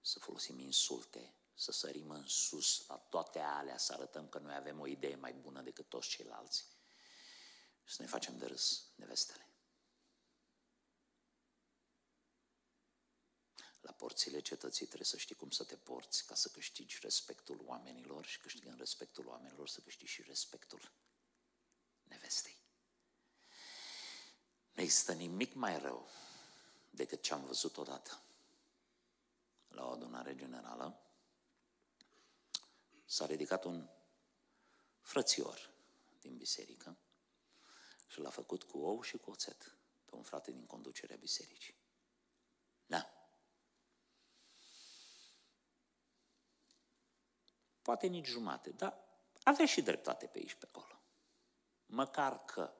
să 0.02 0.20
folosim 0.20 0.60
insulte, 0.60 1.34
să 1.54 1.72
sărim 1.72 2.10
în 2.10 2.28
sus 2.28 2.88
la 2.88 2.98
toate 2.98 3.40
alea, 3.40 3.78
să 3.78 3.94
arătăm 3.94 4.30
că 4.30 4.40
noi 4.40 4.56
avem 4.56 4.80
o 4.80 4.88
idee 4.88 5.16
mai 5.16 5.34
bună 5.34 5.62
decât 5.62 5.90
toți 5.90 6.10
ceilalți 6.10 6.68
și 7.84 7.96
să 7.96 8.02
ne 8.02 8.08
facem 8.08 8.38
de 8.38 8.46
râs 8.46 8.86
nevestele. 8.96 9.49
La 13.82 13.92
porțile 13.92 14.40
cetății 14.40 14.86
trebuie 14.86 15.08
să 15.08 15.18
știi 15.18 15.36
cum 15.36 15.50
să 15.50 15.64
te 15.64 15.76
porți 15.76 16.26
ca 16.26 16.36
să 16.36 16.50
câștigi 16.50 17.00
respectul 17.02 17.62
oamenilor 17.66 18.26
și 18.26 18.40
câștigând 18.40 18.78
respectul 18.78 19.28
oamenilor 19.28 19.68
să 19.68 19.82
câștigi 19.82 20.12
și 20.12 20.22
respectul 20.22 20.92
nevestei. 22.04 22.58
Nu 24.72 24.82
există 24.82 25.14
nimic 25.14 25.54
mai 25.54 25.80
rău 25.80 26.10
decât 26.90 27.22
ce 27.22 27.34
am 27.34 27.44
văzut 27.44 27.78
odată 27.78 28.22
la 29.68 29.86
o 29.86 29.92
adunare 29.92 30.36
generală. 30.36 31.00
S-a 33.06 33.26
ridicat 33.26 33.64
un 33.64 33.90
frățior 35.02 35.70
din 36.20 36.38
biserică 36.38 36.98
și 38.08 38.20
l-a 38.20 38.30
făcut 38.30 38.64
cu 38.64 38.78
ou 38.78 39.02
și 39.02 39.18
cu 39.18 39.32
oțet 39.32 39.76
pe 40.06 40.16
un 40.16 40.24
frate 40.24 40.52
din 40.52 40.66
conducerea 40.66 41.16
bisericii. 41.16 41.76
Da. 42.86 43.19
Poate 47.90 48.08
nici 48.08 48.28
jumate, 48.28 48.70
dar 48.70 48.98
avea 49.44 49.66
și 49.66 49.82
dreptate 49.82 50.26
pe 50.26 50.38
aici, 50.38 50.54
pe 50.54 50.68
acolo. 50.72 51.02
Măcar 51.86 52.46
că 52.46 52.74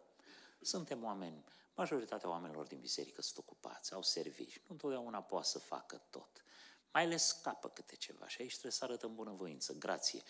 suntem 0.62 1.04
oameni, 1.04 1.44
majoritatea 1.76 2.30
oamenilor 2.30 2.66
din 2.66 2.80
biserică 2.80 3.22
sunt 3.22 3.38
ocupați, 3.38 3.94
au 3.94 4.02
servici, 4.02 4.58
nu 4.58 4.66
întotdeauna 4.68 5.22
poate 5.22 5.48
să 5.48 5.60
facă 5.60 6.02
tot. 6.10 6.44
Mai 6.92 7.08
le 7.08 7.18
scapă 7.18 7.70
câte 7.70 7.96
ceva 7.96 8.28
și 8.28 8.42
aici 8.42 8.52
trebuie 8.52 8.72
să 8.72 8.84
arătăm 8.84 9.16
bunăvoință, 9.16 9.74
grație. 9.74 10.22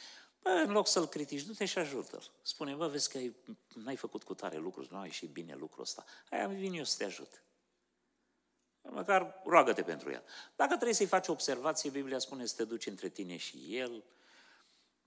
Bă, 0.41 0.49
în 0.49 0.71
loc 0.71 0.87
să-l 0.87 1.07
critici, 1.07 1.43
du-te 1.43 1.65
și 1.65 1.77
ajută-l. 1.77 2.31
Spune, 2.41 2.75
bă, 2.75 2.87
vezi 2.87 3.09
că 3.09 3.17
ai, 3.17 3.35
n-ai 3.73 3.95
făcut 3.95 4.23
cu 4.23 4.33
tare 4.33 4.57
lucruri, 4.57 4.91
nu 4.91 4.97
ai 4.97 5.05
ieșit 5.05 5.29
bine 5.29 5.55
lucrul 5.55 5.83
ăsta. 5.83 6.05
Aia 6.29 6.47
vin 6.47 6.73
eu 6.73 6.83
să 6.83 6.97
te 6.97 7.03
ajut. 7.03 7.43
Măcar 8.81 9.41
roagă-te 9.45 9.83
pentru 9.83 10.11
el. 10.11 10.23
Dacă 10.55 10.73
trebuie 10.73 10.93
să-i 10.93 11.05
faci 11.05 11.27
o 11.27 11.31
observație, 11.31 11.89
Biblia 11.89 12.19
spune 12.19 12.45
să 12.45 12.55
te 12.55 12.63
duci 12.63 12.85
între 12.85 13.09
tine 13.09 13.37
și 13.37 13.77
el. 13.77 14.03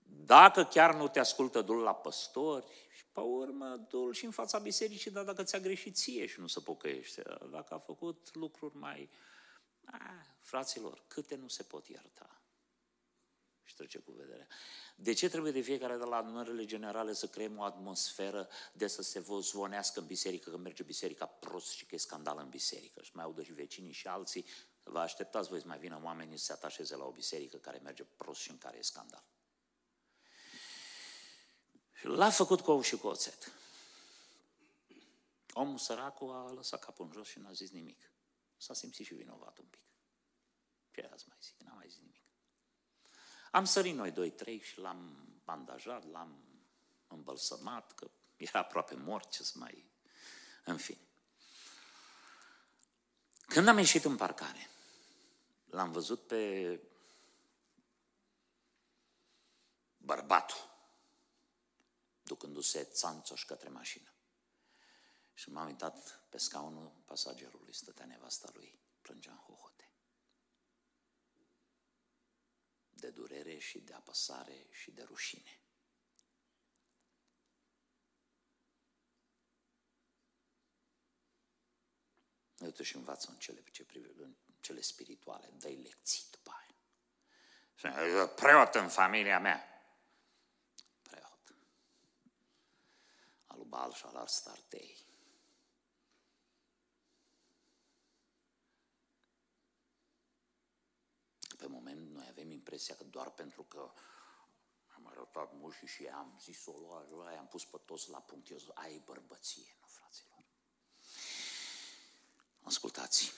Dacă 0.05 0.63
chiar 0.63 0.95
nu 0.95 1.07
te 1.07 1.19
ascultă, 1.19 1.61
du 1.61 1.73
la 1.73 1.95
păstori 1.95 2.65
și 2.95 3.05
pe 3.11 3.19
urmă 3.19 3.85
du 3.89 4.11
și 4.11 4.25
în 4.25 4.31
fața 4.31 4.59
bisericii, 4.59 5.11
dar 5.11 5.23
dacă 5.23 5.43
ți-a 5.43 5.59
greșit 5.59 5.95
ție 5.95 6.25
și 6.25 6.39
nu 6.39 6.47
se 6.47 6.59
pocăiește, 6.59 7.23
dacă 7.51 7.73
a 7.73 7.79
făcut 7.79 8.35
lucruri 8.35 8.75
mai... 8.75 9.09
Ah, 9.85 10.25
fraților, 10.41 11.03
câte 11.07 11.35
nu 11.35 11.47
se 11.47 11.63
pot 11.63 11.87
ierta? 11.87 12.41
Și 13.63 13.75
trece 13.75 13.99
cu 13.99 14.11
vederea. 14.11 14.47
De 14.95 15.13
ce 15.13 15.29
trebuie 15.29 15.51
de 15.51 15.61
fiecare 15.61 15.97
de 15.97 16.03
la 16.03 16.15
adunările 16.15 16.65
generale 16.65 17.13
să 17.13 17.27
creăm 17.27 17.57
o 17.57 17.63
atmosferă 17.63 18.49
de 18.73 18.87
să 18.87 19.01
se 19.01 19.23
zvonească 19.41 19.99
în 19.99 20.05
biserică, 20.05 20.49
că 20.49 20.57
merge 20.57 20.83
biserica 20.83 21.25
prost 21.25 21.71
și 21.71 21.85
că 21.85 21.95
e 21.95 21.97
scandal 21.97 22.37
în 22.39 22.49
biserică 22.49 23.01
și 23.01 23.11
mai 23.13 23.23
audă 23.23 23.43
și 23.43 23.53
vecinii 23.53 23.91
și 23.91 24.07
alții, 24.07 24.45
vă 24.83 24.99
așteptați 24.99 25.49
voi 25.49 25.59
să 25.59 25.67
mai 25.67 25.79
vină 25.79 26.01
oamenii 26.03 26.37
să 26.37 26.43
se 26.45 26.53
atașeze 26.53 26.95
la 26.95 27.05
o 27.05 27.11
biserică 27.11 27.57
care 27.57 27.79
merge 27.83 28.03
prost 28.03 28.41
și 28.41 28.49
în 28.49 28.57
care 28.57 28.77
e 28.77 28.81
scandal. 28.81 29.23
Și 32.03 32.09
l-a 32.09 32.29
făcut 32.29 32.61
cu 32.61 32.71
ou 32.71 32.81
și 32.81 32.97
cu 32.97 33.07
oțet. 33.07 33.51
Omul 35.53 35.77
săracul 35.77 36.31
a 36.31 36.51
lăsat 36.51 36.83
capul 36.83 37.05
în 37.05 37.11
jos 37.11 37.27
și 37.27 37.39
n-a 37.39 37.51
zis 37.51 37.71
nimic. 37.71 38.11
S-a 38.57 38.73
simțit 38.73 39.05
și 39.05 39.13
vinovat 39.13 39.57
un 39.57 39.65
pic. 39.65 39.81
Ce 40.91 41.09
ați 41.11 41.27
mai 41.27 41.37
zic? 41.41 41.59
N-a 41.59 41.73
mai 41.73 41.85
zis 41.87 41.99
nimic. 41.99 42.23
Am 43.51 43.65
sărit 43.65 43.95
noi 43.95 44.11
doi, 44.11 44.31
trei 44.31 44.59
și 44.59 44.79
l-am 44.79 45.27
bandajat, 45.43 46.11
l-am 46.11 46.43
îmbălsămat, 47.07 47.91
că 47.91 48.09
era 48.35 48.59
aproape 48.59 48.95
mort, 48.95 49.31
ce 49.31 49.43
să 49.43 49.53
mai... 49.57 49.85
În 50.63 50.77
fine. 50.77 51.07
Când 53.45 53.67
am 53.67 53.77
ieșit 53.77 54.03
în 54.03 54.15
parcare, 54.15 54.69
l-am 55.65 55.91
văzut 55.91 56.27
pe 56.27 56.79
bărbatul, 59.97 60.72
ducându-se 62.33 62.83
țanțoș 62.83 63.45
către 63.45 63.69
mașină. 63.69 64.13
Și 65.33 65.49
m-am 65.49 65.65
uitat 65.65 66.25
pe 66.29 66.37
scaunul 66.37 67.03
pasagerului, 67.05 67.73
stătea 67.73 68.05
nevasta 68.05 68.49
lui, 68.53 68.79
plângea 69.01 69.31
în 69.31 69.37
hohot. 69.37 69.73
de 73.03 73.09
durere 73.09 73.57
și 73.57 73.79
de 73.79 73.93
apăsare 73.93 74.67
și 74.71 74.91
de 74.91 75.03
rușine. 75.03 75.61
Uite 82.57 82.83
și 82.83 82.95
învață 82.95 83.31
în 83.31 83.37
cele, 83.37 83.63
ce 83.71 83.85
prive, 83.85 84.23
în 84.23 84.35
cele 84.59 84.81
spirituale, 84.81 85.47
dă 85.47 85.67
lecții 85.67 86.23
după 86.31 86.51
aia. 86.51 88.27
Preot 88.27 88.75
în 88.75 88.89
familia 88.89 89.39
mea. 89.39 89.85
Preot. 91.01 91.55
Alubal 93.73 93.93
și 93.93 94.05
al 94.05 94.27
startei. 94.27 95.05
pe 101.57 101.69
moment 101.69 102.09
noi 102.09 102.27
avem 102.29 102.51
impresia 102.51 102.95
că 102.95 103.03
doar 103.03 103.31
pentru 103.31 103.63
că 103.63 103.93
am 104.95 105.07
arătat 105.07 105.53
mușii 105.53 105.87
și 105.87 106.05
am 106.05 106.39
zis 106.41 106.65
o 106.65 106.71
lua, 106.71 107.37
am 107.37 107.47
pus 107.47 107.65
pe 107.65 107.77
toți 107.85 108.09
la 108.09 108.21
punct, 108.21 108.49
eu 108.49 108.57
zic, 108.57 108.69
ai 108.73 109.01
bărbăție, 109.05 109.77
nu 109.81 109.87
fraților. 109.87 110.45
Ascultați, 112.61 113.31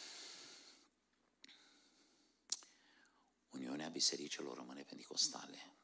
Uniunea 3.52 3.90
Bisericilor 3.90 4.58
Rămâne 4.58 4.84
Pentecostale 4.84 5.76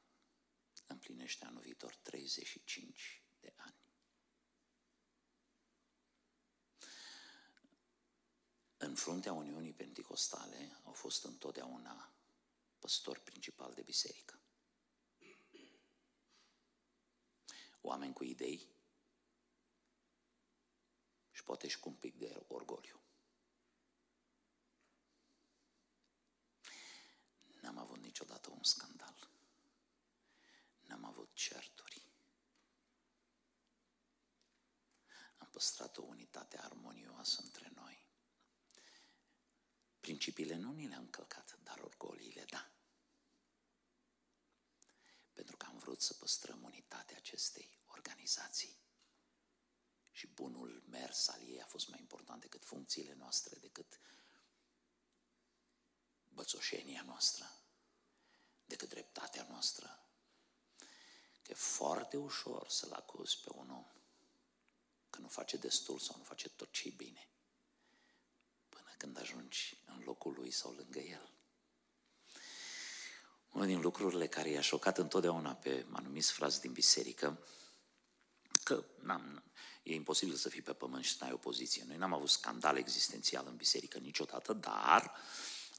împlinește 0.88 1.46
anul 1.46 1.62
viitor 1.62 1.96
35 1.96 3.24
de 3.40 3.54
ani. 3.56 3.81
În 8.84 8.96
fruntea 8.96 9.34
Uniunii 9.34 9.74
Pentecostale 9.74 10.80
au 10.84 10.94
fost 10.94 11.24
întotdeauna 11.24 12.14
păstor 12.80 13.20
principal 13.20 13.74
de 13.74 13.82
biserică. 13.82 14.40
Oameni 17.82 18.14
cu 18.14 18.24
idei 18.24 18.68
și 21.32 21.44
poate 21.44 21.68
și 21.68 21.80
cu 21.80 21.90
un 21.90 21.96
pic 21.96 22.18
de 22.18 22.46
orgoliu. 22.48 23.02
N-am 27.62 27.78
avut 27.78 27.98
niciodată 28.00 28.50
un 28.50 28.64
scandal. 28.64 29.30
N-am 30.80 31.06
avut 31.06 31.30
certuri. 31.34 32.06
Am 35.38 35.48
păstrat 35.52 35.98
o 35.98 36.02
unitate 36.02 36.58
armonioasă 36.58 37.42
între 37.42 37.72
noi. 37.76 38.01
Principiile 40.02 40.56
nu 40.56 40.72
ni 40.72 40.88
le-am 40.88 41.10
călcat, 41.10 41.60
dar 41.64 41.80
orgoliile, 41.80 42.46
da. 42.46 42.72
Pentru 45.34 45.58
că 45.58 45.66
am 45.66 45.78
vrut 45.78 46.02
să 46.02 46.14
păstrăm 46.14 46.64
unitatea 46.64 47.18
acestei 47.18 47.80
organizații. 47.86 48.80
Și 50.12 50.28
bunul 50.28 50.84
mers 50.90 51.28
al 51.28 51.42
ei 51.42 51.62
a 51.62 51.66
fost 51.66 51.90
mai 51.90 52.00
important 52.00 52.42
decât 52.42 52.64
funcțiile 52.64 53.14
noastre, 53.14 53.60
decât 53.60 54.00
bățoșenia 56.28 57.02
noastră, 57.02 57.52
decât 58.66 58.90
dreptatea 58.90 59.46
noastră. 59.50 60.06
Că 61.42 61.52
e 61.52 61.54
foarte 61.54 62.18
ușor 62.18 62.70
să-l 62.70 62.94
acuzi 62.94 63.42
pe 63.42 63.50
un 63.54 63.70
om 63.70 63.86
că 65.10 65.20
nu 65.20 65.28
face 65.28 65.58
destul 65.58 66.00
sau 66.00 66.18
nu 66.18 66.24
face 66.24 66.50
tot 66.50 66.72
ce 66.72 66.90
bine 66.90 67.31
când 69.02 69.20
ajungi 69.20 69.78
în 69.86 70.02
locul 70.06 70.34
lui 70.34 70.52
sau 70.52 70.72
lângă 70.72 71.00
el. 71.00 71.32
Unul 73.50 73.68
din 73.68 73.82
lucrurile 73.82 74.28
care 74.28 74.50
i-a 74.50 74.62
șocat 74.62 74.98
întotdeauna 74.98 75.56
pe 75.56 75.86
anumiți 75.92 76.32
frați 76.32 76.62
din 76.62 76.72
biserică, 76.72 77.46
că 78.64 78.86
n-am, 79.00 79.44
e 79.84 79.94
imposibil 79.94 80.36
să 80.36 80.50
fii 80.50 80.62
pe 80.62 80.74
pământ 80.74 81.04
și 81.04 81.18
să 81.18 81.24
ai 81.24 81.32
opoziție. 81.32 81.84
Noi 81.88 81.98
n-am 81.98 82.14
avut 82.14 82.30
scandal 82.30 82.78
existențial 82.78 83.46
în 83.48 83.56
biserică 83.56 83.98
niciodată, 83.98 84.54
dar 84.54 85.16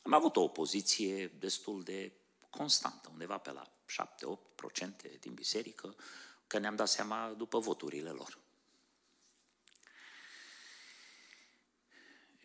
am 0.03 0.13
avut 0.13 0.37
o 0.37 0.43
opoziție 0.43 1.27
destul 1.27 1.83
de 1.83 2.13
constantă, 2.51 3.09
undeva 3.13 3.39
pe 3.39 3.51
la 3.51 3.73
7-8% 5.17 5.19
din 5.21 5.35
biserică, 5.35 5.97
că 6.47 6.59
ne-am 6.59 6.77
dat 6.77 6.89
seama 6.89 7.35
după 7.37 7.59
voturile 7.59 8.11
lor. 8.11 8.42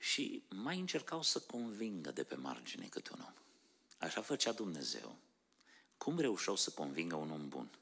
Și 0.07 0.43
mai 0.49 0.79
încercau 0.79 1.21
să 1.21 1.39
convingă 1.39 2.11
de 2.11 2.23
pe 2.23 2.35
margine 2.35 2.87
câte 2.87 3.09
un 3.13 3.19
om. 3.21 3.33
Așa 3.97 4.21
făcea 4.21 4.51
Dumnezeu. 4.51 5.17
Cum 5.97 6.19
reușeau 6.19 6.55
să 6.55 6.69
convingă 6.69 7.15
un 7.15 7.31
om 7.31 7.49
bun? 7.49 7.79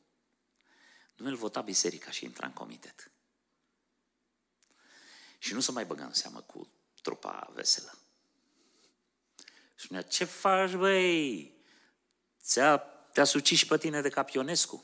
Nu 1.15 1.27
îl 1.27 1.35
vota 1.35 1.61
biserica 1.61 2.11
și 2.11 2.23
intra 2.23 2.47
în 2.47 2.53
comitet. 2.53 3.11
Și 5.37 5.53
nu 5.53 5.59
se 5.59 5.71
mai 5.71 5.85
băga 5.85 6.05
în 6.05 6.13
seamă 6.13 6.41
cu 6.41 6.69
trupa 7.01 7.51
veselă. 7.53 7.97
Și 9.75 9.85
spunea, 9.85 10.01
ce 10.01 10.23
faci, 10.23 10.73
băi? 10.73 11.53
Ți-a, 12.41 12.77
te-a 13.11 13.23
sucit 13.23 13.57
și 13.57 13.67
pe 13.67 13.77
tine 13.77 14.01
de 14.01 14.09
Capionescu. 14.09 14.83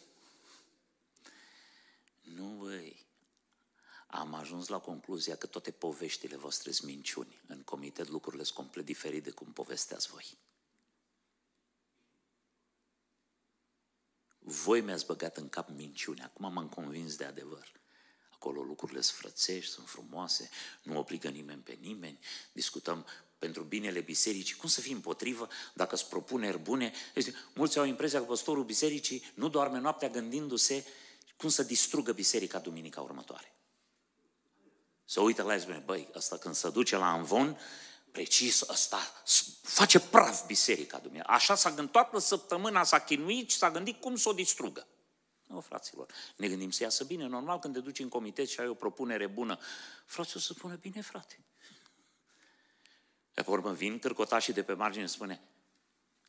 Am 4.11 4.33
ajuns 4.33 4.67
la 4.67 4.79
concluzia 4.79 5.35
că 5.35 5.45
toate 5.45 5.71
poveștile 5.71 6.35
voastre 6.35 6.71
sunt 6.71 6.89
minciuni. 6.89 7.41
În 7.47 7.61
comitet 7.61 8.07
lucrurile 8.07 8.43
sunt 8.43 8.55
complet 8.55 8.85
diferite 8.85 9.23
de 9.23 9.29
cum 9.29 9.53
povesteați 9.53 10.09
voi. 10.09 10.37
Voi 14.39 14.81
mi-ați 14.81 15.05
băgat 15.05 15.37
în 15.37 15.49
cap 15.49 15.69
minciuni, 15.69 16.21
acum 16.21 16.53
m-am 16.53 16.69
convins 16.69 17.15
de 17.15 17.23
adevăr. 17.23 17.71
Acolo 18.33 18.61
lucrurile 18.61 19.01
sunt 19.01 19.17
frățești, 19.17 19.71
sunt 19.71 19.87
frumoase, 19.87 20.49
nu 20.83 20.97
obligă 20.97 21.29
nimeni 21.29 21.61
pe 21.61 21.77
nimeni, 21.81 22.19
discutăm 22.51 23.05
pentru 23.39 23.63
binele 23.63 24.01
bisericii. 24.01 24.55
Cum 24.55 24.69
să 24.69 24.81
fii 24.81 24.93
împotrivă 24.93 25.47
dacă 25.73 25.95
îți 25.95 26.09
propuneri 26.09 26.59
bune? 26.59 26.93
Deci, 27.13 27.33
mulți 27.53 27.77
au 27.77 27.85
impresia 27.85 28.19
că 28.19 28.25
păstorul 28.25 28.63
bisericii 28.63 29.23
nu 29.33 29.49
doarme 29.49 29.79
noaptea 29.79 30.09
gândindu-se 30.09 30.85
cum 31.37 31.49
să 31.49 31.63
distrugă 31.63 32.11
biserica 32.11 32.59
duminica 32.59 33.01
următoare. 33.01 33.55
Se 35.05 35.19
uită 35.19 35.43
la 35.43 35.53
el 35.53 35.59
spune, 35.59 35.77
băi, 35.85 36.09
ăsta 36.15 36.37
când 36.37 36.55
se 36.55 36.69
duce 36.69 36.97
la 36.97 37.13
învon, 37.13 37.59
precis 38.11 38.61
ăsta 38.61 39.21
face 39.61 39.99
praf 39.99 40.45
biserica 40.45 40.97
Dumnezeu. 40.97 41.25
Așa 41.27 41.55
s-a 41.55 41.71
gândit 41.71 41.91
toată 41.91 42.19
săptămâna, 42.19 42.83
s-a 42.83 42.99
chinuit 42.99 43.51
și 43.51 43.57
s-a 43.57 43.71
gândit 43.71 44.01
cum 44.01 44.15
să 44.15 44.29
o 44.29 44.33
distrugă. 44.33 44.87
Nu, 45.47 45.59
fraților, 45.59 46.13
ne 46.35 46.47
gândim 46.47 46.71
să 46.71 46.83
iasă 46.83 47.03
bine. 47.03 47.25
Normal, 47.25 47.59
când 47.59 47.73
te 47.73 47.79
duci 47.79 47.99
în 47.99 48.09
comitet 48.09 48.49
și 48.49 48.59
ai 48.59 48.67
o 48.67 48.73
propunere 48.73 49.27
bună, 49.27 49.59
frate, 50.05 50.31
o 50.35 50.39
să 50.39 50.53
spună, 50.53 50.75
bine, 50.75 51.01
frate. 51.01 51.39
De 53.33 53.41
pe 53.41 53.49
urmă 53.49 53.73
vin 53.73 53.99
cârcotașii 53.99 54.53
de 54.53 54.63
pe 54.63 54.73
margine 54.73 55.05
și 55.05 55.11
spune, 55.11 55.41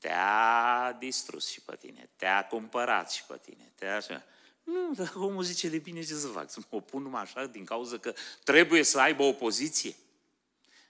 te-a 0.00 0.96
distrus 0.98 1.50
și 1.50 1.60
pe 1.60 1.76
tine, 1.76 2.10
te-a 2.16 2.46
cumpărat 2.46 3.10
și 3.10 3.24
pe 3.24 3.38
tine, 3.42 3.72
te-a 3.74 3.96
așa. 3.96 4.24
Nu, 4.62 4.94
dacă 4.94 5.18
omul 5.18 5.42
zice 5.42 5.68
de 5.68 5.78
bine, 5.78 6.04
ce 6.04 6.14
să 6.14 6.26
fac? 6.26 6.50
Să 6.50 6.60
mă 6.60 6.76
opun 6.76 7.02
numai 7.02 7.22
așa 7.22 7.46
din 7.46 7.64
cauza 7.64 7.98
că 7.98 8.14
trebuie 8.44 8.82
să 8.82 9.00
aibă 9.00 9.22
o 9.22 9.32
poziție? 9.32 9.96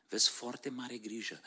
Vezi 0.08 0.28
foarte 0.28 0.68
mare 0.68 0.98
grijă. 0.98 1.40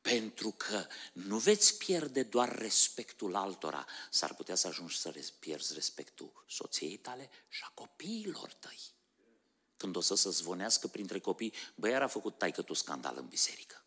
Pentru 0.00 0.50
că 0.50 0.86
nu 1.12 1.38
veți 1.38 1.78
pierde 1.78 2.22
doar 2.22 2.58
respectul 2.58 3.34
altora, 3.34 3.86
s-ar 4.10 4.34
putea 4.34 4.54
să 4.54 4.66
ajungi 4.66 4.98
să 4.98 5.14
pierzi 5.38 5.74
respectul 5.74 6.44
soției 6.48 6.96
tale 6.96 7.30
și 7.48 7.62
a 7.64 7.70
copiilor 7.74 8.52
tăi. 8.52 8.78
Când 9.76 9.96
o 9.96 10.00
să 10.00 10.14
se 10.14 10.30
zvonească 10.30 10.86
printre 10.86 11.20
copii, 11.20 11.52
băi, 11.74 11.94
a 11.94 12.06
făcut 12.06 12.38
taică 12.38 12.62
tu 12.62 12.74
scandal 12.74 13.16
în 13.16 13.26
biserică. 13.28 13.82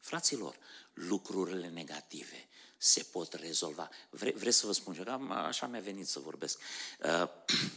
Fraților, 0.00 0.58
lucrurile 0.92 1.68
negative 1.68 2.48
se 2.84 3.02
pot 3.02 3.32
rezolva. 3.32 3.88
Vre, 4.10 4.32
vreți 4.36 4.56
să 4.56 4.66
vă 4.66 4.72
spun 4.72 4.94
ceva? 4.94 5.12
Așa 5.46 5.66
mi-a 5.66 5.80
venit 5.80 6.06
să 6.06 6.18
vorbesc. 6.18 6.58
Uh, 7.04 7.28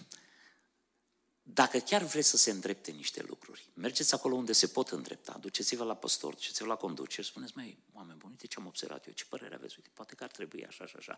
dacă 1.41 1.77
chiar 1.77 2.03
vreți 2.03 2.29
să 2.29 2.37
se 2.37 2.51
îndrepte 2.51 2.91
niște 2.91 3.23
lucruri, 3.27 3.69
mergeți 3.73 4.13
acolo 4.13 4.35
unde 4.35 4.51
se 4.51 4.67
pot 4.67 4.89
îndrepta, 4.89 5.37
duceți-vă 5.39 5.83
la 5.83 5.95
păstor, 5.95 6.33
duceți-vă 6.33 6.67
la 6.67 6.75
conducere, 6.75 7.21
spuneți, 7.21 7.51
mai 7.55 7.77
oameni 7.93 8.17
buni, 8.17 8.31
uite 8.31 8.47
ce 8.47 8.55
am 8.59 8.65
observat 8.65 9.07
eu, 9.07 9.13
ce 9.13 9.25
părere 9.29 9.55
aveți, 9.55 9.75
uite, 9.77 9.89
poate 9.93 10.15
că 10.15 10.23
ar 10.23 10.29
trebui 10.29 10.65
așa 10.65 10.85
și 10.85 10.95
așa. 10.97 11.15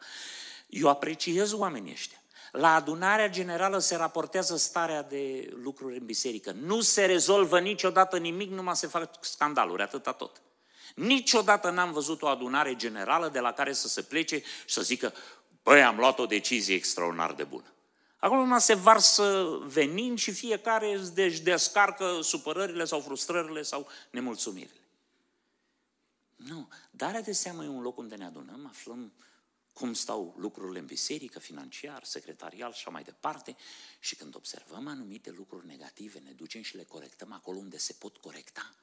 Eu 0.67 0.89
apreciez 0.89 1.51
oamenii 1.51 1.91
ăștia. 1.91 2.23
La 2.51 2.73
adunarea 2.73 3.29
generală 3.29 3.79
se 3.79 3.95
raportează 3.95 4.57
starea 4.57 5.03
de 5.03 5.49
lucruri 5.55 5.97
în 5.97 6.05
biserică. 6.05 6.51
Nu 6.51 6.81
se 6.81 7.05
rezolvă 7.05 7.59
niciodată 7.59 8.17
nimic, 8.17 8.49
numai 8.49 8.75
se 8.75 8.87
fac 8.87 9.25
scandaluri, 9.25 9.81
atâta 9.81 10.11
tot. 10.11 10.41
Niciodată 10.99 11.69
n-am 11.69 11.91
văzut 11.91 12.21
o 12.21 12.27
adunare 12.27 12.75
generală 12.75 13.29
de 13.29 13.39
la 13.39 13.51
care 13.51 13.73
să 13.73 13.87
se 13.87 14.01
plece 14.01 14.37
și 14.39 14.73
să 14.73 14.81
zică, 14.81 15.13
băi, 15.63 15.83
am 15.83 15.97
luat 15.97 16.19
o 16.19 16.25
decizie 16.25 16.75
extraordinar 16.75 17.33
de 17.33 17.43
bună. 17.43 17.73
Acolo 18.17 18.39
numai 18.39 18.61
se 18.61 18.73
varsă 18.73 19.57
venin 19.63 20.15
și 20.15 20.31
fiecare 20.31 20.93
își 21.15 21.41
descarcă 21.41 22.19
supărările 22.21 22.85
sau 22.85 22.99
frustrările 22.99 23.61
sau 23.61 23.87
nemulțumirile. 24.11 24.79
Nu, 26.35 26.67
darea 26.91 27.21
de 27.21 27.31
seamă 27.31 27.63
e 27.63 27.67
un 27.67 27.81
loc 27.81 27.97
unde 27.97 28.15
ne 28.15 28.25
adunăm, 28.25 28.65
aflăm 28.67 29.13
cum 29.73 29.93
stau 29.93 30.35
lucrurile 30.37 30.79
în 30.79 30.85
biserică, 30.85 31.39
financiar, 31.39 32.03
secretarial 32.03 32.71
și 32.71 32.77
așa 32.77 32.89
mai 32.89 33.03
departe. 33.03 33.55
Și 33.99 34.15
când 34.15 34.35
observăm 34.35 34.87
anumite 34.87 35.31
lucruri 35.37 35.65
negative, 35.65 36.19
ne 36.19 36.31
ducem 36.31 36.61
și 36.61 36.75
le 36.75 36.83
corectăm 36.83 37.33
acolo 37.33 37.57
unde 37.57 37.77
se 37.77 37.93
pot 37.99 38.17
corecta. 38.17 38.73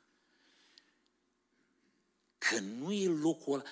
Că 2.38 2.58
nu 2.58 2.92
e 2.92 3.08
locul 3.08 3.62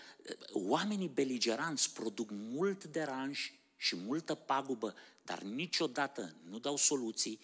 Oamenii 0.53 1.09
beligeranți 1.09 1.93
produc 1.93 2.31
mult 2.31 2.85
deranj 2.85 3.53
și 3.77 3.97
multă 3.97 4.35
pagubă, 4.35 4.95
dar 5.23 5.43
niciodată 5.43 6.35
nu 6.43 6.59
dau 6.59 6.77
soluții 6.77 7.41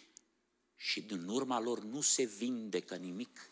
și 0.77 1.01
din 1.01 1.29
urma 1.29 1.61
lor 1.61 1.83
nu 1.83 2.01
se 2.01 2.25
vindecă 2.25 2.97
nimic. 2.97 3.51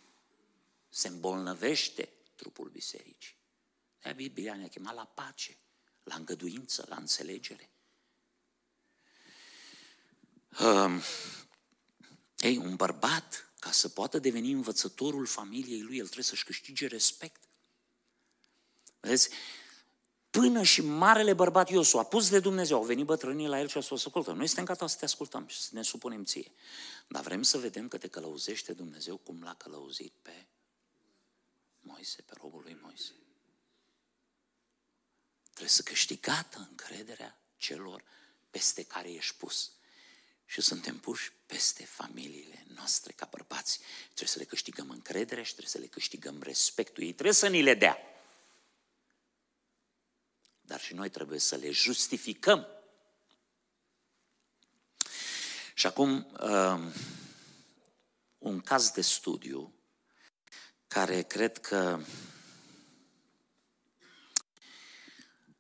Se 0.89 1.09
îmbolnăvește 1.09 2.13
trupul 2.35 2.69
bisericii. 2.69 3.37
De 4.03 4.13
Biblia 4.13 4.55
ne-a 4.55 4.69
chemat 4.69 4.95
la 4.95 5.05
pace, 5.05 5.57
la 6.03 6.15
îngăduință, 6.15 6.87
la 6.89 6.97
înțelegere. 6.97 7.71
Um, 10.61 11.01
ei, 12.37 12.57
un 12.57 12.77
bărbat, 12.77 13.53
ca 13.59 13.71
să 13.71 13.89
poată 13.89 14.19
deveni 14.19 14.51
învățătorul 14.51 15.27
familiei 15.27 15.81
lui, 15.81 15.97
el 15.97 16.05
trebuie 16.05 16.25
să-și 16.25 16.45
câștige 16.45 16.87
respect. 16.87 17.48
Vedeți? 19.01 19.31
Până 20.31 20.63
și 20.63 20.81
marele 20.81 21.33
bărbat 21.33 21.71
Iosu 21.71 21.99
a 21.99 22.05
pus 22.05 22.29
de 22.29 22.41
Dumnezeu, 22.41 22.77
au 22.77 22.85
venit 22.85 23.05
bătrânii 23.05 23.47
la 23.47 23.61
el 23.61 23.69
și 23.69 23.77
au 23.77 23.83
spus, 23.83 24.05
ascultă, 24.05 24.33
noi 24.33 24.47
suntem 24.47 24.65
gata 24.65 24.87
să 24.87 24.97
te 24.99 25.05
ascultăm 25.05 25.47
și 25.47 25.61
să 25.61 25.69
ne 25.73 25.83
supunem 25.83 26.25
ție. 26.25 26.53
Dar 27.09 27.23
vrem 27.23 27.43
să 27.43 27.59
vedem 27.59 27.89
că 27.89 27.99
te 27.99 28.09
călăuzește 28.09 28.73
Dumnezeu 28.73 29.17
cum 29.17 29.43
l-a 29.43 29.55
călăuzit 29.55 30.13
pe 30.23 30.47
Moise, 31.81 32.23
pe 32.23 32.33
robul 32.41 32.63
lui 32.63 32.79
Moise. 32.83 33.13
Trebuie 35.51 35.69
să 35.69 35.83
câștigată 35.83 36.67
încrederea 36.71 37.41
celor 37.57 38.05
peste 38.51 38.83
care 38.83 39.11
ești 39.13 39.35
pus. 39.37 39.73
Și 40.45 40.61
suntem 40.61 40.99
puși 40.99 41.33
peste 41.47 41.85
familiile 41.85 42.67
noastre 42.75 43.13
ca 43.13 43.29
bărbați. 43.31 43.81
Trebuie 44.05 44.29
să 44.29 44.39
le 44.39 44.45
câștigăm 44.45 44.91
încrederea 44.91 45.43
și 45.43 45.51
trebuie 45.51 45.73
să 45.73 45.79
le 45.79 45.87
câștigăm 45.87 46.43
respectul. 46.43 47.03
Ei 47.03 47.13
trebuie 47.13 47.35
să 47.35 47.49
ni 47.49 47.63
le 47.63 47.75
dea. 47.75 47.99
Dar 50.69 50.81
și 50.81 50.95
noi 50.95 51.11
trebuie 51.11 51.39
să 51.39 51.57
le 51.57 51.71
justificăm. 51.71 52.67
Și 55.75 55.87
acum, 55.87 56.27
um, 56.41 56.93
un 58.39 58.61
caz 58.61 58.91
de 58.91 59.01
studiu 59.01 59.75
care 60.87 61.23
cred 61.23 61.59
că 61.59 62.01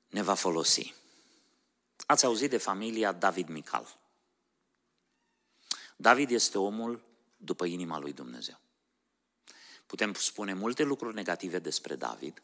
ne 0.08 0.22
va 0.22 0.34
folosi. 0.34 0.94
Ați 2.06 2.24
auzit 2.24 2.50
de 2.50 2.58
familia 2.58 3.12
David 3.12 3.48
Mical. 3.48 3.98
David 5.96 6.30
este 6.30 6.58
omul 6.58 7.04
după 7.36 7.64
inima 7.64 7.98
lui 7.98 8.12
Dumnezeu. 8.12 8.60
Putem 9.86 10.14
spune 10.14 10.54
multe 10.54 10.82
lucruri 10.82 11.14
negative 11.14 11.58
despre 11.58 11.96
David, 11.96 12.42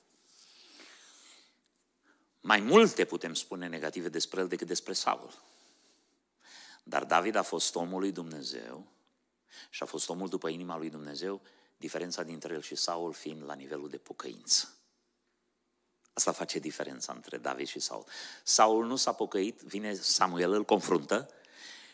mai 2.47 2.61
multe 2.61 3.05
putem 3.05 3.35
spune 3.35 3.67
negative 3.67 4.09
despre 4.09 4.41
el 4.41 4.49
decât 4.49 4.67
despre 4.67 4.93
Saul. 4.93 5.43
Dar 6.83 7.05
David 7.05 7.35
a 7.35 7.43
fost 7.43 7.75
omul 7.75 8.01
lui 8.01 8.13
Dumnezeu 8.13 8.87
și 9.71 9.83
a 9.83 9.87
fost 9.87 10.09
omul 10.09 10.29
după 10.29 10.49
inima 10.49 10.77
lui 10.77 10.91
Dumnezeu, 10.91 11.41
diferența 11.77 12.23
dintre 12.23 12.55
el 12.55 12.63
și 12.63 12.75
Saul 12.75 13.13
fiind 13.13 13.45
la 13.45 13.55
nivelul 13.55 13.89
de 13.89 13.97
pocăință. 13.97 14.75
Asta 16.13 16.33
face 16.33 16.59
diferența 16.59 17.13
între 17.13 17.39
David 17.39 17.67
și 17.67 17.79
Saul. 17.79 18.05
Saul 18.43 18.87
nu 18.87 18.97
s-a 18.97 19.13
pocăit, 19.13 19.61
vine 19.61 19.95
Samuel, 19.95 20.53
îl 20.53 20.65
confruntă 20.65 21.31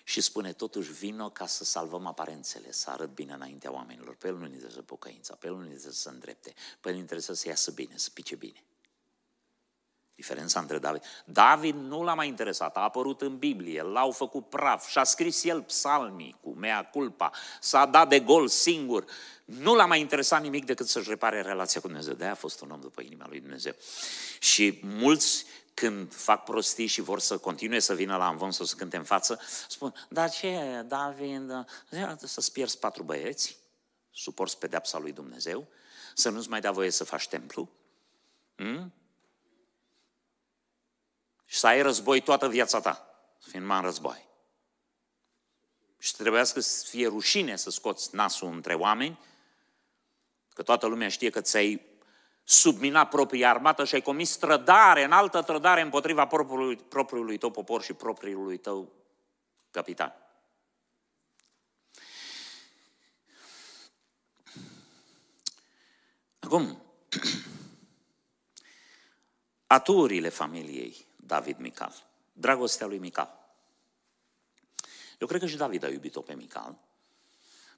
și 0.04 0.20
spune 0.20 0.52
totuși 0.52 0.92
vino 0.92 1.30
ca 1.30 1.46
să 1.46 1.64
salvăm 1.64 2.06
aparențele, 2.06 2.72
să 2.72 2.90
arăt 2.90 3.10
bine 3.14 3.32
înaintea 3.32 3.72
oamenilor. 3.72 4.14
Pe 4.14 4.28
el 4.28 4.34
nu 4.34 4.40
ne 4.40 4.46
interesează 4.46 4.82
pocăința, 4.82 5.34
pe 5.34 5.46
el 5.46 5.52
nu 5.52 5.58
ne 5.58 5.64
interesează 5.64 5.98
să 5.98 6.08
îndrepte, 6.08 6.54
pe 6.80 6.88
el 6.88 6.94
nu 6.94 7.00
interesează 7.00 7.40
să 7.40 7.48
iasă 7.48 7.70
bine, 7.70 7.96
să 7.96 8.10
pice 8.14 8.34
bine. 8.34 8.64
Diferența 10.20 10.60
între 10.60 10.78
David. 10.78 11.02
David 11.24 11.74
nu 11.74 12.02
l-a 12.02 12.14
mai 12.14 12.28
interesat, 12.28 12.76
a 12.76 12.80
apărut 12.80 13.20
în 13.20 13.38
Biblie, 13.38 13.82
l-au 13.82 14.10
făcut 14.10 14.48
praf 14.48 14.88
și 14.88 14.98
a 14.98 15.04
scris 15.04 15.44
el 15.44 15.62
psalmii 15.62 16.36
cu 16.40 16.50
mea 16.50 16.84
culpa, 16.84 17.30
s-a 17.60 17.86
dat 17.86 18.08
de 18.08 18.20
gol 18.20 18.48
singur. 18.48 19.04
Nu 19.44 19.74
l-a 19.74 19.86
mai 19.86 20.00
interesat 20.00 20.42
nimic 20.42 20.64
decât 20.64 20.88
să-și 20.88 21.08
repare 21.08 21.42
relația 21.42 21.80
cu 21.80 21.86
Dumnezeu. 21.86 22.14
De-aia 22.14 22.32
a 22.32 22.36
fost 22.36 22.60
un 22.60 22.70
om 22.70 22.80
după 22.80 23.00
inima 23.00 23.26
lui 23.28 23.40
Dumnezeu. 23.40 23.74
Și 24.38 24.80
mulți 24.82 25.44
când 25.74 26.14
fac 26.14 26.44
prostii 26.44 26.86
și 26.86 27.00
vor 27.00 27.20
să 27.20 27.38
continue 27.38 27.78
să 27.78 27.94
vină 27.94 28.16
la 28.16 28.28
învon 28.28 28.50
sau 28.50 28.66
să 28.66 28.74
cânte 28.76 28.96
în 28.96 29.04
față, 29.04 29.40
spun, 29.68 29.94
dar 30.08 30.30
ce, 30.30 30.84
David, 30.86 31.66
să-ți 32.18 32.52
pierzi 32.52 32.78
patru 32.78 33.02
băieți, 33.02 33.56
suporți 34.10 34.58
pedeapsa 34.58 34.98
lui 34.98 35.12
Dumnezeu, 35.12 35.66
să 36.14 36.28
nu-ți 36.28 36.48
mai 36.48 36.60
dea 36.60 36.72
voie 36.72 36.90
să 36.90 37.04
faci 37.04 37.28
templu, 37.28 37.68
hmm? 38.56 38.92
Și 41.50 41.58
să 41.58 41.66
ai 41.66 41.82
război 41.82 42.20
toată 42.20 42.48
viața 42.48 42.80
ta, 42.80 43.24
fiind 43.38 43.66
mai 43.66 43.76
în 43.76 43.82
război. 43.82 44.28
Și 45.98 46.16
trebuia 46.16 46.44
să 46.44 46.86
fie 46.88 47.06
rușine 47.06 47.56
să 47.56 47.70
scoți 47.70 48.14
nasul 48.14 48.48
între 48.48 48.74
oameni, 48.74 49.18
că 50.54 50.62
toată 50.62 50.86
lumea 50.86 51.08
știe 51.08 51.30
că 51.30 51.40
ți-ai 51.40 51.82
subminat 52.44 53.08
propria 53.08 53.50
armată 53.50 53.84
și 53.84 53.94
ai 53.94 54.00
comis 54.00 54.36
trădare, 54.36 55.04
în 55.04 55.12
altă 55.12 55.42
trădare 55.42 55.80
împotriva 55.80 56.26
propriului, 56.26 56.76
propriului 56.76 57.38
tău 57.38 57.50
popor 57.50 57.82
și 57.82 57.92
propriului 57.92 58.56
tău 58.56 58.92
capitan. 59.70 60.14
Acum, 66.38 66.82
aturile 69.66 70.28
familiei 70.28 71.08
David 71.30 71.58
Mical. 71.58 71.94
Dragostea 72.32 72.86
lui 72.86 72.98
Mical. 72.98 73.38
Eu 75.18 75.26
cred 75.26 75.40
că 75.40 75.46
și 75.46 75.56
David 75.56 75.82
a 75.82 75.88
iubit-o 75.88 76.20
pe 76.20 76.34
Mical, 76.34 76.78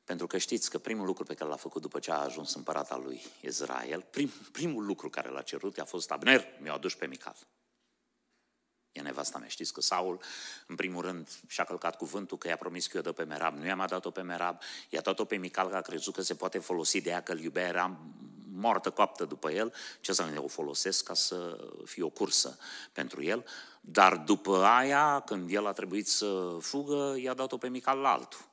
pentru 0.04 0.26
că 0.26 0.38
știți 0.38 0.70
că 0.70 0.78
primul 0.78 1.06
lucru 1.06 1.24
pe 1.24 1.34
care 1.34 1.50
l-a 1.50 1.56
făcut 1.56 1.82
după 1.82 1.98
ce 1.98 2.10
a 2.10 2.16
ajuns 2.16 2.54
împărat 2.54 2.90
al 2.90 3.02
lui 3.02 3.22
Israel, 3.40 4.06
prim, 4.10 4.28
primul 4.52 4.84
lucru 4.84 5.08
care 5.10 5.28
l-a 5.28 5.42
cerut 5.42 5.78
a 5.78 5.84
fost 5.84 6.10
Abner, 6.10 6.46
mi-a 6.60 6.72
adus 6.72 6.94
pe 6.94 7.06
Mical. 7.06 7.36
E 8.92 9.00
nevasta 9.00 9.38
mea. 9.38 9.48
Știți 9.48 9.72
că 9.72 9.80
Saul, 9.80 10.20
în 10.66 10.74
primul 10.74 11.02
rând, 11.02 11.28
și-a 11.46 11.64
călcat 11.64 11.96
cuvântul 11.96 12.38
că 12.38 12.48
i-a 12.48 12.56
promis 12.56 12.86
că 12.86 12.96
i-o 12.96 13.02
dă 13.02 13.12
pe 13.12 13.22
Merab. 13.24 13.56
Nu 13.56 13.66
i-a 13.66 13.76
mai 13.76 13.86
dat-o 13.86 14.10
pe 14.10 14.20
Merab, 14.20 14.60
i-a 14.88 15.00
dat-o 15.00 15.24
pe 15.24 15.36
Mical, 15.36 15.68
că 15.68 15.76
a 15.76 15.80
crezut 15.80 16.14
că 16.14 16.22
se 16.22 16.34
poate 16.34 16.58
folosi 16.58 17.00
de 17.00 17.10
ea, 17.10 17.22
că 17.22 17.32
îl 17.32 17.40
iubea, 17.40 17.66
era 17.66 17.96
moartă 18.54 18.90
coaptă 18.90 19.24
după 19.24 19.50
el. 19.50 19.72
Ce 20.00 20.12
să 20.12 20.32
o 20.36 20.48
folosesc 20.48 21.04
ca 21.04 21.14
să 21.14 21.58
fie 21.84 22.02
o 22.02 22.08
cursă 22.08 22.58
pentru 22.92 23.22
el. 23.22 23.44
Dar 23.80 24.16
după 24.16 24.64
aia, 24.64 25.20
când 25.20 25.52
el 25.52 25.66
a 25.66 25.72
trebuit 25.72 26.08
să 26.08 26.56
fugă, 26.60 27.16
i-a 27.18 27.34
dat-o 27.34 27.56
pe 27.56 27.68
Mical 27.68 27.98
la 27.98 28.12
altul. 28.12 28.51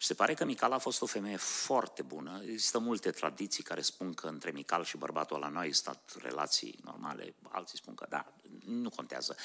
Și 0.00 0.06
se 0.06 0.14
pare 0.14 0.34
că 0.34 0.44
Mical 0.44 0.72
a 0.72 0.78
fost 0.78 1.02
o 1.02 1.06
femeie 1.06 1.36
foarte 1.36 2.02
bună. 2.02 2.40
Există 2.42 2.78
multe 2.78 3.10
tradiții 3.10 3.62
care 3.62 3.80
spun 3.80 4.14
că 4.14 4.26
între 4.26 4.50
Mical 4.50 4.84
și 4.84 4.96
bărbatul 4.96 5.36
ăla 5.36 5.48
nu 5.48 5.58
au 5.58 5.64
existat 5.64 6.12
relații 6.22 6.78
normale. 6.84 7.34
Alții 7.48 7.78
spun 7.78 7.94
că 7.94 8.06
da, 8.08 8.32
nu 8.64 8.90
contează. 8.90 9.36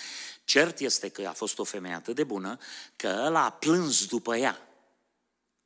Cert 0.43 0.79
este 0.79 1.09
că 1.09 1.27
a 1.27 1.31
fost 1.31 1.59
o 1.59 1.63
femeie 1.63 1.93
atât 1.93 2.15
de 2.15 2.23
bună 2.23 2.57
că 2.95 3.21
ăla 3.25 3.43
a 3.43 3.51
plâns 3.51 4.05
după 4.05 4.35
ea. 4.35 4.67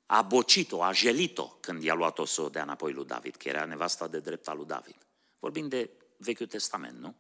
A 0.06 0.22
bocit-o, 0.22 0.84
a 0.84 0.91
jelit-o 0.91 1.48
când 1.60 1.84
i-a 1.84 1.94
luat-o 1.94 2.26
să 2.26 2.41
o 2.41 2.49
dea 2.49 2.64
înapoi 2.64 2.94
lui 2.94 3.06
David, 3.06 3.36
că 3.36 3.48
era 3.48 3.66
nevasta 3.66 4.07
de 4.07 4.20
drept 4.20 4.48
al 4.48 4.57
lui 4.57 4.66
David. 4.66 4.98
Vorbim 5.40 5.68
de 5.68 5.90
Vechiul 6.18 6.48
Testament, 6.48 6.99
nu? 6.99 7.16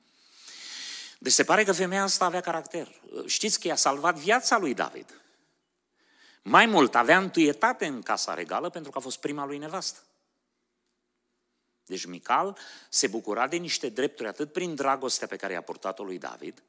Deci 1.19 1.33
se 1.33 1.43
pare 1.43 1.63
că 1.63 1.71
femeia 1.71 2.03
asta 2.03 2.25
avea 2.25 2.41
caracter. 2.41 3.01
Știți 3.25 3.59
că 3.59 3.67
i-a 3.67 3.75
salvat 3.75 4.15
viața 4.15 4.57
lui 4.57 4.73
David. 4.73 5.21
Mai 6.41 6.65
mult, 6.65 6.95
avea 6.95 7.17
întâietate 7.17 7.85
în 7.85 8.01
casa 8.01 8.33
regală 8.33 8.69
pentru 8.69 8.91
că 8.91 8.97
a 8.97 9.01
fost 9.01 9.19
prima 9.19 9.45
lui 9.45 9.57
nevastă. 9.57 9.99
Deci 11.85 12.05
Mical 12.05 12.57
se 12.89 13.07
bucura 13.07 13.47
de 13.47 13.55
niște 13.55 13.89
drepturi 13.89 14.27
atât 14.27 14.51
prin 14.51 14.75
dragostea 14.75 15.27
pe 15.27 15.35
care 15.35 15.53
i-a 15.53 15.61
purtat-o 15.61 16.03
lui 16.03 16.17
David, 16.17 16.63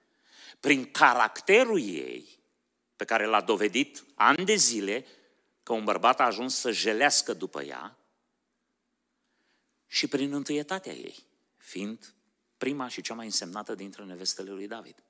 prin 0.61 0.91
caracterul 0.91 1.81
ei, 1.81 2.39
pe 2.97 3.05
care 3.05 3.25
l-a 3.25 3.41
dovedit 3.41 4.05
ani 4.15 4.45
de 4.45 4.55
zile, 4.55 5.07
că 5.63 5.73
un 5.73 5.85
bărbat 5.85 6.21
a 6.21 6.25
ajuns 6.25 6.57
să 6.57 6.71
jelească 6.71 7.33
după 7.33 7.63
ea, 7.63 7.97
și 9.87 10.07
prin 10.07 10.33
întâietatea 10.33 10.93
ei, 10.93 11.27
fiind 11.57 12.15
prima 12.57 12.89
și 12.89 13.01
cea 13.01 13.15
mai 13.15 13.25
însemnată 13.25 13.75
dintre 13.75 14.05
nevestele 14.05 14.51
lui 14.51 14.67
David. 14.67 15.03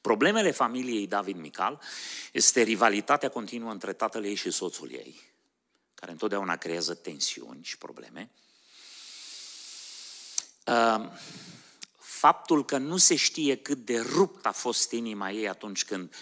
Problemele 0.00 0.50
familiei 0.50 1.06
David 1.06 1.36
Mical 1.36 1.80
este 2.32 2.62
rivalitatea 2.62 3.28
continuă 3.28 3.70
între 3.70 3.92
tatăl 3.92 4.24
ei 4.24 4.34
și 4.34 4.50
soțul 4.50 4.92
ei, 4.92 5.20
care 5.94 6.12
întotdeauna 6.12 6.56
creează 6.56 6.94
tensiuni 6.94 7.64
și 7.64 7.78
probleme. 7.78 8.30
Ehm, 10.64 11.18
faptul 11.98 12.64
că 12.64 12.78
nu 12.78 12.96
se 12.96 13.14
știe 13.14 13.56
cât 13.56 13.78
de 13.78 14.00
rupt 14.00 14.46
a 14.46 14.52
fost 14.52 14.90
inima 14.90 15.30
ei 15.30 15.48
atunci 15.48 15.84
când 15.84 16.14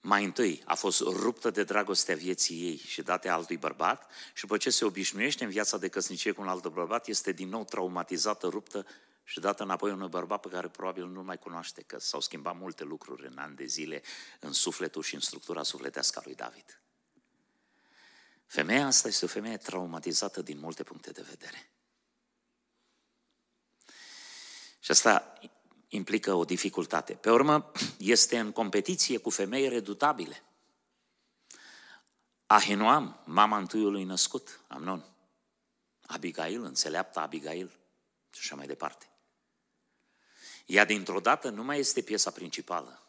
mai 0.00 0.24
întâi 0.24 0.62
a 0.64 0.74
fost 0.74 1.00
ruptă 1.00 1.50
de 1.50 1.64
dragostea 1.64 2.14
vieții 2.14 2.62
ei 2.62 2.82
și 2.86 3.02
date 3.02 3.28
altui 3.28 3.56
bărbat 3.56 4.10
și 4.34 4.40
după 4.40 4.56
ce 4.56 4.70
se 4.70 4.84
obișnuiește 4.84 5.44
în 5.44 5.50
viața 5.50 5.78
de 5.78 5.88
căsnicie 5.88 6.32
cu 6.32 6.40
un 6.40 6.48
alt 6.48 6.66
bărbat, 6.66 7.08
este 7.08 7.32
din 7.32 7.48
nou 7.48 7.64
traumatizată, 7.64 8.46
ruptă 8.46 8.86
și 9.28 9.40
dată 9.40 9.62
înapoi 9.62 9.90
unui 9.90 10.08
bărbat 10.08 10.40
pe 10.40 10.48
care 10.48 10.68
probabil 10.68 11.06
nu 11.06 11.22
mai 11.22 11.38
cunoaște, 11.38 11.82
că 11.82 11.98
s-au 11.98 12.20
schimbat 12.20 12.56
multe 12.58 12.84
lucruri 12.84 13.26
în 13.26 13.38
ani 13.38 13.56
de 13.56 13.64
zile 13.64 14.02
în 14.40 14.52
sufletul 14.52 15.02
și 15.02 15.14
în 15.14 15.20
structura 15.20 15.62
sufletească 15.62 16.18
a 16.18 16.22
lui 16.24 16.34
David. 16.34 16.80
Femeia 18.46 18.86
asta 18.86 19.08
este 19.08 19.24
o 19.24 19.28
femeie 19.28 19.56
traumatizată 19.56 20.42
din 20.42 20.58
multe 20.58 20.82
puncte 20.82 21.10
de 21.10 21.22
vedere. 21.22 21.70
Și 24.78 24.90
asta 24.90 25.32
implică 25.88 26.32
o 26.32 26.44
dificultate. 26.44 27.14
Pe 27.14 27.30
urmă, 27.30 27.72
este 27.98 28.38
în 28.38 28.52
competiție 28.52 29.18
cu 29.18 29.30
femei 29.30 29.68
redutabile. 29.68 30.42
Ahinoam, 32.46 33.22
mama 33.24 33.58
întâiului 33.58 34.04
născut, 34.04 34.60
Amnon. 34.68 35.04
Abigail, 36.00 36.62
înțeleaptă 36.62 37.20
Abigail 37.20 37.78
și 38.30 38.40
așa 38.40 38.54
mai 38.54 38.66
departe. 38.66 39.10
Ea 40.66 40.84
dintr-o 40.84 41.20
dată 41.20 41.48
nu 41.48 41.64
mai 41.64 41.78
este 41.78 42.00
piesa 42.00 42.30
principală. 42.30 43.02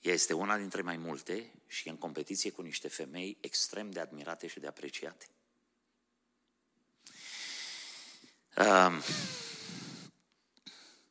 Ea 0.00 0.12
este 0.12 0.32
una 0.32 0.56
dintre 0.56 0.82
mai 0.82 0.96
multe 0.96 1.52
și 1.66 1.88
e 1.88 1.90
în 1.90 1.96
competiție 1.96 2.50
cu 2.50 2.62
niște 2.62 2.88
femei 2.88 3.38
extrem 3.40 3.90
de 3.90 4.00
admirate 4.00 4.46
și 4.46 4.60
de 4.60 4.66
apreciate. 4.66 5.28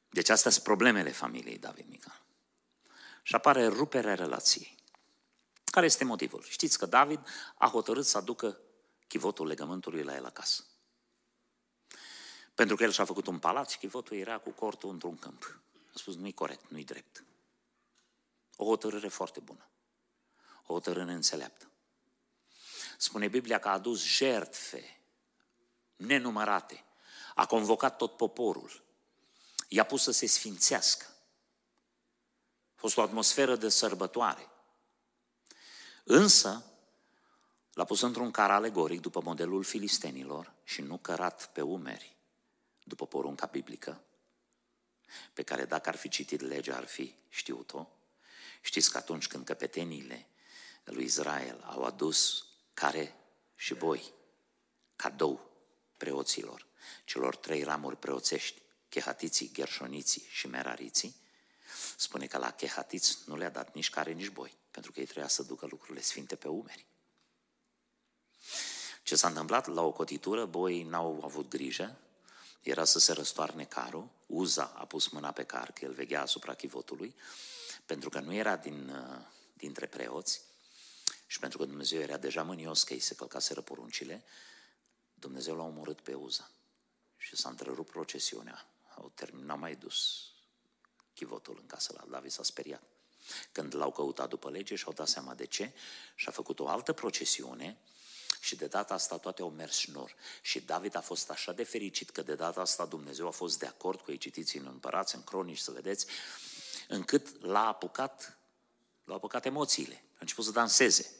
Deci 0.10 0.30
astea 0.30 0.52
sunt 0.52 0.64
problemele 0.64 1.12
familiei 1.12 1.58
David 1.58 1.86
Mica. 1.90 2.22
Și 3.24 3.36
apare 3.36 3.68
ruperea 3.68 4.16
relației. 4.16 4.76
Care 5.64 5.86
este 5.86 6.04
motivul? 6.04 6.44
Știți 6.50 6.78
că 6.78 6.86
David 6.86 7.28
a 7.58 7.68
hotărât 7.68 8.06
să 8.06 8.18
aducă 8.18 8.60
chivotul 9.08 9.48
legământului 9.48 10.04
la 10.04 10.16
el 10.16 10.26
acasă. 10.26 10.64
Pentru 12.56 12.76
că 12.76 12.84
el 12.84 12.92
și-a 12.92 13.06
făcut 13.06 13.28
un 13.28 13.40
palat 13.40 13.70
și 13.70 13.78
chivotul 13.78 14.18
era 14.18 14.38
cu 14.38 14.50
cortul 14.50 14.90
într-un 14.90 15.18
câmp. 15.18 15.60
A 15.74 15.94
spus, 15.94 16.16
nu-i 16.16 16.34
corect, 16.34 16.70
nu-i 16.70 16.84
drept. 16.84 17.24
O 18.56 18.66
hotărâre 18.66 19.08
foarte 19.08 19.40
bună. 19.40 19.70
O 20.66 20.74
hotărâre 20.74 21.12
înțeleaptă. 21.12 21.70
Spune 22.98 23.28
Biblia 23.28 23.60
că 23.60 23.68
a 23.68 23.72
adus 23.72 24.04
jertfe 24.04 25.02
nenumărate. 25.96 26.84
A 27.36 27.46
convocat 27.46 27.98
tot 27.98 28.18
poporul. 28.18 28.84
I-a 29.68 29.84
pus 29.84 30.02
să 30.04 30.12
se 30.12 30.26
sfințească. 30.26 31.06
A 32.76 32.80
fost 32.80 32.98
o 32.98 33.02
atmosferă 33.02 33.56
de 33.56 33.70
sărbătoare. 33.70 34.50
Însă, 36.04 36.66
l-a 37.74 37.86
pus 37.86 38.02
într-un 38.02 38.32
car 38.32 38.52
alegoric 38.52 39.02
după 39.02 39.22
modelul 39.22 39.64
filistenilor 39.64 40.54
și 40.64 40.82
nu 40.82 40.98
cărat 40.98 41.50
pe 41.52 41.62
umeri 41.62 42.15
după 42.88 43.08
porunca 43.08 43.46
biblică, 43.46 44.02
pe 45.34 45.44
care 45.44 45.66
dacă 45.66 45.90
ar 45.90 45.96
fi 45.96 46.10
citit 46.10 46.42
legea 46.42 46.76
ar 46.76 46.86
fi 46.86 47.16
știut-o. 47.30 47.88
Știți 48.62 48.92
că 48.92 48.98
atunci 48.98 49.28
când 49.28 49.46
căpeteniile 49.46 50.28
lui 50.84 51.04
Israel 51.04 51.64
au 51.66 51.84
adus 51.84 52.46
care 52.74 53.16
și 53.56 53.74
boi, 53.74 54.14
cadou 54.96 55.52
preoților, 55.98 56.66
celor 57.06 57.36
trei 57.36 57.64
ramuri 57.64 57.98
preoțești, 57.98 58.62
chehatiții, 58.90 59.52
gherșoniții 59.52 60.28
și 60.30 60.48
merariții, 60.48 61.16
spune 61.98 62.28
că 62.28 62.38
la 62.38 62.52
chehatiți 62.52 63.18
nu 63.26 63.38
le-a 63.38 63.50
dat 63.50 63.74
nici 63.74 63.90
care, 63.90 64.12
nici 64.12 64.30
boi, 64.30 64.58
pentru 64.72 64.92
că 64.92 65.00
ei 65.00 65.06
trebuia 65.06 65.28
să 65.28 65.44
ducă 65.44 65.66
lucrurile 65.66 66.02
sfinte 66.02 66.36
pe 66.36 66.48
umeri. 66.48 66.86
Ce 69.04 69.16
s-a 69.16 69.28
întâmplat? 69.28 69.68
La 69.68 69.82
o 69.82 69.92
cotitură, 69.92 70.46
boii 70.46 70.84
n-au 70.84 71.22
avut 71.24 71.50
grijă, 71.50 72.00
era 72.66 72.84
să 72.84 73.00
se 73.00 73.14
răstoarne 73.14 73.66
carul, 73.66 74.10
Uza 74.26 74.64
a 74.64 74.86
pus 74.86 75.08
mâna 75.08 75.32
pe 75.32 75.44
car, 75.44 75.72
că 75.72 75.86
el 75.86 75.94
veghea 75.94 76.22
asupra 76.22 76.54
chivotului, 76.54 77.16
pentru 77.86 78.10
că 78.10 78.20
nu 78.20 78.34
era 78.34 78.56
din, 78.56 78.90
uh, 78.90 79.26
dintre 79.54 79.86
preoți 79.86 80.42
și 81.28 81.40
pentru 81.40 81.58
că 81.58 81.66
Dumnezeu 81.66 82.00
era 82.00 82.18
deja 82.18 82.44
mânios 82.44 82.84
că 82.84 82.94
îi 82.94 83.00
se 83.00 83.16
călcaseră 83.16 83.62
poruncile, 83.62 84.24
Dumnezeu 85.14 85.56
l-a 85.56 85.64
omorât 85.64 86.02
pe 86.02 86.14
Uza 86.14 86.52
și 87.18 87.36
s-a 87.36 87.50
întrerupt 87.50 87.92
procesiunea. 87.92 88.68
Au 88.96 89.12
terminat, 89.16 89.46
n-a 89.46 89.56
mai 89.56 89.76
dus 89.76 90.30
chivotul 91.14 91.58
în 91.62 91.68
casă 91.68 91.94
la 91.98 92.06
David, 92.10 92.32
s-a 92.32 92.44
speriat. 92.44 92.84
Când 93.52 93.76
l-au 93.76 93.92
căutat 93.92 94.30
după 94.30 94.50
lege 94.50 94.76
și-au 94.76 94.94
dat 94.94 95.08
seama 95.08 95.34
de 95.34 95.46
ce 95.46 95.74
și 96.16 96.28
a 96.28 96.32
făcut 96.32 96.60
o 96.60 96.68
altă 96.68 96.94
procesiune 96.94 97.78
și 98.46 98.56
de 98.56 98.68
data 98.68 98.94
asta 98.94 99.18
toate 99.18 99.42
au 99.42 99.50
mers 99.50 99.86
nor. 99.86 100.16
Și 100.42 100.60
David 100.60 100.96
a 100.96 101.02
fost 101.02 101.30
așa 101.30 101.52
de 101.52 101.64
fericit 101.64 102.10
că 102.10 102.22
de 102.22 102.36
data 102.36 102.62
asta 102.62 102.86
Dumnezeu 102.86 103.28
a 103.28 103.32
fost 103.32 103.60
de 103.60 103.66
acord 103.66 104.02
cu 104.02 104.12
ei, 104.12 104.18
citiți 104.18 104.58
în 104.58 104.66
împărați, 104.66 105.16
în 105.16 105.24
cronici, 105.24 105.58
să 105.58 105.72
vedeți, 105.72 106.06
încât 106.88 107.42
l-a 107.42 107.68
apucat, 107.68 108.38
l-a 109.04 109.16
apucat 109.16 109.46
emoțiile. 109.46 110.04
A 110.12 110.18
început 110.20 110.44
să 110.44 110.52
danseze. 110.52 111.12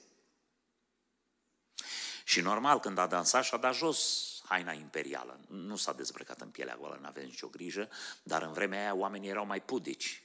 Și 2.24 2.42
normal, 2.42 2.80
când 2.80 2.98
a 2.98 3.08
dansat, 3.08 3.44
și-a 3.44 3.58
dat 3.58 3.76
jos 3.76 4.30
haina 4.44 4.72
imperială. 4.72 5.40
Nu 5.48 5.76
s-a 5.76 5.94
dezbrăcat 5.94 6.42
în 6.42 6.50
pielea 6.50 6.76
goală, 6.76 6.98
nu 7.02 7.08
aveți 7.08 7.26
nicio 7.26 7.48
grijă, 7.48 7.90
dar 8.24 8.42
în 8.42 8.54
vremea 8.54 8.80
aia 8.80 8.96
oamenii 8.96 9.30
erau 9.30 9.46
mai 9.46 9.62
pudici. 9.62 10.24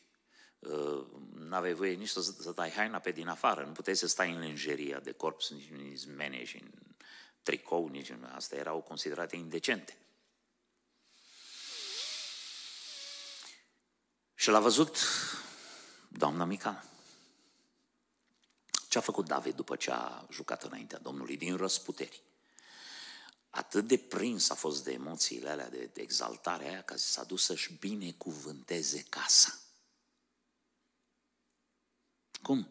Uh, 0.58 1.06
nu 1.34 1.54
aveai 1.54 1.72
voie 1.72 1.94
nici 1.94 2.08
să, 2.08 2.20
să 2.20 2.52
dai 2.52 2.70
haina 2.70 2.98
pe 2.98 3.10
din 3.10 3.28
afară, 3.28 3.64
nu 3.64 3.72
puteai 3.72 3.96
să 3.96 4.06
stai 4.06 4.32
în 4.32 4.40
lingeria 4.40 5.00
de 5.00 5.12
corp, 5.12 5.42
nici 5.42 5.70
în 5.70 5.96
zmene 5.96 6.44
și 6.44 6.56
în 6.56 6.89
tricou, 7.42 7.88
nici 7.88 8.08
în... 8.08 8.24
Asta 8.24 8.56
erau 8.56 8.80
considerate 8.80 9.36
indecente. 9.36 9.96
Și 14.34 14.48
l-a 14.48 14.60
văzut 14.60 14.98
doamna 16.08 16.44
Mica. 16.44 16.84
Ce 18.88 18.98
a 18.98 19.00
făcut 19.00 19.26
David 19.26 19.54
după 19.54 19.76
ce 19.76 19.90
a 19.90 20.26
jucat 20.30 20.62
înaintea 20.62 20.98
Domnului 20.98 21.36
din 21.36 21.56
răsputeri? 21.56 22.22
atât 23.50 23.86
de 23.86 23.98
prins 23.98 24.50
a 24.50 24.54
fost 24.54 24.84
de 24.84 24.92
emoțiile 24.92 25.48
alea, 25.48 25.68
de, 25.68 25.90
de 25.92 26.00
exaltare 26.00 26.68
aia, 26.68 26.82
că 26.82 26.96
s-a 26.96 27.24
dus 27.24 27.44
să-și 27.44 27.72
binecuvânteze 27.72 29.02
casa. 29.08 29.58
Cum? 32.42 32.68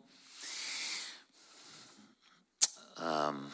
Um, 3.01 3.51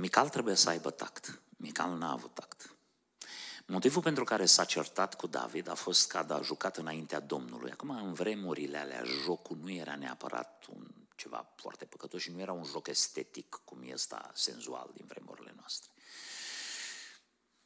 Mical 0.00 0.28
trebuie 0.28 0.54
să 0.54 0.68
aibă 0.68 0.90
tact. 0.90 1.42
Mical 1.56 1.96
n-a 1.96 2.12
avut 2.12 2.34
tact. 2.34 2.74
Motivul 3.66 4.02
pentru 4.02 4.24
care 4.24 4.46
s-a 4.46 4.64
certat 4.64 5.14
cu 5.14 5.26
David 5.26 5.68
a 5.68 5.74
fost 5.74 6.08
că 6.08 6.18
a 6.18 6.40
jucat 6.42 6.76
înaintea 6.76 7.20
Domnului. 7.20 7.70
Acum, 7.70 7.90
în 7.90 8.12
vremurile 8.12 8.78
alea, 8.78 9.04
jocul 9.04 9.56
nu 9.56 9.70
era 9.70 9.94
neapărat 9.94 10.66
un 10.68 10.86
ceva 11.16 11.52
foarte 11.56 11.84
păcătos 11.84 12.20
și 12.20 12.30
nu 12.30 12.40
era 12.40 12.52
un 12.52 12.64
joc 12.64 12.86
estetic, 12.86 13.60
cum 13.64 13.82
e 13.82 13.92
ăsta 13.92 14.30
senzual 14.34 14.90
din 14.94 15.06
vremurile 15.06 15.52
noastre. 15.56 15.90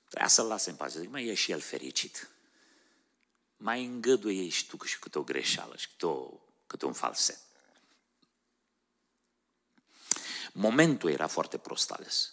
Trebuia 0.09 0.29
să-l 0.29 0.47
lase 0.47 0.71
în 0.71 0.77
pace. 0.77 0.99
Zic, 0.99 1.11
mai 1.11 1.27
e 1.27 1.35
și 1.35 1.51
el 1.51 1.61
fericit. 1.61 2.31
Mai 3.57 3.85
îngăduie 3.85 4.49
și 4.49 4.67
tu 4.67 4.85
și 4.85 4.99
câte 4.99 5.19
o 5.19 5.23
greșeală 5.23 5.77
și 5.77 5.89
câte, 5.89 6.07
o, 6.07 6.41
câte 6.67 6.87
un 6.87 6.93
falset. 6.93 7.39
Momentul 10.57 11.11
era 11.11 11.27
foarte 11.27 11.59
prost 11.59 11.91
ales. 11.91 12.33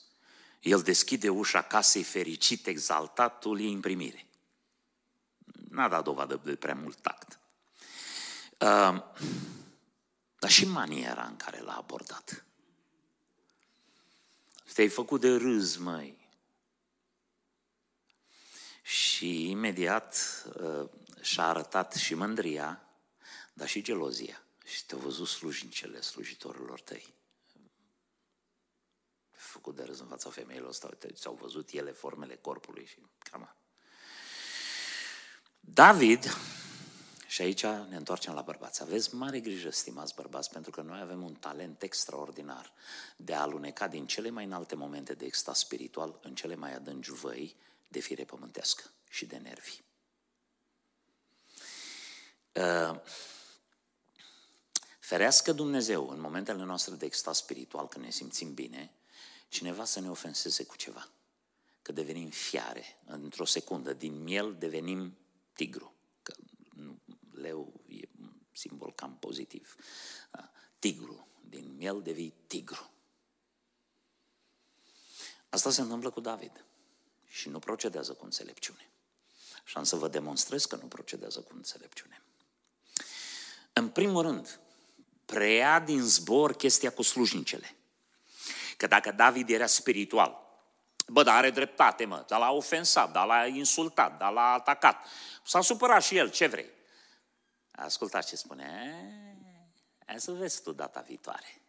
El 0.60 0.82
deschide 0.82 1.30
ușa 1.30 1.62
casei 1.62 2.04
fericit, 2.04 2.68
exaltatul, 2.68 3.60
e 3.60 3.68
în 3.68 3.80
primire. 3.80 4.28
N-a 5.70 5.88
dat 5.88 6.04
dovadă 6.04 6.42
de 6.44 6.56
prea 6.56 6.76
mult 6.76 7.02
tact. 7.02 7.40
Uh, 8.60 9.04
dar 10.40 10.50
și 10.50 10.66
maniera 10.66 11.26
în 11.26 11.36
care 11.36 11.60
l-a 11.60 11.76
abordat. 11.76 12.46
Te-ai 14.74 14.90
făcut 14.90 15.22
de 15.22 15.36
râs, 15.36 15.78
măi. 15.78 16.30
Și 18.82 19.50
imediat 19.50 20.18
uh, 20.62 20.90
și-a 21.22 21.44
arătat 21.44 21.94
și 21.94 22.14
mândria, 22.14 22.82
dar 23.54 23.68
și 23.68 23.82
gelozia. 23.82 24.44
Și 24.66 24.86
te-au 24.86 25.00
văzut 25.00 25.28
slujnicele 25.28 26.02
slujitorilor 26.02 26.80
tăi. 26.80 27.14
Făcut 29.52 29.76
de 29.76 29.84
râs 29.84 30.00
în 30.00 30.08
fața 30.08 30.30
femeilor 30.30 30.70
ăsta, 30.70 30.90
ți-au 31.14 31.34
văzut 31.34 31.70
ele 31.70 31.92
formele 31.92 32.36
corpului 32.36 32.86
și 32.86 32.98
cam. 33.20 33.56
David 35.60 36.26
și 37.28 37.42
aici 37.42 37.66
ne 37.66 37.96
întoarcem 37.96 38.34
la 38.34 38.42
bărbați. 38.42 38.82
Aveți 38.82 39.16
mare 39.16 39.40
grijă, 39.40 39.70
stimați 39.70 40.16
bărbați, 40.16 40.50
pentru 40.50 40.72
că 40.72 40.82
noi 40.82 41.00
avem 41.00 41.24
un 41.24 41.34
talent 41.34 41.82
extraordinar 41.82 42.74
de 43.16 43.34
a 43.34 43.42
aluneca 43.42 43.88
din 43.88 44.08
cele 44.08 44.30
mai 44.30 44.46
înalte 44.46 44.76
momente 44.76 45.14
de 45.14 45.26
extaz 45.26 45.58
spiritual 45.58 46.20
în 46.22 46.36
cele 46.36 46.56
mai 46.56 46.74
adânci 46.74 47.10
văi 47.10 47.56
de 47.88 48.00
fire 48.00 48.24
pământească 48.24 48.84
și 49.10 49.26
de 49.26 49.38
nervi. 49.38 49.82
Uh, 52.54 53.00
ferească 55.00 55.52
Dumnezeu 55.52 56.10
în 56.10 56.20
momentele 56.20 56.64
noastre 56.64 56.96
de 56.96 57.06
extaz 57.06 57.38
spiritual, 57.38 57.88
când 57.88 58.06
ne 58.06 58.12
simțim 58.12 58.54
bine, 58.54 58.92
cineva 59.52 59.86
să 59.86 60.00
ne 60.00 60.10
ofenseze 60.10 60.64
cu 60.64 60.76
ceva. 60.76 61.12
Că 61.82 61.92
devenim 61.92 62.30
fiare. 62.30 63.00
Într-o 63.06 63.46
secundă, 63.46 63.94
din 63.94 64.24
miel 64.24 64.56
devenim 64.56 65.18
tigru. 65.54 65.94
Că 66.24 66.34
leu 67.32 67.82
e 67.88 68.10
un 68.20 68.34
simbol 68.52 68.94
cam 68.94 69.18
pozitiv. 69.18 69.76
Tigru, 70.80 71.28
din 71.50 71.76
miel 71.76 72.02
devii 72.02 72.34
tigru. 72.48 72.92
Asta 75.50 75.72
se 75.72 75.82
întâmplă 75.82 76.10
cu 76.10 76.20
David 76.20 76.66
și 77.28 77.50
nu 77.50 77.60
procedează 77.60 78.14
cu 78.14 78.26
înțelepciune. 78.26 78.90
Și 79.64 79.78
am 79.78 79.84
să 79.84 79.96
vă 79.96 80.08
demonstrez 80.08 80.66
că 80.66 80.76
nu 80.76 80.88
procedează 80.88 81.42
cu 81.42 81.52
înțelepciune. 81.56 82.24
În 83.74 83.90
primul 83.90 84.22
rând, 84.22 84.60
preia 85.26 85.80
din 85.80 86.02
zbor 86.02 86.54
chestia 86.54 86.94
cu 86.94 87.02
slujnicele. 87.02 87.76
Că 88.82 88.88
dacă 88.88 89.12
David 89.12 89.50
era 89.50 89.66
spiritual, 89.66 90.60
bă, 91.08 91.24
dar 91.24 91.36
are 91.36 91.50
dreptate, 91.50 92.06
mă, 92.06 92.26
dar 92.28 92.40
l-a 92.40 92.52
ofensat, 92.52 93.12
dar 93.12 93.26
l-a 93.26 93.46
insultat, 93.46 94.18
dar 94.18 94.32
l-a 94.32 94.54
atacat. 94.54 95.08
S-a 95.46 95.62
supărat 95.62 96.04
și 96.04 96.18
el, 96.18 96.32
ce 96.32 96.48
vrei? 96.48 96.70
Ascultați 97.72 98.28
ce 98.28 98.36
spune. 98.36 98.96
Hai 100.06 100.20
să 100.20 100.32
vezi 100.32 100.62
tu 100.62 100.72
data 100.72 101.02
viitoare. 101.02 101.62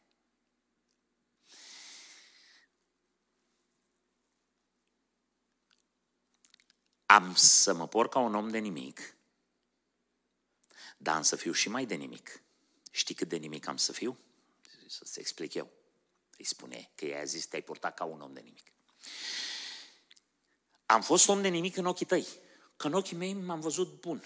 Am 7.06 7.34
să 7.34 7.74
mă 7.74 7.89
porc 7.89 8.12
ca 8.12 8.18
un 8.18 8.34
om 8.34 8.48
de 8.48 8.59
nimic, 8.59 9.16
dar 10.97 11.16
am 11.16 11.22
să 11.22 11.36
fiu 11.36 11.52
și 11.52 11.68
mai 11.68 11.86
de 11.86 11.94
nimic. 11.94 12.43
Știi 12.90 13.14
cât 13.14 13.28
de 13.28 13.36
nimic 13.36 13.66
am 13.66 13.76
să 13.76 13.93
fiu? 13.93 14.18
Să-ți 14.86 15.18
explic 15.18 15.55
eu. 15.55 15.80
Îi 16.37 16.45
spune 16.45 16.91
că 16.95 17.05
i-a 17.05 17.25
zis, 17.25 17.47
te-ai 17.47 17.63
purtat 17.63 17.95
ca 17.95 18.05
un 18.05 18.21
om 18.21 18.33
de 18.33 18.41
nimic. 18.41 18.73
Am 20.87 21.03
fost 21.03 21.29
om 21.29 21.43
de 21.43 21.49
nimic 21.49 21.77
în 21.77 21.87
ochii 21.87 22.07
tăi, 22.07 22.27
că 22.77 22.87
în 22.87 22.93
ochii 22.93 23.17
mei 23.17 23.33
m-am 23.33 23.61
văzut 23.61 24.01
bun 24.01 24.25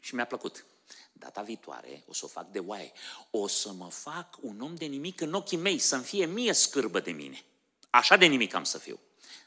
și 0.00 0.14
mi-a 0.14 0.26
plăcut. 0.26 0.66
Data 1.12 1.42
viitoare 1.42 2.04
o 2.06 2.12
să 2.12 2.24
o 2.24 2.28
fac 2.28 2.50
de 2.50 2.58
oaie. 2.58 2.92
O 3.30 3.46
să 3.46 3.72
mă 3.72 3.90
fac 3.90 4.36
un 4.40 4.60
om 4.60 4.74
de 4.74 4.84
nimic 4.84 5.20
în 5.20 5.34
ochii 5.34 5.56
mei, 5.56 5.78
să-mi 5.78 6.04
fie 6.04 6.26
mie 6.26 6.52
scârbă 6.52 7.00
de 7.00 7.10
mine. 7.10 7.44
Așa 7.90 8.16
de 8.16 8.26
nimic 8.26 8.54
am 8.54 8.64
să 8.64 8.78
fiu. 8.78 9.00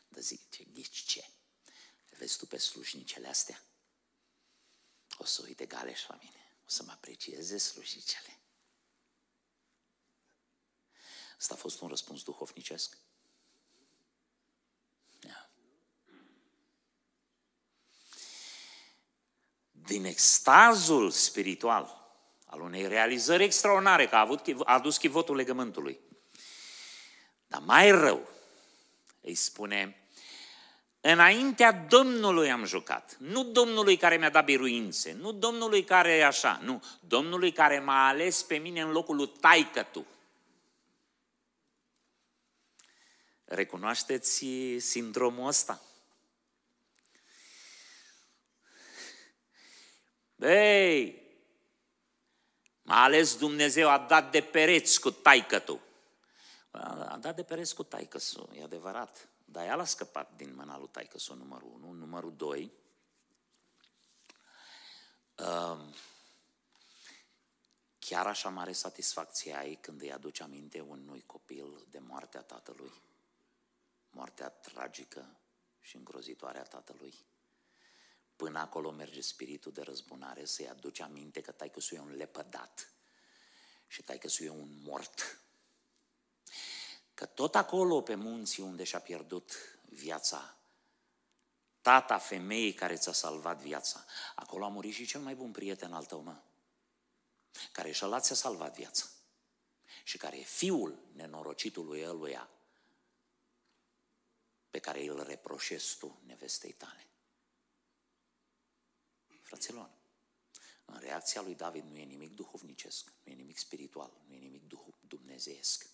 Dar 0.07 0.22
zic, 0.22 0.49
ce, 0.49 0.64
ghici 0.73 1.03
ce? 1.03 1.30
Vezi 2.18 2.38
tu 2.38 2.45
pe 2.45 2.57
slujnicele 2.57 3.27
astea? 3.27 3.64
O 5.18 5.26
să 5.26 5.41
uite 5.45 5.65
galeș 5.65 6.07
la 6.07 6.18
mine. 6.22 6.53
O 6.65 6.69
să 6.69 6.84
mă 6.84 6.91
aprecieze 6.91 7.57
slujnicele. 7.57 8.38
Asta 11.39 11.53
a 11.53 11.57
fost 11.57 11.81
un 11.81 11.87
răspuns 11.87 12.23
duhovnicesc. 12.23 12.97
din 19.89 20.05
extazul 20.05 21.09
spiritual, 21.09 22.11
al 22.45 22.61
unei 22.61 22.87
realizări 22.87 23.43
extraordinare, 23.43 24.07
că 24.07 24.15
a, 24.15 24.19
avut, 24.19 24.41
a 24.63 24.73
adus 24.73 24.97
chivotul 24.97 25.35
legământului. 25.35 25.99
Dar 27.47 27.61
mai 27.65 27.91
rău, 27.91 28.29
îi 29.21 29.35
spune, 29.35 30.09
înaintea 31.01 31.71
Domnului 31.71 32.51
am 32.51 32.65
jucat. 32.65 33.15
Nu 33.19 33.43
Domnului 33.43 33.97
care 33.97 34.17
mi-a 34.17 34.29
dat 34.29 34.45
biruințe, 34.45 35.13
nu 35.13 35.31
Domnului 35.31 35.83
care 35.83 36.11
e 36.11 36.25
așa, 36.25 36.59
nu, 36.63 36.83
Domnului 36.99 37.51
care 37.51 37.79
m-a 37.79 38.07
ales 38.07 38.43
pe 38.43 38.55
mine 38.55 38.81
în 38.81 38.91
locul 38.91 39.15
lui 39.15 39.31
taică 39.39 39.87
tu. 39.91 40.05
Recunoașteți 43.51 44.45
sindromul 44.77 45.47
ăsta? 45.47 45.81
Ei, 50.35 51.21
m-a 52.81 53.03
ales 53.03 53.38
Dumnezeu, 53.38 53.89
a 53.89 53.97
dat 53.97 54.31
de 54.31 54.41
pereți 54.41 55.01
cu 55.01 55.11
taică 55.11 55.59
tu. 55.59 55.81
A 56.71 57.17
dat 57.21 57.35
de 57.35 57.43
pereți 57.43 57.76
cu 57.76 57.84
taică 57.84 58.19
e 58.53 58.63
adevărat. 58.63 59.27
Dar 59.45 59.65
ea 59.65 59.76
l-a 59.76 59.85
scăpat 59.85 60.35
din 60.35 60.55
mâna 60.55 60.77
lui 60.77 60.89
taică 60.91 61.17
numărul 61.34 61.71
1. 61.73 61.91
Numărul 61.91 62.34
2, 62.35 62.71
um, 65.38 65.93
chiar 67.99 68.27
așa 68.27 68.49
mare 68.49 68.71
satisfacție 68.71 69.55
ai 69.55 69.77
când 69.81 70.01
îi 70.01 70.11
aduci 70.11 70.39
aminte 70.41 70.80
unui 70.80 71.23
copil 71.26 71.85
de 71.89 71.99
moartea 71.99 72.41
tatălui? 72.41 73.07
Moartea 74.10 74.49
tragică 74.49 75.40
și 75.80 75.95
îngrozitoare 75.95 76.60
a 76.60 76.64
tatălui? 76.64 77.27
Până 78.36 78.60
acolo 78.60 78.91
merge 78.91 79.22
spiritul 79.22 79.72
de 79.72 79.81
răzbunare 79.81 80.45
să-i 80.45 80.69
aduce 80.69 81.03
aminte 81.03 81.41
că 81.41 81.52
taică 81.52 81.80
e 81.91 81.99
un 81.99 82.15
lepădat 82.15 82.94
și 83.88 84.03
taică 84.03 84.27
e 84.40 84.49
un 84.49 84.81
mort. 84.81 85.41
Că 87.14 87.26
tot 87.26 87.56
acolo 87.56 88.02
pe 88.02 88.15
munții 88.15 88.64
unde 88.64 88.84
și-a 88.84 88.99
pierdut 88.99 89.52
viața, 89.90 90.57
tata 91.81 92.18
femeii 92.18 92.73
care 92.73 92.95
ți-a 92.95 93.11
salvat 93.11 93.57
viața, 93.57 94.06
acolo 94.36 94.65
a 94.65 94.68
murit 94.68 94.94
și 94.94 95.06
cel 95.06 95.22
mai 95.22 95.36
bun 95.36 95.52
prieten 95.52 95.94
al 95.94 96.06
tău, 96.06 96.22
mă, 96.22 96.41
care 97.72 97.91
și 97.91 98.06
ăla 98.06 98.19
ți-a 98.19 98.36
salvat 98.36 98.76
viața 98.76 99.06
și 100.03 100.18
care 100.18 100.38
e 100.38 100.44
fiul 100.44 101.03
nenorocitului 101.14 102.06
ăluia 102.06 102.49
pe 104.69 104.79
care 104.79 105.07
îl 105.07 105.23
reproșezi 105.23 105.97
tu 105.97 106.21
nevestei 106.25 106.71
tale. 106.71 107.07
Fraților, 109.41 109.89
în 110.85 110.99
reacția 110.99 111.41
lui 111.41 111.55
David 111.55 111.83
nu 111.83 111.97
e 111.97 112.03
nimic 112.03 112.29
duhovnicesc, 112.29 113.13
nu 113.23 113.31
e 113.31 113.35
nimic 113.35 113.57
spiritual, 113.57 114.21
nu 114.27 114.33
e 114.33 114.37
nimic 114.37 114.63
duh- 114.63 114.99
dumnezeiesc. 114.99 115.85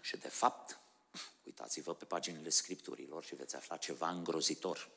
Și 0.00 0.16
de 0.16 0.28
fapt, 0.28 0.78
uitați-vă 1.46 1.94
pe 1.94 2.04
paginile 2.04 2.48
scripturilor 2.48 3.24
și 3.24 3.34
veți 3.34 3.56
afla 3.56 3.76
ceva 3.76 4.10
îngrozitor. 4.10 4.90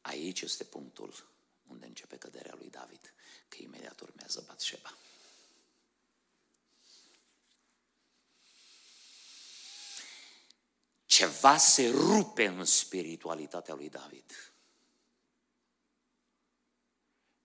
Aici 0.00 0.40
este 0.40 0.64
punctul 0.64 1.30
unde 1.66 1.86
începe 1.86 2.18
căderea 2.18 2.54
lui 2.54 2.70
David, 2.70 3.14
că 3.48 3.56
imediat 3.60 4.00
urmează 4.00 4.44
Batșeba. 4.46 4.98
Ceva 11.16 11.56
se 11.56 11.88
rupe 11.88 12.46
în 12.46 12.64
spiritualitatea 12.64 13.74
lui 13.74 13.88
David. 13.88 14.52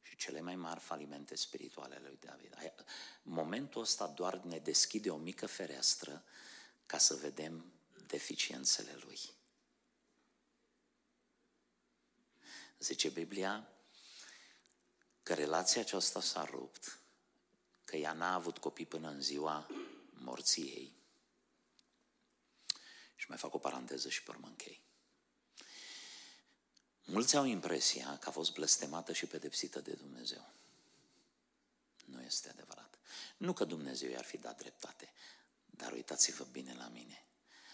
Și 0.01 0.15
cele 0.15 0.41
mai 0.41 0.55
mari 0.55 0.79
falimente 0.79 1.35
spirituale 1.35 1.95
ale 1.95 2.07
lui 2.07 2.17
David. 2.19 2.55
Momentul 3.21 3.81
ăsta 3.81 4.07
doar 4.07 4.37
ne 4.37 4.57
deschide 4.57 5.09
o 5.09 5.17
mică 5.17 5.47
fereastră 5.47 6.23
ca 6.85 6.97
să 6.97 7.15
vedem 7.15 7.73
deficiențele 8.07 8.99
lui. 9.03 9.19
Zice 12.79 13.09
Biblia 13.09 13.67
că 15.23 15.33
relația 15.33 15.81
aceasta 15.81 16.21
s-a 16.21 16.43
rupt, 16.43 16.99
că 17.83 17.95
ea 17.95 18.13
n-a 18.13 18.33
avut 18.33 18.57
copii 18.57 18.85
până 18.85 19.09
în 19.09 19.21
ziua 19.21 19.67
morții 20.13 20.63
ei. 20.63 21.00
Și 23.31 23.37
mai 23.37 23.49
fac 23.49 23.53
o 23.53 23.69
paranteză 23.69 24.09
și 24.09 24.23
pe 24.23 24.31
urmă 24.31 24.47
închei. 24.47 24.81
Mulți 27.05 27.35
au 27.35 27.45
impresia 27.45 28.17
că 28.17 28.29
a 28.29 28.31
fost 28.31 28.53
blestemată 28.53 29.13
și 29.13 29.25
pedepsită 29.25 29.79
de 29.81 29.93
Dumnezeu. 29.93 30.53
Nu 32.05 32.21
este 32.21 32.49
adevărat. 32.49 32.99
Nu 33.37 33.53
că 33.53 33.65
Dumnezeu 33.65 34.09
i-ar 34.09 34.23
fi 34.23 34.37
dat 34.37 34.57
dreptate, 34.57 35.13
dar 35.65 35.91
uitați-vă 35.91 36.43
bine 36.43 36.73
la 36.73 36.87
mine. 36.87 37.25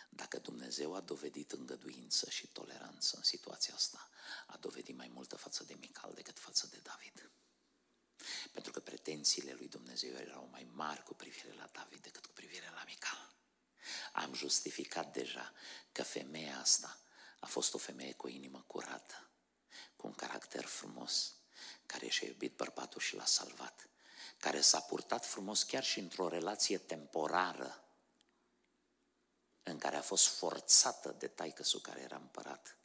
Dacă 0.09 0.39
Dumnezeu 0.39 0.95
a 0.95 0.99
dovedit 0.99 1.51
îngăduință 1.51 2.29
și 2.29 2.47
toleranță 2.47 3.17
în 3.17 3.23
situația 3.23 3.73
asta, 3.73 4.09
a 4.47 4.57
dovedit 4.57 4.95
mai 4.95 5.07
multă 5.07 5.35
față 5.35 5.63
de 5.63 5.75
Mical 5.79 6.13
decât 6.13 6.39
față 6.39 6.67
de 6.67 6.79
David. 6.83 7.31
Pentru 8.51 8.71
că 8.71 8.79
pretențiile 8.79 9.53
lui 9.53 9.67
Dumnezeu 9.67 10.13
erau 10.13 10.47
mai 10.51 10.67
mari 10.73 11.03
cu 11.03 11.13
privire 11.13 11.53
la 11.53 11.69
David 11.71 12.01
decât 12.01 12.25
cu 12.25 12.33
privire 12.33 12.69
la 12.73 12.83
Mical. 12.87 13.26
Am 14.13 14.33
justificat 14.33 15.13
deja 15.13 15.53
că 15.91 16.03
femeia 16.03 16.59
asta 16.59 16.99
a 17.39 17.45
fost 17.45 17.73
o 17.73 17.77
femeie 17.77 18.13
cu 18.13 18.25
o 18.25 18.29
inimă 18.29 18.63
curată, 18.67 19.29
cu 19.95 20.07
un 20.07 20.13
caracter 20.13 20.65
frumos, 20.65 21.33
care 21.85 22.07
și-a 22.07 22.27
iubit 22.27 22.55
bărbatul 22.55 23.01
și 23.01 23.15
l-a 23.15 23.25
salvat, 23.25 23.89
care 24.37 24.61
s-a 24.61 24.79
purtat 24.79 25.25
frumos 25.25 25.63
chiar 25.63 25.83
și 25.83 25.99
într-o 25.99 26.27
relație 26.27 26.77
temporară 26.77 27.87
în 29.63 29.77
care 29.77 29.95
a 29.95 30.01
fost 30.01 30.27
forțată 30.27 31.15
de 31.17 31.27
taică 31.27 31.63
care 31.81 32.01
era 32.01 32.15
împărat. 32.15 32.77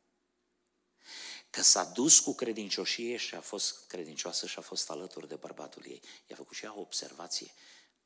Că 1.51 1.62
s-a 1.62 1.85
dus 1.85 2.20
cu 2.20 2.35
credincioșie 2.35 3.16
și 3.16 3.35
a 3.35 3.41
fost 3.41 3.87
credincioasă 3.87 4.47
și 4.47 4.59
a 4.59 4.62
fost 4.62 4.91
alături 4.91 5.29
de 5.29 5.35
bărbatul 5.35 5.87
ei. 5.87 6.03
I-a 6.27 6.37
făcut 6.37 6.57
și 6.57 6.65
ea 6.65 6.77
o 6.77 6.81
observație 6.81 7.55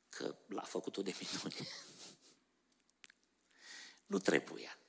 că 0.09 0.35
l-a 0.47 0.61
făcut-o 0.61 1.01
de 1.01 1.15
minune. 1.19 1.55
nu 4.07 4.17
trebuia. 4.17 4.79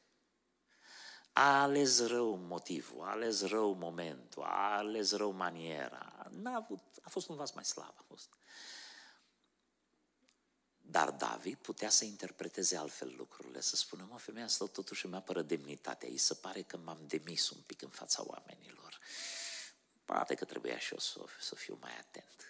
A 1.33 1.63
ales 1.63 2.07
rău 2.07 2.37
motivul, 2.37 3.03
a 3.03 3.11
ales 3.11 3.43
rău 3.43 3.73
momentul, 3.73 4.43
a 4.43 4.77
ales 4.77 5.13
rău 5.13 5.31
maniera. 5.31 6.27
N-a 6.31 6.55
avut, 6.55 6.81
a 7.03 7.09
fost 7.09 7.29
un 7.29 7.37
vas 7.37 7.53
mai 7.53 7.65
slab. 7.65 7.95
A 7.97 8.05
fost. 8.07 8.29
Dar 10.91 11.11
David 11.11 11.57
putea 11.57 11.89
să 11.89 12.05
interpreteze 12.05 12.77
altfel 12.77 13.15
lucrurile, 13.17 13.61
să 13.61 13.77
spună, 13.77 14.07
mă, 14.11 14.19
femeia 14.19 14.45
asta 14.45 14.67
totuși 14.67 15.07
îmi 15.07 15.15
apără 15.15 15.43
demnitatea, 15.43 16.09
îi 16.09 16.19
se 16.19 16.35
pare 16.35 16.63
că 16.63 16.77
m-am 16.77 17.07
demis 17.07 17.51
un 17.51 17.61
pic 17.67 17.83
în 17.83 17.89
fața 17.89 18.23
oamenilor. 18.27 18.99
Poate 20.05 20.35
că 20.35 20.45
trebuia 20.45 20.79
și 20.79 20.93
eu 20.93 20.99
să, 20.99 21.25
să 21.41 21.55
fiu 21.55 21.79
mai 21.81 21.99
atent. 21.99 22.48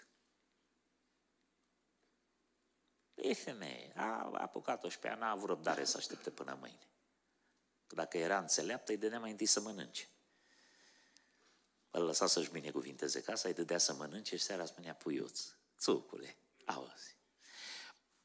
E 3.21 3.35
femeie, 3.35 3.93
a 3.97 4.31
apucat-o 4.33 4.89
și 4.89 4.99
pe 4.99 5.07
ea, 5.07 5.15
n-a 5.15 5.31
avut 5.31 5.49
răbdare 5.49 5.85
să 5.85 5.97
aștepte 5.97 6.31
până 6.31 6.57
mâine. 6.61 6.89
Că 7.87 7.95
dacă 7.95 8.19
era 8.19 8.39
înțeleaptă, 8.39 8.93
îi 8.93 8.99
dădea 8.99 9.19
mai 9.19 9.31
întâi 9.31 9.47
să 9.47 9.61
mănânce. 9.61 10.09
Îl 11.91 12.05
lăsa 12.05 12.27
să-și 12.27 12.51
binecuvinteze 12.51 13.23
casa, 13.23 13.49
îi 13.49 13.55
dădea 13.55 13.79
să 13.79 13.95
mănânce 13.95 14.37
și 14.37 14.43
seara 14.43 14.65
spunea, 14.65 14.95
puiuț, 14.95 15.41
țucule, 15.79 16.37
auzi, 16.65 17.19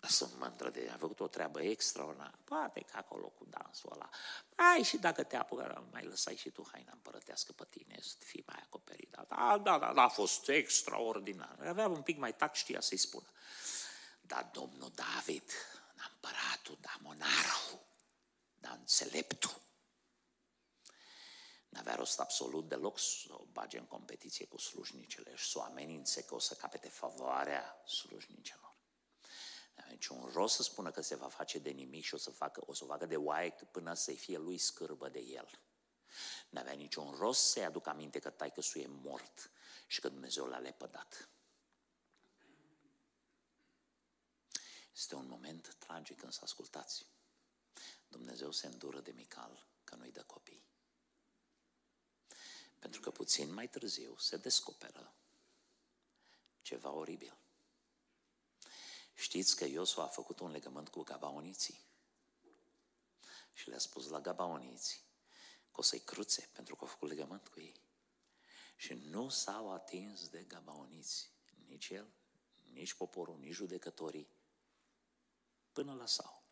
sunt 0.08 0.34
mândră 0.40 0.70
de 0.70 0.90
a 0.94 0.98
făcut 0.98 1.20
o 1.20 1.28
treabă 1.28 1.62
extraordinară. 1.62 2.40
Poate 2.44 2.80
că 2.80 2.98
acolo 2.98 3.28
cu 3.28 3.46
dansul 3.50 3.92
ăla. 3.94 4.10
Ai 4.56 4.84
și 4.84 4.98
dacă 4.98 5.24
te 5.24 5.36
apucă, 5.36 5.88
mai 5.92 6.04
lăsai 6.04 6.36
și 6.36 6.50
tu 6.50 6.68
haina 6.72 6.92
împărătească 6.94 7.52
pe 7.52 7.66
tine, 7.70 7.98
să 8.02 8.16
fii 8.20 8.44
mai 8.48 8.60
acoperit. 8.64 9.10
Da, 9.10 9.26
da, 9.30 9.78
da, 9.78 9.94
da, 9.94 10.02
a 10.02 10.08
fost 10.08 10.50
extraordinar. 10.50 11.58
Avea 11.68 11.88
un 11.88 12.02
pic 12.02 12.18
mai 12.18 12.36
tact, 12.36 12.56
știa 12.56 12.80
să-i 12.80 12.98
spună. 12.98 13.28
Dar 14.34 14.50
domnul 14.52 14.92
David, 14.96 15.52
da 15.96 16.04
împăratul, 16.14 16.78
da 16.82 16.98
monarhul, 17.02 17.86
da 18.56 18.72
înțeleptul, 18.72 19.62
N-avea 21.70 21.96
rost 21.96 22.20
absolut 22.20 22.68
deloc 22.68 23.00
să 23.00 23.28
o 23.34 23.46
bage 23.52 23.78
în 23.78 23.86
competiție 23.86 24.46
cu 24.46 24.58
slujnicele 24.58 25.36
și 25.36 25.50
să 25.50 25.58
o 25.58 25.62
amenințe 25.62 26.24
că 26.24 26.36
o 26.36 26.40
să 26.40 26.54
capete 26.54 26.90
favoarea 26.90 27.84
slujnicelor. 27.88 28.78
N-avea 29.76 29.92
niciun 29.92 30.30
rost 30.34 30.56
să 30.56 30.64
spună 30.64 30.92
că 30.92 31.02
se 31.02 31.16
va 31.16 31.28
face 31.28 31.60
de 31.60 31.70
nimic 31.70 32.04
și 32.04 32.14
o 32.14 32.18
să, 32.18 32.30
facă, 32.30 32.64
o 32.66 32.74
să 32.74 32.84
o 32.84 32.88
facă 32.88 33.06
de 33.06 33.16
oaie 33.16 33.56
până 33.72 33.94
să-i 33.94 34.18
fie 34.18 34.38
lui 34.38 34.58
scârbă 34.58 35.10
de 35.10 35.20
el. 35.20 35.50
N-avea 36.50 36.74
niciun 36.74 37.12
rost 37.12 37.50
să-i 37.50 37.66
aducă 37.66 37.90
aminte 37.90 38.20
că 38.20 38.30
taică 38.30 38.62
e 38.74 38.88
mort 38.88 39.52
și 39.88 40.00
că 40.00 40.10
Dumnezeu 40.10 40.46
l-a 40.46 40.60
lepădat. 40.60 41.33
Este 44.94 45.16
un 45.16 45.28
moment 45.28 45.76
tragic 45.80 46.26
să 46.30 46.40
ascultați. 46.44 47.06
Dumnezeu 48.08 48.52
se 48.52 48.68
îndură 48.68 49.00
de 49.00 49.12
Mical 49.12 49.68
că 49.84 49.96
nu-i 49.96 50.12
dă 50.12 50.24
copii. 50.24 50.66
Pentru 52.80 53.02
că 53.02 53.12
puțin 53.12 53.54
mai 53.54 53.70
târziu 53.70 54.18
se 54.18 54.38
descoperă 54.38 55.14
ceva 56.62 56.90
oribil. 56.92 57.38
Știți 59.14 59.56
că 59.56 59.66
Iosu 59.66 60.02
a 60.02 60.08
făcut 60.08 60.40
un 60.40 60.52
legământ 60.52 60.90
cu 60.90 61.02
gabaoniții 61.04 61.80
și 63.54 63.70
le-a 63.70 63.78
spus 63.78 64.08
la 64.08 64.22
gabaoniți 64.22 65.04
că 65.72 65.80
o 65.80 65.82
să-i 65.82 66.00
cruțe 66.00 66.50
pentru 66.54 66.76
că 66.76 66.84
a 66.84 66.88
făcut 66.88 67.10
legământ 67.10 67.48
cu 67.48 67.60
ei. 67.60 67.82
Și 68.76 68.94
nu 68.94 69.30
s-au 69.30 69.72
atins 69.72 70.28
de 70.28 70.44
gabaoniți, 70.44 71.30
nici 71.68 71.90
el, 71.90 72.14
nici 72.72 72.94
poporul, 72.94 73.38
nici 73.38 73.54
judecătorii, 73.54 74.28
până 75.74 75.94
la 75.94 76.06
Saul. 76.06 76.44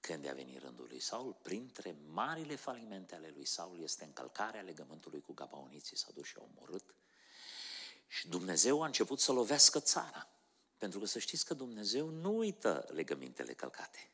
Când 0.00 0.28
a 0.28 0.32
venit 0.32 0.62
rândul 0.62 0.86
lui 0.88 1.00
Saul, 1.00 1.32
printre 1.42 1.96
marile 2.06 2.54
falimente 2.56 3.14
ale 3.14 3.30
lui 3.34 3.44
Saul 3.44 3.80
este 3.82 4.04
încălcarea 4.04 4.60
legământului 4.60 5.20
cu 5.20 5.32
gabaoniții. 5.32 5.96
S-a 5.96 6.08
dus 6.14 6.26
și 6.26 6.36
a 6.38 6.42
omorât. 6.42 6.94
Și 8.06 8.28
Dumnezeu 8.28 8.82
a 8.82 8.86
început 8.86 9.20
să 9.20 9.32
lovească 9.32 9.80
țara. 9.80 10.28
Pentru 10.78 10.98
că 10.98 11.06
să 11.06 11.18
știți 11.18 11.44
că 11.44 11.54
Dumnezeu 11.54 12.08
nu 12.08 12.36
uită 12.36 12.86
legămintele 12.88 13.54
călcate. 13.54 14.10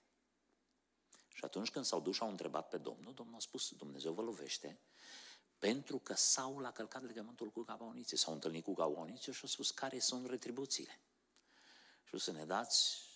Și 1.34 1.44
atunci 1.44 1.70
când 1.70 1.84
s-au 1.84 2.00
dus 2.00 2.14
și 2.14 2.22
au 2.22 2.28
întrebat 2.28 2.68
pe 2.68 2.76
Domnul, 2.76 3.14
Domnul 3.14 3.36
a 3.36 3.40
spus, 3.40 3.70
Dumnezeu 3.70 4.12
vă 4.12 4.22
lovește, 4.22 4.78
pentru 5.58 5.98
că 5.98 6.14
Saul 6.14 6.64
a 6.64 6.72
călcat 6.72 7.02
legământul 7.02 7.50
cu 7.50 7.62
Gabaoniții. 7.62 8.16
S-au 8.16 8.32
întâlnit 8.32 8.64
cu 8.64 8.72
Gabaoniții 8.72 9.32
și 9.32 9.40
au 9.42 9.48
spus 9.48 9.70
care 9.70 9.98
sunt 9.98 10.28
retribuțiile. 10.28 11.00
Și 12.04 12.18
să 12.18 12.32
ne 12.32 12.44
dați 12.44 13.09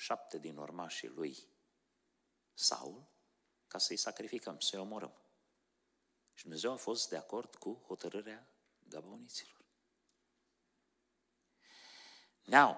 șapte 0.00 0.38
din 0.38 0.56
urmașii 0.56 1.08
lui 1.08 1.48
Saul 2.54 3.06
ca 3.66 3.78
să-i 3.78 3.96
sacrificăm, 3.96 4.60
să-i 4.60 4.78
omorăm. 4.78 5.12
Și 6.34 6.42
Dumnezeu 6.42 6.72
a 6.72 6.76
fost 6.76 7.08
de 7.08 7.16
acord 7.16 7.54
cu 7.54 7.82
hotărârea 7.86 8.46
Gabaoniților. 8.88 9.64
Now, 12.44 12.76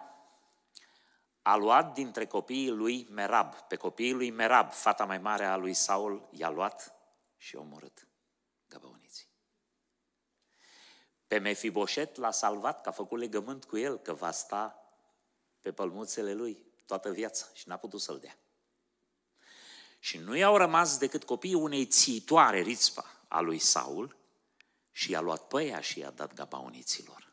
a 1.42 1.56
luat 1.56 1.94
dintre 1.94 2.26
copiii 2.26 2.70
lui 2.70 3.06
Merab, 3.10 3.54
pe 3.54 3.76
copiii 3.76 4.12
lui 4.12 4.30
Merab, 4.30 4.72
fata 4.72 5.04
mai 5.04 5.18
mare 5.18 5.44
a 5.44 5.56
lui 5.56 5.74
Saul, 5.74 6.28
i-a 6.30 6.50
luat 6.50 6.94
și 7.36 7.56
a 7.56 7.60
omorât 7.60 8.06
găbăuniții. 8.68 9.28
Pe 11.26 11.38
Mefiboset 11.38 12.16
l-a 12.16 12.30
salvat, 12.30 12.80
că 12.80 12.88
a 12.88 12.92
făcut 12.92 13.18
legământ 13.18 13.64
cu 13.64 13.76
el, 13.76 13.98
că 13.98 14.14
va 14.14 14.30
sta 14.30 14.76
pe 15.60 15.72
pălmuțele 15.72 16.32
lui 16.32 16.71
toată 16.92 17.10
viața 17.10 17.46
și 17.54 17.68
n-a 17.68 17.76
putut 17.76 18.00
să-l 18.00 18.18
dea. 18.18 18.36
Și 19.98 20.18
nu 20.18 20.36
i-au 20.36 20.56
rămas 20.56 20.98
decât 20.98 21.24
copiii 21.24 21.54
unei 21.54 21.86
țiitoare, 21.86 22.60
Rițpa, 22.60 23.04
a 23.28 23.40
lui 23.40 23.58
Saul, 23.58 24.16
și 24.90 25.10
i-a 25.10 25.20
luat 25.20 25.46
pe 25.46 25.64
ea 25.64 25.80
și 25.80 25.98
i-a 25.98 26.10
dat 26.10 26.34
gabaoniților. 26.34 27.32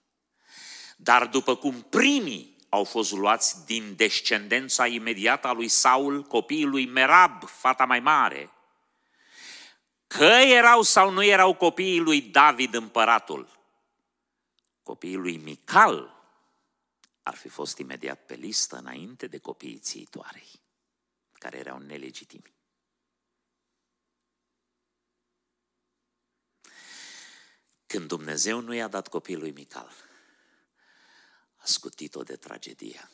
Dar 0.97 1.27
după 1.27 1.55
cum 1.55 1.81
primii 1.81 2.57
au 2.69 2.83
fost 2.83 3.11
luați 3.11 3.65
din 3.65 3.95
descendența 3.95 4.87
imediată 4.87 5.47
a 5.47 5.51
lui 5.51 5.67
Saul, 5.67 6.23
copiii 6.23 6.65
lui 6.65 6.85
Merab, 6.85 7.43
fata 7.43 7.85
mai 7.85 7.99
mare. 7.99 8.51
Că 10.07 10.31
erau 10.43 10.81
sau 10.81 11.09
nu 11.09 11.23
erau 11.23 11.53
copiii 11.53 11.99
lui 11.99 12.21
David 12.21 12.73
împăratul, 12.73 13.59
copiii 14.83 15.15
lui 15.15 15.37
Mical 15.37 16.18
ar 17.29 17.35
fi 17.35 17.47
fost 17.47 17.77
imediat 17.77 18.25
pe 18.25 18.33
listă 18.33 18.77
înainte 18.77 19.27
de 19.27 19.37
copiii 19.37 19.79
țiitoarei, 19.79 20.61
care 21.31 21.57
erau 21.57 21.77
nelegitimi. 21.77 22.53
Când 27.85 28.07
Dumnezeu 28.07 28.59
nu 28.59 28.73
i-a 28.73 28.87
dat 28.87 29.07
copilului 29.07 29.51
Mical, 29.51 29.93
a 31.55 31.65
scutit-o 31.65 32.23
de 32.23 32.35
tragedie 32.35 33.09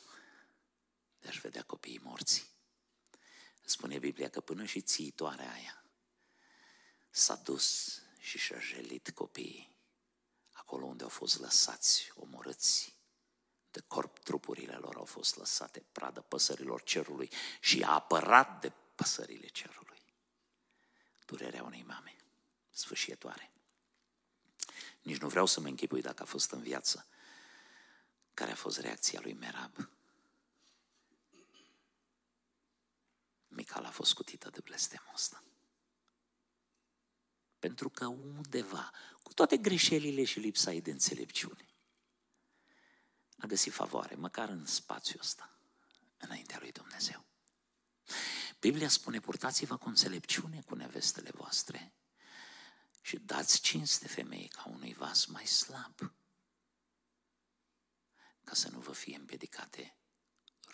de 1.18 1.28
a-și 1.28 1.40
vedea 1.40 1.62
copiii 1.62 1.98
morți. 1.98 2.54
Spune 3.64 3.98
Biblia 3.98 4.28
că 4.28 4.40
până 4.40 4.64
și 4.64 4.80
țiitoarea 4.80 5.52
aia 5.52 5.84
s-a 7.10 7.34
dus 7.34 7.98
și 8.18 8.38
și-a 8.38 8.58
jelit 8.58 9.10
copiii 9.10 9.76
acolo 10.50 10.86
unde 10.86 11.02
au 11.02 11.08
fost 11.08 11.38
lăsați, 11.38 12.12
omorâți, 12.14 12.95
de 13.76 13.82
corp 13.86 14.18
trupurile 14.18 14.74
lor 14.74 14.96
au 14.96 15.04
fost 15.04 15.36
lăsate 15.36 15.84
pradă 15.92 16.20
păsărilor 16.20 16.82
cerului 16.82 17.30
și 17.60 17.82
a 17.82 17.90
apărat 17.90 18.60
de 18.60 18.72
păsările 18.94 19.46
cerului. 19.46 20.02
Durerea 21.26 21.62
unei 21.62 21.82
mame 21.82 22.16
sfârșietoare. 22.70 23.52
Nici 25.02 25.18
nu 25.18 25.28
vreau 25.28 25.46
să 25.46 25.60
mă 25.60 25.66
închipui 25.66 26.00
dacă 26.00 26.22
a 26.22 26.26
fost 26.26 26.50
în 26.50 26.62
viață. 26.62 27.06
Care 28.34 28.50
a 28.50 28.54
fost 28.54 28.78
reacția 28.78 29.20
lui 29.20 29.32
Merab? 29.32 29.90
Mical 33.48 33.84
a 33.84 33.90
fost 33.90 34.10
scutită 34.10 34.50
de 34.50 34.60
blestemul 34.64 35.10
ăsta. 35.14 35.44
Pentru 37.58 37.88
că 37.88 38.06
undeva, 38.06 38.92
cu 39.22 39.32
toate 39.32 39.56
greșelile 39.56 40.24
și 40.24 40.38
lipsa 40.38 40.72
ei 40.72 40.80
de 40.80 40.90
înțelepciune, 40.90 41.75
a 43.38 43.46
găsit 43.46 43.72
favoare, 43.72 44.14
măcar 44.14 44.48
în 44.48 44.66
spațiul 44.66 45.20
ăsta, 45.20 45.58
înaintea 46.16 46.58
lui 46.60 46.72
Dumnezeu. 46.72 47.24
Biblia 48.60 48.88
spune, 48.88 49.20
purtați-vă 49.20 49.76
cu 49.76 49.88
înțelepciune 49.88 50.62
cu 50.62 50.74
nevestele 50.74 51.30
voastre 51.34 51.94
și 53.00 53.18
dați 53.18 53.60
cinste 53.60 54.08
femeii 54.08 54.48
ca 54.48 54.64
unui 54.68 54.94
vas 54.94 55.24
mai 55.24 55.46
slab, 55.46 56.14
ca 58.44 58.54
să 58.54 58.68
nu 58.68 58.80
vă 58.80 58.92
fie 58.92 59.16
împiedicate 59.16 59.96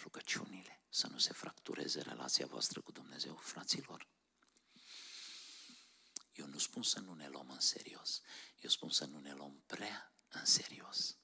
rugăciunile, 0.02 0.84
să 0.88 1.06
nu 1.06 1.18
se 1.18 1.32
fractureze 1.32 2.00
relația 2.00 2.46
voastră 2.46 2.80
cu 2.80 2.92
Dumnezeu, 2.92 3.36
fraților. 3.36 4.08
Eu 6.32 6.46
nu 6.46 6.58
spun 6.58 6.82
să 6.82 7.00
nu 7.00 7.14
ne 7.14 7.28
luăm 7.28 7.50
în 7.50 7.60
serios, 7.60 8.20
eu 8.60 8.70
spun 8.70 8.90
să 8.90 9.04
nu 9.04 9.18
ne 9.18 9.32
luăm 9.32 9.62
prea 9.66 10.14
în 10.28 10.44
serios. 10.44 11.16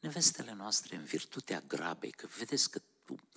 Nevestele 0.00 0.52
noastre, 0.52 0.96
în 0.96 1.04
virtutea 1.04 1.60
grabei, 1.60 2.10
că 2.10 2.26
vedeți 2.38 2.70
că 2.70 2.80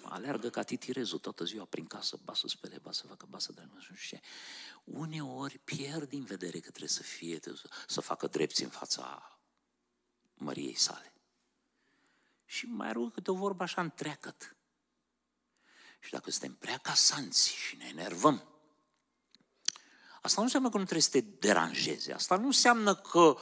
alergă 0.01 0.49
ca 0.49 0.63
titirezul 0.63 1.19
toată 1.19 1.43
ziua 1.43 1.65
prin 1.65 1.85
casă, 1.85 2.19
ba 2.23 2.33
să 2.33 2.47
spele, 2.47 2.77
ba 2.77 2.91
să 2.91 3.07
facă, 3.07 3.25
ba 3.29 3.39
să 3.39 3.51
dă, 3.51 3.67
nu 3.73 3.81
știu 3.81 3.95
ce. 3.95 4.21
Uneori 4.83 5.57
pierd 5.57 6.09
din 6.09 6.23
vedere 6.23 6.59
că 6.59 6.69
trebuie 6.69 6.89
să 6.89 7.01
fie, 7.01 7.39
să 7.87 8.01
facă 8.01 8.27
drepți 8.27 8.63
în 8.63 8.69
fața 8.69 9.37
măriei 10.33 10.75
sale. 10.75 11.13
Și 12.45 12.65
mai 12.65 12.91
rog 12.91 13.13
câte 13.13 13.31
o 13.31 13.35
vorbă 13.35 13.63
așa 13.63 13.81
întreacăt. 13.81 14.55
Și 15.99 16.11
dacă 16.11 16.31
suntem 16.31 16.55
prea 16.55 16.77
casanți 16.77 17.53
și 17.53 17.75
ne 17.75 17.85
enervăm, 17.85 18.43
asta 20.21 20.37
nu 20.37 20.43
înseamnă 20.43 20.69
că 20.69 20.77
nu 20.77 20.83
trebuie 20.83 21.03
să 21.03 21.09
te 21.09 21.21
deranjeze. 21.21 22.13
Asta 22.13 22.37
nu 22.37 22.45
înseamnă 22.45 22.95
că 22.95 23.37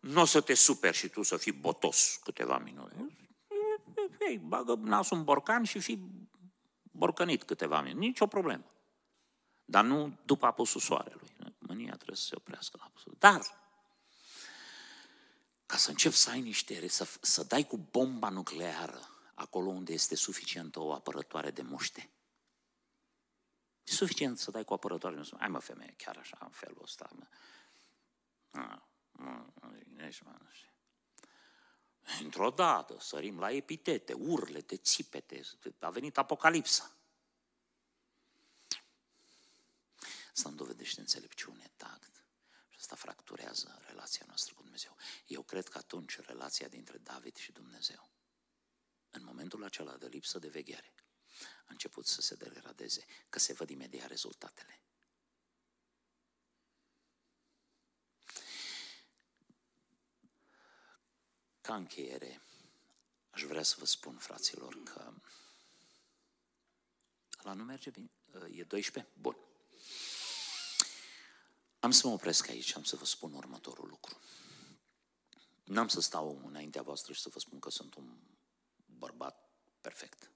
nu 0.00 0.20
o 0.20 0.24
să 0.24 0.40
te 0.40 0.54
superi 0.54 0.96
și 0.96 1.08
tu 1.08 1.22
să 1.22 1.36
fii 1.36 1.52
botos 1.52 2.20
câteva 2.24 2.58
minute. 2.58 3.16
Ei, 4.28 4.38
bagă 4.38 4.74
nasul 4.74 5.16
în 5.16 5.24
borcan 5.24 5.64
și 5.64 5.80
fii 5.80 6.28
borcanit 6.82 7.42
câteva 7.42 7.80
minute. 7.80 7.98
Nici 7.98 8.20
o 8.20 8.26
problemă. 8.26 8.64
Dar 9.64 9.84
nu 9.84 10.18
după 10.24 10.46
apusul 10.46 10.80
soarelui. 10.80 11.36
Mânia 11.58 11.94
trebuie 11.94 12.16
să 12.16 12.24
se 12.24 12.36
oprească 12.36 12.76
la 12.80 12.84
apusul. 12.84 13.14
Dar, 13.18 13.40
ca 15.66 15.76
să 15.76 15.90
începi 15.90 16.14
să 16.14 16.30
ai 16.30 16.40
niște, 16.40 16.88
să, 16.88 17.08
să 17.20 17.44
dai 17.44 17.66
cu 17.66 17.76
bomba 17.76 18.28
nucleară 18.28 19.00
acolo 19.34 19.68
unde 19.68 19.92
este 19.92 20.14
suficientă 20.14 20.80
o 20.80 20.92
apărătoare 20.92 21.50
de 21.50 21.62
muște. 21.62 22.10
E 23.84 23.92
suficient 23.92 24.38
să 24.38 24.50
dai 24.50 24.64
cu 24.64 24.72
apărătoare 24.72 25.14
de 25.14 25.20
muște. 25.20 25.36
Hai 25.38 25.48
mă, 25.48 25.58
femeie, 25.58 25.94
chiar 25.96 26.16
așa, 26.16 26.38
în 26.40 26.50
felul 26.50 26.80
ăsta. 26.82 27.10
Mă. 27.12 27.26
A, 28.60 28.89
mă, 29.24 29.46
mă, 30.22 30.40
Într-o 32.20 32.50
dată 32.50 32.96
sărim 33.00 33.38
la 33.38 33.50
epitete, 33.50 34.12
urlete, 34.12 34.76
țipete, 34.76 35.40
a 35.78 35.90
venit 35.90 36.18
apocalipsa. 36.18 36.94
Asta 40.30 40.48
îmi 40.48 40.58
dovedește 40.58 41.00
înțelepciune, 41.00 41.70
tact. 41.76 42.24
Și 42.68 42.76
asta 42.78 42.94
fracturează 42.94 43.82
relația 43.86 44.24
noastră 44.26 44.54
cu 44.54 44.62
Dumnezeu. 44.62 44.96
Eu 45.26 45.42
cred 45.42 45.68
că 45.68 45.78
atunci 45.78 46.18
relația 46.18 46.68
dintre 46.68 46.98
David 46.98 47.36
și 47.36 47.52
Dumnezeu, 47.52 48.10
în 49.10 49.24
momentul 49.24 49.64
acela 49.64 49.96
de 49.96 50.06
lipsă 50.06 50.38
de 50.38 50.48
veghere, 50.48 50.94
a 51.40 51.68
început 51.68 52.06
să 52.06 52.20
se 52.20 52.34
degradeze, 52.34 53.04
că 53.28 53.38
se 53.38 53.52
văd 53.52 53.70
imediat 53.70 54.08
rezultatele. 54.08 54.80
Ca 61.60 61.74
încheiere, 61.74 62.42
aș 63.30 63.42
vrea 63.42 63.62
să 63.62 63.76
vă 63.78 63.84
spun, 63.84 64.16
fraților, 64.16 64.82
că 64.82 65.12
la 67.42 67.52
nu 67.52 67.64
merge 67.64 67.90
bine? 67.90 68.10
E 68.50 68.64
12? 68.64 69.12
Bun. 69.20 69.36
Am 71.80 71.90
să 71.90 72.06
mă 72.06 72.12
opresc 72.12 72.48
aici, 72.48 72.76
am 72.76 72.82
să 72.82 72.96
vă 72.96 73.04
spun 73.04 73.34
următorul 73.34 73.88
lucru. 73.88 74.20
N-am 75.64 75.88
să 75.88 76.00
stau 76.00 76.42
înaintea 76.46 76.82
voastră 76.82 77.12
și 77.12 77.20
să 77.20 77.28
vă 77.28 77.38
spun 77.38 77.58
că 77.58 77.70
sunt 77.70 77.94
un 77.94 78.18
bărbat 78.86 79.50
perfect. 79.80 80.30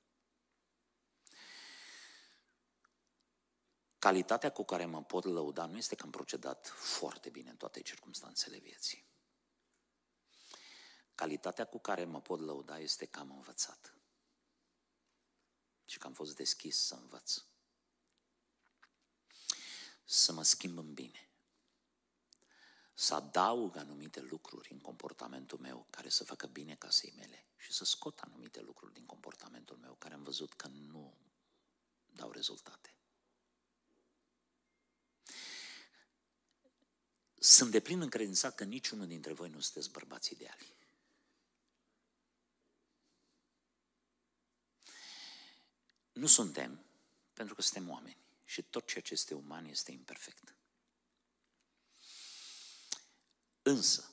Calitatea 3.99 4.51
cu 4.51 4.65
care 4.65 4.85
mă 4.85 5.03
pot 5.03 5.25
lăuda 5.25 5.67
nu 5.67 5.77
este 5.77 5.95
că 5.95 6.03
am 6.05 6.11
procedat 6.11 6.67
foarte 6.67 7.31
bine 7.31 7.51
în 7.51 7.57
toate 7.57 7.83
circunstanțele 7.83 8.59
vieții. 8.59 9.05
Calitatea 11.15 11.65
cu 11.65 11.79
care 11.79 12.05
mă 12.05 12.21
pot 12.21 12.41
lăuda 12.41 12.79
este 12.79 13.07
că 13.07 13.19
am 13.19 13.31
învățat 13.31 13.95
și 15.85 15.99
că 15.99 16.07
am 16.07 16.13
fost 16.13 16.37
deschis 16.37 16.77
să 16.77 16.95
învăț. 16.95 17.45
Să 20.05 20.33
mă 20.33 20.43
schimb 20.43 20.79
în 20.79 20.95
bine. 20.95 21.29
Să 22.95 23.15
adaug 23.15 23.77
anumite 23.77 24.21
lucruri 24.21 24.73
în 24.73 24.79
comportamentul 24.81 25.59
meu 25.59 25.87
care 25.91 26.09
să 26.09 26.25
facă 26.25 26.47
bine 26.47 26.75
casei 26.75 27.13
mele 27.17 27.47
și 27.57 27.73
să 27.73 27.85
scot 27.85 28.19
anumite 28.19 28.61
lucruri 28.61 28.93
din 28.93 29.07
comportamentul 29.07 29.77
meu 29.77 29.95
care 29.95 30.15
am 30.15 30.23
văzut 30.23 30.53
că 30.53 30.67
nu 30.67 31.17
dau 32.07 32.31
rezultate. 32.31 32.95
Sunt 37.39 37.71
de 37.71 37.81
plin 37.81 38.01
încredințat 38.01 38.55
că 38.55 38.65
niciunul 38.65 39.07
dintre 39.07 39.33
voi 39.33 39.49
nu 39.49 39.61
sunteți 39.61 39.91
bărbați 39.91 40.33
ideali. 40.33 40.75
Nu 46.15 46.27
suntem, 46.27 46.85
pentru 47.33 47.55
că 47.55 47.63
suntem 47.63 47.91
oameni 47.91 48.19
și 48.45 48.63
tot 48.63 48.87
ceea 48.87 49.03
ce 49.03 49.13
este 49.13 49.35
uman 49.35 49.65
este 49.65 49.93
imperfect. 49.93 50.55
Însă, 53.63 54.11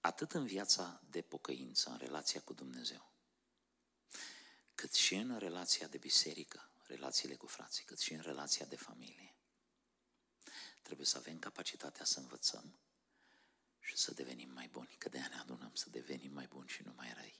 atât 0.00 0.32
în 0.32 0.46
viața 0.46 1.02
de 1.10 1.22
pocăință, 1.22 1.90
în 1.90 1.96
relația 1.96 2.40
cu 2.40 2.52
Dumnezeu, 2.52 3.12
cât 4.74 4.92
și 4.92 5.14
în 5.14 5.38
relația 5.38 5.86
de 5.86 5.98
biserică, 5.98 6.70
relațiile 6.82 7.34
cu 7.34 7.46
frații, 7.46 7.84
cât 7.84 7.98
și 7.98 8.12
în 8.12 8.20
relația 8.20 8.66
de 8.66 8.76
familie, 8.76 9.34
trebuie 10.82 11.06
să 11.06 11.16
avem 11.16 11.38
capacitatea 11.38 12.04
să 12.04 12.18
învățăm 12.18 12.78
și 13.80 13.96
să 13.96 14.14
devenim 14.14 14.50
mai 14.50 14.68
buni, 14.68 14.96
că 14.98 15.08
de 15.08 15.18
ne 15.18 15.38
adunăm 15.38 15.74
să 15.74 15.90
devenim 15.90 16.32
mai 16.32 16.46
buni 16.46 16.68
și 16.68 16.82
nu 16.82 16.92
mai 16.96 17.12
răi. 17.12 17.36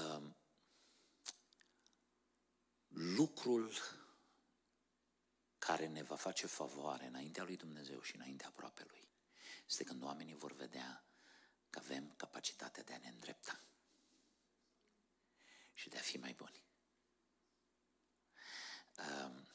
Um, 0.00 0.36
lucrul 2.96 3.72
care 5.58 5.86
ne 5.86 6.02
va 6.02 6.16
face 6.16 6.46
favoare 6.46 7.06
înaintea 7.06 7.42
lui 7.42 7.56
Dumnezeu 7.56 8.02
și 8.02 8.14
înaintea 8.14 8.46
aproape 8.46 8.84
lui 8.88 9.08
este 9.66 9.84
când 9.84 10.02
oamenii 10.02 10.34
vor 10.34 10.52
vedea 10.52 11.04
că 11.70 11.78
avem 11.78 12.14
capacitatea 12.16 12.82
de 12.82 12.92
a 12.92 12.98
ne 12.98 13.08
îndrepta 13.08 13.60
și 15.74 15.88
de 15.88 15.96
a 15.96 16.00
fi 16.00 16.16
mai 16.16 16.32
buni. 16.32 16.64
Um, 18.98 19.48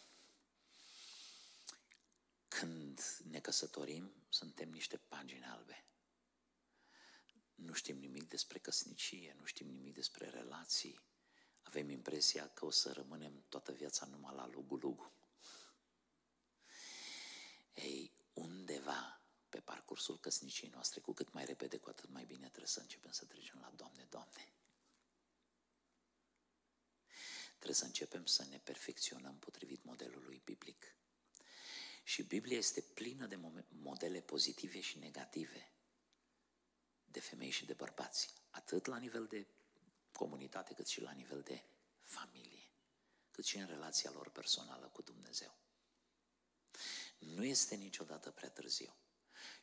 când 2.47 3.01
ne 3.23 3.39
căsătorim, 3.39 4.11
suntem 4.29 4.69
niște 4.69 4.97
pagini 4.97 5.45
albe. 5.45 5.85
Nu 7.55 7.73
știm 7.73 7.97
nimic 7.97 8.27
despre 8.27 8.59
căsnicie, 8.59 9.35
nu 9.39 9.45
știm 9.45 9.67
nimic 9.67 9.93
despre 9.93 10.29
relații. 10.29 11.01
Avem 11.71 11.89
impresia 11.89 12.47
că 12.47 12.65
o 12.65 12.69
să 12.69 12.91
rămânem 12.91 13.43
toată 13.49 13.71
viața 13.71 14.05
numai 14.05 14.35
la 14.35 14.47
lugu-lugu. 14.47 15.11
Ei, 17.73 18.11
undeva 18.33 19.21
pe 19.49 19.59
parcursul 19.59 20.19
căsniciei 20.19 20.69
noastre, 20.69 20.99
cu 20.99 21.13
cât 21.13 21.33
mai 21.33 21.45
repede, 21.45 21.77
cu 21.77 21.89
atât 21.89 22.09
mai 22.09 22.25
bine 22.25 22.47
trebuie 22.47 22.67
să 22.67 22.79
începem 22.79 23.11
să 23.11 23.25
trecem 23.25 23.59
la 23.59 23.71
Doamne, 23.75 24.07
Doamne. 24.09 24.53
Trebuie 27.49 27.75
să 27.75 27.85
începem 27.85 28.25
să 28.25 28.45
ne 28.49 28.59
perfecționăm 28.59 29.39
potrivit 29.39 29.83
modelului 29.83 30.41
biblic. 30.43 30.95
Și 32.03 32.23
Biblia 32.23 32.57
este 32.57 32.81
plină 32.81 33.25
de 33.27 33.39
modele 33.67 34.21
pozitive 34.21 34.79
și 34.79 34.97
negative 34.97 35.71
de 37.05 37.19
femei 37.19 37.49
și 37.49 37.65
de 37.65 37.73
bărbați, 37.73 38.33
atât 38.49 38.85
la 38.85 38.97
nivel 38.97 39.25
de 39.25 39.47
comunitate, 40.11 40.73
cât 40.73 40.87
și 40.87 41.01
la 41.01 41.11
nivel 41.11 41.41
de 41.41 41.63
familie, 42.01 42.71
cât 43.31 43.45
și 43.45 43.57
în 43.57 43.65
relația 43.65 44.11
lor 44.11 44.29
personală 44.29 44.87
cu 44.87 45.01
Dumnezeu. 45.01 45.57
Nu 47.17 47.45
este 47.45 47.75
niciodată 47.75 48.31
prea 48.31 48.49
târziu. 48.49 48.95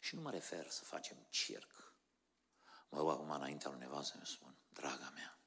Și 0.00 0.14
nu 0.14 0.20
mă 0.20 0.30
refer 0.30 0.68
să 0.68 0.84
facem 0.84 1.26
circ. 1.30 1.94
Mă 2.88 2.98
duc 2.98 3.10
acum 3.10 3.30
înaintea 3.30 3.70
lui 3.70 3.78
nevastă 3.78 4.12
să-mi 4.12 4.26
spun, 4.26 4.56
draga 4.68 5.10
mea, 5.10 5.38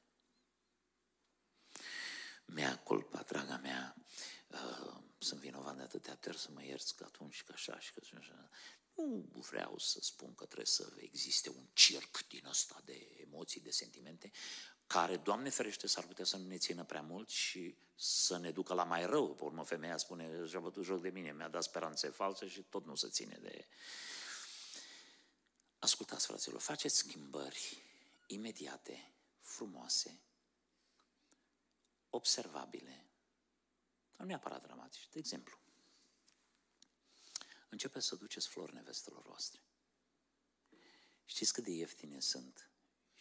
mea 2.46 2.78
culpa, 2.78 3.22
draga 3.22 3.58
mea, 3.58 3.96
uh, 4.48 5.04
sunt 5.18 5.40
vinovat 5.40 5.76
de 5.76 5.82
atâtea 5.82 6.16
tări 6.16 6.38
să 6.38 6.52
mă 6.52 6.64
ierți 6.64 6.96
că 6.96 7.04
atunci, 7.04 7.44
că 7.44 7.52
așa 7.52 7.80
și 7.80 7.94
că 7.94 8.02
așa. 8.04 8.50
Nu 8.96 9.30
vreau 9.34 9.78
să 9.78 10.00
spun 10.02 10.36
că 10.36 10.46
trebuie 10.46 10.66
să 10.66 10.94
existe 10.96 11.50
un 11.50 11.68
circ 11.74 12.28
din 12.28 12.46
ăsta 12.46 12.82
de 12.86 13.18
emoții, 13.18 13.62
de 13.62 13.72
sentimente, 13.72 14.32
care, 14.92 15.18
Doamne 15.18 15.50
ferește, 15.50 15.88
s-ar 15.88 16.06
putea 16.06 16.26
să 16.26 16.38
nu 16.38 16.48
ne 16.48 16.58
țină 16.58 16.84
prea 16.84 17.02
mult 17.02 17.30
și 17.30 17.76
să 17.96 18.38
ne 18.38 18.52
ducă 18.52 18.74
la 18.74 18.84
mai 18.84 19.06
rău. 19.06 19.36
Pe 19.36 19.44
urmă, 19.44 19.64
femeia 19.64 19.98
spune, 19.98 20.46
și-a 20.46 20.60
bătut 20.60 20.84
joc 20.84 21.02
de 21.02 21.10
mine, 21.10 21.32
mi-a 21.32 21.50
dat 21.50 21.64
speranțe 21.64 22.10
false 22.10 22.48
și 22.48 22.62
tot 22.62 22.86
nu 22.86 22.96
se 22.96 23.10
ține 23.10 23.38
de... 23.42 23.68
Ascultați, 25.80 26.26
fraților, 26.26 26.62
faceți 26.62 26.98
schimbări 26.98 27.84
imediate, 28.28 29.14
frumoase, 29.40 30.20
observabile, 32.10 33.06
dar 34.12 34.20
nu 34.20 34.26
neapărat 34.26 34.62
dramatice. 34.62 35.08
De 35.12 35.20
exemplu, 35.20 35.58
începeți 37.70 38.08
să 38.08 38.16
duceți 38.16 38.48
flori 38.48 38.74
nevestelor 38.74 39.22
voastre. 39.22 39.62
Știți 41.26 41.54
cât 41.54 41.64
de 41.64 41.72
ieftine 41.72 42.20
sunt 42.20 42.71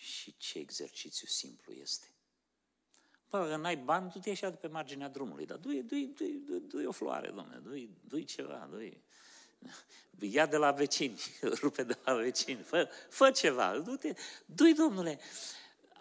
și 0.01 0.35
ce 0.37 0.59
exercițiu 0.59 1.27
simplu 1.27 1.73
este. 1.73 2.07
Bă, 3.31 3.49
că 3.49 3.57
n-ai 3.57 3.77
bani, 3.77 4.11
tu 4.11 4.19
te 4.19 4.29
ieși 4.29 4.47
pe 4.47 4.67
marginea 4.67 5.09
drumului, 5.09 5.47
dar 5.47 5.57
du-i, 5.57 5.83
du-i, 5.83 6.07
du-i, 6.07 6.43
du-i, 6.47 6.61
du-i 6.61 6.87
o 6.87 6.93
floare, 6.93 7.31
domnule, 7.31 7.59
du-i, 7.59 7.91
du-i 8.01 8.25
ceva, 8.25 8.69
du-i... 8.71 9.03
Ia 10.19 10.47
de 10.47 10.57
la 10.57 10.73
vecini, 10.73 11.21
rupe 11.63 11.83
de 11.83 11.99
la 12.05 12.15
vecini, 12.15 12.63
fă, 12.63 12.91
fă 13.09 13.31
ceva, 13.31 13.79
du-te, 13.79 14.15
du-i, 14.47 14.75
domnule, 14.75 15.21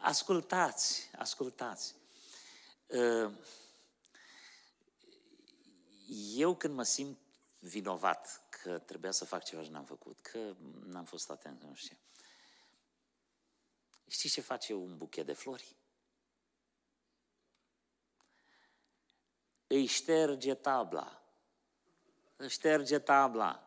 ascultați, 0.01 1.09
ascultați. 1.17 1.95
Ă, 2.91 3.31
eu 6.35 6.55
când 6.55 6.73
mă 6.73 6.83
simt 6.83 7.17
vinovat 7.59 8.41
că 8.49 8.77
trebuia 8.77 9.11
să 9.11 9.25
fac 9.25 9.43
ceva 9.43 9.63
și 9.63 9.69
n-am 9.69 9.85
făcut, 9.85 10.19
că 10.19 10.55
n-am 10.85 11.05
fost 11.05 11.29
atent, 11.29 11.63
nu 11.63 11.73
știu. 11.73 11.97
Știți 14.09 14.33
ce 14.33 14.41
face 14.41 14.73
un 14.73 14.97
buchet 14.97 15.25
de 15.25 15.33
flori? 15.33 15.75
Îi 19.67 19.85
șterge 19.85 20.53
tabla. 20.53 21.23
Își 22.35 22.53
șterge 22.53 22.99
tabla. 22.99 23.63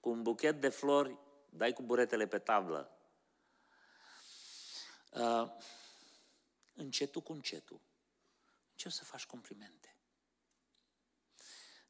Cu 0.00 0.08
un 0.08 0.22
buchet 0.22 0.60
de 0.60 0.68
flori, 0.68 1.18
dai 1.48 1.72
cu 1.72 1.82
buretele 1.82 2.26
pe 2.26 2.38
tablă. 2.38 2.98
Uh, 5.10 5.50
încetul 6.74 7.22
cu 7.22 7.32
încetul. 7.32 7.80
Ce 8.74 8.88
să 8.88 9.04
faci 9.04 9.26
complimente. 9.26 9.96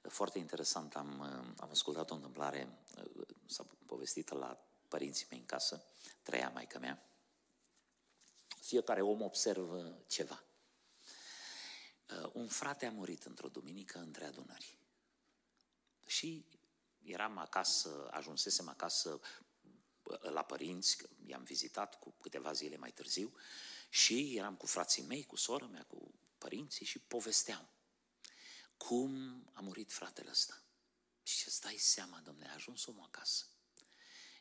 Foarte 0.02 0.38
interesant, 0.38 0.96
am, 0.96 1.20
am 1.56 1.70
ascultat 1.70 2.10
o 2.10 2.14
întâmplare, 2.14 2.78
s-a 3.46 3.66
povestit 3.86 4.28
la 4.28 4.58
părinții 4.88 5.26
mei 5.30 5.38
în 5.38 5.46
casă, 5.46 5.84
treia 6.22 6.50
maică 6.50 6.78
mea, 6.78 7.15
fiecare 8.66 9.02
om 9.02 9.22
observă 9.22 10.04
ceva. 10.06 10.44
Uh, 12.08 12.30
un 12.32 12.48
frate 12.48 12.86
a 12.86 12.90
murit 12.90 13.24
într-o 13.24 13.48
duminică 13.48 13.98
între 13.98 14.24
adunări. 14.24 14.78
Și 16.06 16.46
eram 17.02 17.38
acasă, 17.38 18.08
ajunsesem 18.10 18.68
acasă 18.68 19.20
uh, 20.02 20.20
la 20.20 20.42
părinți, 20.42 20.96
i-am 21.26 21.42
vizitat 21.42 21.98
cu 21.98 22.14
câteva 22.20 22.52
zile 22.52 22.76
mai 22.76 22.92
târziu, 22.92 23.34
și 23.88 24.36
eram 24.36 24.56
cu 24.56 24.66
frații 24.66 25.02
mei, 25.02 25.24
cu 25.24 25.36
sora 25.36 25.66
mea, 25.66 25.84
cu 25.84 26.14
părinții 26.38 26.86
și 26.86 26.98
povesteam 26.98 27.68
cum 28.76 29.42
a 29.52 29.60
murit 29.60 29.92
fratele 29.92 30.30
ăsta. 30.30 30.62
Și 31.22 31.38
ce 31.38 31.50
stai 31.50 31.76
seama, 31.76 32.20
domnule, 32.20 32.48
a 32.48 32.54
ajuns 32.54 32.86
omul 32.86 33.04
acasă. 33.04 33.44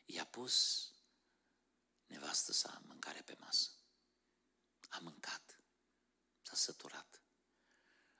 I-a 0.04 0.26
pus 0.26 0.86
nevastă 2.06 2.52
sa 2.52 2.82
mâncare 2.86 3.22
pe 3.22 3.36
masă. 3.38 3.75
A 4.96 4.98
mâncat, 5.02 5.60
s-a 6.42 6.54
săturat. 6.54 7.22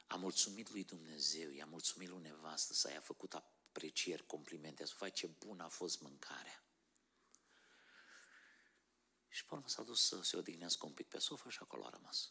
A 0.06 0.16
mulțumit 0.16 0.70
lui 0.70 0.84
Dumnezeu, 0.84 1.50
i-a 1.50 1.66
mulțumit 1.66 2.08
lui 2.08 2.20
nevastă 2.20 2.72
să 2.72 2.90
i-a 2.90 3.00
făcut 3.00 3.34
aprecieri, 3.34 4.26
complimente, 4.26 4.84
să 4.84 4.94
faci 4.94 5.18
ce 5.18 5.26
bună 5.26 5.64
a 5.64 5.68
fost 5.68 6.00
mâncarea. 6.00 6.64
Și 9.28 9.44
pe 9.44 9.54
urmă 9.54 9.68
s-a 9.68 9.82
dus 9.82 10.06
să 10.06 10.22
se 10.22 10.36
odihnească 10.36 10.86
un 10.86 10.92
pic 10.92 11.08
pe 11.08 11.18
sofă 11.18 11.50
și 11.50 11.58
acolo 11.60 11.86
a 11.86 11.90
rămas. 11.90 12.30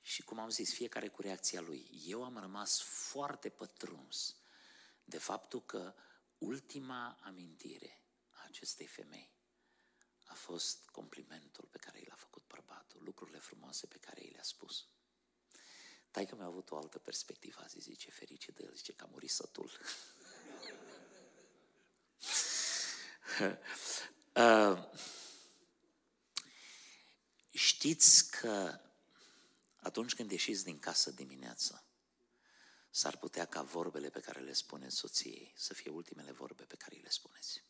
Și 0.00 0.22
cum 0.22 0.38
am 0.38 0.48
zis, 0.48 0.74
fiecare 0.74 1.08
cu 1.08 1.22
reacția 1.22 1.60
lui. 1.60 2.02
Eu 2.04 2.24
am 2.24 2.38
rămas 2.38 2.80
foarte 2.80 3.48
pătruns 3.48 4.36
de 5.04 5.18
faptul 5.18 5.64
că 5.64 5.94
ultima 6.38 7.18
amintire 7.22 8.02
a 8.30 8.44
acestei 8.44 8.86
femei 8.86 9.37
a 10.28 10.34
fost 10.34 10.88
complimentul 10.92 11.68
pe 11.70 11.78
care 11.78 11.98
i 11.98 12.06
l-a 12.08 12.14
făcut 12.14 12.42
bărbatul, 12.46 13.02
lucrurile 13.04 13.38
frumoase 13.38 13.86
pe 13.86 13.98
care 13.98 14.20
i 14.24 14.30
le-a 14.30 14.42
spus. 14.42 14.86
Taică 16.10 16.34
mi-a 16.34 16.46
avut 16.46 16.70
o 16.70 16.76
altă 16.76 16.98
perspectivă, 16.98 17.60
azi 17.62 17.78
zice, 17.78 18.10
ferice 18.10 18.52
de 18.52 18.62
el, 18.64 18.74
zice 18.74 18.92
că 18.92 19.04
a 19.04 19.08
murit 19.10 19.30
sătul. 19.30 19.70
uh, 24.34 24.84
știți 27.50 28.30
că 28.30 28.80
atunci 29.76 30.14
când 30.14 30.30
ieșiți 30.30 30.64
din 30.64 30.78
casă 30.78 31.10
dimineața, 31.10 31.84
s-ar 32.90 33.16
putea 33.16 33.44
ca 33.44 33.62
vorbele 33.62 34.10
pe 34.10 34.20
care 34.20 34.40
le 34.40 34.52
spuneți 34.52 34.96
soției 34.96 35.52
să 35.56 35.74
fie 35.74 35.90
ultimele 35.90 36.32
vorbe 36.32 36.62
pe 36.64 36.76
care 36.76 36.96
le 36.96 37.10
spuneți. 37.10 37.62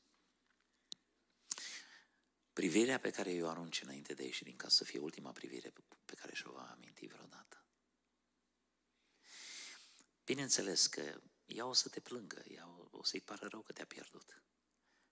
Privirea 2.59 2.99
pe 2.99 3.11
care 3.11 3.31
eu 3.33 3.49
arunci 3.49 3.81
înainte 3.83 4.15
de 4.15 4.23
a 4.23 4.25
ieși 4.25 4.45
din 4.45 4.57
casă 4.57 4.75
să 4.75 4.85
fie 4.85 4.99
ultima 4.99 5.33
privire 5.33 5.73
pe 6.05 6.15
care 6.15 6.35
și-o 6.35 6.53
va 6.53 6.71
aminti 6.71 7.07
vreodată. 7.07 7.65
Bineînțeles 10.25 10.87
că 10.87 11.21
ea 11.47 11.67
o 11.67 11.73
să 11.73 11.89
te 11.89 12.01
plângă, 12.01 12.43
ea 12.49 12.89
o 12.91 13.05
să-i 13.05 13.21
pară 13.21 13.47
rău 13.47 13.63
că 13.63 13.73
te-a 13.73 13.87
pierdut. 13.87 14.43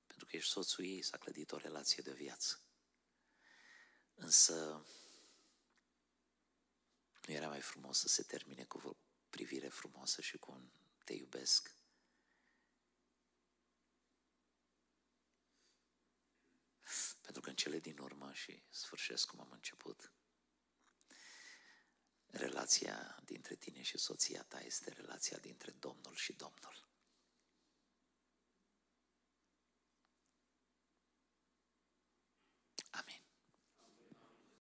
Pentru 0.07 0.27
că 0.27 0.37
ești 0.37 0.51
soțul 0.51 0.85
ei, 0.85 1.03
s-a 1.03 1.17
clădit 1.17 1.53
o 1.53 1.57
relație 1.57 2.03
de 2.03 2.13
viață. 2.13 2.61
Însă, 4.15 4.87
nu 7.27 7.33
era 7.35 7.49
mai 7.49 7.61
frumos 7.61 7.99
să 7.99 8.09
se 8.09 8.23
termine 8.23 8.65
cu 8.65 8.79
o 8.85 8.97
privire 9.31 9.69
frumoasă 9.69 10.21
și 10.21 10.39
cu 10.39 10.51
un 10.53 10.71
te 11.05 11.13
iubesc? 11.13 11.76
Pentru 17.27 17.45
că 17.45 17.49
în 17.51 17.57
cele 17.57 17.79
din 17.79 17.99
urmă 17.99 18.33
și 18.33 18.63
sfârșesc 18.71 19.27
cum 19.27 19.41
am 19.41 19.51
început, 19.51 20.13
relația 22.27 23.19
dintre 23.25 23.55
tine 23.55 23.83
și 23.83 23.99
soția 23.99 24.43
ta 24.43 24.61
este 24.61 24.91
relația 24.91 25.39
dintre 25.39 25.71
Domnul 25.71 26.15
și 26.15 26.33
Domnul. 26.33 26.86